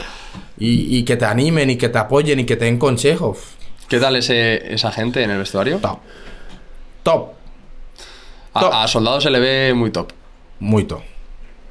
Y, 0.59 0.97
y 0.97 1.03
que 1.05 1.15
te 1.15 1.23
animen 1.23 1.69
y 1.69 1.77
que 1.77 1.87
te 1.87 1.97
apoyen 1.97 2.37
y 2.41 2.43
que 2.43 2.57
te 2.57 2.65
den 2.65 2.77
consejos. 2.77 3.37
¿Qué 3.87 3.97
tal 3.97 4.17
ese, 4.17 4.73
esa 4.73 4.91
gente 4.91 5.23
en 5.23 5.31
el 5.31 5.37
vestuario? 5.37 5.77
Top. 5.77 5.99
Top. 7.03 7.29
Top. 8.51 8.73
A, 8.73 8.83
a 8.83 8.87
Soldado 8.89 9.21
se 9.21 9.29
le 9.29 9.39
ve 9.39 9.73
muy 9.73 9.91
top. 9.91 10.11
Muy 10.59 10.83
top. 10.83 10.99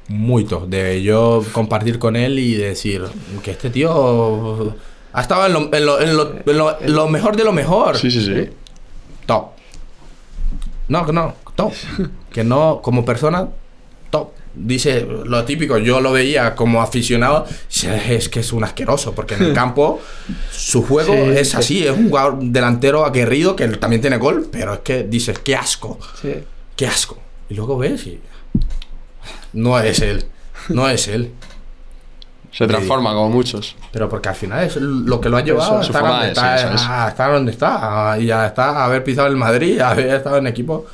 Muy 0.07 0.43
top. 0.45 0.67
De 0.69 1.03
yo 1.03 1.43
compartir 1.51 1.99
con 1.99 2.15
él 2.15 2.39
y 2.39 2.55
decir 2.55 3.03
que 3.43 3.51
este 3.51 3.69
tío 3.69 4.75
ha 5.17 5.21
estado 5.21 5.45
en 5.47 5.53
lo, 5.53 5.73
en 5.73 5.85
lo- 5.85 5.99
en 6.01 6.15
lo- 6.17 6.31
en 6.45 6.57
lo- 6.57 6.77
lo 6.81 7.07
mejor 7.09 7.35
de 7.35 7.43
lo 7.43 7.51
mejor. 7.51 7.97
Sí, 7.97 8.11
sí, 8.11 8.23
sí. 8.23 8.49
Top. 9.25 9.47
No, 10.89 11.05
que 11.05 11.11
no, 11.13 11.33
top. 11.55 11.73
Que 12.31 12.43
no, 12.43 12.81
como 12.83 13.03
persona, 13.03 13.47
top. 14.11 14.29
Dice 14.53 15.01
lo 15.25 15.43
típico, 15.43 15.77
yo 15.79 16.01
lo 16.01 16.11
veía 16.11 16.55
como 16.55 16.81
aficionado, 16.81 17.45
es 18.09 18.29
que 18.29 18.39
es 18.41 18.53
un 18.53 18.63
asqueroso, 18.63 19.13
porque 19.15 19.33
en 19.35 19.43
el 19.43 19.53
campo 19.61 19.99
su 20.51 20.83
juego 20.83 21.13
Sí, 21.13 21.19
es 21.37 21.49
sí. 21.49 21.57
así, 21.57 21.83
es 21.87 21.91
un 21.97 22.09
jugador 22.09 22.37
delantero 22.41 23.05
aguerrido 23.05 23.55
que 23.55 23.67
también 23.69 24.01
tiene 24.01 24.17
gol, 24.17 24.47
pero 24.51 24.73
es 24.75 24.79
que 24.81 25.03
dices, 25.03 25.39
qué 25.39 25.55
asco, 25.55 25.97
Sí. 26.21 26.33
qué 26.75 26.85
asco. 26.87 27.17
Y 27.49 27.55
luego 27.55 27.77
ves 27.77 28.05
y 28.07 28.19
no 29.53 29.79
es 29.79 29.99
él, 29.99 30.25
no 30.69 30.87
es 30.89 31.07
él. 31.07 31.31
Se 32.57 32.65
transforma 32.67 33.13
como 33.13 33.29
muchos. 33.29 33.75
Pero 33.91 34.09
porque 34.09 34.29
al 34.29 34.35
final 34.35 34.63
es 34.63 34.75
lo 34.77 35.21
que 35.21 35.29
lo 35.29 35.37
ha 35.37 35.41
llevado 35.41 35.69
Eso, 35.73 35.79
a 35.79 35.83
su 35.83 35.91
estar 35.91 36.01
forma 36.01 36.15
donde 36.15 36.25
de 36.27 36.31
está, 36.33 36.57
ser, 36.57 36.91
a 36.91 37.07
estar 37.09 37.31
donde 37.31 37.51
está. 37.51 38.17
Y 38.19 38.31
a 38.31 38.47
estar, 38.47 38.69
a 38.75 38.85
haber 38.85 39.03
pisado 39.03 39.27
el 39.27 39.35
Madrid, 39.37 39.79
a 39.79 39.89
haber 39.91 40.07
estado 40.07 40.37
en 40.37 40.47
equipo, 40.47 40.85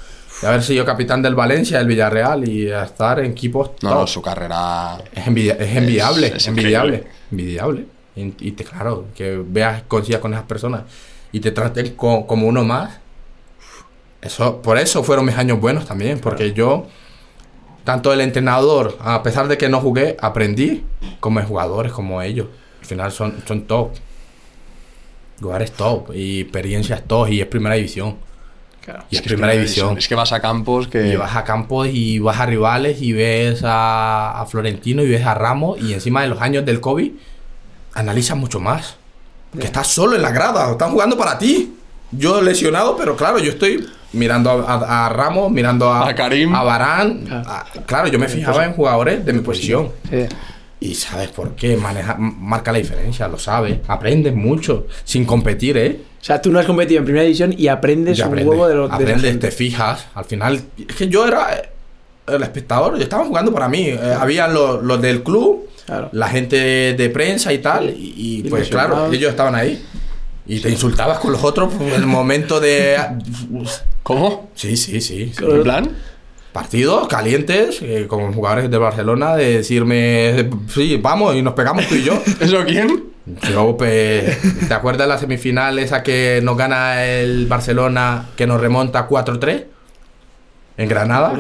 y 0.42 0.46
haber 0.46 0.62
sido 0.64 0.84
capitán 0.86 1.22
del 1.22 1.36
Valencia, 1.36 1.78
del 1.78 1.88
Villarreal 1.88 2.48
y 2.50 2.70
a 2.70 2.84
estar 2.84 3.20
en 3.20 3.32
equipos 3.32 3.72
No, 3.82 3.90
top. 3.92 4.00
no, 4.00 4.08
su 4.08 4.22
carrera. 4.22 4.98
Es, 5.14 5.26
envidia- 5.26 5.56
es 5.58 5.76
envidiable, 5.78 6.28
es 6.28 6.34
es 6.36 6.48
envidiable, 6.48 6.96
increíble. 6.98 7.18
envidiable. 7.32 7.86
Y, 8.16 8.48
y 8.48 8.52
te, 8.52 8.64
claro, 8.66 9.06
que 9.16 9.42
veas, 9.46 9.84
consigas 9.88 10.20
con 10.22 10.34
esas 10.34 10.46
personas 10.46 10.82
y 11.32 11.40
te 11.40 11.52
traten 11.52 11.96
co- 11.96 12.28
como 12.28 12.46
uno 12.48 12.64
más. 12.64 13.00
Eso, 14.22 14.62
por 14.62 14.78
eso 14.78 15.04
fueron 15.04 15.26
mis 15.26 15.36
años 15.38 15.60
buenos 15.60 15.86
también, 15.86 16.20
porque 16.20 16.54
yo, 16.54 16.88
tanto 17.84 18.14
el 18.14 18.22
entrenador, 18.22 18.98
a 19.02 19.24
pesar 19.24 19.48
de 19.48 19.58
que 19.58 19.70
no 19.70 19.82
jugué, 19.82 20.18
aprendí 20.22 20.84
como 21.20 21.42
jugadores 21.44 21.92
como 21.92 22.22
ellos. 22.22 22.48
Al 22.82 22.86
final 22.86 23.12
son, 23.12 23.36
son 23.46 23.64
top. 23.64 23.92
Lugares 25.40 25.72
top 25.72 26.14
y 26.14 26.42
experiencias 26.42 27.04
top 27.06 27.30
y 27.30 27.42
es 27.42 27.48
primera 27.48 27.76
división. 27.76 28.18
Claro. 28.82 29.04
Y 29.10 29.16
es, 29.16 29.22
primera 29.22 29.54
división. 29.54 29.98
Es 29.98 30.08
que 30.08 30.16
vas 30.16 30.32
a 30.32 30.42
campos 30.42 30.88
que. 30.88 31.08
Y 31.08 31.16
vas 31.16 31.36
a 31.36 31.44
campos 31.44 31.88
y 31.92 32.20
vas 32.20 32.40
a 32.40 32.46
rivales 32.46 33.02
y 33.02 33.14
ves 33.14 33.64
a, 33.64 34.42
a 34.42 34.46
Florentino 34.46 35.04
y 35.04 35.10
ves 35.10 35.26
a 35.26 35.34
Ramos 35.34 35.82
y 35.82 35.94
encima 35.94 36.22
de 36.22 36.28
los 36.28 36.42
años 36.42 36.66
del 36.66 36.82
COVID 36.82 37.12
analizas 37.94 38.38
mucho 38.38 38.60
más. 38.60 38.96
Que 39.58 39.66
estás 39.66 39.88
solo 39.88 40.16
en 40.16 40.22
la 40.24 40.32
grada, 40.32 40.72
están 40.72 40.92
jugando 40.92 41.18
para 41.18 41.38
ti. 41.38 41.74
Yo 42.18 42.42
lesionado, 42.42 42.96
pero 42.98 43.16
claro, 43.16 43.40
yo 43.40 43.52
estoy 43.52 43.86
mirando 44.14 44.50
a, 44.52 44.74
a- 44.74 45.06
a 45.06 45.10
Ramos, 45.10 45.52
mirando 45.52 45.92
a, 45.92 46.08
A 46.10 46.16
Karim. 46.16 46.54
a 46.54 46.64
Varane. 46.64 47.24
Claro. 47.26 47.50
a- 47.50 47.66
claro, 47.86 48.08
yo 48.08 48.20
me 48.20 48.28
fijaba 48.28 48.66
en 48.66 48.74
jugadores 48.74 49.26
de 49.26 49.34
mi 49.34 49.40
posición. 49.42 49.90
Sí. 50.10 50.26
Y 50.80 50.96
sabes 50.96 51.30
por 51.30 51.56
qué, 51.56 51.78
maneja, 51.78 52.16
marca 52.20 52.72
la 52.74 52.78
diferencia, 52.78 53.28
lo 53.30 53.40
sabes. 53.40 53.80
Aprendes 53.88 54.36
mucho, 54.36 54.88
sin 55.06 55.24
competir, 55.26 55.78
¿eh? 55.78 55.98
O 56.22 56.24
sea, 56.26 56.42
tú 56.42 56.52
no 56.52 56.60
has 56.60 56.66
competido 56.66 57.00
en 57.00 57.06
primera 57.06 57.24
división 57.24 57.56
y 57.58 57.68
aprendes 57.70 58.18
Ya 58.18 58.26
un 58.26 58.32
aprendes, 58.34 58.50
huevo 58.50 58.68
de 58.68 58.76
lo 58.76 58.86
esa 58.88 58.96
aprendes, 58.96 59.40
te 59.40 59.52
fijas. 59.52 60.08
Al 60.14 60.26
final, 60.26 60.62
es 60.78 60.96
que 60.96 61.08
yo 61.08 61.26
era 61.26 61.54
eh, 61.56 61.70
el 62.28 62.44
espectador, 62.44 63.02
estaban 63.02 63.28
jugando 63.28 63.54
para 63.54 63.70
mí. 63.70 63.88
Eh, 63.88 64.16
habían 64.20 64.54
los, 64.54 64.84
los 64.84 65.02
del 65.02 65.24
club, 65.24 65.70
Claro. 65.86 66.10
la 66.14 66.28
gente 66.30 66.94
de 66.94 67.10
prensa 67.10 67.52
y 67.52 67.58
tal, 67.60 67.90
y, 67.90 68.14
y, 68.16 68.38
Y 68.46 68.50
pues 68.50 68.70
claro, 68.70 69.12
ellos 69.12 69.30
estaban 69.32 69.54
ahí. 69.56 69.84
Y 70.46 70.60
te 70.60 70.70
insultabas 70.70 71.20
con 71.20 71.32
los 71.32 71.44
otros 71.44 71.74
en 71.80 71.94
el 71.94 72.06
momento 72.06 72.60
de. 72.60 72.98
¿Cómo? 74.04 74.50
Sí, 74.56 74.76
sí, 74.76 75.00
sí. 75.00 75.32
sí. 75.34 75.46
¿En 75.46 75.64
plan? 75.64 75.90
Partidos 76.52 77.08
calientes 77.08 77.80
eh, 77.82 78.06
con 78.08 78.34
jugadores 78.34 78.70
de 78.70 78.78
Barcelona 78.78 79.36
de 79.36 79.58
decirme, 79.58 80.50
sí, 80.68 80.98
vamos 81.02 81.36
y 81.36 81.42
nos 81.42 81.54
pegamos 81.54 81.88
tú 81.88 81.96
y 81.96 82.04
yo. 82.04 82.22
¿Eso 82.40 82.64
quién? 82.66 83.06
Yo, 83.50 83.78
pues, 83.78 84.68
¿te 84.68 84.74
acuerdas 84.74 85.08
la 85.08 85.18
semifinal 85.18 85.80
esa 85.80 86.04
que 86.04 86.42
nos 86.44 86.58
gana 86.58 87.06
el 87.06 87.48
Barcelona, 87.48 88.30
que 88.36 88.46
nos 88.46 88.60
remonta 88.60 89.08
4-3? 89.08 89.66
En 90.76 90.90
Granada. 90.90 91.34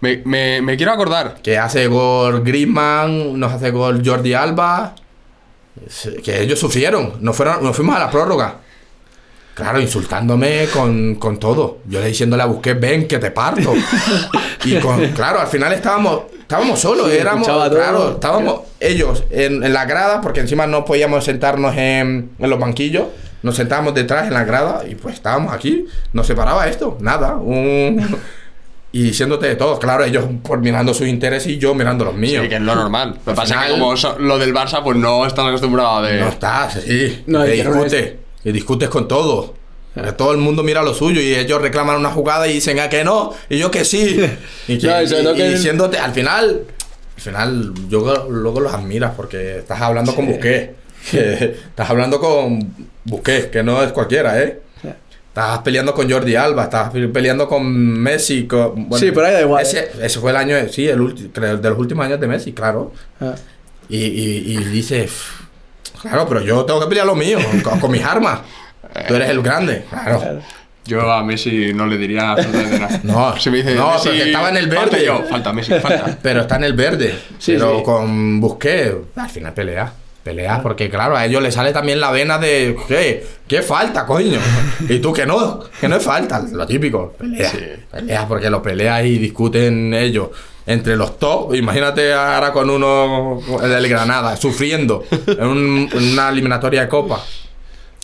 Me, 0.00 0.60
me 0.60 0.76
quiero 0.76 0.92
acordar. 0.92 1.36
Que 1.42 1.56
hace 1.56 1.86
gol 1.86 2.42
Griezmann, 2.42 3.38
nos 3.38 3.52
hace 3.52 3.70
gol 3.70 4.02
Jordi 4.04 4.34
Alba. 4.34 4.94
Que 6.22 6.42
ellos 6.42 6.58
sufrieron. 6.58 7.14
Nos, 7.20 7.36
fueron, 7.36 7.62
nos 7.62 7.76
fuimos 7.76 7.96
a 7.96 8.00
la 8.00 8.10
prórroga. 8.10 8.56
Claro, 9.54 9.80
insultándome 9.80 10.66
con, 10.72 11.14
con 11.14 11.38
todo. 11.38 11.78
Yo 11.86 12.00
le 12.00 12.08
diciéndole 12.08 12.42
a 12.42 12.46
Busquets, 12.46 12.80
ven 12.80 13.08
que 13.08 13.18
te 13.18 13.30
parto. 13.30 13.74
y 14.64 14.76
con, 14.80 15.06
claro, 15.12 15.40
al 15.40 15.46
final 15.48 15.72
estábamos 15.72 16.24
estábamos 16.46 16.78
solos, 16.78 17.10
Sí, 17.10 17.16
éramos, 17.18 17.46
claro, 17.46 18.12
estábamos 18.12 18.60
ellos 18.78 19.24
en, 19.30 19.64
en 19.64 19.72
la 19.72 19.84
grada, 19.84 20.20
porque 20.20 20.38
encima 20.38 20.66
no 20.68 20.84
podíamos 20.84 21.24
sentarnos 21.24 21.76
en, 21.76 22.30
en 22.38 22.50
los 22.50 22.60
banquillos, 22.60 23.06
nos 23.42 23.56
sentábamos 23.56 23.94
detrás 23.94 24.28
en 24.28 24.34
la 24.34 24.44
grada 24.44 24.84
y 24.88 24.94
pues 24.94 25.16
estábamos 25.16 25.52
aquí, 25.52 25.86
nos 26.12 26.26
separaba 26.26 26.68
esto, 26.68 26.96
nada, 27.00 27.34
un... 27.36 28.16
y 28.92 29.02
diciéndote 29.02 29.46
de 29.46 29.56
todo, 29.56 29.78
claro, 29.78 30.04
ellos 30.04 30.24
por 30.42 30.60
mirando 30.60 30.94
sus 30.94 31.06
intereses 31.08 31.48
y 31.52 31.58
yo 31.58 31.74
mirando 31.74 32.04
los 32.04 32.14
míos. 32.14 32.42
Sí, 32.44 32.48
que 32.48 32.54
es 32.56 32.60
lo 32.62 32.74
normal. 32.74 33.18
Lo 33.26 33.32
que 33.32 33.36
pasa 33.36 33.60
es 33.60 33.66
que 33.66 33.78
como 33.78 33.96
so- 33.96 34.18
lo 34.18 34.38
del 34.38 34.54
Barça, 34.54 34.82
pues 34.82 34.96
no 34.96 35.26
estás 35.26 35.46
acostumbrado 35.46 35.88
a 35.90 36.00
ver. 36.02 36.20
No 36.20 36.28
estás, 36.28 36.74
sí. 36.82 37.22
No, 37.26 37.44
te 37.44 37.50
discutes. 37.52 38.14
Y 38.44 38.52
discutes 38.52 38.88
con 38.88 39.06
todo. 39.08 39.54
Porque 39.94 40.12
todo 40.12 40.32
el 40.32 40.38
mundo 40.38 40.62
mira 40.62 40.82
lo 40.82 40.92
suyo 40.94 41.20
y 41.20 41.34
ellos 41.34 41.60
reclaman 41.60 41.96
una 41.96 42.10
jugada 42.10 42.46
y 42.48 42.52
dicen 42.54 42.78
a 42.80 42.88
que 42.90 43.02
no, 43.02 43.32
y 43.48 43.58
yo 43.58 43.70
que 43.70 43.84
sí. 43.84 44.18
Y, 44.68 44.78
que- 44.78 44.86
No, 44.86 45.02
y 45.02 45.06
sobre 45.06 45.20
y- 45.20 45.24
todo 45.24 45.34
y 45.34 45.38
que- 45.38 45.50
diciéndote, 45.50 45.98
al 45.98 46.12
final, 46.12 46.62
al 47.16 47.20
final, 47.22 47.72
yo 47.88 48.26
luego 48.30 48.60
los 48.60 48.72
admiras 48.72 49.12
porque 49.16 49.58
estás 49.58 49.80
hablando 49.80 50.14
con 50.14 50.26
Busquets. 50.26 50.70
que 51.10 51.32
estás 51.68 51.88
hablando 51.90 52.20
con 52.20 52.74
Busquets, 53.04 53.46
que 53.46 53.62
no 53.62 53.82
es 53.82 53.92
cualquiera, 53.92 54.42
¿eh? 54.42 54.60
Estás 55.36 55.58
peleando 55.58 55.92
con 55.92 56.10
Jordi 56.10 56.34
Alba, 56.34 56.64
estás 56.64 56.90
peleando 57.12 57.46
con 57.46 57.70
Messi. 57.70 58.46
Con, 58.46 58.88
Sí, 58.98 59.10
pero 59.12 59.26
ahí 59.26 59.34
da 59.34 59.42
igual, 59.42 59.62
Ese, 59.62 59.90
ese 60.00 60.18
fue 60.18 60.30
el 60.30 60.36
año, 60.38 60.56
de- 60.56 60.70
sí, 60.70 60.88
el 60.88 60.98
ulti- 60.98 61.30
de 61.30 61.68
los 61.68 61.78
últimos 61.78 62.06
años 62.06 62.18
de 62.18 62.26
Messi, 62.26 62.54
claro. 62.54 62.92
Ah. 63.20 63.34
Y, 63.86 63.98
y, 63.98 64.54
y 64.54 64.56
dice, 64.64 65.06
claro, 66.00 66.26
pero 66.26 66.40
yo 66.40 66.64
tengo 66.64 66.80
que 66.80 66.86
pelear 66.86 67.04
lo 67.04 67.14
mío, 67.14 67.38
con, 67.62 67.78
con 67.78 67.90
mis 67.90 68.02
armas. 68.02 68.40
Tú 69.06 69.14
eres 69.14 69.28
el 69.28 69.42
grande, 69.42 69.84
claro. 69.90 70.40
Yo 70.86 71.12
a 71.12 71.22
Messi 71.22 71.74
no 71.74 71.86
le 71.86 71.98
diría 71.98 72.30
absolutamente 72.30 72.78
nada. 72.78 73.00
No, 73.02 73.36
si 73.38 73.50
me 73.50 73.58
dice, 73.58 73.74
no, 73.74 73.92
Messi, 73.92 74.08
porque 74.08 74.22
estaba 74.22 74.48
en 74.48 74.56
el 74.56 74.72
falta 74.72 74.90
verde. 74.96 75.04
yo, 75.06 75.22
falta 75.28 75.52
Messi, 75.52 75.74
falta. 75.80 76.18
Pero 76.22 76.40
está 76.40 76.56
en 76.56 76.64
el 76.64 76.72
verde. 76.72 77.14
Sí, 77.38 77.52
pero 77.58 77.76
sí. 77.76 77.84
con 77.84 78.40
Busquets, 78.40 78.94
al 79.16 79.28
final 79.28 79.52
pelea. 79.52 79.92
Pelea, 80.26 80.60
porque 80.60 80.90
claro, 80.90 81.16
a 81.16 81.24
ellos 81.24 81.40
les 81.40 81.54
sale 81.54 81.72
también 81.72 82.00
la 82.00 82.10
vena 82.10 82.36
de 82.36 82.76
¿qué? 82.88 83.24
¿Qué 83.46 83.62
falta, 83.62 84.04
coño? 84.04 84.40
Y 84.88 84.98
tú 84.98 85.12
que 85.12 85.24
no, 85.24 85.60
que 85.80 85.88
no 85.88 85.94
es 85.96 86.02
falta, 86.02 86.42
lo 86.52 86.66
típico. 86.66 87.12
Pelea. 87.16 87.48
Sí. 87.48 87.58
Pelea 87.92 88.26
porque 88.26 88.50
lo 88.50 88.60
peleas 88.60 89.04
y 89.04 89.18
discuten 89.18 89.94
ellos. 89.94 90.30
Entre 90.66 90.96
los 90.96 91.16
top, 91.20 91.54
imagínate 91.54 92.12
ahora 92.12 92.52
con 92.52 92.68
uno 92.68 93.38
el 93.62 93.70
del 93.70 93.88
Granada, 93.88 94.36
sufriendo 94.36 95.04
en, 95.28 95.46
un- 95.46 95.88
una 95.94 96.28
eliminatoria 96.30 96.80
de 96.80 96.88
copa. 96.88 97.22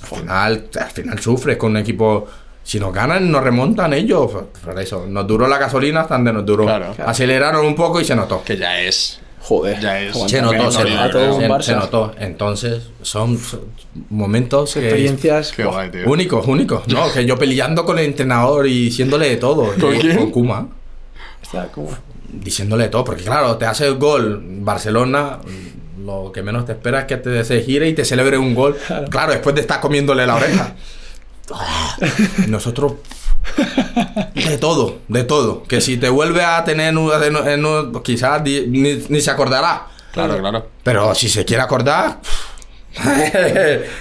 Al 0.02 0.18
final, 0.18 0.64
al 0.80 0.90
final 0.90 1.18
sufres 1.18 1.56
con 1.56 1.72
un 1.72 1.78
equipo. 1.78 2.28
Si 2.62 2.78
nos 2.78 2.94
ganan, 2.94 3.28
nos 3.32 3.42
remontan 3.42 3.92
ellos. 3.94 4.30
Por 4.64 4.78
eso, 4.80 5.06
nos 5.08 5.26
duró 5.26 5.48
la 5.48 5.58
gasolina 5.58 6.02
hasta 6.02 6.14
donde 6.14 6.32
nos 6.32 6.46
duró. 6.46 6.66
Claro. 6.66 6.94
Aceleraron 7.04 7.66
un 7.66 7.74
poco 7.74 8.00
y 8.00 8.04
se 8.04 8.14
notó. 8.14 8.44
Que 8.44 8.56
ya 8.56 8.78
es. 8.80 9.18
Joder. 9.44 9.80
Ya 9.80 10.00
es. 10.00 10.16
Se 10.16 10.40
notó, 10.40 10.70
se, 10.70 10.84
notó, 10.84 11.62
se- 11.62 11.74
notó. 11.74 12.14
Entonces, 12.18 12.90
son 13.02 13.38
momentos 14.08 14.76
Experiencias. 14.76 15.52
Qué 15.52 15.64
guay, 15.64 15.90
tío. 15.90 16.08
únicos, 16.08 16.46
únicos. 16.46 16.86
No, 16.88 17.12
que 17.12 17.26
yo 17.26 17.36
peleando 17.36 17.84
con 17.84 17.98
el 17.98 18.04
entrenador 18.04 18.66
y 18.68 18.84
diciéndole 18.84 19.28
de 19.28 19.36
todo. 19.36 19.72
¿Con 19.80 19.94
Y- 19.96 19.98
quién? 19.98 20.16
Con 20.16 20.30
Kuma. 20.30 20.68
Está 21.42 21.68
Diciéndole 22.32 22.84
de 22.84 22.88
todo. 22.90 23.04
Porque 23.04 23.24
claro, 23.24 23.56
te 23.56 23.66
hace 23.66 23.86
el 23.86 23.96
gol 23.96 24.40
Barcelona. 24.60 25.38
Lo 26.04 26.30
que 26.32 26.42
menos 26.42 26.64
te 26.64 26.72
esperas 26.72 27.02
es 27.02 27.08
que 27.08 27.16
te 27.16 27.44
se 27.44 27.62
gire 27.62 27.88
y 27.88 27.94
te 27.94 28.04
celebre 28.04 28.38
un 28.38 28.54
gol. 28.54 28.76
Claro, 29.10 29.32
después 29.32 29.54
de 29.56 29.60
estar 29.62 29.80
comiéndole 29.80 30.26
la 30.26 30.36
oreja. 30.36 30.74
Nosotros. 32.48 32.94
De 34.34 34.56
todo, 34.58 34.98
de 35.08 35.24
todo. 35.24 35.62
Que 35.64 35.80
si 35.80 35.96
te 35.96 36.08
vuelve 36.08 36.42
a 36.44 36.62
tener 36.64 36.94
quizás 38.04 38.42
ni, 38.42 38.60
ni 39.08 39.20
se 39.20 39.30
acordará. 39.30 39.86
Claro, 40.12 40.38
claro. 40.38 40.68
Pero 40.82 41.14
si 41.14 41.28
se 41.28 41.44
quiere 41.44 41.62
acordar. 41.62 42.20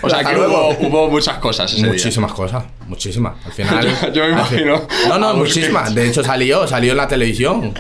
O 0.02 0.10
sea 0.10 0.22
que 0.24 0.36
hubo, 0.36 0.70
hubo 0.80 1.10
muchas 1.10 1.38
cosas 1.38 1.72
ese 1.72 1.82
día. 1.84 1.94
Muchísimas 1.94 2.34
cosas, 2.34 2.66
muchísimas. 2.88 3.36
Al 3.46 3.52
final. 3.54 3.88
Yo- 4.02 4.12
yo 4.12 4.24
me 4.24 4.30
fin- 4.46 4.60
imagino 4.60 4.82
No, 5.08 5.18
no, 5.18 5.28
a 5.30 5.32
Busquets. 5.34 5.56
muchísimas. 5.56 5.96
De 5.96 6.08
hecho, 6.10 6.24
salió, 6.26 6.68
salió 6.68 6.92
en 6.92 6.98
la 6.98 7.08
televisión. 7.08 7.74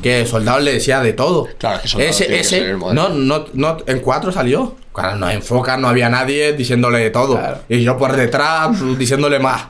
Que 0.00 0.24
Soldado 0.26 0.60
le 0.60 0.74
decía 0.74 1.00
de 1.00 1.12
todo. 1.12 1.48
Claro, 1.58 1.82
que 1.82 1.88
Soldado 1.88 2.10
ese, 2.10 2.26
que 2.28 2.38
ese, 2.40 2.74
moderno. 2.74 3.08
no, 3.08 3.14
no, 3.14 3.46
no, 3.52 3.76
en 3.86 3.98
cuatro 3.98 4.30
salió. 4.30 4.76
Claro, 4.94 5.16
no 5.16 5.28
enfoca, 5.28 5.76
no 5.76 5.88
había 5.88 6.08
nadie 6.08 6.52
diciéndole 6.52 7.10
todo. 7.10 7.36
Claro. 7.36 7.58
Y 7.68 7.82
yo 7.82 7.98
por 7.98 8.14
detrás 8.14 8.70
diciéndole 8.98 9.38
más. 9.40 9.66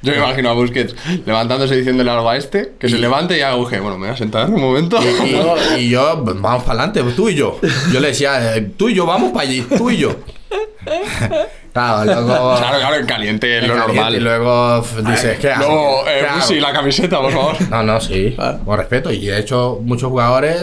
Yo 0.00 0.12
me 0.12 0.18
imagino 0.18 0.50
a 0.50 0.52
Busquets 0.52 0.94
levantándose 1.26 1.74
y 1.74 1.78
diciéndole 1.78 2.10
algo 2.10 2.30
a 2.30 2.36
este, 2.36 2.74
que 2.78 2.88
se 2.88 2.98
levante 2.98 3.36
y 3.36 3.40
haga 3.40 3.56
Uge. 3.56 3.80
Bueno, 3.80 3.98
me 3.98 4.06
voy 4.06 4.14
a 4.14 4.16
sentar 4.16 4.48
un 4.48 4.60
momento. 4.60 4.98
Y, 5.24 5.78
y 5.80 5.88
yo, 5.90 6.22
vamos 6.24 6.62
para 6.62 6.84
adelante, 6.84 7.02
tú 7.16 7.28
y 7.28 7.34
yo. 7.34 7.58
Yo 7.92 8.00
le 8.00 8.08
decía, 8.08 8.56
eh, 8.56 8.72
tú 8.76 8.88
y 8.88 8.94
yo, 8.94 9.06
vamos 9.06 9.32
para 9.32 9.48
allí, 9.48 9.62
tú 9.62 9.90
y 9.90 9.98
yo. 9.98 10.14
Claro, 11.70 12.04
luego. 12.06 12.56
Claro, 12.56 12.78
claro, 12.78 12.96
en 12.96 13.06
caliente 13.06 13.58
es 13.58 13.68
lo 13.68 13.74
caliente, 13.74 13.94
normal. 13.94 14.14
Y 14.16 14.20
luego 14.20 14.84
dices, 15.06 15.38
¿qué 15.38 15.52
haces? 15.52 15.66
Luego, 15.66 16.08
eh. 16.08 16.26
Busi, 16.34 16.58
la 16.58 16.72
camiseta, 16.72 17.20
por 17.20 17.30
favor. 17.30 17.70
No, 17.70 17.82
no, 17.84 18.00
sí. 18.00 18.32
Claro. 18.34 18.58
Con 18.64 18.78
respeto. 18.78 19.12
Y 19.12 19.26
de 19.26 19.38
hecho, 19.38 19.78
muchos 19.84 20.08
jugadores 20.08 20.60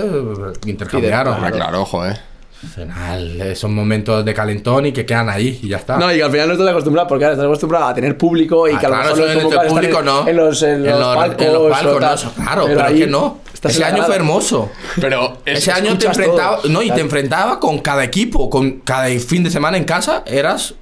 intercambiaron. 0.65 1.37
Ah, 1.41 1.51
claro, 1.51 1.83
ojo, 1.83 2.05
eh. 2.05 2.19
Al 2.63 2.69
final, 2.69 3.55
son 3.55 3.75
momentos 3.75 4.25
de 4.25 4.33
calentón 4.33 4.85
y 4.87 4.91
que 4.91 5.05
quedan 5.05 5.29
ahí 5.29 5.59
y 5.61 5.67
ya 5.67 5.77
está. 5.77 5.97
No, 5.97 6.11
y 6.13 6.19
al 6.21 6.31
final 6.31 6.47
no 6.47 6.53
estás 6.53 6.67
acostumbrado, 6.69 7.07
porque 7.07 7.25
ahora 7.25 7.33
estás 7.33 7.45
acostumbrado 7.45 7.85
a 7.85 7.93
tener 7.93 8.17
público 8.17 8.67
y 8.67 8.73
Ah, 8.73 8.79
que 8.79 8.85
a 8.85 8.89
lo 8.89 8.95
claro, 8.95 9.15
mejor 9.15 9.19
en 9.21 9.25
los 9.27 9.35
el 9.35 9.41
convocados 9.43 9.73
público 9.73 9.99
están 9.99 10.05
no. 10.05 10.27
en 10.27 10.35
los, 10.37 10.61
en 10.63 10.83
los 10.83 10.93
En 10.93 10.99
los- 10.99 11.15
palcos. 11.15 11.45
en 11.45 11.53
los 11.53 11.71
palcos, 11.71 12.01
no, 12.01 12.13
eso, 12.13 12.31
claro, 12.35 12.63
pero 12.65 12.79
es 12.79 12.85
ahí 12.87 12.99
que 12.99 13.07
no. 13.07 13.39
Ese 13.63 13.79
en 13.81 13.83
año 13.95 14.03
fue 14.03 14.15
hermoso. 14.15 14.71
Pero 15.01 15.37
es, 15.45 15.57
Ese 15.59 15.71
año 15.71 15.97
te 15.97 16.07
todo. 16.07 16.59
no, 16.69 16.81
y 16.81 16.85
te 16.85 16.89
Claro. 16.93 17.01
enfrentabas 17.01 17.57
con 17.57 17.79
cada 17.79 18.03
equipo, 18.03 18.49
con 18.49 18.79
cada 18.81 19.07
fin 19.19 19.43
de 19.43 19.49
semana 19.49 19.77
en 19.77 19.83
casa, 19.85 20.23
eras 20.25 20.75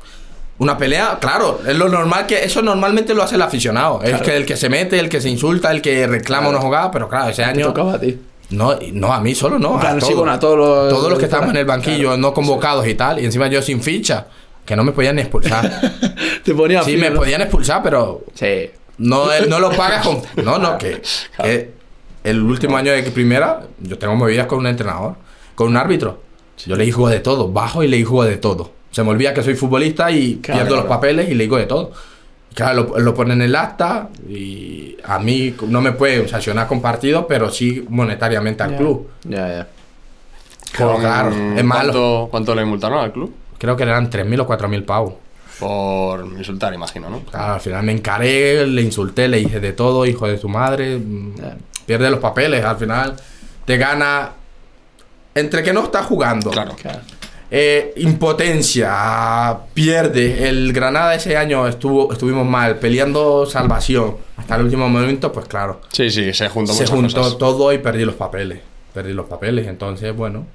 una 0.60 0.78
pelea, 0.78 1.18
claro, 1.20 1.60
es 1.68 1.76
lo 1.78 1.90
normal 1.90 2.26
que 2.28 2.44
eso 2.44 2.62
normalmente 2.62 3.14
lo 3.14 3.24
hace 3.24 3.36
el 3.36 3.42
aficionado, 3.42 4.02
es 4.04 4.22
que 4.22 4.36
el 4.38 4.46
que 4.46 4.56
se 4.56 4.70
mete, 4.70 5.00
el 5.00 5.10
que 5.10 5.20
se 5.20 5.30
insulta, 5.30 5.72
el 5.72 5.82
que 5.82 6.06
reclama 6.08 6.50
una 6.50 6.60
jugada, 6.60 6.92
pero 6.92 7.10
claro, 7.10 7.30
ese 7.30 7.42
Te 7.42 7.50
año 7.50 7.68
tocaba 7.68 7.96
a 7.96 8.00
ti. 8.00 8.18
No, 8.54 8.80
y 8.82 8.92
no 8.92 9.12
a 9.14 9.20
mí 9.20 9.36
solo, 9.36 9.60
no, 9.60 9.80
plan, 9.80 9.98
a 9.98 10.00
sí, 10.02 10.08
todos, 10.08 10.16
bueno, 10.18 10.32
a 10.32 10.40
todos 10.40 10.58
los- 10.58 10.90
todos 10.94 11.10
los 11.10 11.20
que 11.20 11.26
estaban 11.26 11.50
en 11.52 11.58
el 11.58 11.66
banquillo, 11.66 12.16
no 12.18 12.34
convocados 12.34 12.88
y 12.88 12.96
tal, 12.96 13.20
y 13.20 13.26
encima 13.26 13.48
yo 13.48 13.62
sin 13.62 13.82
ficha, 13.82 14.28
que 14.66 14.76
no 14.76 14.84
me 14.84 14.92
podían 14.92 15.16
ni 15.16 15.22
expulsar. 15.22 15.70
Te 16.44 16.54
ponía 16.54 16.82
sí, 16.84 16.92
frío, 16.92 17.02
me 17.06 17.10
¿no? 17.10 17.20
podían 17.22 17.42
expulsar, 17.42 17.82
pero 17.84 18.22
Sí. 18.34 18.70
no, 18.98 19.32
eh, 19.32 19.46
no 19.48 19.60
lo 19.60 19.72
pagas 19.72 20.06
con. 20.06 20.22
No, 20.44 20.58
no, 20.58 20.78
que, 20.78 21.02
que 21.42 21.72
el 22.24 22.42
último 22.42 22.78
año 22.78 22.92
de 22.94 23.04
primera, 23.04 23.62
yo 23.80 23.98
tengo 23.98 24.16
movidas 24.16 24.48
con 24.48 24.60
un 24.60 24.68
entrenador, 24.68 25.16
con 25.56 25.68
un 25.68 25.78
árbitro. 25.78 26.22
Yo 26.66 26.76
le 26.78 26.86
digo 26.86 27.10
de 27.10 27.20
todo, 27.20 27.50
bajo 27.52 27.84
y 27.84 27.88
le 27.88 27.98
digo 27.98 28.24
de 28.24 28.38
todo. 28.38 28.72
Se 28.92 29.04
me 29.04 29.10
olvida 29.10 29.34
que 29.34 29.42
soy 29.44 29.56
futbolista 29.56 30.12
y 30.12 30.36
Claro, 30.36 30.62
pierdo 30.62 30.76
los 30.78 30.86
papeles 30.86 31.30
y 31.30 31.34
le 31.34 31.44
digo 31.46 31.58
de 31.58 31.66
todo. 31.66 31.92
Claro, 32.54 32.88
lo, 32.94 33.00
lo 33.00 33.14
ponen 33.14 33.42
en 33.42 33.48
el 33.50 33.56
acta 33.56 34.10
y 34.30 34.96
a 35.04 35.18
mí 35.20 35.56
no 35.68 35.82
me 35.82 35.92
pueden 35.94 36.28
sancionar 36.30 36.68
con 36.68 36.82
partido, 36.82 37.26
pero 37.28 37.50
sí 37.50 37.86
monetariamente 37.90 38.64
al 38.64 38.76
club. 38.76 39.10
Ya, 39.24 39.48
ya. 39.48 39.68
Con- 40.78 41.00
claro, 41.02 41.30
es 41.30 41.64
malo. 41.64 41.92
¿Cuánto, 41.94 42.28
¿Cuánto 42.32 42.56
le 42.56 42.66
multaron 42.66 43.00
al 43.00 43.12
club? 43.12 43.34
Creo 43.58 43.76
que 43.76 43.84
eran 43.84 44.10
3.000 44.10 44.42
o 44.42 44.48
4.000 44.48 44.86
pavos. 44.86 45.14
Por 45.60 46.26
insultar, 46.38 46.74
imagino, 46.74 47.10
¿no? 47.10 47.20
Claro, 47.22 47.54
al 47.54 47.62
final 47.62 47.84
me 47.84 47.92
encaré, 47.92 48.66
le 48.68 48.82
insulté, 48.82 49.28
le 49.28 49.38
dije 49.38 49.60
de 49.60 49.72
todo, 49.74 50.06
hijo 50.06 50.28
de 50.28 50.38
su 50.38 50.50
madre. 50.50 50.98
mm. 50.98 51.36
Pierde 51.86 52.10
los 52.10 52.20
papeles, 52.20 52.64
al 52.64 52.78
final 52.78 53.16
te 53.66 53.78
gana. 53.78 54.32
Entre 55.36 55.64
que 55.64 55.74
no 55.74 55.84
está 55.84 56.04
jugando, 56.04 56.50
Claro. 56.52 56.76
Claro. 56.82 57.00
Eh, 57.56 57.94
impotencia, 57.98 59.58
pierde. 59.76 60.50
El 60.50 60.74
Granada 60.74 61.14
ese 61.14 61.38
año 61.38 61.68
estuvo, 61.68 62.12
estuvimos 62.12 62.48
mal, 62.48 62.78
peleando 62.80 63.46
salvación. 63.46 64.18
Hasta 64.38 64.56
el 64.56 64.64
último 64.64 64.90
momento, 64.90 65.32
pues 65.32 65.48
claro, 65.48 65.82
Sí, 65.92 66.10
sí, 66.10 66.34
se 66.34 66.50
juntó 66.50 66.74
se 66.74 66.88
juntó 66.88 67.22
cosas. 67.22 67.38
todo 67.38 67.72
y 67.72 67.78
perdí 67.78 68.06
los 68.06 68.16
papeles. 68.16 68.60
Perdí 68.92 69.14
los 69.14 69.28
papeles, 69.28 69.68
entonces, 69.68 70.16
bueno. 70.16 70.48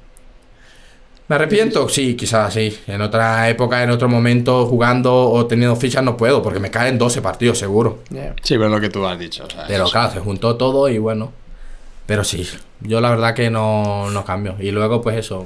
¿Me 1.28 1.36
arrepiento? 1.36 1.88
Sí, 1.88 2.16
quizás 2.16 2.52
sí. 2.54 2.76
En 2.88 3.00
otra 3.00 3.48
época, 3.48 3.82
en 3.82 3.90
otro 3.90 4.08
momento, 4.08 4.66
jugando 4.66 5.14
o 5.30 5.46
teniendo 5.46 5.76
fichas 5.76 6.02
no 6.02 6.16
puedo, 6.16 6.42
porque 6.42 6.58
me 6.58 6.70
caen 6.70 6.98
12 6.98 7.20
partidos 7.22 7.58
seguro. 7.58 8.00
Sí, 8.42 8.54
pero 8.54 8.66
es 8.66 8.70
lo 8.72 8.80
que 8.80 8.88
tú 8.88 9.06
has 9.06 9.18
dicho. 9.18 9.44
o 9.44 9.50
sea, 9.50 9.66
Pero 9.68 9.84
claro, 9.88 10.12
se 10.14 10.20
juntó 10.20 10.56
todo 10.56 10.88
y 10.88 10.98
bueno. 10.98 11.32
Pero 12.06 12.24
sí, 12.24 12.48
yo 12.80 13.00
la 13.02 13.10
verdad 13.10 13.34
que 13.34 13.50
no, 13.50 14.10
no 14.10 14.24
cambio. 14.24 14.56
Y 14.58 14.70
luego, 14.70 15.02
pues 15.02 15.16
eso, 15.18 15.44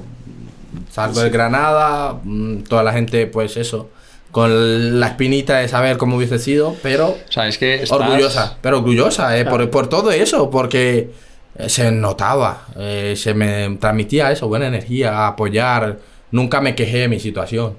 salgo 0.91 1.21
de 1.21 1.29
Granada, 1.29 2.19
mm, 2.23 2.63
toda 2.63 2.83
la 2.83 2.93
gente, 2.93 3.27
pues 3.27 3.57
eso, 3.57 3.89
con 4.31 4.99
la 4.99 5.07
espinita 5.07 5.57
de 5.57 5.67
saber 5.67 5.97
cómo 5.97 6.17
hubiese 6.17 6.39
sido, 6.39 6.75
pero 6.81 7.09
O 7.09 7.31
sea, 7.31 7.47
es 7.47 7.57
que 7.57 7.75
estás- 7.83 7.91
orgullosa, 7.91 8.57
pero 8.61 8.77
orgullosa, 8.79 9.37
eh, 9.37 9.45
por, 9.45 9.69
por 9.69 9.87
todo 9.87 10.11
eso, 10.11 10.49
porque 10.49 11.11
eh, 11.57 11.69
se 11.69 11.91
notaba, 11.91 12.65
eh, 12.77 13.13
se 13.15 13.33
me 13.35 13.77
transmitía 13.79 14.31
eso, 14.31 14.47
buena 14.47 14.65
energía, 14.67 15.27
apoyar, 15.27 15.99
nunca 16.31 16.61
me 16.61 16.73
quejé 16.73 16.97
de 16.99 17.07
mi 17.09 17.19
situación. 17.19 17.75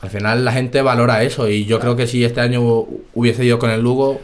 Al 0.00 0.10
final 0.10 0.44
la 0.44 0.52
gente 0.52 0.80
valora 0.80 1.22
eso 1.24 1.48
y 1.48 1.64
yo 1.66 1.78
creo 1.80 1.96
que 1.96 2.06
si 2.06 2.24
este 2.24 2.40
año 2.40 2.62
hubiese 3.14 3.44
ido 3.44 3.58
con 3.58 3.70
el 3.70 3.80
Lugo, 3.82 4.20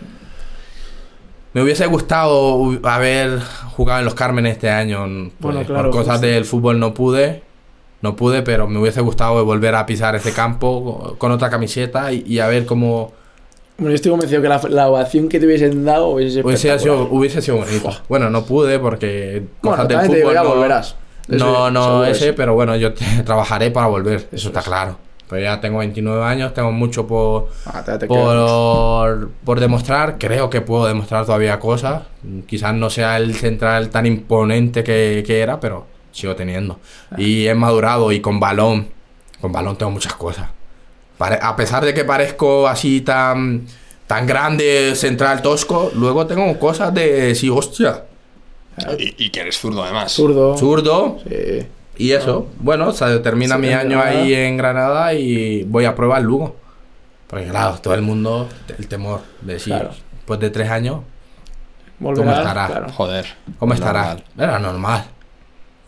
Me 1.57 1.63
hubiese 1.63 1.87
gustado 1.87 2.71
haber 2.83 3.41
jugado 3.75 4.01
en 4.01 4.05
los 4.05 4.13
Cármenes 4.15 4.53
este 4.53 4.69
año. 4.69 5.07
Pues, 5.07 5.33
Bueno, 5.55 5.65
claro, 5.67 5.85
por 5.91 6.01
cosas 6.01 6.17
justo. 6.17 6.27
del 6.27 6.45
fútbol 6.45 6.79
no 6.79 6.93
pude. 6.93 7.43
No 8.03 8.15
pude, 8.15 8.43
pero 8.43 8.69
me 8.69 8.79
hubiese 8.79 9.01
gustado 9.01 9.43
volver 9.43 9.75
a 9.75 9.87
pisar 9.87 10.15
ese 10.15 10.33
campo 10.35 11.15
con 11.17 11.33
otra 11.33 11.49
camiseta 11.49 12.13
y, 12.13 12.25
y 12.27 12.41
a 12.41 12.47
ver 12.47 12.67
cómo 12.67 13.13
Bueno, 13.79 13.89
yo 13.91 13.95
estoy 13.95 14.11
convencido 14.11 14.43
que 14.43 14.49
la, 14.49 14.61
la 14.69 14.89
ovación 14.89 15.31
que 15.31 15.41
te 15.41 15.47
hubiesen 15.47 15.83
dado 15.87 16.09
hubiese 16.09 16.43
hubiese 16.43 16.79
sido, 16.79 17.09
hubiese 17.11 17.41
sido 17.41 17.57
bonito. 17.57 17.89
Bueno, 18.07 18.29
no 18.29 18.45
pude 18.45 18.79
porque 18.79 19.43
Bueno, 19.63 19.79
cosas 19.79 19.89
del 19.89 19.99
te 20.11 20.15
digo, 20.17 20.29
fútbol 20.29 20.35
ya 20.35 20.43
no, 20.43 20.49
volverás. 20.57 20.97
Eso 21.27 21.39
no, 21.47 21.71
no 21.71 22.05
ese, 22.05 22.29
es. 22.29 22.35
pero 22.35 22.53
bueno, 22.55 22.77
yo 22.77 22.93
te- 22.93 23.23
trabajaré 23.25 23.71
para 23.71 23.87
volver. 23.87 24.17
Eso, 24.17 24.29
Eso 24.33 24.49
está 24.49 24.61
es. 24.61 24.67
claro. 24.67 24.99
Pero 25.29 25.43
ya 25.43 25.61
tengo 25.61 25.79
29 25.79 26.23
años, 26.25 26.55
tengo 26.55 26.71
mucho 26.71 27.07
por, 27.07 27.49
Ah, 27.67 27.83
te- 27.85 28.07
por, 28.07 29.31
por 29.45 29.59
demostrar. 29.61 30.17
Creo 30.19 30.49
que 30.51 30.61
puedo 30.61 30.87
demostrar 30.87 31.27
todavía 31.27 31.59
cosas. 31.59 32.03
Quizás 32.47 32.75
no 32.75 32.91
sea 32.91 33.17
el 33.17 33.35
central 33.35 33.91
tan 33.91 34.07
imponente 34.07 34.85
que, 34.85 35.25
que 35.27 35.41
era, 35.41 35.59
pero 35.59 35.87
sigo 36.13 36.37
teniendo. 36.37 36.79
Y 37.19 37.47
he 37.49 37.55
madurado 37.55 38.13
y 38.13 38.21
con 38.21 38.39
balón. 38.39 38.89
Con 39.41 39.51
balón 39.53 39.77
tengo 39.77 39.91
muchas 39.91 40.15
cosas. 40.15 40.47
Pare- 41.19 41.39
a 41.43 41.57
pesar 41.57 41.85
de 41.85 41.93
que 41.93 42.05
parezco 42.05 42.69
así 42.69 43.01
tan, 43.01 43.67
tan 44.07 44.27
grande, 44.27 44.93
central, 44.95 45.43
tosco, 45.43 45.91
luego 45.95 46.27
tengo 46.27 46.57
cosas 46.59 46.95
de 46.95 47.35
sí, 47.35 47.51
hostia. 47.51 48.05
Y, 48.99 49.25
y 49.25 49.31
que 49.31 49.41
eres 49.41 49.59
zurdo 49.59 49.83
además. 49.83 50.13
Zurdo. 50.13 50.57
Zurdo. 50.57 51.19
Sí. 51.29 51.67
Y 51.99 52.13
eso, 52.13 52.49
bueno, 52.61 52.93
se 52.93 53.19
termina 53.21 53.55
Sí, 53.57 53.61
mi 53.63 53.69
año 53.73 53.99
Granada. 53.99 54.21
ahí 54.23 54.35
en 54.35 54.57
Granada 54.57 55.15
y 55.15 55.63
voy 55.65 55.85
a 55.87 55.95
probar 55.95 56.23
Lugo. 56.23 56.57
Porque 57.27 57.47
claro, 57.49 57.79
todo 57.83 57.95
el 57.95 58.03
mundo, 58.03 58.49
el 58.79 58.87
temor 58.87 59.21
de 59.41 59.55
decir, 59.55 59.73
Claro. 59.75 59.91
después 60.15 60.39
de 60.41 60.51
tres 60.51 60.71
años, 60.71 61.01
Volverás, 61.99 62.39
estará? 62.39 62.67
claro. 62.67 62.89
Joder. 62.93 63.27
¿cómo 63.59 63.73
estará? 63.75 64.03
Normal. 64.03 64.25
Era 64.39 64.59
normal. 64.59 65.05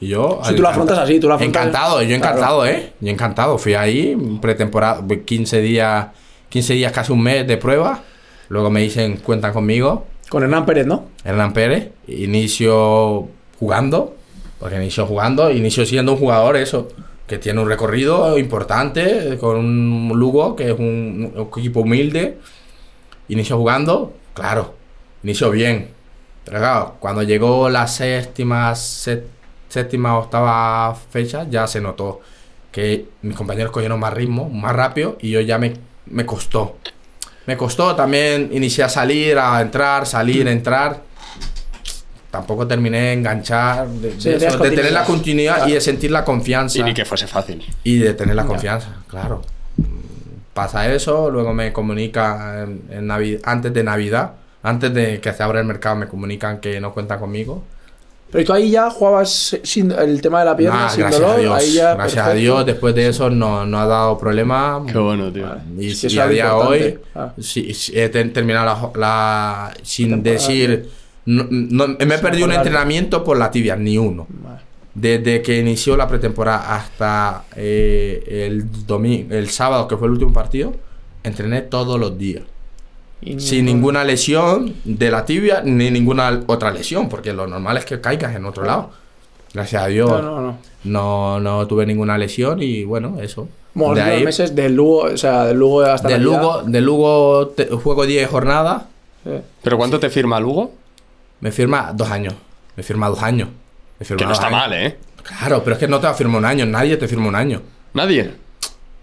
Y 0.00 0.09
yo... 0.09 0.40
Si 0.44 0.54
tú 0.54 0.62
lo 0.62 0.68
afrontas 0.68 0.98
así, 0.98 1.20
tú 1.20 1.28
lo 1.28 1.34
afrontas- 1.34 1.62
Encantado, 1.66 2.00
yo 2.02 2.09
Claro. 2.09 2.14
encantado, 2.36 2.66
¿eh? 2.66 2.92
Yo 3.00 3.11
encantado. 3.11 3.59
Fui 3.59 3.74
ahí, 3.74 4.16
pretemporada, 4.40 5.02
15 5.24 5.61
días, 5.61 6.06
15 6.48 6.72
días, 6.74 6.92
casi 6.92 7.12
un 7.12 7.22
mes 7.22 7.46
de 7.46 7.56
prueba. 7.59 8.00
Luego 8.48 8.70
me 8.70 8.80
dicen, 8.80 9.18
cuentan 9.18 9.52
conmigo. 9.52 10.06
Con 10.30 10.42
Hernán 10.42 10.64
Pérez, 10.66 10.86
¿no? 10.86 11.06
Hernán 11.24 11.52
Pérez, 11.52 11.90
inicio 12.06 13.28
jugando, 13.59 14.16
porque 14.59 14.76
inició 14.76 15.06
jugando, 15.06 15.50
inició 15.50 15.86
siendo 15.86 16.12
un 16.12 16.18
jugador 16.18 16.56
eso, 16.56 16.88
que 17.26 17.38
tiene 17.38 17.61
un 17.61 17.68
recorrido 17.68 18.38
importante 18.38 19.36
con 19.38 19.56
un 19.56 20.12
Lugo, 20.18 20.56
que 20.56 20.70
es 20.70 20.78
un, 20.78 21.32
equipo 21.56 21.80
humilde. 21.80 22.38
Inició 23.28 23.59
jugando, 23.59 24.14
claro, 24.34 24.74
inició 25.22 25.50
bien. 25.50 25.88
Pero 26.44 26.59
claro, 26.59 26.96
cuando 26.98 27.22
llegó 27.22 27.68
la 27.68 27.86
séptima, 27.86 28.74
sé- 28.74 29.24
séptima, 29.68 30.18
octava 30.18 30.94
fecha, 30.94 31.46
ya 31.48 31.66
se 31.66 31.80
notó 31.80 32.20
que 32.72 33.06
mis 33.22 33.36
compañeros 33.36 33.72
cogieron 33.72 34.00
más 34.00 34.14
ritmo, 34.14 34.48
más 34.48 34.74
rápido, 34.74 35.18
y 35.20 35.30
yo 35.30 35.40
ya 35.40 35.59
me, 35.59 35.74
me 36.06 36.24
costó. 36.24 36.78
Me 37.46 37.56
costó 37.56 37.94
también 37.94 38.50
iniciar 38.52 38.86
a 38.86 38.90
salir, 38.90 39.38
a 39.38 39.61
entrar, 39.61 40.06
salir, 40.06 40.48
entrar. 40.48 41.02
Tampoco 42.31 42.66
terminé 42.66 43.01
de 43.01 43.12
enganchar, 43.14 43.89
de, 43.89 44.11
de 44.14 44.20
Sí, 44.20 44.29
eso, 44.29 44.39
tenías 44.39 44.59
de 44.61 44.70
tener 44.70 44.93
la 44.93 45.05
continuidad. 45.05 45.66
y 45.66 45.72
de 45.72 45.81
sentir 45.81 46.11
la 46.11 46.24
confianza. 46.24 46.79
Y 46.79 46.83
ni 46.83 46.93
que 46.95 47.05
fuese 47.07 47.26
fácil. 47.26 47.64
Y 47.85 47.99
de 47.99 48.12
tener 48.14 48.37
la 48.37 48.43
Ya. 48.43 48.49
confianza, 48.49 48.97
claro. 49.07 49.43
Pasa 50.55 50.93
eso, 50.93 51.31
luego 51.31 51.55
me 51.55 51.72
comunica 51.72 52.64
en, 52.64 52.83
en 52.91 53.07
Navi- 53.09 53.41
antes 53.45 53.72
de 53.72 53.85
Navidad, 53.85 54.33
antes 54.62 54.93
de 54.93 55.20
que 55.20 55.33
se 55.33 55.43
abra 55.43 55.61
el 55.61 55.66
mercado, 55.66 55.95
me 55.97 56.09
comunican 56.09 56.59
que 56.61 56.81
no 56.81 56.93
cuentan 56.93 57.20
conmigo. 57.20 57.62
Pero 58.31 58.45
tú 58.45 58.53
ahí 58.53 58.72
ya 58.72 58.91
jugabas 58.91 59.57
sin 59.62 59.91
el 59.93 60.20
tema 60.20 60.41
de 60.41 60.45
la 60.47 60.57
pierna, 60.57 60.91
sin 60.91 61.01
gracias 61.01 61.22
dolor. 61.22 61.37
a 61.37 61.41
Dios. 61.41 61.55
Ahí 61.55 61.72
ya, 61.72 61.95
gracias 61.95 62.26
a. 62.26 62.33
Dios, 62.35 62.66
después 62.66 62.95
de 62.95 63.09
eso 63.09 63.31
no, 63.31 63.64
no 63.64 63.81
ha 63.81 63.87
dado 63.87 64.18
problema. 64.18 64.83
Qué 64.87 64.99
bueno, 64.99 65.33
tío. 65.33 65.47
Vale. 65.49 65.62
Y, 65.79 65.93
Es 65.93 66.01
que 66.03 66.07
y 66.09 66.11
eso 66.11 66.22
a 66.22 66.29
día 66.29 66.45
de 66.47 66.51
hoy, 66.51 66.99
Ah. 67.14 67.33
sí, 67.41 67.72
sí, 67.72 67.93
he 67.99 68.09
ter- 68.11 68.31
terminado 68.35 68.93
la, 68.97 69.01
la- 69.01 69.74
sin 69.83 70.22
decir. 70.22 70.91
No, 71.31 71.47
no- 71.51 71.89
me 71.89 72.14
he 72.14 72.18
perdido 72.18 72.47
un 72.47 72.53
entrenamiento 72.53 73.22
por 73.22 73.37
la 73.39 73.51
tibia, 73.51 73.76
ni 73.76 73.99
uno. 73.99 74.26
Desde 74.95 75.43
que 75.43 75.59
inició 75.59 75.97
la 75.97 76.09
pretemporada 76.09 76.74
hasta 76.74 77.45
eh, 77.55 78.47
el 78.47 78.87
domingo, 78.87 79.35
el 79.35 79.49
sábado, 79.51 79.87
que 79.87 79.97
fue 79.97 80.07
el 80.09 80.12
último 80.12 80.33
partido, 80.33 80.74
entrené 81.22 81.61
todos 81.62 82.01
los 82.01 82.16
días. 82.18 82.43
Y 83.20 83.39
Sin 83.41 83.66
ninguna 83.66 84.05
lesión 84.05 84.74
de 84.85 85.11
la 85.11 85.24
tibia 85.26 85.61
ni 85.64 85.91
ninguna 85.91 86.43
otra 86.47 86.70
lesión, 86.70 87.09
porque 87.09 87.33
lo 87.33 87.47
normal 87.47 87.76
es 87.76 87.85
que 87.85 88.01
caigas 88.01 88.35
en 88.35 88.45
otro 88.45 88.64
lado. 88.64 88.91
Gracias 89.53 89.83
a 89.83 89.87
Dios 89.87 90.09
No, 90.11 90.22
no, 90.22 90.41
no. 90.41 90.59
no, 90.85 91.41
no 91.41 91.66
tuve 91.66 91.85
ninguna 91.85 92.16
lesión 92.16 92.62
y 92.62 92.85
bueno, 92.85 93.18
eso. 93.20 93.49
Bueno, 93.74 93.95
de 93.97 94.03
ahí, 94.03 94.24
meses 94.24 94.55
del 94.55 94.74
Lugo, 94.74 95.03
o 95.03 95.16
sea, 95.16 95.45
del 95.47 95.59
Lugo 95.59 95.83
hasta 95.83 96.09
de. 96.09 96.18
Lugo, 96.18 96.62
de 96.64 96.81
Lugo 96.81 97.49
te- 97.49 97.66
juego 97.66 98.07
10 98.07 98.29
jornadas, 98.29 98.83
Sí. 99.24 99.31
¿Pero 99.62 99.76
cuánto 99.76 99.99
te 100.01 100.11
firma 100.11 100.39
Lugo? 100.41 100.72
Me 101.41 101.53
firma 101.53 101.93
dos 101.95 102.11
años. 102.11 102.34
Me 102.76 102.82
firma 102.82 103.09
dos 103.09 103.22
años. 103.22 103.49
Me 103.99 104.05
firma 104.07 104.18
Que 104.18 104.24
no 104.24 104.30
dos 104.30 104.39
está 104.39 104.49
años. 104.49 104.59
mal, 104.61 104.72
¿eh? 104.74 104.97
Claro, 105.22 105.62
pero 105.62 105.74
es 105.74 105.80
que 105.80 105.89
no 105.89 105.99
te 106.01 106.07
va 106.07 106.12
a 106.12 106.16
firmar 106.16 106.39
un 106.39 106.45
año, 106.45 106.64
nadie 106.66 106.97
te 106.97 107.07
firma 107.09 107.28
un 107.28 107.34
año. 107.34 107.62
Nadie. 107.95 108.30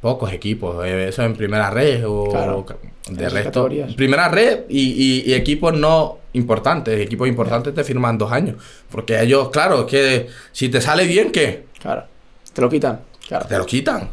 Pocos 0.01 0.31
equipos, 0.33 0.85
eh, 0.85 1.09
eso 1.09 1.23
en 1.23 1.35
primera 1.35 1.69
red 1.69 2.03
o 2.07 2.29
Claro. 2.29 2.65
de 3.09 3.29
resto. 3.29 3.43
categorías. 3.49 3.93
Primera 3.95 4.27
red 4.29 4.61
y, 4.69 4.81
y- 4.81 5.23
y 5.31 5.33
equipos 5.33 5.73
no 5.73 6.19
importantes, 6.33 6.99
equipos 6.99 7.27
importantes 7.27 7.73
te 7.73 7.83
firman 7.83 8.17
dos 8.17 8.31
años. 8.31 8.55
Porque 8.91 9.19
ellos, 9.21 9.49
claro, 9.49 9.81
es 9.81 9.85
que 9.85 10.27
si 10.51 10.69
te 10.69 10.81
sale 10.81 11.05
bien, 11.05 11.31
¿qué? 11.31 11.65
Claro. 11.81 12.05
Te 12.53 12.61
lo 12.61 12.69
quitan. 12.69 13.01
Claro. 13.27 13.45
Te 13.47 13.57
lo 13.57 13.65
quitan. 13.65 14.09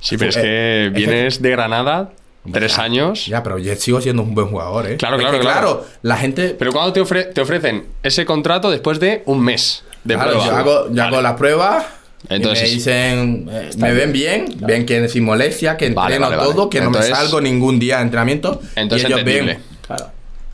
Sí, 0.00 0.16
pero 0.16 0.30
es 0.30 0.36
Eh, 0.36 0.86
es 0.86 0.92
que- 0.92 0.98
vienes 0.98 1.42
de 1.42 1.50
Granada, 1.50 2.12
tres 2.52 2.76
Ya, 2.76 2.82
años. 2.82 3.26
Ya, 3.26 3.42
pero 3.42 3.58
yo 3.58 3.74
sigo 3.76 4.00
siendo 4.00 4.22
un 4.22 4.34
buen 4.34 4.48
jugador, 4.48 4.86
¿eh? 4.90 4.96
Claro, 4.96 5.16
Es 5.16 5.22
claro, 5.22 5.38
que, 5.38 5.42
claro. 5.44 5.86
la 6.02 6.16
gente... 6.16 6.54
Pero 6.58 6.72
cuando 6.72 6.92
te, 6.92 7.00
ofre- 7.02 7.32
te 7.32 7.40
ofrecen 7.40 7.86
ese 8.02 8.24
contrato 8.26 8.70
después 8.70 9.00
de 9.00 9.22
un 9.26 9.40
mes 9.42 9.82
de 10.04 10.14
Claro, 10.14 10.30
prueba. 10.32 10.46
yo 10.46 10.56
hago, 10.56 10.72
yo 10.88 10.94
Vale. 10.94 11.02
hago 11.02 11.22
la 11.22 11.36
prueba. 11.36 11.86
Entonces- 12.28 12.68
y 12.68 12.70
me 12.70 12.74
dicen, 12.76 13.48
eh, 13.50 13.70
me 13.78 13.92
ven 13.92 14.12
bien, 14.12 14.46
ven 14.60 14.86
que 14.86 15.08
sin 15.08 15.24
molestia, 15.24 15.76
que 15.76 15.90
Vale, 15.90 16.16
entreno 16.16 16.26
vale, 16.30 16.36
vale. 16.36 16.52
todo, 16.54 16.70
que 16.70 16.80
no 16.80 16.90
me 16.90 17.02
salgo 17.02 17.40
ningún 17.40 17.78
día 17.78 17.96
de 17.98 18.02
entrenamiento. 18.04 18.60
Entonces 18.76 19.08
y 19.08 19.12
ellos 19.12 19.20
entendible. 19.20 19.52
ven. 19.54 19.62
Claro. 19.86 20.06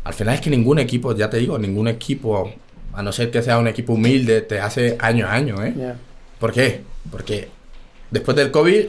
Al 0.05 0.15
final 0.15 0.35
es 0.35 0.41
que 0.41 0.51
ningún 0.51 0.79
equipo, 0.79 1.15
ya 1.15 1.29
te 1.31 1.37
digo, 1.37 1.59
ningún 1.59 1.87
equipo, 1.89 2.53
a 2.93 3.03
no 3.03 3.13
ser 3.13 3.31
que 3.31 3.43
sea 3.43 3.59
un 3.59 3.69
equipo 3.69 3.93
humilde, 3.93 4.41
te 4.43 4.59
hace 4.61 4.97
año 4.99 5.27
a 5.27 5.33
año, 5.33 5.63
¿eh? 5.65 5.75
Ya. 5.77 5.97
¿Por 6.41 6.53
qué? 6.53 6.81
Porque 7.11 7.49
después 8.11 8.37
del 8.37 8.51
COVID, 8.51 8.87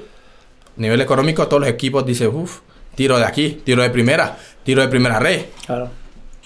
nivel 0.77 1.01
económico, 1.01 1.47
todos 1.47 1.61
los 1.61 1.69
equipos 1.69 2.05
dicen, 2.05 2.29
uff, 2.33 2.59
tiro 2.95 3.17
de 3.17 3.25
aquí, 3.25 3.61
tiro 3.63 3.81
de 3.83 3.89
primera, 3.89 4.37
tiro 4.63 4.81
de 4.81 4.87
primera 4.87 5.19
red. 5.19 5.45
Claro. 5.65 5.89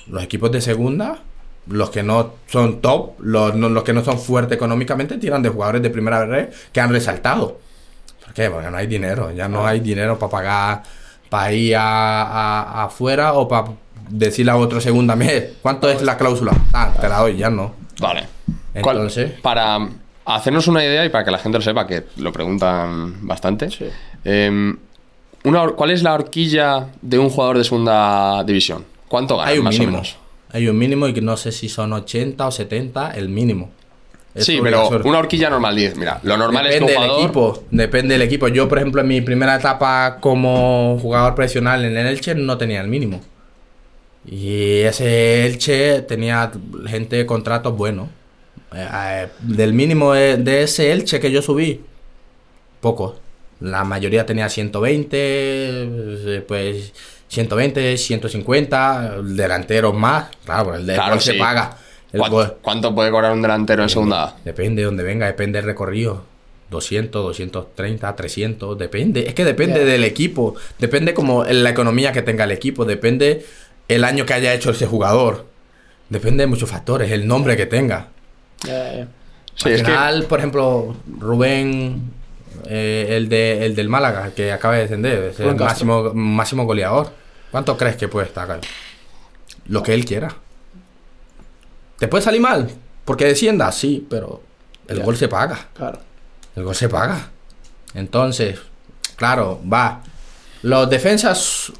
Los 0.07 0.23
equipos 0.23 0.51
de 0.51 0.61
segunda, 0.61 1.19
los 1.67 1.89
que 1.89 2.03
no 2.03 2.33
son 2.47 2.81
top, 2.81 3.19
los, 3.19 3.55
no- 3.55 3.69
los 3.69 3.83
que 3.83 3.93
no 3.93 4.03
son 4.03 4.19
fuertes 4.19 4.55
económicamente, 4.55 5.17
tiran 5.17 5.41
de 5.41 5.49
jugadores 5.49 5.81
de 5.81 5.89
primera 5.89 6.25
red 6.25 6.49
que 6.71 6.79
han 6.81 6.91
resaltado. 6.91 7.59
¿Por 8.23 8.33
qué? 8.33 8.49
Porque 8.49 8.69
no 8.69 8.77
hay 8.77 8.87
dinero, 8.87 9.31
ya 9.31 9.47
no 9.47 9.65
hay 9.65 9.79
dinero 9.79 10.17
para 10.19 10.29
pagar, 10.31 10.83
para 11.29 11.51
ir 11.53 11.75
a, 11.75 12.21
a- 12.23 12.83
afuera 12.85 13.33
o 13.33 13.47
para 13.47 13.69
decirle 14.09 14.51
a 14.51 14.57
otro 14.57 14.79
segunda 14.79 15.15
mes, 15.15 15.53
¿cuánto 15.61 15.89
es 15.89 16.01
la 16.03 16.15
cláusula? 16.17 16.51
Ah, 16.73 16.93
te 16.99 17.09
la 17.09 17.19
doy, 17.19 17.37
ya 17.37 17.49
no. 17.49 17.73
Vale. 17.99 18.27
¿Cuál- 18.81 18.97
Entonces- 18.97 19.31
para 19.41 19.79
hacernos 20.25 20.67
una 20.67 20.83
idea 20.83 21.03
y 21.05 21.09
para 21.09 21.23
que 21.25 21.31
la 21.31 21.37
gente 21.39 21.57
lo 21.57 21.63
sepa, 21.63 21.87
que 21.87 22.03
lo 22.17 22.31
preguntan 22.31 23.25
bastante. 23.27 23.69
Sí. 23.71 23.85
em, 24.23 24.77
una 25.45 25.67
¿Cuál 25.69 25.91
es 25.91 26.03
la 26.03 26.13
horquilla 26.13 26.87
de 27.01 27.19
un 27.19 27.29
jugador 27.29 27.57
de 27.57 27.63
segunda 27.63 28.43
división? 28.43 28.85
¿Cuánto 29.07 29.37
gana? 29.37 29.51
Hay 29.51 29.57
un 29.59 29.65
más 29.65 29.75
o 29.75 29.79
mínimo. 29.79 29.97
menos? 29.97 30.17
Hay 30.51 30.67
un 30.67 30.77
mínimo 30.77 31.07
y 31.07 31.13
que 31.13 31.21
no 31.21 31.37
sé 31.37 31.51
si 31.51 31.69
son 31.69 31.93
80 31.93 32.47
o 32.47 32.51
70, 32.51 33.11
el 33.11 33.29
mínimo. 33.29 33.71
Es 34.33 34.45
Sí, 34.45 34.59
pero 34.61 34.89
una 35.05 35.19
horquilla 35.19 35.49
normal 35.49 35.75
10. 35.75 35.97
Mira, 35.97 36.19
lo 36.23 36.37
normal 36.37 36.65
depende 36.65 36.91
es 36.91 36.97
que 36.97 37.03
un 37.03 37.09
del 37.09 37.19
equipo, 37.19 37.63
depende 37.71 38.13
del 38.15 38.21
equipo. 38.21 38.47
Yo, 38.49 38.67
por 38.67 38.77
ejemplo, 38.77 39.01
en 39.01 39.07
mi 39.07 39.21
primera 39.21 39.55
etapa 39.55 40.17
como 40.19 40.97
jugador 41.01 41.35
profesional 41.35 41.85
en 41.85 41.95
el 41.95 42.07
Elche 42.07 42.35
no 42.35 42.57
tenía 42.57 42.81
el 42.81 42.87
mínimo. 42.87 43.21
Y 44.25 44.79
ese 44.81 45.45
Elche 45.45 46.01
tenía 46.01 46.51
gente 46.85 47.15
de 47.15 47.25
contratos 47.25 47.77
buenos. 47.77 48.09
Eh, 48.73 48.87
eh, 48.93 49.27
del 49.39 49.73
mínimo 49.73 50.13
de, 50.13 50.37
de 50.37 50.63
ese 50.63 50.91
Elche 50.91 51.19
que 51.19 51.31
yo 51.31 51.41
subí, 51.41 51.81
poco. 52.81 53.15
La 53.61 53.83
mayoría 53.83 54.25
tenía 54.25 54.49
120, 54.49 55.07
eh, 55.17 56.43
pues 56.47 56.93
120, 57.29 57.97
150, 57.97 59.21
delanteros 59.23 59.93
más. 59.95 60.27
Claro, 60.45 60.75
el 60.75 60.85
de 60.85 60.93
Claro, 60.95 61.11
gol 61.13 61.21
se 61.21 61.33
paga. 61.35 61.77
El 62.11 62.21
¿Cuánto, 62.61 62.95
puede 62.95 63.11
cobrar 63.11 63.31
un 63.33 63.41
delantero 63.41 63.83
en 63.83 63.89
segunda? 63.89 64.35
Depende 64.45 64.81
de 64.81 64.85
donde 64.85 65.03
venga, 65.03 65.25
depende 65.25 65.57
del 65.59 65.65
recorrido. 65.65 66.23
200, 66.71 67.23
230, 67.23 68.15
300, 68.15 68.77
depende. 68.77 69.27
Es 69.27 69.33
que 69.33 69.45
depende 69.45 69.85
del 69.85 70.03
equipo. 70.03 70.55
Depende 70.79 71.13
como 71.13 71.45
en 71.45 71.63
la 71.63 71.69
economía 71.69 72.11
que 72.11 72.21
tenga 72.21 72.43
el 72.45 72.51
equipo. 72.51 72.85
Depende 72.85 73.45
el 73.87 74.03
año 74.03 74.25
que 74.25 74.33
haya 74.33 74.53
hecho 74.53 74.71
ese 74.71 74.85
jugador. 74.87 75.45
Depende 76.09 76.43
de 76.43 76.47
muchos 76.47 76.69
factores, 76.69 77.11
el 77.11 77.27
nombre 77.27 77.55
que 77.57 77.65
tenga. 77.65 78.07
Sí, 78.63 78.69
Al 78.71 79.07
es 79.55 79.63
que- 79.63 79.85
final, 79.85 80.23
por 80.25 80.39
ejemplo, 80.39 80.95
Rubén, 81.19 82.01
eh, 82.67 83.07
el, 83.11 83.29
de, 83.29 83.65
el 83.65 83.75
del 83.75 83.89
Málaga, 83.89 84.31
que 84.35 84.51
acaba 84.51 84.75
de 84.75 84.81
descender, 84.81 85.23
es 85.25 85.39
el 85.39 85.55
Castro. 85.55 85.65
máximo, 85.65 86.13
máximo 86.13 86.65
goleador. 86.65 87.11
¿Cuánto 87.51 87.77
crees 87.77 87.95
que 87.95 88.07
puede 88.07 88.27
estar? 88.27 88.59
Lo 89.67 89.81
que 89.83 89.93
él 89.93 90.05
quiera. 90.05 90.35
¿Te 91.97 92.07
puede 92.07 92.23
salir 92.23 92.41
mal? 92.41 92.69
Porque 93.05 93.25
descienda, 93.25 93.71
sí, 93.71 94.05
pero 94.09 94.41
el 94.87 94.97
Ya. 94.99 95.03
gol 95.05 95.15
se 95.17 95.27
paga. 95.27 95.67
Claro. 95.73 95.99
El 96.55 96.63
gol 96.63 96.75
se 96.75 96.89
paga. 96.89 97.29
Entonces, 97.93 98.59
claro, 99.15 99.61
va. 99.71 100.01
Los 100.63 100.89
defensas, 100.89 101.71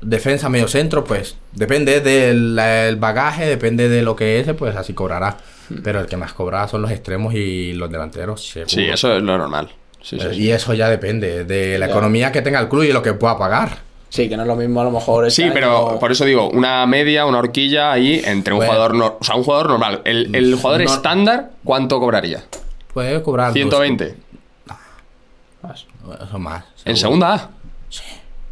defensa 0.00 0.48
medio 0.48 0.66
centro, 0.68 1.04
pues 1.04 1.36
depende 1.52 2.00
del 2.00 2.58
el 2.58 2.96
bagaje, 2.96 3.46
depende 3.46 3.88
de 3.88 4.02
lo 4.02 4.16
que 4.16 4.40
es, 4.40 4.52
pues 4.54 4.74
así 4.74 4.94
cobrará. 4.94 5.36
Pero 5.84 6.00
el 6.00 6.06
que 6.06 6.16
más 6.16 6.32
cobrará 6.32 6.66
son 6.68 6.82
los 6.82 6.90
extremos 6.90 7.34
y 7.34 7.72
los 7.74 7.90
delanteros. 7.90 8.46
seguro. 8.46 8.68
Sí, 8.68 8.84
eso 8.86 9.14
es 9.16 9.22
lo 9.22 9.38
normal. 9.38 9.70
Sí, 10.02 10.18
sí, 10.20 10.26
sí. 10.32 10.40
Y 10.42 10.50
eso 10.50 10.74
ya 10.74 10.88
depende 10.88 11.44
de 11.44 11.78
la 11.78 11.86
economía 11.86 12.30
que 12.32 12.42
tenga 12.42 12.58
el 12.60 12.68
club 12.68 12.82
y 12.84 12.92
lo 12.92 13.02
que 13.02 13.14
pueda 13.14 13.38
pagar. 13.38 13.78
Sí, 14.08 14.28
que 14.28 14.36
no 14.36 14.42
es 14.42 14.48
lo 14.48 14.56
mismo 14.56 14.80
a 14.80 14.84
lo 14.84 14.90
mejor. 14.90 15.26
este 15.26 15.44
Sí, 15.44 15.50
pero 15.54 15.90
año- 15.92 15.98
por 15.98 16.12
eso 16.12 16.24
digo, 16.26 16.50
una 16.50 16.84
media, 16.86 17.24
una 17.24 17.38
horquilla 17.38 17.92
ahí 17.92 18.20
entre 18.26 18.52
un 18.52 18.58
Bueno. 18.58 18.72
jugador, 18.74 18.94
no- 18.94 19.16
o 19.20 19.24
sea, 19.24 19.36
un 19.36 19.44
jugador 19.44 19.68
normal. 19.70 20.02
El, 20.04 20.34
el 20.34 20.54
jugador 20.56 20.84
No- 20.84 20.92
estándar, 20.92 21.50
¿cuánto 21.64 21.98
cobraría? 21.98 22.42
Puede 22.92 23.22
cobrar. 23.22 23.52
120. 23.54 24.16
Más. 25.62 25.86
Eso 26.28 26.38
más. 26.38 26.64
¿En 26.84 26.96
segunda 26.96 27.34
A? 27.34 27.50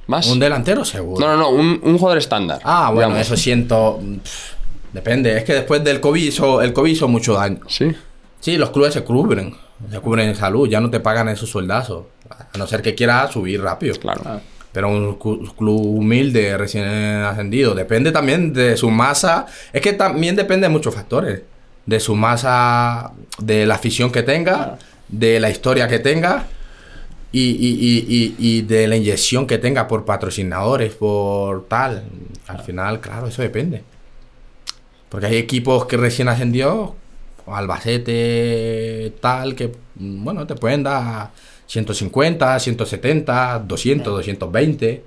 ¿Más? 0.07 0.27
Un 0.29 0.39
delantero 0.41 0.85
seguro. 0.85 1.21
No, 1.25 1.33
no, 1.37 1.43
no, 1.43 1.51
un, 1.51 1.81
un 1.83 1.99
jugador 1.99 2.19
estándar. 2.19 2.61
Ah, 2.65 2.91
bueno, 2.93 3.09
digamos. 3.11 3.27
eso 3.27 3.37
siento. 3.37 4.01
pff, 4.23 4.53
Depende. 4.93 5.37
Es 5.37 5.45
que 5.45 5.53
después 5.53 5.85
del 5.85 6.01
COVID 6.01 6.23
hizo, 6.23 6.63
el 6.63 6.73
COVID 6.73 6.91
hizo 6.91 7.07
mucho 7.07 7.35
daño. 7.35 7.61
Sí. 7.69 7.93
Sí, 8.41 8.57
los 8.57 8.71
clubes 8.71 8.95
se 8.95 9.05
cubren. 9.05 9.55
Se 9.91 10.01
cubren 10.01 10.29
en 10.29 10.35
salud. 10.35 10.69
Ya 10.69 10.81
no 10.81 10.91
te 10.91 11.01
pagan 11.01 11.29
esos 11.29 11.49
sueldazos. 11.49 12.05
A 12.29 12.59
no 12.59 12.67
ser 12.67 12.83
que 12.83 12.95
quieras 12.95 13.31
subir 13.33 13.63
rápido. 13.63 13.95
Claro. 13.97 14.21
Ah, 14.25 14.41
Pero 14.73 14.89
un 14.89 15.15
club 15.17 15.81
humilde, 15.97 16.57
recién 16.59 16.85
ascendido, 16.85 17.75
depende 17.75 18.13
también 18.13 18.53
de 18.53 18.77
su 18.77 18.91
masa. 18.91 19.47
Es 19.73 19.81
que 19.81 19.93
también 19.95 20.37
depende 20.37 20.67
de 20.69 20.73
muchos 20.73 20.95
factores. 20.95 21.43
De 21.87 21.99
su 21.99 22.15
masa, 22.15 23.13
de 23.39 23.67
la 23.67 23.75
afición 23.77 24.13
que 24.13 24.23
tenga, 24.23 24.55
Claro. 24.55 24.79
de 25.09 25.41
la 25.41 25.51
historia 25.51 25.89
que 25.89 25.99
tenga 25.99 26.47
y, 27.33 27.41
y- 27.41 27.79
y- 27.81 28.35
y- 28.39 28.59
y 28.59 28.63
de 28.63 28.87
la 28.87 28.97
inyección 28.97 29.47
que 29.47 29.59
tenga 29.59 29.89
por 29.89 30.05
patrocinadores, 30.05 30.93
por 30.93 31.67
tal. 31.67 32.05
Al 32.47 32.61
final, 32.63 33.01
claro, 33.01 33.27
eso 33.27 33.43
depende. 33.43 33.83
Porque 35.09 35.27
hay 35.27 35.37
equipos 35.37 35.87
que 35.87 35.97
recién 35.97 36.29
ascendió, 36.29 36.95
Albacete, 37.47 39.13
tal, 39.21 39.55
que, 39.55 39.73
bueno, 39.95 40.47
te 40.47 40.55
pueden 40.55 40.83
dar 40.83 41.31
150, 41.67 42.59
170, 42.59 43.59
200, 43.67 44.13
220. 44.15 45.05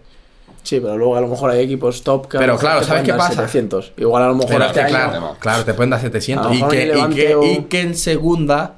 Sí, 0.64 0.80
pero 0.80 0.98
luego 0.98 1.18
a 1.18 1.22
lo 1.22 1.28
mejor 1.28 1.52
hay 1.52 1.62
equipos 1.64 2.04
top 2.04 2.28
que 2.30 2.38
Pero 2.38 2.58
claro, 2.58 2.84
¿sabes 2.84 3.04
qué 3.04 3.14
pasa? 3.14 3.34
700. 3.36 3.92
Igual 3.98 4.24
a 4.24 4.28
lo 4.28 4.36
mejor 4.36 4.62
este 4.62 4.74
que 4.76 4.80
año- 4.82 4.90
claro, 4.90 5.36
claro, 5.40 5.66
te 5.66 5.74
pueden 5.74 5.90
dar 5.90 6.00
A 6.00 6.04
700. 6.04 6.48
lo 6.48 6.54
Y 6.68 6.70
que, 6.70 6.84
y, 6.84 6.88
que, 6.88 6.94
Levante 6.94 7.36
o- 7.36 7.44
y 7.44 7.58
que 7.66 7.82
en 7.82 7.96
segunda 7.98 8.76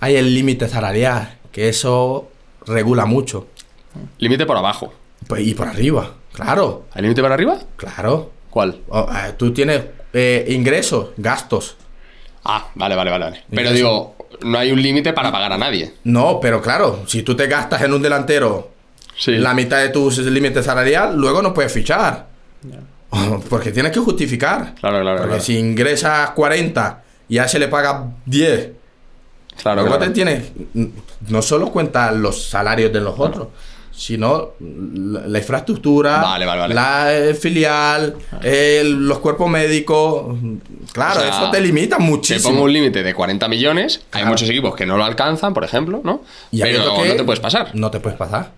hay 0.00 0.16
el 0.16 0.34
límite 0.34 0.66
salarial, 0.68 1.36
que 1.52 1.68
eso 1.68 2.28
regula 2.66 3.04
mucho. 3.04 3.48
Límite 4.18 4.46
por 4.46 4.56
abajo. 4.56 4.92
Pues, 5.28 5.46
y 5.46 5.52
por 5.54 5.68
arriba, 5.68 6.14
claro, 6.32 6.84
¿Hay 6.94 7.02
límite 7.02 7.20
por 7.20 7.32
arriba? 7.32 7.58
claro. 7.76 8.30
¿Cuál? 8.48 8.80
O, 8.88 9.00
eh, 9.12 9.34
tú 9.36 9.52
tienes 9.52 9.82
eh, 10.12 10.44
ingresos, 10.48 11.10
gastos. 11.18 11.76
Ah, 12.44 12.68
vale, 12.74 12.94
vale, 12.94 13.10
vale. 13.10 13.24
vale. 13.26 13.42
Pero 13.54 13.72
digo, 13.72 14.16
no 14.42 14.58
hay 14.58 14.72
un 14.72 14.80
límite 14.82 15.12
para 15.12 15.30
pagar 15.30 15.52
a 15.52 15.58
nadie. 15.58 15.94
No, 16.04 16.38
pero 16.40 16.60
claro, 16.62 17.04
si 17.06 17.22
tú 17.22 17.34
te 17.36 17.46
gastas 17.46 17.82
en 17.82 17.92
un 17.92 18.02
delantero 18.02 18.70
Sí. 19.16 19.32
la 19.36 19.52
mitad 19.52 19.78
de 19.80 19.90
tu 19.90 20.10
límite 20.10 20.62
salarial, 20.62 21.14
luego 21.16 21.42
no 21.42 21.52
puedes 21.52 21.72
fichar. 21.72 22.26
Porque 23.48 23.72
tienes 23.72 23.92
que 23.92 24.00
justificar. 24.00 24.74
Claro, 24.80 25.00
claro, 25.00 25.16
Porque 25.18 25.28
claro. 25.28 25.42
si 25.42 25.58
ingresas 25.58 26.30
40 26.30 27.02
y 27.28 27.38
a 27.38 27.44
ese 27.44 27.58
le 27.58 27.68
pagas 27.68 28.02
10, 28.26 28.70
Claro, 29.60 29.82
luego 29.82 29.96
claro. 29.98 30.10
te 30.10 30.14
tienes. 30.14 30.52
No 31.28 31.42
solo 31.42 31.70
cuenta 31.70 32.10
los 32.12 32.48
salarios 32.48 32.90
de 32.92 33.00
los 33.02 33.18
otros, 33.18 33.48
sino 34.00 34.52
la, 34.60 35.26
la 35.26 35.38
infraestructura, 35.38 36.22
Vale, 36.22 36.46
vale, 36.46 36.60
vale. 36.62 36.74
la 36.74 37.14
eh, 37.14 37.34
filial, 37.34 38.16
el- 38.42 39.06
los 39.06 39.18
cuerpos 39.18 39.50
médicos. 39.50 40.38
Claro, 40.92 41.20
O 41.20 41.22
sea, 41.22 41.28
eso 41.28 41.50
te 41.50 41.60
limita 41.60 41.98
Te 41.98 42.02
muchísimo. 42.02 42.48
pongo 42.54 42.64
un 42.64 42.72
límite 42.72 43.02
de 43.02 43.12
40 43.14 43.46
millones. 43.48 44.00
Hay 44.12 44.24
muchos 44.24 44.48
equipos 44.48 44.74
que 44.74 44.86
no 44.86 44.96
lo 44.96 45.04
alcanzan, 45.04 45.52
por 45.52 45.64
ejemplo, 45.64 46.00
¿no? 46.02 46.22
Y 46.50 46.62
Pero 46.62 46.82
no 47.04 47.14
te 47.14 47.24
puedes 47.24 47.40
pasar. 47.40 47.74
No 47.74 47.90
te 47.90 48.00
puedes 48.00 48.18
pasar. 48.18 48.52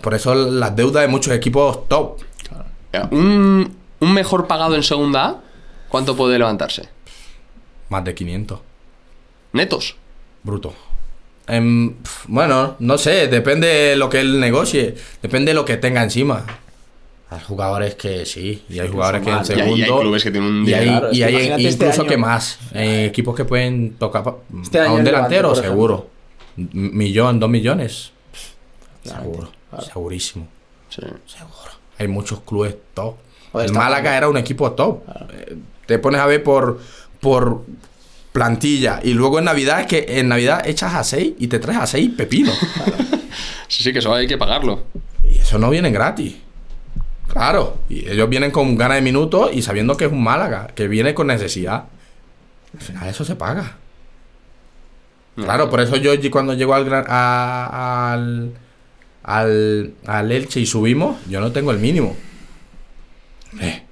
Por 0.00 0.12
eso 0.14 0.34
las 0.34 0.74
deudas 0.74 1.02
de 1.02 1.08
muchos 1.08 1.32
equipos 1.32 1.88
top. 1.88 2.18
Un, 3.12 3.76
un 4.00 4.12
mejor 4.12 4.48
pagado 4.48 4.74
en 4.74 4.82
segunda 4.82 5.24
A, 5.26 5.36
¿cuánto 5.88 6.16
puede 6.16 6.36
levantarse? 6.36 6.88
Más 7.90 8.02
de 8.04 8.12
500. 8.14 8.58
Netos. 9.52 9.94
Bruto. 10.42 10.74
Em, 11.48 11.94
bueno, 12.26 12.76
no 12.80 12.98
sé, 12.98 13.28
depende 13.28 13.66
de 13.68 13.96
lo 13.96 14.08
que 14.10 14.20
él 14.20 14.40
negocie, 14.40 14.94
depende 15.22 15.50
de 15.50 15.54
lo 15.54 15.64
que 15.64 15.76
tenga 15.76 16.02
encima. 16.02 16.44
Hay 17.30 17.40
jugadores 17.40 17.94
que 17.96 18.24
sí, 18.26 18.64
y 18.68 18.78
hay 18.78 18.88
jugadores 18.88 19.22
que 19.22 19.30
en 19.30 19.36
más. 19.36 19.50
Y 19.50 19.52
hay- 19.52 19.58
segundo. 19.58 20.00
clubes 20.00 20.22
que 20.24 20.30
tienen 20.30 20.48
un 20.50 20.68
y 20.68 20.74
hay, 20.74 20.88
y 21.12 21.18
que 21.18 21.24
hay 21.24 21.66
este 21.66 21.84
incluso 21.84 22.02
año- 22.02 22.10
que 22.10 22.16
más. 22.16 22.58
Hay 22.72 23.04
equipos 23.04 23.34
que 23.36 23.44
pueden 23.44 23.94
tocar 23.94 24.22
pa- 24.24 24.36
Este 24.62 24.78
a 24.78 24.82
un 24.82 24.88
Levante, 25.04 25.10
delantero, 25.10 25.54
seguro. 25.54 26.08
Millón, 26.56 27.38
dos 27.40 27.50
millones. 27.50 28.12
Seguro, 29.04 29.50
claro. 29.70 29.84
segurísimo. 29.84 30.48
Sí. 30.88 31.02
Seguro. 31.26 31.70
Hay 31.98 32.08
muchos 32.08 32.40
clubes 32.40 32.76
top. 32.94 33.16
Joder, 33.52 33.68
el 33.68 33.72
Málaga 33.74 34.16
era 34.16 34.28
un 34.28 34.36
equipo 34.36 34.72
top. 34.72 35.02
Eh, 35.32 35.56
Te 35.86 35.98
pones 36.00 36.20
a 36.20 36.26
ver 36.26 36.42
por, 36.42 36.80
por 37.20 37.62
plantilla. 38.36 39.00
Y 39.02 39.14
luego 39.14 39.38
en 39.38 39.46
Navidad 39.46 39.80
es 39.80 39.86
que 39.86 40.18
en 40.20 40.28
Navidad 40.28 40.66
echas 40.68 40.94
a 40.94 41.02
6 41.02 41.32
y 41.38 41.46
te 41.48 41.58
traes 41.58 41.78
a 41.80 41.86
6 41.86 42.10
pepino. 42.16 42.52
Sí, 43.68 43.82
sí, 43.82 43.92
que 43.92 43.98
eso 43.98 44.14
hay 44.14 44.26
que 44.28 44.38
pagarlo. 44.38 44.84
y 45.24 45.38
eso 45.38 45.58
no 45.58 45.68
viene 45.70 45.90
gratis. 45.90 46.36
Claro. 47.26 47.78
Y 47.88 48.08
ellos 48.08 48.28
vienen 48.28 48.50
con 48.52 48.76
ganas 48.76 48.98
de 48.98 49.02
minutos 49.02 49.50
y 49.52 49.60
sabiendo 49.62 49.96
que 49.96 50.04
es 50.04 50.12
un 50.12 50.22
Málaga, 50.22 50.68
que 50.74 50.86
viene 50.86 51.14
con 51.14 51.26
necesidad. 51.26 51.84
Al 52.74 52.80
final 52.80 53.08
eso 53.08 53.24
se 53.24 53.34
paga. 53.34 53.76
Claro, 55.34 55.68
por 55.68 55.80
eso 55.80 55.96
yo 55.96 56.12
cuando 56.30 56.54
llego 56.54 56.74
al, 56.74 56.84
gran- 56.84 57.04
a- 57.08 58.12
al, 58.12 58.52
al, 59.24 59.92
al 60.06 60.32
Elche 60.32 60.60
y 60.60 60.66
subimos, 60.66 61.16
yo 61.28 61.40
no 61.40 61.50
tengo 61.52 61.72
el 61.72 61.78
mínimo. 61.78 62.16
Eh, 63.60 63.82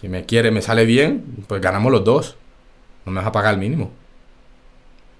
si 0.00 0.08
me 0.08 0.24
quiere, 0.24 0.50
me 0.52 0.62
sale 0.62 0.84
bien, 0.86 1.24
pues 1.48 1.60
ganamos 1.60 1.90
los 1.90 2.04
dos. 2.04 2.36
No 3.04 3.12
me 3.12 3.18
vas 3.20 3.26
a 3.28 3.32
pagar 3.32 3.54
el 3.54 3.60
mínimo. 3.60 3.90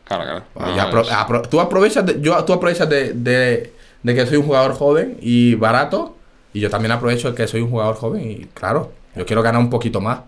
Claro, 0.04 0.24
claro. 0.24 0.44
No, 0.58 0.76
ya 0.76 0.90
apro- 0.90 1.02
es- 1.02 1.10
apro- 1.10 1.48
tú 1.48 1.60
aprovechas, 1.60 2.04
de, 2.04 2.20
yo, 2.20 2.42
tú 2.44 2.52
aprovechas 2.52 2.88
de, 2.88 3.12
de- 3.14 3.72
de 4.02 4.14
que 4.14 4.26
soy 4.26 4.36
un 4.36 4.44
jugador 4.44 4.74
joven 4.74 5.16
y 5.20 5.54
barato. 5.54 6.16
Y 6.52 6.60
yo 6.60 6.70
también 6.70 6.92
aprovecho 6.92 7.30
de 7.30 7.34
que 7.36 7.48
soy 7.48 7.62
un 7.62 7.70
jugador 7.70 7.96
joven 7.96 8.30
y 8.30 8.44
claro, 8.54 8.92
yo 9.16 9.26
quiero 9.26 9.42
ganar 9.42 9.60
un 9.60 9.70
poquito 9.70 10.00
más. 10.00 10.20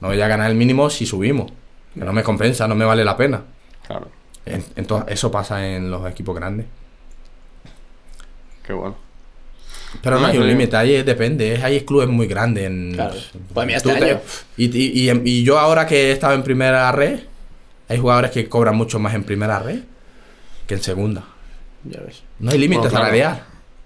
No 0.00 0.08
voy 0.08 0.20
a 0.20 0.28
ganar 0.28 0.50
el 0.50 0.56
mínimo 0.56 0.90
si 0.90 1.06
subimos. 1.06 1.50
Que 1.94 2.00
no 2.04 2.12
me 2.12 2.22
compensa, 2.22 2.66
no 2.68 2.74
me 2.74 2.84
vale 2.84 3.04
la 3.04 3.16
pena. 3.16 3.42
Claro. 3.86 4.08
En- 4.44 4.64
Entonces, 4.76 5.12
eso 5.14 5.30
pasa 5.30 5.66
en 5.66 5.90
los 5.90 6.08
equipos 6.10 6.34
grandes. 6.34 6.66
Qué 8.64 8.72
bueno. 8.72 8.96
Pero 10.02 10.16
no 10.16 10.22
No, 10.22 10.28
hay 10.28 10.38
un 10.38 10.46
límite, 10.48 10.76
ahí 10.76 11.02
depende. 11.02 11.60
Hay 11.62 11.80
clubes 11.82 12.08
muy 12.08 12.26
grandes. 12.26 12.64
En, 12.64 12.92
Claro. 12.94 13.14
Pues 13.52 13.66
mira, 13.66 13.76
este 13.78 13.94
te- 13.94 14.18
y, 14.56 14.64
y- 14.76 15.10
y- 15.10 15.20
y 15.24 15.42
yo 15.44 15.58
ahora 15.58 15.86
que 15.86 16.08
he 16.08 16.12
estado 16.12 16.34
en 16.34 16.42
primera 16.42 16.90
red, 16.92 17.20
hay 17.88 17.98
jugadores 17.98 18.30
que 18.30 18.48
cobran 18.48 18.74
mucho 18.76 18.98
más 18.98 19.14
en 19.14 19.24
primera 19.24 19.58
red 19.58 19.80
que 20.66 20.74
en 20.74 20.82
segunda. 20.82 21.24
Ya 21.84 22.00
ves. 22.06 22.22
No 22.38 22.50
hay 22.52 22.58
límite 22.58 22.78
Bueno, 22.78 22.90
claro. 22.90 23.04
salarial. 23.06 23.42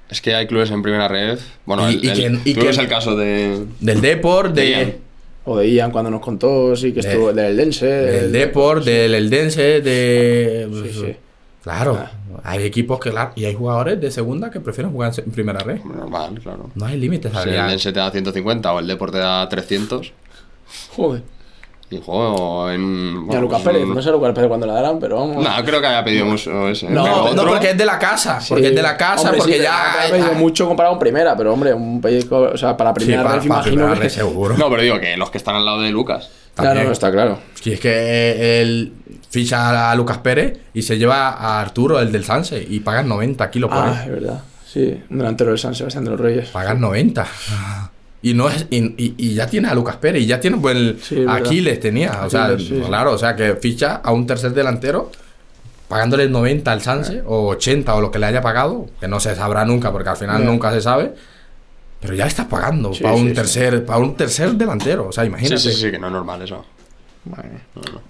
Es 0.09 0.21
que 0.21 0.35
hay 0.35 0.47
clubes 0.47 0.71
en 0.71 0.83
primera 0.83 1.09
red. 1.09 1.39
Bueno, 1.65 1.91
Y- 1.91 2.07
el, 2.09 2.19
y 2.21 2.25
el- 2.25 2.55
tú 2.55 2.65
ves 2.67 2.79
el 2.79 2.89
caso 2.89 3.17
de. 3.17 3.65
Del 3.81 4.01
Deport, 4.01 4.55
De. 4.55 4.99
O 5.49 5.59
de 5.59 5.71
Ian 5.71 5.91
cuando 5.93 6.11
nos 6.11 6.21
contó, 6.21 6.75
sí, 6.77 6.93
que 6.93 7.01
De- 7.03 7.09
estuvo 7.09 7.33
del 7.33 7.47
Eldense. 7.53 7.87
del 7.87 8.33
Deport, 8.33 8.85
del 8.85 9.15
Eldense, 9.15 9.81
de... 9.81 10.69
Sí, 10.85 10.91
sí. 10.93 11.17
Claro, 11.67 11.99
Ah. 12.01 12.11
hay 12.45 12.63
equipos 12.63 13.01
que... 13.01 13.13
Y 13.35 13.45
hay 13.45 13.55
jugadores 13.55 14.01
de 14.01 14.13
segunda 14.13 14.53
que 14.53 14.61
prefieren 14.61 14.93
jugar 14.93 15.13
en 15.19 15.33
primera 15.33 15.59
red. 15.59 15.83
Normal, 15.83 16.39
claro. 16.41 16.71
No 16.77 16.87
hay 16.87 16.97
límite 16.97 17.29
Si 17.29 17.37
el. 17.49 17.67
Dense 17.67 17.93
te 17.93 17.99
da 17.99 18.09
150 18.09 18.73
o 18.73 18.79
el 18.79 18.87
Deport 18.87 19.13
te 19.13 19.19
da 19.19 19.49
300. 19.49 20.13
Joder. 20.95 21.25
Y 21.89 22.01
jugó 22.05 22.69
en. 22.71 22.81
Y 22.83 23.17
a 23.19 23.21
bueno, 23.27 23.41
Lucas 23.43 23.63
Pérez, 23.63 23.85
un- 23.85 23.95
no 23.95 24.03
sé 24.03 24.09
a 24.09 24.13
Lucas 24.13 24.33
Pérez 24.35 24.49
cuándo 24.49 24.67
la 24.67 24.73
darán, 24.75 24.99
pero 24.99 25.19
vamos. 25.21 25.37
No, 25.45 25.65
creo 25.65 25.81
que 25.81 25.87
haya 25.87 26.03
pedido 26.05 26.27
mucho 26.27 26.69
ese. 26.69 26.89
No, 26.91 27.05
pero 27.05 27.35
no, 27.37 27.47
porque 27.49 27.71
es 27.71 27.79
de 27.79 27.85
la 27.85 27.97
casa. 27.99 28.41
Sí. 28.41 28.47
Porque 28.49 28.67
es 28.69 28.75
de 28.75 28.83
la 28.83 28.97
casa, 28.97 29.23
Hombre, 29.29 29.39
porque 29.39 29.55
sí, 29.59 29.63
ya. 29.63 30.05
Ha 30.05 30.11
pedido 30.11 30.33
mucho 30.35 30.67
comparado 30.67 30.95
con 30.95 30.99
primera, 30.99 31.37
pero 31.37 31.53
hombre, 31.53 31.73
un 31.73 32.01
pellizco. 32.01 32.39
O 32.53 32.57
sea, 32.57 32.77
para 32.77 32.91
Sí, 32.91 32.97
primera 33.05 33.23
para, 33.23 33.35
para 33.37 33.45
imagino 33.47 33.83
primera 33.85 34.01
que. 34.01 34.11
seguro. 34.11 34.57
No, 34.57 34.69
pero 34.69 34.83
digo 34.83 34.99
que 34.99 35.17
los 35.17 35.31
que 35.31 35.39
están 35.39 35.55
al 35.55 35.65
lado 35.65 35.81
de 35.81 35.91
Lucas. 35.91 36.29
Claro, 36.57 36.71
También. 36.71 36.87
no, 36.87 36.93
está 36.93 37.13
claro. 37.13 37.39
Si 37.55 37.73
es 37.73 37.79
que 37.81 38.61
él 38.63 38.93
ficha 39.31 39.91
a 39.91 39.95
Lucas 39.95 40.19
Pérez 40.19 40.59
y 40.75 40.83
se 40.83 40.99
lleva 40.99 41.29
a 41.29 41.61
Arturo, 41.61 42.01
el 42.01 42.11
del 42.11 42.25
Sanse, 42.25 42.67
y 42.69 42.81
pagan 42.81 43.09
90 43.09 43.49
kilos 43.51 43.71
por 43.71 43.79
Ah, 43.79 44.03
él. 44.05 44.09
es 44.13 44.23
verdad. 44.23 44.43
Sí, 44.67 45.03
un 45.11 45.19
delantero 45.19 45.51
del 45.51 45.59
San 45.61 45.75
Sebastián 45.75 46.05
de 46.05 46.11
los 46.11 46.19
Reyes. 46.21 46.49
Pagan 46.49 46.81
90. 46.81 47.27
Y 48.23 48.35
no 48.35 48.49
es 48.49 48.67
y, 48.71 48.79
y- 48.97 49.15
y 49.19 49.35
ya 49.35 49.47
tiene 49.47 49.69
a 49.69 49.75
Lucas 49.75 49.97
Pérez 49.97 50.23
y 50.23 50.27
ya 50.27 50.41
tiene 50.41 50.57
pues 50.57 50.75
el 50.77 50.99
Sí. 51.03 51.25
Aquiles 51.29 51.79
tenía, 51.81 52.23
o 52.25 52.31
sea, 52.31 52.47
Aquiles, 52.47 52.69
sí, 52.69 52.75
sí. 52.77 52.83
claro, 52.87 53.13
o 53.13 53.19
sea 53.19 53.37
que 53.37 53.55
ficha 53.57 53.97
a 53.97 54.13
un 54.13 54.27
tercer 54.27 54.53
delantero 54.53 55.13
pagándole 55.89 56.29
90 56.29 56.73
al 56.73 56.81
Sanse 56.83 57.23
o 57.27 57.47
80 57.49 57.95
o 57.95 58.01
lo 58.01 58.11
que 58.11 58.19
le 58.19 58.27
haya 58.27 58.41
pagado, 58.41 58.87
que 59.01 59.07
no 59.07 59.21
se 59.21 59.35
sabrá 59.37 59.65
nunca 59.65 59.93
porque 59.93 60.09
al 60.09 60.17
final 60.17 60.41
Ya. 60.43 60.45
nunca 60.49 60.73
se 60.73 60.81
sabe. 60.81 61.15
Pero 62.01 62.15
ya 62.15 62.25
le 62.25 62.29
estás 62.29 62.47
pagando 62.47 62.93
Sí, 62.93 63.03
para 63.03 63.15
un 63.15 63.23
sí, 63.23 63.29
sí. 63.29 63.35
tercer 63.35 63.85
para 63.87 63.99
un 64.01 64.17
tercer 64.17 64.53
delantero, 64.55 65.09
o 65.09 65.13
sea, 65.13 65.23
Sí, 65.25 65.29
imagínate. 65.29 65.59
sí, 65.59 65.73
sí, 65.73 65.91
que 65.91 65.99
no 65.99 66.09
es 66.09 66.13
normal 66.13 66.43
eso. 66.43 66.65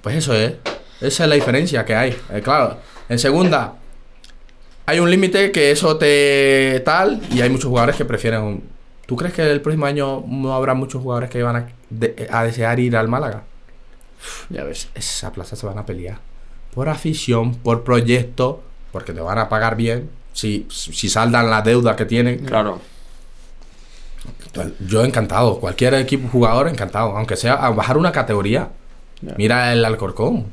Pues 0.02 0.16
eso 0.16 0.34
es. 0.34 0.54
Esa 1.00 1.24
es 1.24 1.28
la 1.28 1.34
diferencia 1.34 1.84
que 1.84 1.94
hay. 1.94 2.16
Eh, 2.32 2.40
claro, 2.42 2.78
en 3.08 3.18
segunda 3.18 3.74
hay 4.86 4.98
un 5.00 5.10
límite 5.10 5.50
que 5.52 5.70
eso 5.70 5.96
te 5.96 6.80
tal 6.84 7.20
y 7.32 7.40
hay 7.40 7.50
muchos 7.50 7.68
jugadores 7.68 7.96
que 7.96 8.04
prefieren 8.04 8.40
un... 8.42 8.75
¿Tú 9.06 9.16
crees 9.16 9.32
que 9.34 9.42
el 9.50 9.60
próximo 9.60 9.86
año 9.86 10.24
no 10.26 10.52
habrá 10.52 10.74
muchos 10.74 11.00
jugadores 11.02 11.30
que 11.30 11.42
van 11.42 11.56
a, 11.56 11.68
de- 11.90 12.28
a 12.30 12.42
desear 12.44 12.78
ir 12.80 12.96
al 12.96 13.06
Málaga? 13.08 13.44
Ya 14.50 14.64
ves. 14.64 14.88
Esa 14.94 15.32
plaza 15.32 15.54
se 15.56 15.64
van 15.66 15.78
a 15.78 15.86
pelear. 15.86 16.18
Por 16.74 16.88
afición, 16.88 17.54
por 17.54 17.84
proyecto, 17.84 18.62
porque 18.92 19.12
te 19.12 19.20
van 19.20 19.38
a 19.38 19.48
pagar 19.48 19.76
bien. 19.76 20.10
Si, 20.32 20.66
si 20.70 21.08
saldan 21.08 21.48
la 21.50 21.62
deuda 21.62 21.94
que 21.96 22.04
tienen. 22.04 22.44
Claro. 22.44 22.80
Yo 24.80 25.04
encantado. 25.04 25.60
Cualquier 25.60 25.94
equipo 25.94 26.28
jugador 26.28 26.68
encantado. 26.68 27.16
Aunque 27.16 27.36
sea 27.36 27.54
a 27.54 27.70
bajar 27.70 27.96
una 27.96 28.12
categoría. 28.12 28.70
Mira 29.36 29.72
el 29.72 29.84
Alcorcón. 29.84 30.46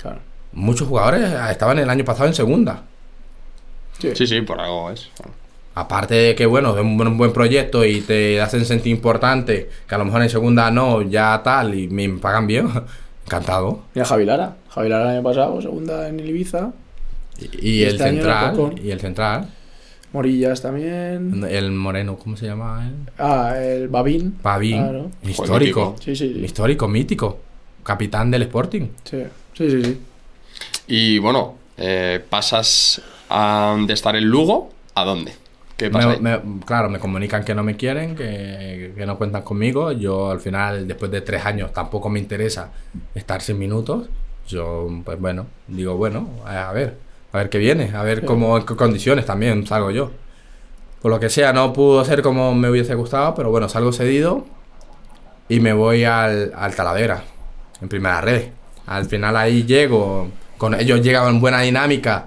Claro. 0.00 0.18
Muchos 0.52 0.86
jugadores 0.88 1.32
estaban 1.50 1.78
el 1.78 1.88
año 1.90 2.04
pasado 2.04 2.28
en 2.28 2.34
segunda. 2.34 2.82
Sí, 3.98 4.26
sí, 4.26 4.40
por 4.42 4.60
algo 4.60 4.90
es. 4.90 5.08
Aparte 5.76 6.14
de 6.14 6.34
que, 6.36 6.46
bueno, 6.46 6.72
de 6.74 6.82
un 6.82 6.96
buen, 6.96 7.08
un 7.08 7.18
buen 7.18 7.32
proyecto 7.32 7.84
y 7.84 8.00
te 8.00 8.40
hacen 8.40 8.64
sentir 8.64 8.92
importante, 8.92 9.68
que 9.88 9.94
a 9.94 9.98
lo 9.98 10.04
mejor 10.04 10.22
en 10.22 10.30
segunda 10.30 10.70
no, 10.70 11.02
ya 11.02 11.40
tal, 11.42 11.74
y 11.74 11.88
me 11.88 12.08
pagan 12.10 12.46
bien, 12.46 12.68
encantado. 13.26 13.82
Mira 13.94 14.04
Javi 14.06 14.24
Lara. 14.24 14.56
Javi 14.70 14.88
Lara 14.88 15.04
el 15.04 15.16
año 15.16 15.22
pasado, 15.24 15.60
segunda 15.60 16.08
en 16.08 16.20
el 16.20 16.28
Ibiza. 16.30 16.72
Y, 17.40 17.68
y 17.70 17.82
el 17.82 17.94
Este 17.96 18.04
central, 18.04 18.74
y 18.82 18.90
el 18.92 19.00
central, 19.00 19.48
Morillas 20.12 20.62
también. 20.62 21.44
el 21.50 21.72
moreno, 21.72 22.16
¿cómo 22.16 22.36
se 22.36 22.46
llama 22.46 22.86
él? 22.86 22.94
Ah, 23.18 23.54
el 23.60 23.88
Babín. 23.88 24.36
Claro. 24.40 25.10
histórico, 25.24 25.96
Sí, 25.98 26.14
sí, 26.14 26.32
sí. 26.34 26.40
histórico, 26.44 26.86
mítico, 26.86 27.40
capitán 27.82 28.30
del 28.30 28.42
Sporting. 28.42 28.86
Sí, 29.02 29.24
sí, 29.54 29.70
sí. 29.70 29.82
sí. 29.82 30.00
Y 30.86 31.18
bueno, 31.18 31.56
eh, 31.76 32.22
pasas 32.30 33.02
a- 33.28 33.76
de 33.84 33.92
estar 33.92 34.14
en 34.14 34.24
Lugo 34.26 34.70
a 34.94 35.02
dónde? 35.04 35.32
¿Qué 35.76 35.90
pasa? 35.90 36.16
Me- 36.20 36.40
claro, 36.64 36.88
me 36.88 36.98
comunican 36.98 37.44
que 37.44 37.54
no 37.54 37.62
me 37.64 37.76
quieren, 37.76 38.14
que, 38.14 38.92
que 38.96 39.06
no 39.06 39.18
cuentan 39.18 39.42
conmigo. 39.42 39.92
Yo 39.92 40.30
al 40.30 40.40
final, 40.40 40.86
después 40.86 41.10
de 41.10 41.20
tres 41.20 41.44
años, 41.44 41.72
tampoco 41.72 42.08
me 42.08 42.20
interesa 42.20 42.70
estar 43.14 43.40
sin 43.42 43.58
minutos. 43.58 44.08
Yo, 44.46 44.88
pues 45.04 45.18
bueno, 45.20 45.46
digo, 45.66 45.96
bueno, 45.96 46.28
a 46.46 46.72
ver, 46.72 46.96
a 47.32 47.38
ver 47.38 47.48
qué 47.50 47.58
viene, 47.58 47.90
a 47.94 48.02
ver 48.02 48.24
cómo, 48.24 48.56
en 48.58 48.66
qué 48.66 48.76
condiciones 48.76 49.26
también 49.26 49.66
salgo 49.66 49.90
yo. 49.90 50.10
Por 51.02 51.10
lo 51.10 51.20
que 51.20 51.28
sea, 51.28 51.52
no 51.52 51.72
pudo 51.72 52.04
ser 52.04 52.22
como 52.22 52.54
me 52.54 52.70
hubiese 52.70 52.94
gustado, 52.94 53.34
pero 53.34 53.50
bueno, 53.50 53.68
salgo 53.68 53.92
cedido 53.92 54.46
y 55.48 55.60
me 55.60 55.72
voy 55.72 56.04
al, 56.04 56.52
al 56.56 56.74
Talavera, 56.74 57.22
en 57.80 57.88
primera 57.88 58.20
red. 58.20 58.48
Al 58.86 59.06
final 59.06 59.36
ahí 59.36 59.64
llego, 59.64 60.28
con 60.58 60.74
ellos 60.74 61.00
llegan 61.02 61.28
en 61.28 61.40
buena 61.40 61.60
dinámica, 61.60 62.26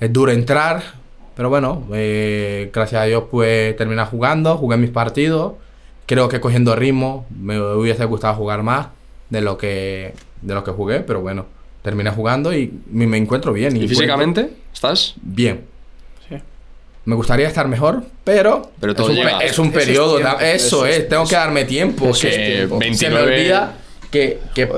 es 0.00 0.12
duro 0.12 0.32
entrar, 0.32 0.82
pero 1.38 1.50
bueno, 1.50 1.86
eh, 1.94 2.68
gracias 2.74 3.00
a 3.00 3.04
Dios 3.04 3.24
pues 3.30 3.76
terminé 3.76 4.04
jugando, 4.06 4.56
jugué 4.56 4.76
mis 4.76 4.90
partidos, 4.90 5.52
creo 6.04 6.28
que 6.28 6.40
cogiendo 6.40 6.74
ritmo, 6.74 7.26
me 7.30 7.60
hubiese 7.60 8.04
gustado 8.06 8.34
jugar 8.34 8.64
más 8.64 8.88
de 9.30 9.40
lo 9.40 9.56
que, 9.56 10.14
de 10.42 10.54
lo 10.54 10.64
que 10.64 10.72
jugué, 10.72 10.98
pero 10.98 11.20
bueno, 11.20 11.46
terminé 11.82 12.10
jugando 12.10 12.52
y 12.52 12.72
me, 12.90 13.06
me 13.06 13.18
encuentro 13.18 13.52
bien. 13.52 13.76
¿Y 13.76 13.82
encuentro- 13.84 13.88
físicamente 13.96 14.50
estás? 14.74 15.14
Bien. 15.22 15.60
Sí. 16.28 16.34
Me 17.04 17.14
gustaría 17.14 17.46
estar 17.46 17.68
mejor, 17.68 18.02
pero, 18.24 18.72
Pero 18.80 18.96
todo 18.96 19.12
es, 19.12 19.18
un, 19.20 19.28
es 19.40 19.58
un 19.60 19.68
Eso 19.68 19.78
es 19.78 19.84
periodo. 19.86 20.16
tiempo, 20.16 20.38
eso, 20.40 20.86
es- 20.86 20.98
es, 20.98 21.08
tengo 21.08 21.24
que 21.24 21.36
darme 21.36 21.64
tiempo. 21.66 22.08
Es 22.08 22.18
que 22.20 22.28
que 22.30 22.56
se 22.62 22.66
me 22.66 22.78
29 22.78 23.22
olvida 23.32 23.74
que, 24.10 24.40
que, 24.56 24.68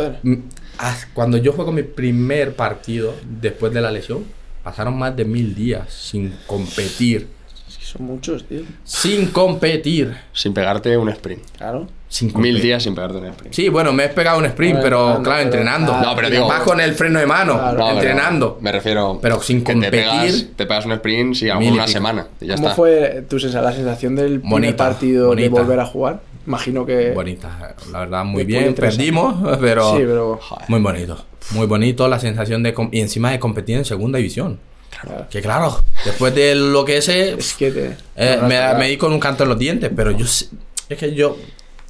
cuando 1.15 1.39
yo 1.39 1.53
juego 1.55 1.73
mi 1.73 1.85
primer 1.85 2.55
partido 2.55 3.15
después 3.24 3.73
de 3.73 3.81
la 3.81 3.91
lesión, 3.91 4.24
pasaron 4.62 4.99
más 4.99 5.15
de 5.16 5.24
mil 5.24 5.55
días 5.55 5.93
sin 5.93 6.35
competir. 6.47 7.28
Es 7.69 7.78
que 7.78 7.85
son 7.85 8.07
muchos, 8.07 8.45
tío. 8.47 8.61
Sin 8.85 9.27
competir. 9.28 10.16
Sin 10.32 10.53
pegarte 10.55 10.97
un 10.97 11.09
sprint. 11.11 11.43
Claro. 11.57 11.87
Sin 12.09 12.32
Mil 12.41 12.61
días 12.61 12.82
sin 12.82 12.97
pegarte 12.97 13.19
un 13.19 13.27
sprint. 13.27 13.55
Sí, 13.55 13.69
bueno, 13.69 13.93
me 13.93 14.07
he 14.07 14.09
pegado 14.09 14.39
un 14.39 14.45
sprint, 14.47 14.81
pero 14.82 14.99
claro, 15.07 15.23
pero- 15.23 15.39
entrenando. 15.43 15.95
Ah, 15.95 16.03
No, 16.05 16.16
pero 16.16 16.28
digo- 16.28 16.49
Más 16.49 16.62
con 16.62 16.81
el 16.81 16.95
freno 16.95 17.20
de 17.20 17.27
mano, 17.27 17.53
Claro. 17.57 17.78
No, 17.78 17.85
pero 17.87 17.97
entrenando. 17.99 18.59
Me 18.61 18.73
refiero. 18.73 19.20
Pero 19.23 19.41
sin 19.41 19.61
competir. 19.61 19.91
Te 19.91 19.97
pegas, 19.99 20.47
te 20.57 20.66
pegas 20.66 20.87
un 20.87 20.93
sprint, 20.93 21.35
sí, 21.37 21.49
a 21.49 21.55
lo 21.55 21.61
Mil 21.61 21.69
y 21.69 21.70
mejor 21.73 21.85
una 21.85 21.93
semana. 21.93 22.27
Y 22.41 22.47
ya 22.49 22.57
¿Cómo 22.57 22.66
está. 22.69 22.77
fue 22.77 23.24
tu 23.28 23.39
sensa- 23.39 23.62
la 23.62 23.73
sensación 23.73 24.16
del 24.16 24.41
primer 24.41 24.51
Bonita, 24.51 24.77
partido 24.89 25.28
bonita. 25.28 25.45
de 25.55 25.61
volver 25.62 25.78
a 25.81 25.87
jugar? 25.87 26.20
Imagino 26.49 26.85
que. 26.85 27.12
Bonita, 27.12 27.77
la 27.93 28.01
verdad, 28.01 28.24
muy 28.24 28.43
bien. 28.43 28.74
Perdimos, 28.74 29.57
pero, 29.61 29.93
Sí, 29.93 29.99
pero. 30.05 30.39
Joder. 30.43 30.65
muy 30.69 30.81
bonito. 30.81 31.24
Muy 31.51 31.67
bonito 31.67 32.07
la 32.09 32.19
sensación 32.21 32.62
de... 32.62 32.75
Y 32.93 33.01
encima 33.01 33.31
de 33.33 33.39
competir 33.39 33.77
en 33.77 33.85
segunda 33.85 34.19
división. 34.19 34.59
Claro. 35.03 35.27
Que 35.31 35.41
claro, 35.41 35.85
después 36.05 36.35
de 36.35 36.55
lo 36.55 36.85
que 36.85 36.99
ese... 36.99 37.33
Es 37.35 37.55
que 37.55 37.71
te. 37.71 37.97
eh, 38.17 38.37
no, 38.37 38.43
no, 38.43 38.49
me, 38.49 38.75
me 38.79 38.89
di 38.89 38.97
con 38.97 39.12
un 39.12 39.21
canto 39.21 39.45
en 39.45 39.49
los 39.49 39.59
dientes, 39.59 39.91
pero 39.95 40.11
yo... 40.11 40.25
Es 40.27 40.99
que 40.99 41.15
yo... 41.15 41.37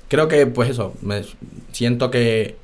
Creo 0.08 0.26
que, 0.28 0.46
pues 0.46 0.70
eso, 0.70 0.94
me 1.02 1.22
siento 1.72 2.10
que... 2.10 2.56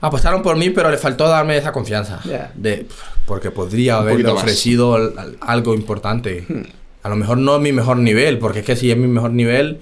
Apostaron 0.00 0.42
por 0.42 0.56
mí, 0.56 0.70
pero 0.70 0.90
le 0.90 0.96
faltó 0.98 1.26
darme 1.28 1.56
esa 1.56 1.72
confianza. 1.72 2.20
Ya. 2.24 2.52
De, 2.54 2.86
porque 3.26 3.50
podría 3.50 3.96
haberle 3.98 4.28
ofrecido 4.28 4.94
al- 4.94 5.18
al- 5.18 5.36
algo 5.40 5.74
importante. 5.74 6.44
Hmm. 6.48 6.62
A 7.02 7.08
lo 7.08 7.16
mejor 7.16 7.38
no 7.38 7.58
mi 7.58 7.72
mejor 7.72 7.96
nivel, 7.96 8.38
porque 8.38 8.60
es 8.60 8.64
que 8.64 8.76
si 8.76 8.90
es 8.92 8.96
mi 8.96 9.08
mejor 9.08 9.32
nivel, 9.32 9.80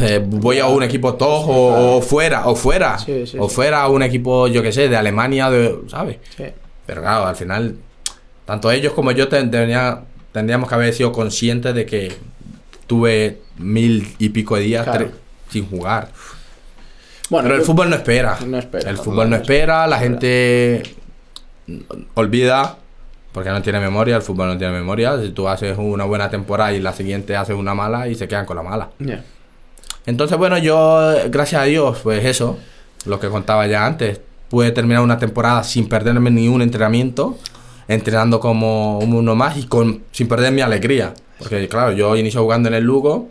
eh, 0.00 0.22
voy 0.24 0.58
a 0.58 0.66
un 0.66 0.82
equipo 0.82 1.14
top 1.14 1.48
o, 1.48 1.96
o 1.96 2.02
fuera, 2.02 2.46
o 2.46 2.54
fuera, 2.54 2.98
Sí, 2.98 3.26
sí, 3.26 3.36
o 3.40 3.48
fuera 3.48 3.82
a 3.82 3.88
un 3.88 4.02
equipo, 4.02 4.46
yo 4.48 4.62
que 4.62 4.72
sé, 4.72 4.88
de 4.88 4.96
Alemania, 4.96 5.50
de, 5.50 5.78
¿sabes? 5.88 6.18
Sí. 6.36 6.44
Pero 6.86 7.00
claro, 7.02 7.26
al 7.26 7.36
final, 7.36 7.76
tanto 8.44 8.70
ellos 8.70 8.92
como 8.92 9.12
yo 9.12 9.28
ten- 9.28 9.50
tenía- 9.50 10.00
tendríamos 10.32 10.68
que 10.68 10.74
haber 10.74 10.92
sido 10.94 11.12
conscientes 11.12 11.74
de 11.74 11.86
que 11.86 12.12
tuve 12.86 13.40
mil 13.58 14.14
y 14.18 14.28
pico 14.30 14.56
de 14.56 14.62
días 14.62 14.84
Claro. 14.84 15.10
sin 15.50 15.68
jugar. 15.68 16.08
Bueno, 17.30 17.48
Pero 17.48 17.56
el 17.60 17.64
fútbol 17.66 17.90
no 17.90 17.96
espera. 17.96 18.38
No 18.46 18.58
espera, 18.58 18.88
El 18.90 18.96
fútbol 18.96 19.28
no 19.28 19.36
no 19.36 19.42
espera, 19.42 19.86
la 19.86 19.98
gente 19.98 20.82
olvida 22.14 22.76
porque 23.32 23.50
no 23.50 23.60
tiene 23.62 23.78
memoria, 23.80 24.16
el 24.16 24.22
fútbol 24.22 24.48
no 24.48 24.58
tiene 24.58 24.72
memoria. 24.72 25.20
Si 25.20 25.30
tú 25.30 25.46
haces 25.48 25.76
una 25.78 26.04
buena 26.04 26.30
temporada 26.30 26.72
y 26.72 26.80
la 26.80 26.92
siguiente 26.92 27.36
haces 27.36 27.54
una 27.54 27.74
mala 27.74 28.08
y 28.08 28.14
se 28.14 28.26
quedan 28.26 28.46
con 28.46 28.56
la 28.56 28.62
mala. 28.62 28.88
Entonces, 30.08 30.38
bueno, 30.38 30.56
yo, 30.56 31.12
gracias 31.28 31.60
a 31.60 31.64
Dios, 31.66 31.98
pues 32.02 32.24
eso, 32.24 32.58
lo 33.04 33.20
que 33.20 33.28
contaba 33.28 33.66
ya 33.66 33.84
antes, 33.84 34.18
pude 34.48 34.70
terminar 34.70 35.02
una 35.02 35.18
temporada 35.18 35.62
sin 35.62 35.86
perderme 35.86 36.30
ni 36.30 36.48
un 36.48 36.62
entrenamiento, 36.62 37.36
entrenando 37.88 38.40
como 38.40 39.00
uno 39.00 39.34
más 39.34 39.58
y 39.58 39.66
con, 39.66 40.04
sin 40.10 40.26
perder 40.26 40.54
mi 40.54 40.62
alegría. 40.62 41.12
Porque, 41.38 41.68
claro, 41.68 41.92
yo 41.92 42.16
inicio 42.16 42.40
jugando 42.40 42.70
en 42.70 42.76
el 42.76 42.84
Lugo 42.84 43.28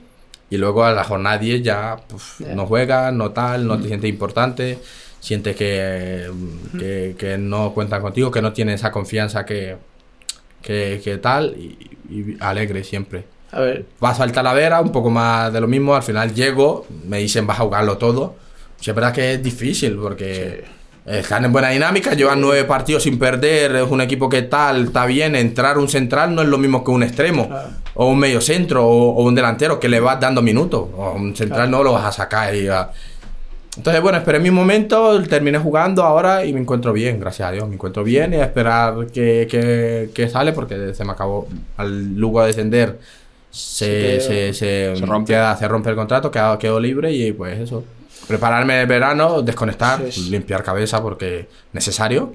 y 0.52 0.58
luego 0.58 0.84
a 0.84 0.92
la 0.92 1.04
jornada 1.04 1.40
10 1.40 1.64
ya 1.64 1.98
pues, 2.08 2.48
no 2.54 2.68
juegas, 2.68 3.12
no 3.12 3.32
tal, 3.32 3.66
no 3.66 3.80
te 3.82 3.88
sientes 3.88 4.12
importante, 4.12 4.78
sientes 5.20 5.56
que, 5.56 6.30
que, 6.78 7.16
que 7.18 7.40
no 7.40 7.74
cuentan 7.74 8.04
contigo, 8.04 8.30
que 8.30 8.44
no 8.44 8.54
tienes 8.54 8.82
esa 8.82 8.92
confianza 8.92 9.48
que, 9.48 9.78
que, 10.62 11.02
que 11.04 11.18
tal, 11.18 11.56
y, 11.58 11.98
y 12.08 12.38
alegre 12.40 12.84
siempre. 12.84 13.26
A 13.52 13.60
ver, 13.62 13.86
Paso 14.00 14.24
al 14.24 14.32
Talavera, 14.32 14.82
un 14.82 14.92
poco 14.92 15.10
más 15.10 15.52
de 15.54 15.62
lo 15.62 15.68
mismo. 15.68 15.96
Al 15.96 16.04
final 16.04 16.34
llego, 16.34 16.86
me 17.08 17.20
dicen 17.20 17.48
vas 17.48 17.60
a 17.60 17.64
jugarlo 17.64 17.98
todo. 17.98 18.36
Sí, 18.80 18.90
es 18.92 18.96
verdad 18.96 19.14
que 19.14 19.34
es 19.34 19.44
difícil 19.44 19.96
porque 19.96 20.66
están 21.06 21.46
en 21.46 21.54
buena 21.54 21.70
dinámica, 21.70 22.14
llevan 22.14 22.42
nueve 22.42 22.66
partidos 22.66 23.04
sin 23.04 23.18
perder. 23.18 23.76
Es 23.78 23.90
un 23.90 24.02
equipo 24.02 24.28
que 24.30 24.42
tal, 24.44 24.86
está 24.88 25.06
bien. 25.06 25.36
Entrar 25.36 25.78
un 25.78 25.88
central 25.88 26.36
no 26.36 26.42
es 26.42 26.48
lo 26.50 26.58
mismo 26.58 26.84
que 26.84 26.92
un 26.92 27.04
extremo, 27.04 27.48
Claro. 27.48 27.70
o 27.96 28.08
un 28.10 28.20
medio 28.20 28.42
centro, 28.42 28.86
o, 28.86 29.16
o 29.16 29.24
un 29.24 29.34
delantero 29.34 29.80
que 29.80 29.88
le 29.88 30.00
vas 30.02 30.20
dando 30.20 30.42
minutos. 30.42 30.90
O 30.96 31.14
un 31.14 31.36
central 31.36 31.72
no 31.72 31.82
lo 31.84 31.94
vas 31.94 32.06
a 32.06 32.12
sacar 32.12 32.54
y 32.54 32.68
a- 32.68 32.90
Entonces, 33.78 34.02
bueno, 34.02 34.18
esperé 34.18 34.40
mi 34.40 34.52
momento, 34.52 35.22
terminé 35.24 35.58
jugando 35.60 36.04
ahora 36.04 36.44
y 36.44 36.52
me 36.52 36.60
encuentro 36.60 36.92
bien, 36.94 37.20
gracias 37.20 37.48
a 37.48 37.52
Dios. 37.52 37.68
Me 37.68 37.76
encuentro 37.76 38.04
bien 38.04 38.34
y 38.34 38.38
a 38.38 38.44
esperar 38.46 39.08
que, 39.14 39.48
que, 39.50 40.10
que 40.14 40.30
sale 40.30 40.52
porque 40.52 40.94
se 40.94 41.06
me 41.06 41.12
acabó. 41.14 41.48
Al 41.78 42.16
luego 42.16 42.42
de 42.42 42.48
descender, 42.48 43.00
se, 43.58 44.20
se, 44.22 44.54
se, 44.54 44.96
Se 44.96 45.06
rompe. 45.06 45.34
queda- 45.34 45.56
se 45.58 45.68
rompe 45.68 45.90
el 45.90 45.96
contrato, 45.96 46.30
quedo, 46.32 46.58
quedo 46.60 46.80
libre 46.80 47.12
y 47.14 47.32
pues 47.32 47.60
eso. 47.60 47.84
Prepararme 48.28 48.82
el 48.82 48.88
verano, 48.88 49.42
desconectar, 49.42 50.02
Sí, 50.12 50.24
sí. 50.24 50.30
limpiar 50.30 50.64
cabeza 50.64 51.02
porque 51.02 51.48
necesario. 51.74 52.32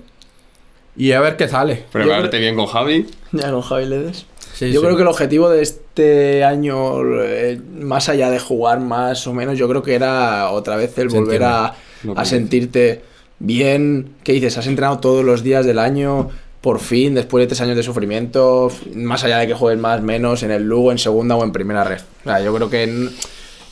Y 0.97 1.13
a 1.13 1.21
ver 1.21 1.37
qué 1.37 1.49
sale. 1.49 1.85
Prepararte 1.91 2.39
bien 2.39 2.55
con 2.55 2.67
Javi. 2.67 3.07
Ya 3.33 3.51
con 3.51 3.63
Javi 3.63 3.87
Ledes. 3.87 4.27
Sí, 4.55 4.71
yo 4.73 4.81
sí. 4.81 4.85
creo 4.87 4.97
que 4.97 5.03
el 5.03 5.09
objetivo 5.09 5.49
de 5.49 5.63
este 5.63 6.45
año, 6.45 7.01
eh, 7.23 7.59
más 7.81 8.09
allá 8.11 8.31
de 8.31 8.39
jugar 8.39 8.81
más 8.81 9.27
o 9.27 9.33
menos, 9.33 9.57
yo 9.57 9.69
creo 9.69 9.83
que 9.83 9.95
era 9.95 10.51
otra 10.51 10.77
vez 10.77 10.91
el 10.99 11.11
Sentirme. 11.11 11.21
volver 11.25 11.45
a, 11.45 11.75
a 12.17 12.25
sentirte 12.27 13.03
bien. 13.39 14.15
¿Qué 14.23 14.33
dices? 14.33 14.59
Has 14.59 14.67
entrenado 14.67 14.99
todos 14.99 15.25
los 15.25 15.43
días 15.43 15.65
del 15.65 15.79
año, 15.79 16.29
por 16.63 16.79
fin, 16.79 17.15
después 17.15 17.43
de 17.43 17.49
tres 17.49 17.61
años 17.61 17.77
de 17.77 17.83
sufrimiento, 17.83 18.71
más 18.95 19.25
allá 19.25 19.39
de 19.39 19.49
que 19.49 19.55
juegues 19.55 19.81
más, 19.81 20.01
menos, 20.01 20.43
en 20.45 20.53
el 20.53 20.63
Lugo, 20.63 20.93
en 20.93 20.99
segunda 20.99 21.37
o 21.37 21.43
en 21.45 21.53
primera 21.53 21.85
red. 21.85 22.01
O 22.25 22.29
sea, 22.29 22.41
yo 22.41 22.55
creo 22.55 22.71
que 22.71 23.09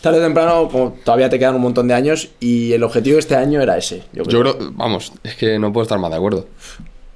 tarde 0.01 0.19
o 0.19 0.23
temprano, 0.23 0.69
como 0.69 0.97
todavía 1.05 1.31
te 1.31 1.39
quedan 1.39 1.55
un 1.55 1.63
montón 1.63 1.87
de 1.87 1.95
años, 1.95 2.31
y 2.41 2.73
el 2.73 2.83
objetivo 2.83 3.15
de 3.15 3.21
este 3.21 3.37
año 3.37 3.63
era 3.63 3.79
ese. 3.79 4.03
Yo 4.13 4.25
creo, 4.25 4.57
vamos, 4.73 5.13
es 5.23 5.37
que 5.37 5.59
no 5.59 5.73
puedo 5.73 5.85
estar 5.85 6.01
más 6.01 6.11
de 6.11 6.17
acuerdo. 6.17 6.47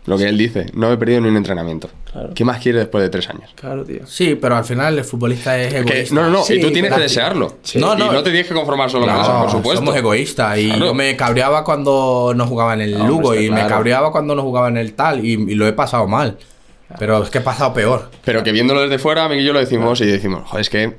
Lo 0.06 0.18
que 0.18 0.24
él 0.28 0.36
dice, 0.36 0.66
no 0.74 0.92
he 0.92 0.96
perdido 0.98 1.20
ni 1.22 1.28
un 1.28 1.36
entrenamiento. 1.38 1.88
Claro. 2.12 2.30
¿Qué 2.34 2.44
más 2.44 2.60
quiere 2.62 2.80
después 2.80 3.02
de 3.02 3.08
tres 3.08 3.28
años? 3.30 3.50
Claro, 3.54 3.84
tío. 3.84 4.06
Sí, 4.06 4.34
pero 4.34 4.54
al 4.56 4.64
final 4.64 4.98
el 4.98 5.04
futbolista 5.04 5.58
es 5.58 5.72
Que- 5.72 5.80
egoísta. 5.80 6.14
no, 6.14 6.22
no, 6.24 6.30
no, 6.30 6.44
Sí, 6.44 6.54
y 6.54 6.60
tú 6.60 6.70
tienes 6.70 6.92
que 6.92 7.00
desearlo. 7.00 7.56
Sí. 7.62 7.78
No, 7.78 7.94
y 7.94 7.98
no. 7.98 8.12
no 8.12 8.22
te 8.22 8.30
tienes 8.30 8.46
que 8.46 8.54
conformar 8.54 8.90
solo 8.90 9.06
con 9.06 9.18
eso, 9.18 9.40
por 9.40 9.50
supuesto. 9.50 9.80
Somos 9.80 9.96
egoístas 9.96 10.58
y 10.58 10.66
Claro. 10.68 10.86
yo 10.86 10.94
me 10.94 11.16
cabreaba 11.16 11.64
cuando 11.64 12.32
no 12.36 12.46
jugaba 12.46 12.74
en 12.74 12.82
el 12.82 12.98
No, 12.98 13.06
Lugo 13.06 13.34
y 13.34 13.50
me 13.50 13.66
cabreaba 13.66 14.12
cuando 14.12 14.34
no 14.34 14.42
jugaba 14.42 14.68
en 14.68 14.76
el 14.76 14.92
tal 14.92 15.24
y, 15.24 15.32
y 15.32 15.54
lo 15.54 15.66
he 15.66 15.72
pasado 15.72 16.06
mal. 16.06 16.36
Pero 16.98 17.22
es 17.24 17.30
que 17.30 17.38
he 17.38 17.40
pasado 17.40 17.72
peor. 17.72 18.10
Pero 18.24 18.44
que 18.44 18.52
viéndolo 18.52 18.82
desde 18.82 18.98
fuera, 18.98 19.26
Miguel 19.28 19.42
y 19.44 19.46
yo 19.46 19.52
lo 19.54 19.58
decimos 19.58 20.00
y 20.02 20.06
decimos, 20.06 20.42
joder, 20.46 20.60
es 20.60 20.68
que 20.70 20.96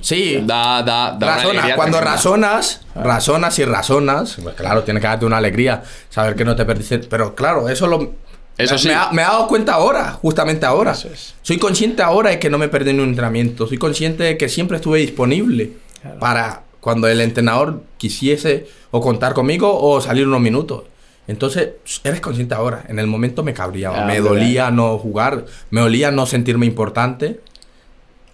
Sí, 0.00 0.42
da, 0.46 0.82
da, 0.82 1.12
da 1.18 1.36
razona. 1.36 1.74
Cuando 1.74 2.00
razonas, 2.00 2.86
razonas 2.94 3.58
y 3.58 3.64
razonas, 3.64 4.38
pues 4.42 4.54
claro, 4.54 4.82
tiene 4.82 5.00
que 5.00 5.06
darte 5.06 5.26
una 5.26 5.36
alegría 5.36 5.82
saber 6.08 6.34
que 6.36 6.44
no 6.44 6.56
te 6.56 6.64
perdiste. 6.64 7.00
Pero 7.00 7.34
claro, 7.34 7.68
eso 7.68 7.86
lo. 7.86 8.14
Eso 8.58 8.74
me, 8.74 8.78
sí. 8.80 8.88
me, 8.88 8.94
ha- 8.94 9.10
me 9.12 9.22
he 9.22 9.24
dado 9.24 9.46
cuenta 9.46 9.74
ahora, 9.74 10.12
justamente 10.12 10.66
ahora. 10.66 10.92
Es. 10.92 11.34
Soy 11.42 11.58
consciente 11.58 12.02
ahora 12.02 12.30
de 12.30 12.38
que 12.38 12.50
no 12.50 12.58
me 12.58 12.68
perdí 12.68 12.90
en 12.90 13.00
un 13.00 13.08
entrenamiento. 13.10 13.66
Soy 13.66 13.78
consciente 13.78 14.24
de 14.24 14.36
que 14.36 14.48
siempre 14.48 14.76
estuve 14.76 14.98
disponible 14.98 15.72
para 16.20 16.62
cuando 16.80 17.06
el 17.08 17.20
entrenador 17.20 17.82
quisiese 17.98 18.66
o 18.90 19.00
contar 19.00 19.32
conmigo 19.34 19.78
o 19.80 20.00
salir 20.00 20.26
unos 20.26 20.40
minutos. 20.40 20.84
Entonces, 21.28 21.70
eres 22.04 22.20
consciente 22.20 22.54
ahora. 22.54 22.84
En 22.88 22.98
el 22.98 23.06
momento 23.06 23.42
me 23.44 23.52
cabreaba. 23.52 24.02
Ah, 24.02 24.06
me 24.06 24.18
hombre. 24.18 24.30
dolía 24.36 24.70
no 24.70 24.96
jugar. 24.98 25.44
Me 25.70 25.80
dolía 25.80 26.10
no 26.10 26.24
sentirme 26.26 26.64
importante. 26.66 27.40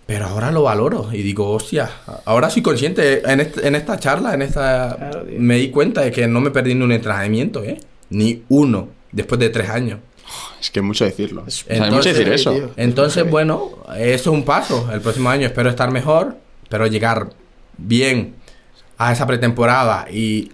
Pero 0.06 0.26
ahora 0.26 0.50
lo 0.52 0.62
valoro 0.62 1.08
y 1.12 1.22
digo, 1.22 1.50
hostia, 1.50 1.90
ahora 2.26 2.50
soy 2.50 2.62
consciente. 2.62 3.22
En, 3.30 3.40
est- 3.40 3.58
en 3.64 3.74
esta 3.74 3.98
charla, 3.98 4.34
en 4.34 4.42
esta. 4.42 4.96
Claro, 4.98 5.24
me 5.38 5.56
di 5.56 5.70
cuenta 5.70 6.02
de 6.02 6.12
que 6.12 6.28
no 6.28 6.40
me 6.40 6.50
perdí 6.50 6.74
ni 6.74 6.84
un 6.84 6.92
entrenamiento, 6.92 7.64
¿eh? 7.64 7.80
Ni 8.10 8.42
uno, 8.50 8.88
después 9.12 9.38
de 9.40 9.48
tres 9.48 9.70
años. 9.70 9.98
Es 10.60 10.70
que 10.70 10.80
mucho 10.82 11.04
decirlo. 11.04 11.44
O 11.46 11.50
sea, 11.50 11.64
es 11.74 11.80
Entonces, 11.82 11.94
mucho 11.94 12.08
decir 12.18 12.32
eso. 12.32 12.52
tío. 12.52 12.70
Entonces, 12.76 13.28
bueno, 13.30 13.70
eso 13.96 14.14
es 14.14 14.26
un 14.26 14.44
paso. 14.44 14.88
El 14.92 15.00
próximo 15.00 15.30
año 15.30 15.46
espero 15.46 15.68
estar 15.70 15.90
mejor, 15.90 16.36
pero 16.68 16.86
llegar 16.86 17.30
bien 17.76 18.34
a 18.98 19.12
esa 19.12 19.26
pretemporada 19.26 20.06
y 20.10 20.52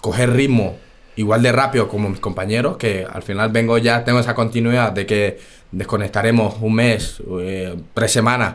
coger 0.00 0.32
ritmo 0.32 0.76
igual 1.16 1.42
de 1.42 1.50
rápido 1.52 1.88
como 1.88 2.08
mis 2.08 2.20
compañeros, 2.20 2.76
que 2.76 3.04
al 3.10 3.22
final 3.22 3.50
vengo 3.50 3.76
ya, 3.78 4.04
tengo 4.04 4.20
esa 4.20 4.34
continuidad 4.34 4.92
de 4.92 5.04
que 5.06 5.40
desconectaremos 5.72 6.56
un 6.60 6.74
mes, 6.74 7.20
eh, 7.40 7.74
tres 7.94 8.12
semanas, 8.12 8.54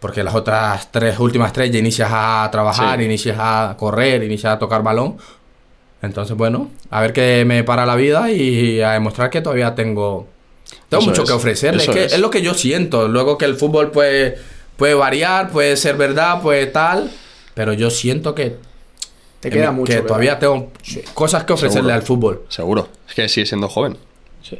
porque 0.00 0.24
las 0.24 0.34
otras 0.34 0.90
tres, 0.90 1.18
últimas 1.20 1.52
tres 1.52 1.70
ya 1.70 1.78
inicias 1.78 2.08
a 2.10 2.48
trabajar, 2.50 2.98
Sí. 2.98 3.04
inicias 3.04 3.36
a 3.38 3.76
correr, 3.78 4.22
inicias 4.24 4.54
a 4.54 4.58
tocar 4.58 4.82
balón. 4.82 5.18
Entonces, 6.02 6.36
bueno, 6.36 6.70
a 6.90 7.00
ver 7.02 7.12
qué 7.12 7.44
me 7.46 7.62
para 7.64 7.84
la 7.86 7.94
vida 7.96 8.30
y 8.30 8.80
a 8.80 8.92
demostrar 8.92 9.28
que 9.30 9.40
todavía 9.42 9.74
tengo, 9.74 10.26
tengo 10.88 11.02
Eso 11.02 11.10
mucho 11.10 11.22
es, 11.24 11.28
que 11.28 11.34
ofrecerle. 11.34 11.82
Es, 11.82 11.88
que 11.90 12.04
es. 12.04 12.12
es 12.14 12.20
lo 12.20 12.30
que 12.30 12.40
yo 12.42 12.54
siento. 12.54 13.06
Luego 13.08 13.36
que 13.36 13.44
el 13.44 13.54
fútbol 13.56 13.90
puede, 13.90 14.38
puede 14.76 14.94
variar, 14.94 15.50
puede 15.50 15.76
ser 15.76 15.96
verdad, 15.96 16.40
puede 16.40 16.66
tal, 16.68 17.10
pero 17.54 17.74
yo 17.74 17.90
siento 17.90 18.34
que, 18.34 18.56
Te 19.40 19.50
que 19.50 19.58
queda 19.58 19.72
mi- 19.72 19.80
mucho. 19.80 19.88
que 19.90 19.96
¿verdad? 19.96 20.08
todavía 20.08 20.38
tengo 20.38 20.70
cosas 21.12 21.44
que 21.44 21.52
ofrecerle 21.52 21.80
Seguro. 21.90 21.94
al 21.94 22.02
fútbol. 22.02 22.42
Seguro. 22.48 22.88
Es 23.08 23.14
que 23.14 23.28
sigue 23.28 23.44
siendo 23.46 23.68
joven. 23.68 23.98
Sí, 24.42 24.56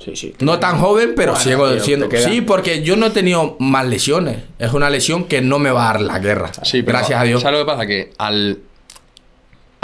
sí, 0.00 0.16
sí. 0.16 0.34
No 0.40 0.58
tan 0.58 0.78
joven, 0.80 1.14
pero 1.16 1.32
Bueno, 1.32 1.44
sigo 1.48 1.70
tío, 1.72 1.80
siendo. 1.82 2.08
te 2.08 2.16
queda. 2.16 2.28
Sí, 2.28 2.42
porque 2.42 2.82
yo 2.82 2.96
no 2.96 3.06
he 3.06 3.10
tenido 3.10 3.56
más 3.58 3.86
lesiones. 3.86 4.40
Es 4.58 4.74
una 4.74 4.90
lesión 4.90 5.24
que 5.24 5.40
no 5.40 5.58
me 5.58 5.70
va 5.70 5.88
a 5.88 5.92
dar 5.94 6.02
la 6.02 6.18
guerra. 6.18 6.52
Sí, 6.62 6.82
pero 6.82 6.98
Gracias 6.98 7.18
a 7.20 7.24
Dios. 7.24 7.40
¿Sabes 7.40 7.58
lo 7.58 7.64
que 7.64 7.70
pasa? 7.72 7.86
Que 7.86 8.12
al, 8.18 8.58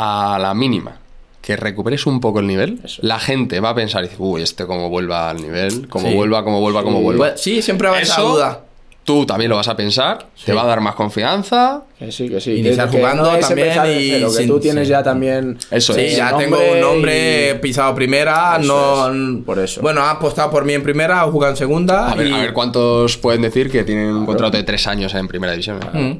a 0.03 0.39
la 0.41 0.55
mínima 0.55 0.97
que 1.43 1.57
recuperes 1.57 2.07
un 2.07 2.21
poco 2.21 2.41
el 2.41 2.47
nivel, 2.47 2.81
Eso. 2.85 3.01
la 3.03 3.19
gente 3.19 3.61
va 3.61 3.71
a 3.71 3.75
pensar, 3.75 4.03
dice, 4.03 4.17
uy, 4.19 4.43
este 4.43 4.67
como 4.67 4.89
vuelva 4.91 5.31
al 5.31 5.41
nivel, 5.43 5.89
como 5.89 6.09
Sí. 6.09 6.15
vuelva, 6.15 6.45
como 6.45 6.61
vuelva, 6.61 6.83
como 6.83 7.01
vuelva. 7.01 7.29
Pues, 7.31 7.41
sí, 7.41 7.61
siempre 7.63 7.89
va 7.89 7.97
a 7.97 8.01
esa 8.01 8.21
duda. 8.21 8.61
Tú 9.03 9.25
también 9.27 9.49
lo 9.49 9.57
vas 9.57 9.67
a 9.67 9.75
pensar, 9.75 10.27
Sí. 10.37 10.45
te 10.47 10.53
va 10.53 10.63
a 10.63 10.67
dar 10.67 10.81
más 10.83 10.95
confianza. 10.95 11.83
Que 11.99 12.13
sí, 12.13 12.29
que 12.29 12.41
sí. 12.41 12.53
Iniciar 12.57 12.87
que, 12.89 12.93
que 12.93 12.99
jugando 12.99 13.23
no 13.33 13.39
también 13.39 13.69
y 13.69 14.11
cero, 14.11 14.29
que 14.31 14.37
sin- 14.37 14.47
tú 14.49 14.61
tienes 14.61 14.87
sí. 14.87 14.91
ya 14.93 15.03
también. 15.03 15.59
Eso 15.71 15.95
Sí, 15.95 16.01
es. 16.03 16.17
ya 16.17 16.37
tengo 16.37 16.59
un 16.73 16.81
nombre 16.81 17.53
y- 17.53 17.59
pisado 17.59 17.95
primera. 17.95 18.59
Eso 18.61 19.11
no, 19.13 19.39
es, 19.39 19.45
por 19.45 19.59
eso. 19.59 19.81
Bueno, 19.81 20.03
ha 20.03 20.11
apostado 20.11 20.51
por 20.51 20.65
mí 20.67 20.75
en 20.75 20.83
primera, 20.83 21.23
ha 21.23 21.25
jugado 21.31 21.53
en 21.53 21.57
segunda. 21.57 22.11
A 22.13 22.15
ver, 22.15 22.27
y- 22.29 22.33
a 22.33 22.37
ver 22.39 22.53
cuántos 22.53 23.17
pueden 23.17 23.41
decir 23.43 23.71
que 23.71 23.83
tienen 23.83 24.15
un 24.15 24.27
contrato 24.27 24.57
de 24.59 24.63
tres 24.63 24.87
años 24.87 25.15
en 25.15 25.27
primera 25.27 25.53
división. 25.53 25.81
Mm. 25.93 26.13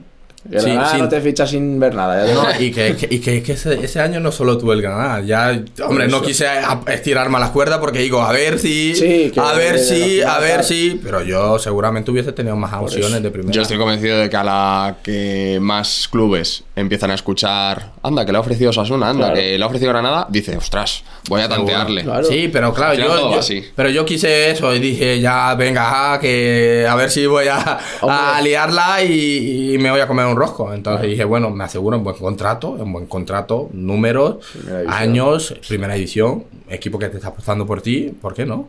Que 0.51 0.59
Sí, 0.59 0.67
Granada 0.71 0.93
sí. 0.95 0.99
no 1.03 1.09
te 1.09 1.21
fichas 1.21 1.51
sin 1.51 1.79
ver 1.79 1.95
nada. 1.95 2.27
ya 2.27 2.33
No, 2.35 2.47
y 2.59 2.71
que, 2.71 2.97
que- 2.97 3.15
y 3.15 3.19
que, 3.21 3.43
que 3.43 3.53
ese, 3.53 3.75
ese 3.85 4.01
año 4.01 4.21
no 4.21 4.33
solo 4.33 4.57
tuve 4.57 4.75
el 4.75 4.81
Granada. 4.83 5.21
Ya, 5.21 5.61
hombre, 5.87 6.09
no 6.09 6.23
quise 6.23 6.49
a- 6.49 6.81
estirar 6.87 7.29
más 7.29 7.41
las 7.43 7.51
cuerdas 7.51 7.79
porque 7.79 7.99
digo, 7.99 8.23
a 8.23 8.33
ver 8.33 8.59
si. 8.59 8.95
Sí, 8.95 9.33
a 9.37 9.53
ver 9.53 9.79
si, 9.79 10.23
a 10.23 10.39
ver 10.39 10.65
si. 10.65 10.99
Pero 11.05 11.23
yo 11.23 11.59
seguramente 11.59 12.11
hubiese 12.11 12.33
tenido 12.33 12.57
más 12.57 12.73
opciones 12.73 13.23
de 13.23 13.31
primera. 13.31 13.53
Yo 13.53 13.63
estoy 13.63 13.77
convencido 13.77 14.19
de 14.19 14.31
que 14.31 14.37
a 14.37 14.45
la 14.45 14.97
que 15.03 15.59
más 15.61 16.09
clubes 16.11 16.65
empiezan 16.75 17.11
a 17.11 17.15
escuchar, 17.15 17.93
anda, 18.03 18.25
que 18.25 18.33
le 18.33 18.39
ha 18.39 18.41
ofrecido 18.41 18.73
Sasuna, 18.73 19.11
anda, 19.11 19.27
Claro. 19.27 19.35
que 19.41 19.59
le 19.59 19.63
ha 19.63 19.67
ofrecido 19.67 19.91
Granada, 19.93 20.27
dice, 20.31 20.57
ostras, 20.57 21.05
voy 21.29 21.43
a 21.43 21.49
tantearle. 21.51 22.03
Claro. 22.05 22.25
Sí, 22.25 22.49
pero 22.51 22.73
claro, 22.73 22.95
yo, 22.95 23.35
yo- 23.43 23.61
pero 23.77 23.91
yo 23.91 24.07
quise 24.07 24.51
eso 24.53 24.75
y 24.75 24.79
dije, 24.79 25.21
ya, 25.21 25.55
venga, 25.55 26.15
ah, 26.15 26.19
que 26.19 26.87
a 26.89 26.95
ver 26.95 27.11
si 27.11 27.27
voy 27.27 27.49
a, 27.49 27.79
a 28.01 28.41
liarla 28.41 29.03
y, 29.05 29.75
y 29.75 29.79
me 29.79 29.91
voy 29.91 30.01
a 30.01 30.07
comer 30.07 30.30
un 30.31 30.37
rosco. 30.37 30.73
Entonces 30.73 31.09
dije, 31.11 31.25
bueno, 31.25 31.51
me 31.51 31.65
aseguro 31.65 31.97
un 31.99 32.05
buen 32.05 32.17
contrato, 32.17 32.71
un 32.71 32.93
buen 32.93 33.07
contrato, 33.07 33.69
números, 33.73 34.37
Primera 34.53 34.97
años, 34.97 35.55
primera 35.69 35.95
división, 35.95 36.45
equipo 36.69 36.99
que 36.99 37.09
te 37.09 37.17
está 37.19 37.29
apostando 37.29 37.67
por 37.67 37.83
ti, 37.83 38.13
¿por 38.21 38.35
qué 38.35 38.47
no? 38.47 38.69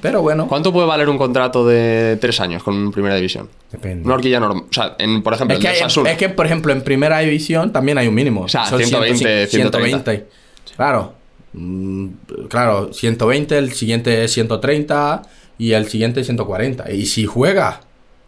Pero 0.00 0.20
bueno, 0.20 0.46
¿Cuánto 0.48 0.70
puede 0.70 0.86
valer 0.86 1.08
un 1.08 1.16
contrato 1.16 1.66
de 1.66 2.18
tres 2.20 2.38
años 2.40 2.62
con 2.62 2.92
primera 2.92 3.14
división? 3.14 3.48
depende. 3.72 4.04
Una 4.04 4.16
horquilla 4.16 4.38
normal. 4.38 4.64
O 4.68 4.72
sea, 4.72 4.96
en, 4.98 5.22
por 5.22 5.32
ejemplo, 5.32 5.56
Es 5.56 5.60
que, 5.62 5.68
de 5.68 5.74
hay- 5.82 6.12
es 6.12 6.18
que, 6.18 6.28
por 6.28 6.44
ejemplo, 6.44 6.72
en 6.72 6.82
primera 6.82 7.20
división 7.20 7.72
también 7.72 7.96
hay 7.96 8.06
un 8.06 8.14
mínimo. 8.14 8.42
O 8.42 8.48
sea, 8.48 8.66
Son 8.66 8.78
120, 8.78 9.46
120. 9.46 10.26
Claro. 10.76 11.14
Mm, 11.54 12.08
Claro, 12.48 12.92
120, 12.92 13.56
el 13.56 13.72
siguiente 13.72 14.24
es 14.24 14.32
130 14.32 15.22
y 15.56 15.72
el 15.72 15.88
siguiente 15.88 16.20
es 16.20 16.26
140. 16.26 16.90
Y 16.92 17.06
si 17.06 17.24
juega, 17.24 17.80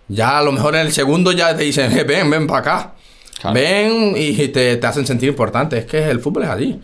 ya 0.08 0.38
a 0.38 0.42
lo 0.42 0.52
mejor 0.52 0.74
en 0.76 0.82
el 0.82 0.92
segundo 0.92 1.32
ya 1.32 1.56
te 1.56 1.64
dicen, 1.64 1.96
"Eh, 1.96 2.04
ven, 2.04 2.30
ven 2.30 2.46
para 2.46 2.60
acá. 2.60 2.92
Claro. 3.40 3.54
Ven 3.54 4.14
y 4.16 4.32
te, 4.48 4.76
te 4.78 4.86
hacen 4.86 5.06
sentir 5.06 5.28
importante. 5.28 5.76
Es 5.78 5.84
que 5.84 6.08
el 6.08 6.20
fútbol 6.20 6.44
es 6.44 6.48
así. 6.48 6.80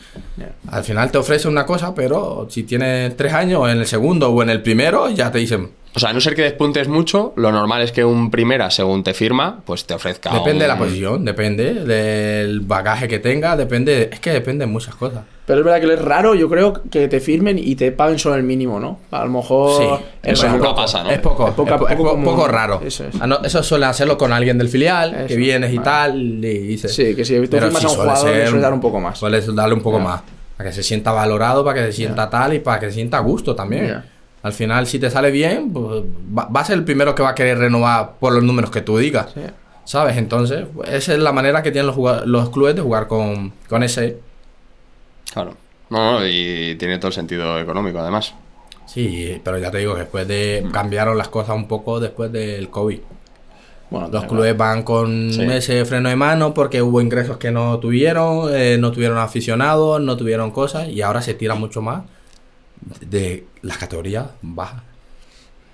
Al 0.68 0.84
final 0.84 1.10
te 1.10 1.16
ofrece 1.18 1.48
una 1.48 1.64
cosa, 1.64 1.94
pero 1.94 2.46
si 2.50 2.64
tienes 2.64 3.16
tres 3.16 3.32
años 3.32 3.68
en 3.70 3.78
el 3.78 3.86
segundo 3.86 4.30
o 4.30 4.42
en 4.42 4.50
el 4.50 4.60
primero, 4.62 5.08
ya 5.10 5.32
te 5.32 5.38
dicen, 5.38 5.70
O 5.94 6.00
sea, 6.00 6.08
a 6.08 6.12
no 6.14 6.20
ser 6.22 6.34
que 6.34 6.40
despuntes 6.42 6.88
mucho, 6.88 7.34
lo 7.36 7.52
normal 7.52 7.82
es 7.82 7.92
que 7.92 8.02
un 8.02 8.30
primera, 8.30 8.70
según 8.70 9.04
te 9.04 9.12
firma, 9.12 9.60
pues 9.66 9.84
te 9.84 9.92
ofrezca. 9.92 10.30
Depende 10.32 10.62
de 10.64 10.68
la 10.68 10.78
posición, 10.78 11.22
depende 11.24 11.74
del 11.74 12.60
bagaje 12.60 13.08
que 13.08 13.18
tenga, 13.18 13.56
depende, 13.56 14.08
es 14.10 14.18
que 14.20 14.30
depende 14.30 14.64
de 14.64 14.72
muchas 14.72 14.94
cosas. 14.94 15.24
Pero 15.44 15.58
es 15.58 15.64
verdad 15.66 15.80
que 15.86 15.92
es 15.92 16.00
raro, 16.00 16.34
yo 16.34 16.48
creo, 16.48 16.72
que 16.90 17.08
te 17.08 17.20
firmen 17.20 17.58
y 17.58 17.74
te 17.74 17.92
paguen 17.92 18.18
solo 18.18 18.36
el 18.36 18.42
mínimo, 18.42 18.80
¿no? 18.80 19.00
A 19.10 19.24
lo 19.24 19.30
mejor. 19.32 19.76
Sí, 19.98 20.04
es 20.22 20.38
eso 20.38 20.48
nunca 20.48 20.74
pasa, 20.74 21.02
¿no? 21.02 21.10
Es 21.10 21.18
poco, 21.18 21.48
Es 21.48 21.54
poca- 21.54 21.74
es 21.74 21.80
po- 21.80 21.88
es 21.88 21.96
poco 21.96 22.22
poco 22.24 22.48
raro. 22.48 22.80
Eso 22.82 23.04
es. 23.04 23.14
Ah, 23.20 23.26
no, 23.26 23.42
eso 23.42 23.62
suele 23.62 23.84
hacerlo 23.84 24.16
con 24.16 24.32
alguien 24.32 24.56
del 24.56 24.68
filial, 24.70 25.26
que 25.26 25.36
vienes 25.36 25.72
y 25.72 25.76
vale. 25.78 25.84
tal, 25.84 26.20
y 26.44 26.58
dices. 26.68 26.94
Sí, 26.94 27.14
que 27.14 27.24
si 27.24 27.34
tú 27.40 27.48
Pero 27.50 27.64
firmas 27.66 27.84
a 27.84 27.88
un 27.88 27.94
suele 27.94 28.10
jugador, 28.12 28.30
ser- 28.30 28.46
sueles 28.46 28.62
dar 28.62 28.72
un 28.72 28.80
poco 28.80 29.00
más. 29.00 29.18
Sueles 29.18 29.54
darle 29.54 29.74
un 29.74 29.82
poco 29.82 29.98
más. 29.98 30.22
Para 30.56 30.70
que 30.70 30.74
se 30.76 30.82
sienta 30.84 31.10
valorado, 31.12 31.64
para 31.64 31.80
que 31.80 31.86
se 31.88 31.92
sienta 31.98 32.30
tal 32.30 32.54
y 32.54 32.60
para 32.60 32.78
que 32.80 32.86
se 32.86 32.92
sienta 32.92 33.18
a 33.18 33.20
gusto 33.20 33.54
también. 33.54 34.02
Al 34.42 34.52
final, 34.52 34.86
si 34.86 34.98
te 34.98 35.08
sale 35.10 35.30
bien, 35.30 35.72
pues, 35.72 36.02
va, 36.36 36.46
va 36.46 36.60
a 36.60 36.64
ser 36.64 36.76
el 36.78 36.84
primero 36.84 37.14
que 37.14 37.22
va 37.22 37.30
a 37.30 37.34
querer 37.34 37.58
renovar 37.58 38.14
por 38.18 38.32
los 38.32 38.42
números 38.42 38.70
que 38.70 38.80
tú 38.80 38.98
digas. 38.98 39.30
Sí. 39.34 39.40
¿Sabes? 39.84 40.16
Entonces, 40.16 40.66
pues, 40.74 40.90
esa 40.90 41.12
es 41.12 41.18
la 41.20 41.32
manera 41.32 41.62
que 41.62 41.70
tienen 41.70 41.92
los, 42.24 42.50
clubes 42.50 42.74
de 42.74 42.82
jugar 42.82 43.06
con, 43.06 43.52
con 43.68 43.82
ese. 43.82 44.18
Claro. 45.32 45.54
No, 45.90 46.20
no, 46.20 46.26
y 46.26 46.74
tiene 46.76 46.98
todo 46.98 47.08
el 47.08 47.12
sentido 47.14 47.58
económico, 47.58 47.98
además. 47.98 48.34
Sí, 48.86 49.40
pero 49.44 49.58
ya 49.58 49.70
te 49.70 49.78
digo 49.78 49.94
que 49.94 50.00
después 50.00 50.26
de. 50.26 50.66
cambiaron 50.72 51.16
las 51.16 51.28
cosas 51.28 51.54
un 51.54 51.68
poco 51.68 52.00
después 52.00 52.32
del 52.32 52.68
COVID. 52.68 52.98
Bueno, 53.90 54.08
Los 54.10 54.24
clubes 54.24 54.56
van 54.56 54.82
con 54.84 55.30
Sí. 55.30 55.42
ese 55.42 55.84
freno 55.84 56.08
de 56.08 56.16
mano 56.16 56.54
porque 56.54 56.80
hubo 56.80 57.00
ingresos 57.02 57.36
que 57.36 57.50
no 57.50 57.78
tuvieron, 57.78 58.48
eh, 58.54 58.78
no 58.80 58.90
tuvieron 58.90 59.18
aficionados, 59.18 60.00
no 60.00 60.16
tuvieron 60.16 60.50
cosas 60.50 60.88
y 60.88 61.02
ahora 61.02 61.20
se 61.20 61.34
tira 61.34 61.54
mucho 61.54 61.82
más 61.82 62.02
de 63.00 63.46
las 63.62 63.78
categorías 63.78 64.26
bajas. 64.42 64.82
claro. 64.82 64.88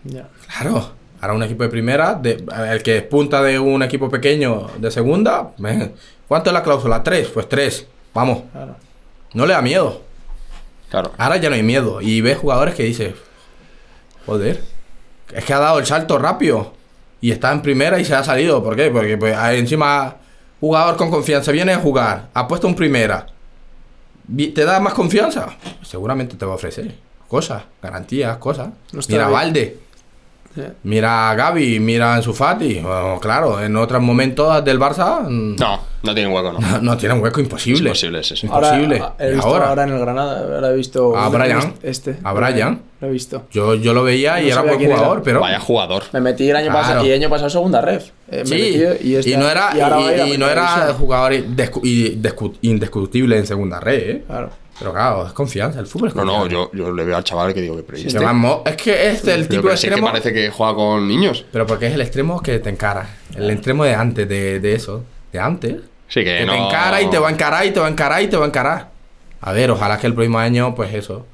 Ya. 0.05 0.29
Claro, 0.61 0.93
ahora 1.21 1.35
un 1.35 1.43
equipo 1.43 1.63
de 1.65 1.69
primera, 1.69 2.15
de- 2.15 2.45
el 2.71 2.83
que 2.83 2.99
es 2.99 3.03
punta 3.03 3.43
de 3.43 3.59
un 3.59 3.83
equipo 3.83 4.09
pequeño 4.09 4.69
de 4.79 4.91
segunda, 4.91 5.51
¿cuánto 6.29 6.51
es 6.51 6.55
la 6.55 6.63
cláusula? 6.63 7.03
¿Tres? 7.03 7.29
Pues 7.29 7.49
tres, 7.49 7.87
vamos, 8.15 8.43
Claro. 8.53 8.77
no 9.35 9.45
le 9.47 9.53
da 9.55 9.61
miedo. 9.63 10.03
Claro. 10.89 11.13
Ahora 11.19 11.37
ya 11.37 11.49
no 11.51 11.57
hay 11.57 11.63
miedo 11.63 12.01
y 12.01 12.21
ves 12.21 12.39
jugadores 12.39 12.75
que 12.75 12.85
dices, 12.85 13.15
joder, 14.25 14.63
es 15.33 15.45
que 15.45 15.53
ha 15.53 15.59
dado 15.59 15.79
el 15.79 15.87
salto 15.87 16.19
rápido 16.19 16.73
y 17.21 17.31
está 17.33 17.53
en 17.53 17.61
primera 17.63 17.99
y 17.99 18.05
se 18.05 18.15
ha 18.15 18.23
salido. 18.25 18.63
¿Por 18.63 18.77
qué? 18.77 18.91
Porque 18.91 19.19
pues, 19.19 19.37
ahí 19.37 19.59
encima, 19.59 20.17
jugador 20.61 20.97
con 20.97 21.11
confianza, 21.11 21.53
viene 21.53 21.73
a 21.73 21.79
jugar, 21.79 22.29
ha 22.33 22.49
puesto 22.49 22.69
en 22.69 22.75
primera, 22.75 23.27
¿te 24.29 24.65
da 24.65 24.81
más 24.81 24.95
confianza? 24.95 25.57
Seguramente 25.83 26.37
te 26.37 26.45
va 26.45 26.53
a 26.53 26.57
ofrecer 26.57 26.95
cosas, 27.29 27.63
garantías, 27.83 28.37
cosas. 28.39 28.71
No 28.93 29.01
Mira. 29.09 29.29
Valde. 29.29 29.79
Mira 30.83 31.31
a 31.31 31.35
Gaby, 31.35 31.81
mira 31.81 32.13
a 32.13 32.17
Ansu 32.17 32.33
Fati. 32.33 32.81
Bueno, 32.81 33.19
claro, 33.21 33.63
en 33.63 33.77
otros 33.77 34.03
momentos 34.03 34.65
del 34.65 34.79
Barça 34.79 35.23
mm, 35.29 35.57
No, 35.57 35.81
no 36.03 36.15
tiene 36.15 36.33
hueco, 36.33 36.53
no. 36.53 36.61
no, 36.61 36.81
no 36.83 36.97
tienen 36.97 37.21
hueco 37.23 37.41
Es 37.41 37.45
imposible. 37.47 37.89
imposible, 37.89 38.23
sí, 38.23 38.37
sí. 38.37 38.47
Imposible. 38.47 38.99
Ahora, 38.99 39.15
he 39.19 39.29
¿Y 39.29 39.33
visto 39.35 39.47
ahora? 39.49 39.69
ahora? 39.69 39.83
en 39.85 39.91
el 39.91 39.99
Granada, 40.01 40.55
ahora 40.55 40.71
he 40.71 40.75
visto 40.77 41.17
A 41.17 41.29
Brian. 41.29 41.75
este. 41.83 42.17
A 42.25 42.33
Brian. 42.33 42.83
Lo 43.01 43.07
he 43.07 43.11
visto. 43.11 43.45
Yo, 43.53 43.75
yo 43.77 43.95
lo 43.95 44.03
veía 44.03 44.41
y 44.43 44.47
No 44.47 44.53
era 44.53 44.63
buen 44.63 44.81
era. 44.81 44.97
jugador, 44.97 45.23
pero. 45.23 45.41
Vaya 45.41 45.61
jugador. 45.61 46.03
Me 46.13 46.21
metí 46.21 46.51
el 46.51 46.57
año 46.57 46.71
Claro. 46.71 46.81
pasado 46.87 47.05
y 47.07 47.11
el 47.11 47.15
año 47.21 47.31
pasado 47.31 47.51
segunda 47.51 47.81
ref. 47.81 48.11
Eh, 48.31 48.43
Sí, 48.45 48.83
y, 49.09 49.15
este- 49.15 49.37
no 49.37 49.49
era, 49.49 49.71
y 50.27 50.37
no 50.37 50.49
era 50.49 50.93
jugador 50.95 51.33
indiscutible 52.63 53.37
en 53.39 53.47
segunda 53.47 53.81
red, 53.81 54.11
¿eh? 54.11 54.25
Claro. 54.27 54.51
Pero 54.79 54.93
claro, 54.93 55.27
es 55.27 55.33
confianza, 55.33 55.81
el 55.81 55.87
fútbol 55.87 56.09
es 56.11 56.15
No, 56.15 56.23
confianza. 56.23 56.55
no, 56.55 56.71
yo, 56.73 56.73
yo 56.73 56.93
le 56.93 57.05
veo 57.05 57.17
al 57.17 57.25
chaval 57.25 57.53
que 57.53 57.61
digo 57.63 57.77
que 57.77 57.83
pero 57.83 57.99
¿y 57.99 58.03
Se 58.03 58.09
este? 58.09 58.21
Es 58.67 58.77
que 58.77 59.09
es 59.11 59.25
el 59.25 59.47
Pero 59.47 59.49
tipo 59.49 59.63
que 59.65 59.69
de 59.71 59.77
sí 59.77 59.83
que 59.83 59.89
extremo. 59.89 60.07
parece 60.09 60.33
que 60.33 60.51
juega 60.51 60.75
con 60.75 61.09
niños. 61.09 61.45
Pero 61.53 61.67
porque 61.67 61.87
es 61.89 61.95
el 61.95 62.01
extremo 62.01 62.41
que 62.43 62.59
te 62.61 62.71
encara. 62.71 63.09
El 63.35 63.51
extremo 63.51 63.85
de 63.85 63.95
antes, 63.95 64.29
de, 64.29 64.61
de 64.61 64.75
eso. 64.75 65.05
De 65.33 65.41
antes. 65.41 65.77
Sí, 66.09 66.25
que, 66.25 66.39
Que 66.39 66.47
no. 66.47 66.53
te 66.53 66.59
encara 66.59 67.03
y 67.03 67.11
te 67.11 67.19
va 67.19 67.29
a 67.29 67.33
encarar 67.33 67.67
y 67.67 67.71
te 67.73 67.81
va 67.81 67.87
a 67.87 67.91
encarar 67.91 68.23
y 68.23 68.29
te 68.29 68.37
va 68.37 68.45
a 68.45 68.49
encarar. 68.49 68.91
A 69.41 69.53
ver, 69.53 69.71
ojalá 69.71 69.99
que 69.99 70.07
el 70.07 70.15
próximo 70.15 70.39
año, 70.39 70.75
pues 70.75 70.95
eso. 70.95 71.27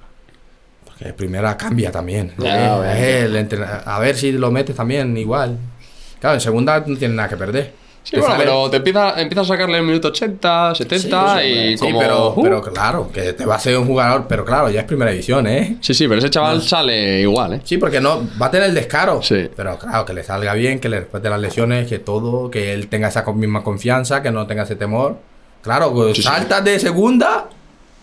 Porque 0.85 1.05
el 1.07 1.15
primera 1.15 1.57
cambia 1.57 1.91
también. 1.93 2.33
Ya, 2.39 2.97
Eh, 2.97 3.25
el 3.27 3.37
entrena- 3.37 3.83
a 3.85 3.99
ver 4.01 4.17
si 4.17 4.33
lo 4.33 4.51
metes 4.51 4.75
también 4.77 5.17
igual. 5.17 5.59
Claro, 6.21 6.35
en 6.37 6.41
segunda 6.41 6.79
no 6.81 6.97
tienes 6.97 7.17
nada 7.17 7.29
que 7.29 7.37
perder. 7.37 7.73
Sí, 8.05 8.17
bueno, 8.19 8.35
pero 8.39 8.71
te 8.71 8.77
empieza, 8.77 9.19
empieza 9.21 9.41
a 9.41 9.45
sacarle 9.47 9.79
el 9.79 9.83
minuto 9.85 10.09
80, 10.09 10.75
70 10.75 11.39
Sí, 11.41 11.47
y 11.47 11.79
sí, 11.79 11.85
como... 11.85 11.99
pero, 11.99 12.35
uh. 12.37 12.43
pero 12.43 12.63
claro, 12.63 13.11
que 13.11 13.33
te 13.33 13.47
va 13.47 13.55
a 13.55 13.59
ser 13.59 13.79
un 13.79 13.87
jugador, 13.87 14.27
pero 14.29 14.45
claro, 14.45 14.69
ya 14.71 14.81
es 14.81 14.87
primera 14.87 15.11
división, 15.11 15.47
¿eh? 15.47 15.79
Sí, 15.81 15.95
sí, 15.95 16.07
pero 16.07 16.19
ese 16.19 16.29
chaval 16.29 16.61
sale 16.63 17.21
igual, 17.23 17.55
¿eh? 17.55 17.61
Sí, 17.65 17.79
porque 17.79 18.01
no 18.03 18.21
va 18.41 18.47
a 18.47 18.51
tener 18.51 18.69
el 18.69 18.75
descaro. 18.75 19.23
Sí. 19.23 19.49
Pero 19.57 19.79
claro, 19.79 20.05
que 20.05 20.13
le 20.13 20.23
salga 20.23 20.53
bien, 20.53 20.81
que 20.81 20.91
le 20.91 21.01
respete 21.01 21.31
las 21.31 21.41
lesiones, 21.41 21.89
que 21.89 21.99
todo, 21.99 22.51
que 22.51 22.75
él 22.75 22.89
tenga 22.89 23.09
esa 23.09 23.25
misma 23.33 23.65
confianza, 23.65 24.23
que 24.23 24.31
no 24.31 24.47
tenga 24.47 24.65
ese 24.65 24.77
temor. 24.77 25.17
Claro, 25.63 25.91
pues, 25.95 26.15
Sí, 26.17 26.23
sí. 26.23 26.29
saltas 26.29 26.63
de 26.63 26.79
segunda, 26.79 27.49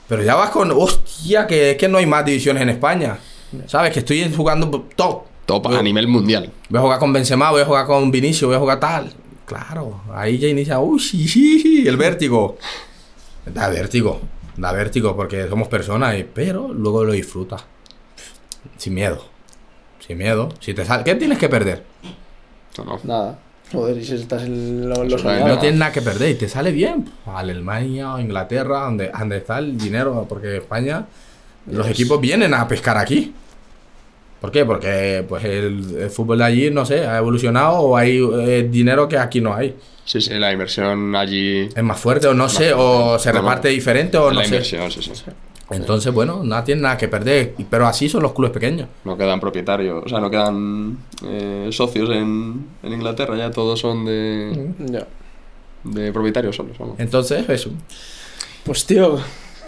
pero 0.10 0.24
ya 0.24 0.34
vas 0.34 0.50
con, 0.50 0.72
hostia, 0.72 1.46
que 1.46 1.72
es 1.72 1.78
que 1.78 1.88
no 1.88 2.00
hay 2.00 2.08
más 2.08 2.26
divisiones 2.26 2.64
en 2.64 2.70
España. 2.70 3.20
¿Sabes? 3.68 3.92
Que 3.94 4.00
estoy 4.00 4.34
jugando 4.36 4.68
top. 4.96 5.24
Top 5.46 5.64
Voy- 5.68 5.76
a 5.76 5.82
nivel 5.84 6.08
mundial. 6.08 6.50
Voy 6.70 6.80
a 6.80 6.82
jugar 6.82 7.00
con 7.00 7.12
Benzema, 7.14 7.52
voy 7.52 7.62
a 7.62 7.66
jugar 7.66 7.86
con 7.86 8.10
Vinicio, 8.10 8.48
voy 8.48 8.56
a 8.56 8.60
jugar 8.60 8.80
tal. 8.80 9.12
Claro, 9.52 10.00
ahí 10.14 10.38
ya 10.38 10.48
inicia, 10.48 10.80
uy, 10.80 10.98
sí, 10.98 11.28
sí, 11.28 11.60
sí, 11.60 11.86
el 11.86 11.98
vértigo. 11.98 12.58
Da 13.46 13.68
vértigo, 13.68 14.22
da 14.56 14.72
vértigo 14.72 15.14
porque 15.14 15.46
somos 15.50 15.68
personas, 15.68 16.18
y- 16.18 16.24
pero 16.24 16.70
luego 16.74 17.04
lo 17.04 17.12
disfrutas. 17.12 17.66
Sin 18.78 18.94
miedo, 18.94 19.26
sin 20.08 20.18
miedo. 20.20 20.48
Si 20.62 20.74
te 20.74 20.86
sale, 20.86 21.04
¿qué 21.04 21.16
tienes 21.16 21.38
que 21.38 21.50
perder? 21.50 21.84
No, 22.78 22.86
no. 22.86 23.00
Nada. 23.04 23.40
Joder, 23.74 23.98
y 23.98 24.06
si 24.06 24.16
estás 24.16 24.44
en 24.44 24.88
lo- 24.90 25.04
los 25.04 25.20
soñados. 25.22 25.50
No 25.50 25.60
tienes 25.60 25.78
nada 25.80 25.92
que 25.92 26.02
perder 26.02 26.30
y 26.30 26.36
te 26.36 26.48
sale 26.48 26.72
bien. 26.72 27.10
A 27.26 27.40
Alemania 27.40 28.14
o 28.14 28.20
Inglaterra, 28.20 28.82
donde, 28.86 29.10
donde 29.18 29.38
está 29.38 29.60
el 29.60 29.78
dinero, 29.78 30.26
porque 30.30 30.58
España, 30.58 31.08
los 31.68 31.88
equipos 31.90 32.22
vienen 32.22 32.54
a 32.54 32.66
pescar 32.70 32.98
aquí. 32.98 33.34
¿Por 34.42 34.52
qué? 34.52 34.66
Porque 34.66 35.24
pues 35.30 35.44
el, 35.46 35.98
el 36.00 36.10
fútbol 36.10 36.40
de 36.40 36.44
allí, 36.44 36.72
no 36.72 36.84
sé, 36.86 37.06
ha 37.06 37.20
evolucionado 37.20 37.78
o 37.80 37.96
hay 37.96 38.18
eh, 38.18 38.68
dinero 38.70 39.08
que 39.08 39.18
aquí 39.18 39.40
no 39.40 39.54
hay. 39.54 39.76
Sí, 40.04 40.20
sí, 40.20 40.34
la 40.34 40.52
inversión 40.52 41.16
allí... 41.16 41.70
Es 41.76 41.84
más 41.84 42.00
fuerte 42.00 42.28
o 42.28 42.34
no 42.34 42.50
sé, 42.50 42.74
o 42.76 43.20
se 43.20 43.30
No, 43.30 43.36
no. 43.36 43.42
reparte 43.42 43.68
diferente 43.70 44.18
o 44.18 44.30
la 44.32 44.42
no 44.42 44.42
sé. 44.42 44.48
inversión, 44.48 44.92
sí, 44.92 45.02
sí. 45.04 45.12
Entonces, 45.70 46.12
bueno, 46.12 46.42
no 46.44 46.62
tiene 46.66 46.82
nada 46.82 46.98
que 46.98 47.08
perder. 47.08 47.54
Pero 47.70 47.86
así 47.86 48.10
son 48.10 48.24
los 48.24 48.34
clubes 48.34 48.52
pequeños. 48.52 48.90
No 49.06 49.16
quedan 49.16 49.40
propietarios, 49.40 50.04
o 50.06 50.10
sea, 50.10 50.20
no 50.20 50.30
quedan 50.30 50.98
eh, 51.24 51.70
socios 51.72 52.10
en, 52.10 52.66
en 52.84 52.94
Inglaterra, 52.94 53.38
ya 53.38 53.52
todos 53.52 53.80
son 53.80 54.04
de, 54.06 54.72
Ya. 54.80 55.08
de 55.84 56.12
propietarios 56.12 56.56
solos, 56.56 56.78
vamos. 56.80 56.96
Entonces, 57.00 57.48
eso. 57.48 57.70
Pues 58.66 58.86
tío, 58.86 59.20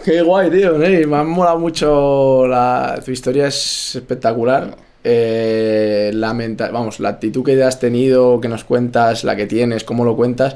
qué 0.04 0.22
guay, 0.22 0.50
tío. 0.50 0.74
Me 0.78 1.18
ha 1.18 1.24
molado 1.24 1.60
mucho 1.60 2.46
la... 2.48 3.00
Tu 3.04 3.12
historia 3.12 3.48
es 3.48 3.96
espectacular. 3.96 4.76
Eh, 5.04 6.12
la 6.14 6.34
menta- 6.34 6.72
Vamos, 6.72 7.00
la 7.00 7.10
actitud 7.10 7.44
que 7.44 7.62
has 7.64 7.80
tenido, 7.80 8.40
que 8.40 8.48
nos 8.48 8.64
cuentas, 8.64 9.24
la 9.24 9.36
que 9.36 9.46
tienes, 9.46 9.84
cómo 9.84 10.06
lo 10.06 10.16
cuentas, 10.16 10.56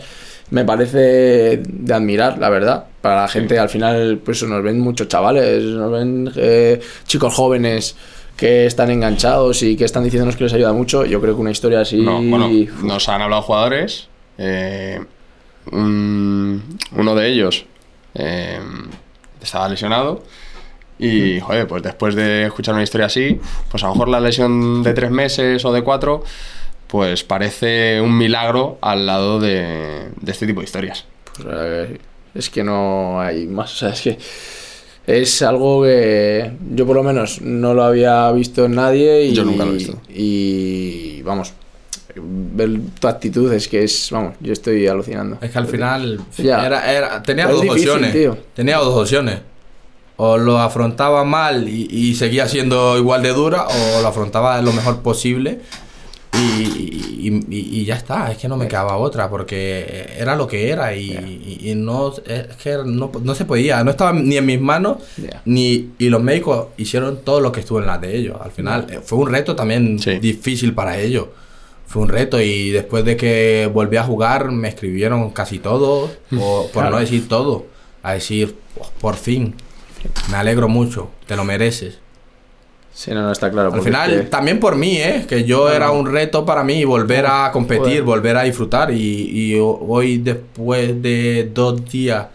me 0.52 0.64
parece 0.64 1.58
de 1.66 1.94
admirar, 1.94 2.38
la 2.38 2.50
verdad. 2.50 2.86
Para 3.02 3.22
la 3.24 3.28
gente, 3.28 3.60
al 3.60 3.68
final, 3.70 4.20
pues 4.24 4.44
nos 4.44 4.64
ven 4.64 4.80
muchos 4.80 5.08
chavales, 5.10 5.64
nos 5.64 5.92
ven 5.92 6.32
eh, 6.38 6.80
chicos 7.06 7.34
jóvenes 7.34 7.96
que 8.38 8.66
están 8.68 8.90
enganchados 8.92 9.64
y 9.64 9.76
que 9.76 9.84
están 9.84 10.04
diciéndonos 10.04 10.38
que 10.38 10.46
les 10.46 10.54
ayuda 10.54 10.72
mucho. 10.72 11.04
Yo 11.06 11.20
creo 11.20 11.36
que 11.36 11.42
una 11.42 11.52
historia 11.52 11.82
así... 11.82 11.98
No, 12.02 12.22
bueno, 12.22 12.50
nos 12.84 13.10
han 13.10 13.22
hablado 13.22 13.42
jugadores. 13.42 14.08
eh, 14.38 15.00
un- 15.72 16.64
uno 16.96 17.16
de 17.16 17.28
ellos 17.30 17.66
eh, 18.16 18.60
estaba 19.48 19.68
lesionado. 19.68 20.24
Y, 21.00 21.40
joder, 21.40 21.68
pues 21.68 21.84
después 21.84 22.16
de 22.16 22.46
escuchar 22.46 22.74
una 22.74 22.84
historia 22.84 23.06
así, 23.06 23.40
pues 23.70 23.84
a 23.84 23.88
lo 23.88 23.94
mejor 23.94 24.10
la 24.10 24.20
lesión 24.20 24.82
de 24.82 24.94
tres 24.94 25.12
meses 25.12 25.64
o 25.64 25.72
de 25.72 25.84
cuatro, 25.84 26.24
pues 26.88 27.24
parece 27.24 28.02
un 28.02 28.18
milagro 28.18 28.80
al 28.82 29.06
lado 29.06 29.40
de, 29.40 30.10
de 30.20 30.32
este 30.32 30.48
tipo 30.48 30.62
de 30.62 30.66
historias. 30.66 31.06
Pues, 31.36 31.48
eh, 31.52 31.98
es 32.34 32.50
que 32.50 32.64
no 32.64 33.22
hay 33.22 33.46
más. 33.46 33.74
O 33.74 33.78
sea, 33.78 33.90
es 33.90 34.02
que 34.02 34.18
es 35.06 35.42
algo 35.42 35.84
que 35.84 36.52
yo 36.74 36.86
por 36.86 36.96
lo 36.96 37.04
menos 37.04 37.42
no 37.42 37.74
lo 37.74 37.84
había 37.84 38.32
visto 38.32 38.66
en 38.66 38.76
nadie 38.76 39.26
y, 39.26 39.34
Yo 39.34 39.44
nunca 39.44 39.66
lo 39.66 39.72
he 39.72 39.76
visto. 39.76 40.02
y 40.10 41.22
vamos, 41.22 41.54
ver 42.22 42.70
tu 43.00 43.08
actitud 43.08 43.52
es 43.54 43.68
que 43.68 43.84
es, 43.84 44.10
vamos, 44.12 44.34
yo 44.40 44.54
estoy 44.54 44.88
alucinando. 44.88 45.38
Es 45.42 45.52
que 45.52 45.58
al 45.58 45.68
final 45.68 46.20
Ya. 46.38 46.66
era, 46.66 46.92
era- 46.92 47.24
tenía 47.24 47.48
dos 47.48 47.62
difícil, 47.62 47.90
opciones. 47.90 48.14
tío. 48.14 48.38
Tenía 48.54 48.78
dos 48.78 48.94
opciones. 48.96 49.40
O 50.20 50.38
lo 50.38 50.58
afrontaba 50.58 51.24
mal 51.24 51.70
y, 51.70 51.88
y 51.92 52.16
seguía 52.16 52.48
siendo 52.48 52.98
igual 52.98 53.22
de 53.22 53.34
dura, 53.34 53.68
o 53.68 54.02
lo 54.02 54.08
afrontaba 54.08 54.60
lo 54.64 54.74
mejor 54.74 55.02
posible 55.04 55.60
y, 56.34 56.38
y- 57.28 57.46
y- 57.50 57.80
y 57.82 57.86
ya 57.86 57.96
está. 57.96 58.32
Es 58.32 58.38
que 58.40 58.48
no 58.48 58.58
me 58.58 58.68
quedaba 58.68 58.98
otra, 58.98 59.30
porque 59.30 60.08
era 60.18 60.36
lo 60.36 60.48
que 60.48 60.70
era 60.72 60.96
y, 60.96 61.12
y- 61.62 61.70
y 61.72 61.76
no, 61.76 62.14
es 62.26 62.56
que 62.58 62.78
no, 62.86 63.12
no 63.24 63.36
se 63.36 63.46
podía. 63.46 63.84
No 63.84 63.92
estaba 63.92 64.12
ni 64.14 64.38
en 64.38 64.46
mis 64.48 64.60
manos, 64.60 64.98
Ya. 65.18 65.42
ni 65.46 65.92
y 66.00 66.10
los 66.10 66.22
médicos 66.24 66.70
hicieron 66.78 67.20
todo 67.24 67.40
lo 67.40 67.52
que 67.52 67.60
estuvo 67.60 67.80
en 67.80 67.86
las 67.86 68.02
de 68.02 68.16
ellos. 68.18 68.38
Al 68.42 68.52
final 68.52 68.88
fue 69.04 69.20
un 69.20 69.30
reto 69.32 69.56
también 69.56 70.00
Sí. 70.00 70.18
difícil 70.20 70.74
para 70.74 70.98
ellos. 71.00 71.28
Fue 71.88 72.02
un 72.02 72.10
reto 72.10 72.40
y 72.42 72.70
después 72.72 73.06
de 73.06 73.16
que 73.18 73.70
volví 73.74 73.98
a 73.98 74.04
jugar 74.04 74.52
me 74.52 74.68
escribieron 74.68 75.30
casi 75.32 75.58
todo, 75.60 76.12
o 76.38 76.64
por 76.64 76.84
Claro. 76.84 76.92
no 76.92 77.00
decir 77.00 77.28
todo, 77.30 77.66
a 78.04 78.14
decir, 78.14 78.56
"Oh, 78.80 78.90
por 79.00 79.16
fin, 79.16 79.56
me 80.30 80.38
alegro 80.38 80.68
mucho, 80.68 81.10
te 81.26 81.36
lo 81.36 81.44
mereces. 81.46 82.00
Sí, 82.94 83.12
no, 83.12 83.22
no 83.22 83.32
está 83.32 83.52
claro. 83.52 83.72
Al 83.74 83.82
final, 83.84 84.12
es 84.12 84.22
que- 84.22 84.28
también 84.28 84.60
por 84.60 84.76
mí, 84.76 84.98
¿eh? 84.98 85.26
que 85.30 85.44
yo 85.46 85.70
era 85.72 85.92
un 85.92 86.12
reto 86.12 86.44
para 86.46 86.64
mí 86.64 86.84
volver 86.84 87.26
a 87.28 87.52
competir, 87.54 87.84
Joder. 87.84 88.02
volver 88.04 88.38
a 88.38 88.44
disfrutar 88.44 88.92
y, 88.92 89.30
y 89.54 89.60
ho- 89.60 89.80
hoy 89.88 90.18
después 90.18 91.00
de 91.02 91.50
dos 91.54 91.86
días, 91.90 92.26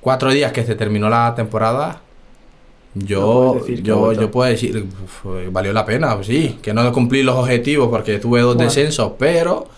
cuatro 0.00 0.30
días 0.30 0.52
que 0.52 0.62
se 0.64 0.74
terminó 0.74 1.08
la 1.08 1.34
temporada, 1.34 2.02
yo, 2.94 3.66
yo, 3.66 4.12
yo 4.12 4.30
puedo 4.30 4.50
decir, 4.50 4.86
uf, 5.04 5.24
valió 5.50 5.72
la 5.72 5.84
pena, 5.84 6.14
pues 6.14 6.26
sí, 6.28 6.58
que 6.62 6.72
no 6.72 6.92
cumplí 6.92 7.22
los 7.22 7.34
objetivos 7.36 7.88
porque 7.88 8.18
tuve 8.18 8.40
dos 8.40 8.54
Bueno. 8.54 8.68
descensos, 8.68 9.12
pero 9.18 9.68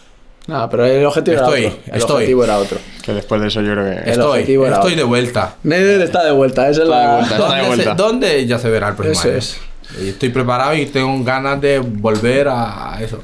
Nada, 0.49 0.71
pero 0.71 0.85
el 0.87 1.05
objetivo 1.05 1.39
Estoy, 1.39 1.65
era 1.65 1.69
otro. 1.75 1.83
El 1.93 1.99
estoy. 1.99 2.15
objetivo 2.15 2.45
era 2.45 2.59
otro. 2.59 2.79
Que 3.05 3.13
después 3.15 3.41
de 3.41 3.49
eso 3.49 3.63
yo 3.63 3.73
creo 3.73 3.85
que... 3.85 3.91
El 3.99 4.09
Estoy, 4.11 4.41
estoy 4.43 4.57
otro. 4.59 4.89
de 4.91 5.03
vuelta. 5.03 5.57
Neder 5.65 6.01
está 6.03 6.23
de 6.25 6.31
vuelta, 6.31 6.69
esa 6.69 6.83
es 6.85 6.89
Está 6.89 7.01
de 7.01 7.05
la. 7.05 7.15
vuelta. 7.17 7.35
Está 7.35 7.37
de 7.37 7.51
¿Dónde, 7.63 7.67
vuelta. 7.67 7.91
se- 7.97 8.03
dónde? 8.03 8.47
ya 8.47 8.59
se 8.61 8.71
verá 8.71 8.89
el 8.91 8.95
próximo 8.95 9.19
Eso 9.19 9.29
año. 9.29 9.39
es. 9.39 10.07
Estoy 10.09 10.29
preparado 10.29 10.75
y 10.77 10.87
tengo 10.87 11.25
ganas 11.25 11.61
de 11.61 11.81
volver 11.81 12.47
a 12.49 12.97
eso. 13.01 13.19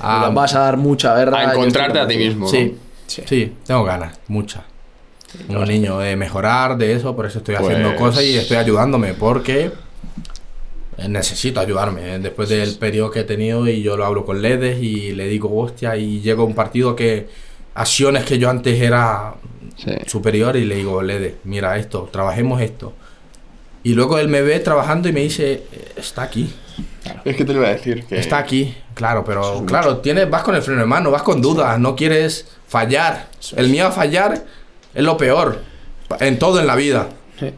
A, 0.00 0.22
Nos 0.26 0.34
vas 0.34 0.54
a 0.56 0.60
dar 0.60 0.76
mucha 0.78 1.14
guerra. 1.14 1.38
A 1.38 1.52
encontrarte 1.52 2.00
a 2.00 2.08
ti 2.08 2.16
mismo. 2.16 2.46
¿no? 2.46 2.50
Sí, 2.50 2.76
Sí. 3.06 3.22
sí, 3.24 3.52
tengo 3.64 3.84
ganas, 3.84 4.18
muchas. 4.26 4.62
Un 5.48 5.64
niño 5.64 5.98
de 5.98 6.16
mejorar 6.16 6.76
de 6.76 6.92
eso, 6.94 7.14
por 7.14 7.26
eso 7.26 7.38
estoy 7.38 7.56
Pues- 7.56 7.68
haciendo 7.68 7.96
cosas 7.96 8.24
y 8.24 8.36
estoy 8.36 8.56
ayudándome, 8.56 9.14
porque 9.14 9.70
necesito 11.08 11.60
ayudarme. 11.60 12.18
Después 12.18 12.48
del 12.48 12.76
periodo 12.76 13.10
que 13.10 13.20
he 13.20 13.24
tenido 13.24 13.66
y 13.68 13.82
yo 13.82 13.96
lo 13.96 14.04
hablo 14.04 14.24
con 14.24 14.42
Ledes 14.42 14.82
y 14.82 15.12
le 15.12 15.28
digo, 15.28 15.56
hostia, 15.56 15.96
y 15.96 16.20
llego 16.20 16.42
a 16.42 16.46
un 16.46 16.54
partido 16.54 16.96
que 16.96 17.28
acciones 17.74 18.24
que 18.24 18.38
yo 18.38 18.50
antes 18.50 18.80
era 18.80 19.34
Sí. 19.76 19.92
superior 20.06 20.56
y 20.56 20.64
le 20.64 20.74
digo, 20.76 21.00
Ledes, 21.02 21.34
mira 21.44 21.78
esto, 21.78 22.08
trabajemos 22.10 22.60
esto. 22.60 22.92
Y 23.84 23.94
luego 23.94 24.18
él 24.18 24.26
me 24.26 24.42
ve 24.42 24.58
trabajando 24.58 25.08
y 25.08 25.12
me 25.12 25.20
dice, 25.20 25.52
"Eh, 25.72 25.92
está 25.96 26.22
aquí. 26.24 26.52
Es 27.24 27.36
que 27.36 27.44
te 27.44 27.52
lo 27.54 27.60
iba 27.60 27.68
a 27.68 27.72
decir. 27.72 28.04
Que... 28.04 28.18
Está 28.18 28.38
aquí, 28.38 28.74
claro, 28.94 29.24
pero 29.24 29.64
claro, 29.66 29.98
tienes, 29.98 30.28
vas 30.28 30.42
con 30.42 30.56
el 30.56 30.62
freno 30.62 30.80
de 30.80 30.86
mano, 30.86 31.12
vas 31.12 31.22
con 31.22 31.40
dudas, 31.40 31.78
no 31.78 31.94
quieres 31.94 32.46
fallar. 32.66 33.28
El 33.56 33.68
miedo 33.68 33.86
a 33.86 33.92
fallar 33.92 34.44
es 34.94 35.02
lo 35.04 35.16
peor 35.16 35.62
en 36.20 36.38
todo 36.38 36.60
en 36.60 36.66
la 36.66 36.76
vida. 36.76 37.08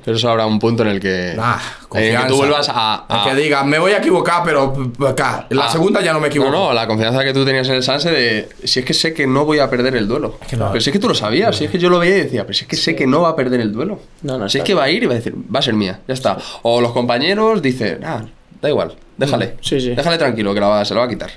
Pero 0.05 0.15
eso 0.19 0.29
habrá 0.29 0.45
un 0.45 0.59
punto 0.59 0.83
en 0.83 0.91
el 0.91 1.01
que... 1.01 1.33
Nah, 1.35 1.55
en 1.55 1.59
el 1.81 1.89
confianza. 1.89 2.23
que 2.27 2.29
tú 2.29 2.37
vuelvas 2.37 2.67
a... 2.71 3.25
Que 3.27 3.35
diga, 3.35 3.65
me 3.65 3.79
voy 3.79 3.93
a 3.93 3.97
equivocar, 3.97 4.43
pero 4.45 4.75
p- 4.75 5.09
acá, 5.09 5.47
en 5.49 5.57
la 5.57 5.65
Ah. 5.65 5.71
segunda 5.71 6.03
ya 6.03 6.13
no 6.13 6.21
me 6.21 6.29
equivoco. 6.29 6.51
No, 6.51 6.67
no, 6.69 6.73
la 6.75 6.87
confianza 6.87 7.25
que 7.25 7.33
tú 7.33 7.47
tenías 7.47 7.67
en 7.71 7.77
el 7.77 7.83
Sanse 7.83 8.11
de 8.11 8.49
si 8.63 8.81
es 8.81 8.85
que 8.85 8.93
sé 8.93 9.15
que 9.15 9.27
no 9.27 9.47
voy 9.47 9.59
a 9.59 9.71
perder 9.71 9.97
el 9.97 10.07
duelo. 10.07 10.39
que 10.47 10.59
no. 10.59 10.69
Pero 10.69 10.83
si 10.83 10.91
es 10.91 10.93
que 10.93 10.99
tú 10.99 11.09
lo 11.09 11.15
sabías, 11.15 11.57
si 11.57 11.65
es 11.65 11.71
que 11.71 11.79
yo 11.79 11.89
lo 11.89 11.99
veía 11.99 12.19
y 12.19 12.21
decía, 12.25 12.43
pero 12.43 12.53
si 12.53 12.65
es 12.65 12.69
que 12.69 12.77
sé 12.77 12.95
que 12.95 13.07
no 13.07 13.23
va 13.23 13.31
a 13.31 13.37
perder 13.37 13.61
el 13.63 13.73
duelo. 13.73 14.01
No, 14.21 14.37
no, 14.37 14.51
si 14.51 14.59
es 14.59 14.65
que 14.65 14.75
va 14.75 14.83
a 14.85 14.91
ir 14.91 15.03
y 15.03 15.07
va 15.07 15.13
a 15.13 15.17
decir, 15.17 15.35
va 15.35 15.61
a 15.61 15.63
ser 15.63 15.73
mía, 15.73 16.01
ya 16.07 16.13
está. 16.13 16.37
O 16.61 16.83
los 16.83 16.93
compañeros 16.93 17.63
dicen, 17.63 18.01
ah, 18.05 18.21
da 18.61 18.69
igual, 18.69 18.95
déjale. 19.17 19.57
Sí, 19.63 19.81
sí. 19.81 19.95
Déjale 19.95 20.19
tranquilo 20.19 20.53
que 20.53 20.61
la 20.61 20.69
va- 20.69 20.85
se 20.85 20.93
lo 20.93 21.01
va 21.01 21.07
a 21.07 21.09
quitar. 21.09 21.31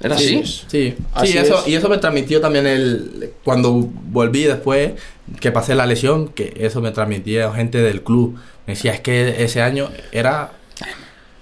¿Era 0.00 0.16
Sí, 0.16 0.40
así? 0.42 0.64
Sí, 0.68 0.94
Así 1.12 1.32
sí 1.32 1.38
eso, 1.38 1.60
es. 1.60 1.68
y 1.68 1.74
eso 1.74 1.88
me 1.88 1.98
transmitió 1.98 2.40
también 2.40 2.66
el. 2.66 3.32
Cuando 3.44 3.72
volví 3.72 4.44
después, 4.44 4.92
que 5.40 5.50
pasé 5.50 5.74
la 5.74 5.86
lesión, 5.86 6.28
que 6.28 6.54
eso 6.58 6.80
me 6.80 6.90
transmitía 6.92 7.50
gente 7.52 7.78
del 7.82 8.02
club. 8.02 8.38
Me 8.66 8.74
decía, 8.74 8.92
es 8.94 9.00
que 9.00 9.42
ese 9.42 9.60
año 9.62 9.88
era. 10.12 10.52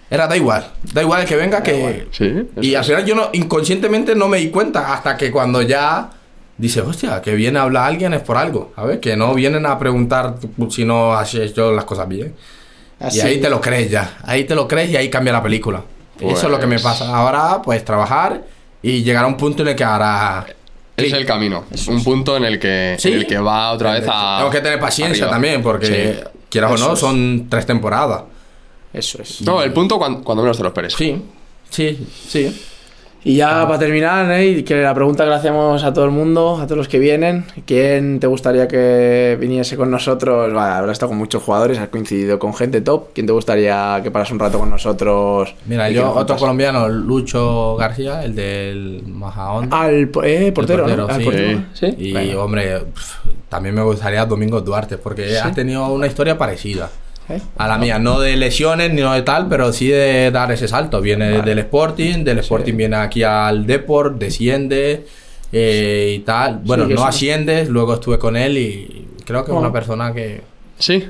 Era 0.09 0.28
da 0.28 0.37
igual, 0.37 0.70
da 0.95 1.03
igual 1.03 1.23
el 1.23 1.28
que 1.28 1.35
venga, 1.37 1.62
que. 1.62 2.07
Sí. 2.12 2.33
Y 2.61 2.74
al 2.77 2.85
final 2.85 3.05
yo 3.05 3.15
no, 3.16 3.28
inconscientemente 3.33 4.15
no 4.15 4.28
me 4.28 4.39
di 4.39 4.51
cuenta 4.51 4.95
hasta 4.95 5.16
que 5.16 5.33
cuando 5.33 5.62
ya 5.62 6.11
dice, 6.57 6.81
hostia, 6.81 7.20
que 7.20 7.35
viene 7.35 7.59
a 7.59 7.62
hablar 7.62 7.89
alguien 7.89 8.15
es 8.15 8.23
por 8.23 8.37
algo, 8.37 8.73
¿sabes? 8.77 9.01
Que 9.01 9.16
no 9.16 9.35
vienen 9.35 9.66
a 9.66 9.78
preguntar 9.81 10.37
si 10.70 10.85
no 10.85 11.12
has 11.15 11.35
hecho 11.35 11.73
las 11.73 11.85
cosas 11.85 12.09
bien. 12.09 12.35
Así 13.01 13.19
y 13.19 13.20
ahí 13.23 13.41
te 13.41 13.51
lo 13.51 13.61
crees 13.61 13.91
ya, 13.91 14.16
ahí 14.23 14.45
te 14.45 14.55
lo 14.55 14.69
crees 14.69 14.91
y 14.91 14.97
ahí 14.97 15.11
cambia 15.11 15.33
la 15.33 15.43
película. 15.43 15.83
Eso 16.21 16.47
es 16.47 16.51
lo 16.51 16.59
que 16.59 16.67
me 16.67 16.77
Pues- 16.77 16.83
pasa. 16.83 17.15
Ahora, 17.17 17.61
pues 17.63 17.85
trabajar 17.85 18.43
y 18.83 19.03
llegar 19.03 19.25
a 19.25 19.29
un 19.29 19.37
punto 19.37 19.63
en 19.63 19.69
el 19.69 19.77
que 19.77 19.85
ahora... 19.85 20.47
Es 20.97 21.13
el 21.13 21.27
camino. 21.27 21.65
un 21.89 22.03
punto 22.03 22.37
en 22.39 22.45
el 22.47 22.59
que, 22.59 22.97
Sí. 22.99 23.09
en 23.09 23.15
el 23.19 23.27
que 23.27 23.37
va 23.39 23.71
otra 23.73 23.93
vez 23.93 24.05
a. 24.11 24.37
Tengo 24.39 24.51
que 24.51 24.61
tener 24.63 24.81
paciencia 24.81 25.25
arriba. 25.25 25.31
también, 25.31 25.63
porque 25.63 25.87
Sí. 26.25 26.29
quieras 26.49 26.73
o 26.73 26.77
no, 26.89 26.95
es. 26.95 26.99
son 26.99 27.49
tres 27.51 27.67
temporadas. 27.67 28.23
Eso 28.95 29.21
es. 29.21 29.43
No, 29.43 29.63
el 29.63 29.75
punto 29.75 29.99
cuando, 29.99 30.25
cuando 30.25 30.43
menos 30.43 30.57
te 30.57 30.63
lo 30.63 30.71
esperes. 30.71 30.95
Sí, 30.95 31.23
sí, 31.69 32.07
sí. 32.27 32.63
Y 33.28 33.35
ya 33.35 33.66
para 33.66 33.81
terminar, 33.81 34.31
¿eh? 34.31 34.47
y 34.47 34.62
que 34.62 34.77
la 34.77 34.94
pregunta 34.94 35.24
que 35.24 35.31
le 35.31 35.35
hacemos 35.35 35.82
a 35.82 35.93
todo 35.93 36.05
el 36.05 36.12
mundo, 36.12 36.59
a 36.61 36.65
todos 36.66 36.77
los 36.78 36.86
que 36.86 37.01
vienen, 37.01 37.44
¿quién 37.66 38.20
te 38.20 38.28
gustaría 38.28 38.69
que 38.69 39.36
viniese 39.40 39.77
con 39.77 39.90
nosotros? 39.90 40.53
Bueno, 40.53 40.61
habrás 40.61 40.93
estado 40.93 41.09
con 41.11 41.19
muchos 41.19 41.43
jugadores, 41.43 41.77
has 41.78 41.89
coincidido 41.89 42.39
con 42.39 42.55
gente 42.55 42.81
top. 42.82 43.09
¿Quién 43.15 43.27
te 43.27 43.32
gustaría 43.32 43.98
que 44.01 44.12
parase 44.12 44.32
un 44.32 44.39
rato 44.39 44.61
con 44.61 44.70
nosotros? 44.70 45.57
Mira, 45.66 45.90
yo, 45.90 46.03
otro 46.03 46.15
contas? 46.15 46.39
colombiano, 46.39 46.89
Lucho 46.89 47.74
García, 47.74 48.23
el 48.23 48.36
del 48.36 49.03
Majahonda. 49.09 49.77
Al 49.81 50.07
po- 50.09 50.23
eh, 50.23 50.53
portero, 50.53 50.86
El 50.89 50.97
¿no? 50.97 51.09
Al 51.09 51.19
sí. 51.19 51.24
portero, 51.24 51.61
¿sí? 51.73 51.94
Y 51.98 52.12
Venga. 52.12 52.44
hombre, 52.44 52.78
pf, 52.78 53.28
también 53.48 53.74
me 53.74 53.82
gustaría 53.82 54.24
Domingo 54.24 54.61
Duarte, 54.61 54.98
porque 54.98 55.36
ha 55.40 55.51
tenido 55.51 55.85
una 55.89 56.07
historia 56.07 56.39
parecida 56.39 56.89
¿Eh? 57.28 57.40
a 57.57 57.66
la 57.69 57.78
mía. 57.78 57.98
No 57.98 58.20
de 58.20 58.36
lesiones 58.36 58.93
ni 58.93 59.01
no 59.03 59.12
de 59.12 59.23
tal, 59.23 59.48
pero 59.48 59.73
sí 59.73 59.89
de 59.89 60.31
dar 60.31 60.51
ese 60.53 60.69
salto. 60.69 61.01
Viene 61.01 61.43
del 61.43 61.59
Sporting, 61.61 62.23
del 62.24 62.39
Sporting 62.39 62.74
viene 62.77 62.97
aquí 62.97 63.23
al 63.23 63.66
Deport, 63.66 64.16
desciende 64.19 65.07
eh, 65.53 66.15
y 66.16 66.19
tal. 66.20 66.61
Bueno, 66.65 66.86
no 66.86 66.94
es 66.94 67.03
asciende, 67.03 67.66
luego 67.66 67.94
estuve 67.94 68.19
con 68.19 68.36
él 68.36 68.57
y 68.59 69.09
creo 69.24 69.44
que 69.44 69.51
es 69.51 69.57
Oh. 69.57 69.61
una 69.61 69.73
persona 69.73 70.12
que... 70.12 70.43
Sí. 70.78 71.09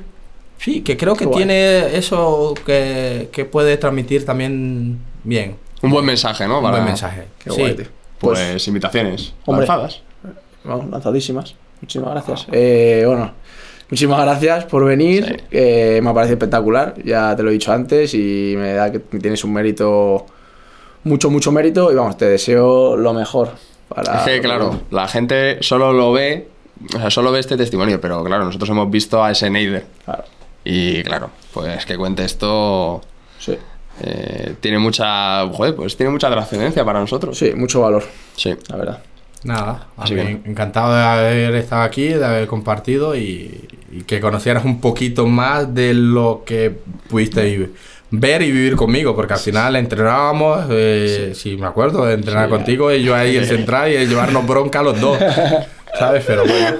Sí, 0.58 0.80
que 0.80 0.96
creo 0.96 1.14
que 1.14 1.26
guay. 1.26 1.36
tiene 1.38 1.96
eso 1.96 2.54
que, 2.64 3.28
que 3.30 3.44
puede 3.44 3.76
transmitir 3.76 4.24
también 4.24 4.98
bien. 5.22 5.56
Un 5.82 5.90
buen 5.90 6.04
mensaje, 6.06 6.46
¿no? 6.48 6.56
Un 6.58 6.62
Para- 6.62 6.76
buen 6.76 6.86
mensaje. 6.86 7.24
Qué 7.44 7.50
Sí. 7.50 7.60
guay, 7.60 7.74
tío. 7.74 7.86
Pues, 8.18 8.66
invitaciones. 8.66 9.34
Hombre. 9.44 9.66
lanzadas. 9.66 10.00
Vamos, 10.64 10.88
lanzadísimas. 10.90 11.54
Muchísimas 11.82 12.10
gracias. 12.12 12.46
Eh, 12.52 13.04
bueno, 13.06 13.32
muchísimas 13.90 14.20
gracias 14.22 14.64
por 14.66 14.84
venir. 14.84 15.24
Sí. 15.24 15.44
Eh, 15.50 16.00
me 16.02 16.12
parece 16.14 16.34
espectacular. 16.34 16.94
Ya 17.04 17.34
te 17.36 17.42
lo 17.42 17.50
he 17.50 17.52
dicho 17.52 17.72
antes 17.72 18.12
y 18.14 18.54
me 18.56 18.72
da 18.74 18.90
que 18.92 18.98
tienes 18.98 19.42
un 19.44 19.52
mérito, 19.52 20.26
mucho, 21.04 21.30
mucho 21.30 21.52
mérito. 21.52 21.90
Y 21.92 21.94
vamos, 21.94 22.16
te 22.16 22.26
deseo 22.26 22.96
lo 22.96 23.12
mejor. 23.12 23.50
Para 23.88 24.18
Es 24.18 24.22
que, 24.24 24.40
claro, 24.40 24.80
la 24.90 25.06
gente 25.06 25.58
solo 25.62 25.92
lo 25.92 26.12
ve, 26.12 26.48
o 26.94 26.98
sea, 26.98 27.08
solo 27.10 27.30
ve 27.30 27.38
este 27.38 27.56
testimonio, 27.56 28.00
pero 28.00 28.24
claro, 28.24 28.44
nosotros 28.44 28.68
hemos 28.70 28.90
visto 28.90 29.22
a 29.22 29.30
ese 29.30 29.48
Neider. 29.48 29.86
Claro, 30.04 30.24
Y 30.64 31.02
claro, 31.04 31.30
pues 31.54 31.86
que 31.86 31.96
cuente 31.96 32.24
esto 32.24 33.00
sí. 33.38 33.56
eh, 34.02 34.54
tiene 34.60 34.80
mucha, 34.80 35.46
joder, 35.50 35.76
pues 35.76 35.96
tiene 35.96 36.10
mucha 36.10 36.28
trascendencia 36.28 36.84
para 36.84 36.98
nosotros. 36.98 37.38
Sí, 37.38 37.52
mucho 37.54 37.82
valor, 37.82 38.02
Sí. 38.34 38.56
la 38.68 38.76
verdad. 38.76 38.98
Nada, 39.44 39.86
Así 39.96 40.14
mí 40.14 40.38
encantado 40.44 40.94
de 40.94 41.02
haber 41.02 41.54
estado 41.54 41.82
aquí, 41.82 42.08
de 42.08 42.24
haber 42.24 42.46
compartido 42.48 43.14
y, 43.16 43.68
y 43.92 44.02
que 44.02 44.20
conocieras 44.20 44.64
un 44.64 44.80
poquito 44.80 45.26
más 45.26 45.72
de 45.74 45.94
lo 45.94 46.42
que 46.44 46.72
pudiste 47.08 47.70
ver 48.10 48.42
y 48.42 48.50
vivir 48.50 48.76
conmigo, 48.76 49.14
porque 49.14 49.34
al 49.34 49.38
final 49.38 49.76
entrenábamos, 49.76 50.66
eh, 50.70 51.32
si 51.34 51.56
me 51.56 51.66
acuerdo, 51.66 52.06
de 52.06 52.14
entrenar 52.14 52.48
contigo 52.48 52.92
y 52.92 53.02
yo 53.02 53.14
ahí 53.14 53.36
el 53.36 53.46
central 53.46 53.92
y 53.92 54.06
llevarnos 54.06 54.46
bronca 54.46 54.80
a 54.80 54.82
los 54.82 55.00
dos, 55.00 55.18
¿sabes? 55.98 56.24
Pero 56.26 56.42
bueno, 56.44 56.76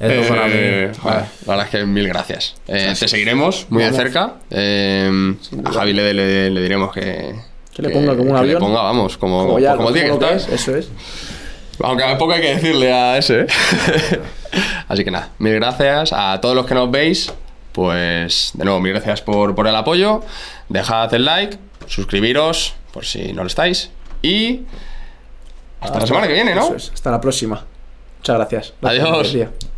eso 0.00 0.28
para 0.28 0.46
Eh, 0.48 0.90
mí. 0.92 0.98
la 1.04 1.26
verdad 1.46 1.64
es 1.66 1.70
que 1.70 1.86
mil 1.86 2.06
gracias. 2.08 2.54
Eh, 2.68 2.94
te 2.98 3.08
seguiremos 3.08 3.66
muy 3.70 3.82
de 3.82 3.92
cerca. 3.92 4.34
Eh, 4.50 5.34
a 5.64 5.72
Javi 5.72 5.92
le, 5.94 6.12
le- 6.14 6.50
le 6.50 6.60
diremos 6.62 6.92
que. 6.92 7.34
Que 7.74 7.82
le 7.82 7.90
ponga 7.90 8.12
como 8.16 8.30
un 8.30 8.34
que 8.36 8.40
avión. 8.40 8.54
le 8.54 8.60
ponga, 8.60 8.82
vamos, 8.82 9.16
como, 9.18 9.46
Como 9.46 9.58
ya, 9.58 9.74
como 9.76 9.92
tiene 9.92 10.08
como 10.10 10.20
que 10.20 10.26
lo 10.26 10.32
estar. 10.36 10.54
es, 10.54 10.60
eso 10.60 10.76
es. 10.76 10.88
Aunque 11.82 12.04
poco 12.18 12.32
hay 12.32 12.40
que 12.40 12.54
decirle 12.54 12.92
a 12.92 13.18
ese. 13.18 13.40
¿eh? 13.40 13.46
Así 14.88 15.04
que 15.04 15.10
nada, 15.10 15.30
mil 15.38 15.54
gracias 15.54 16.12
a 16.12 16.40
todos 16.40 16.54
los 16.54 16.66
que 16.66 16.74
nos 16.74 16.90
veis. 16.90 17.32
Pues 17.72 18.52
de 18.54 18.64
nuevo, 18.64 18.80
mil 18.80 18.92
gracias 18.92 19.20
por, 19.20 19.54
por 19.54 19.66
el 19.66 19.74
apoyo. 19.74 20.22
Dejad 20.68 21.12
el 21.14 21.24
like, 21.24 21.58
suscribiros 21.86 22.74
por 22.92 23.04
si 23.04 23.32
no 23.32 23.42
lo 23.42 23.48
estáis. 23.48 23.90
Y 24.22 24.62
hasta 25.80 26.00
la 26.00 26.06
semana 26.06 26.26
que 26.26 26.32
viene, 26.32 26.54
¿no? 26.54 26.74
Es. 26.74 26.90
Hasta 26.94 27.10
la 27.10 27.20
próxima. 27.20 27.64
Muchas 28.18 28.36
gracias. 28.36 28.74
Gracias, 28.80 29.04
Adiós. 29.04 29.73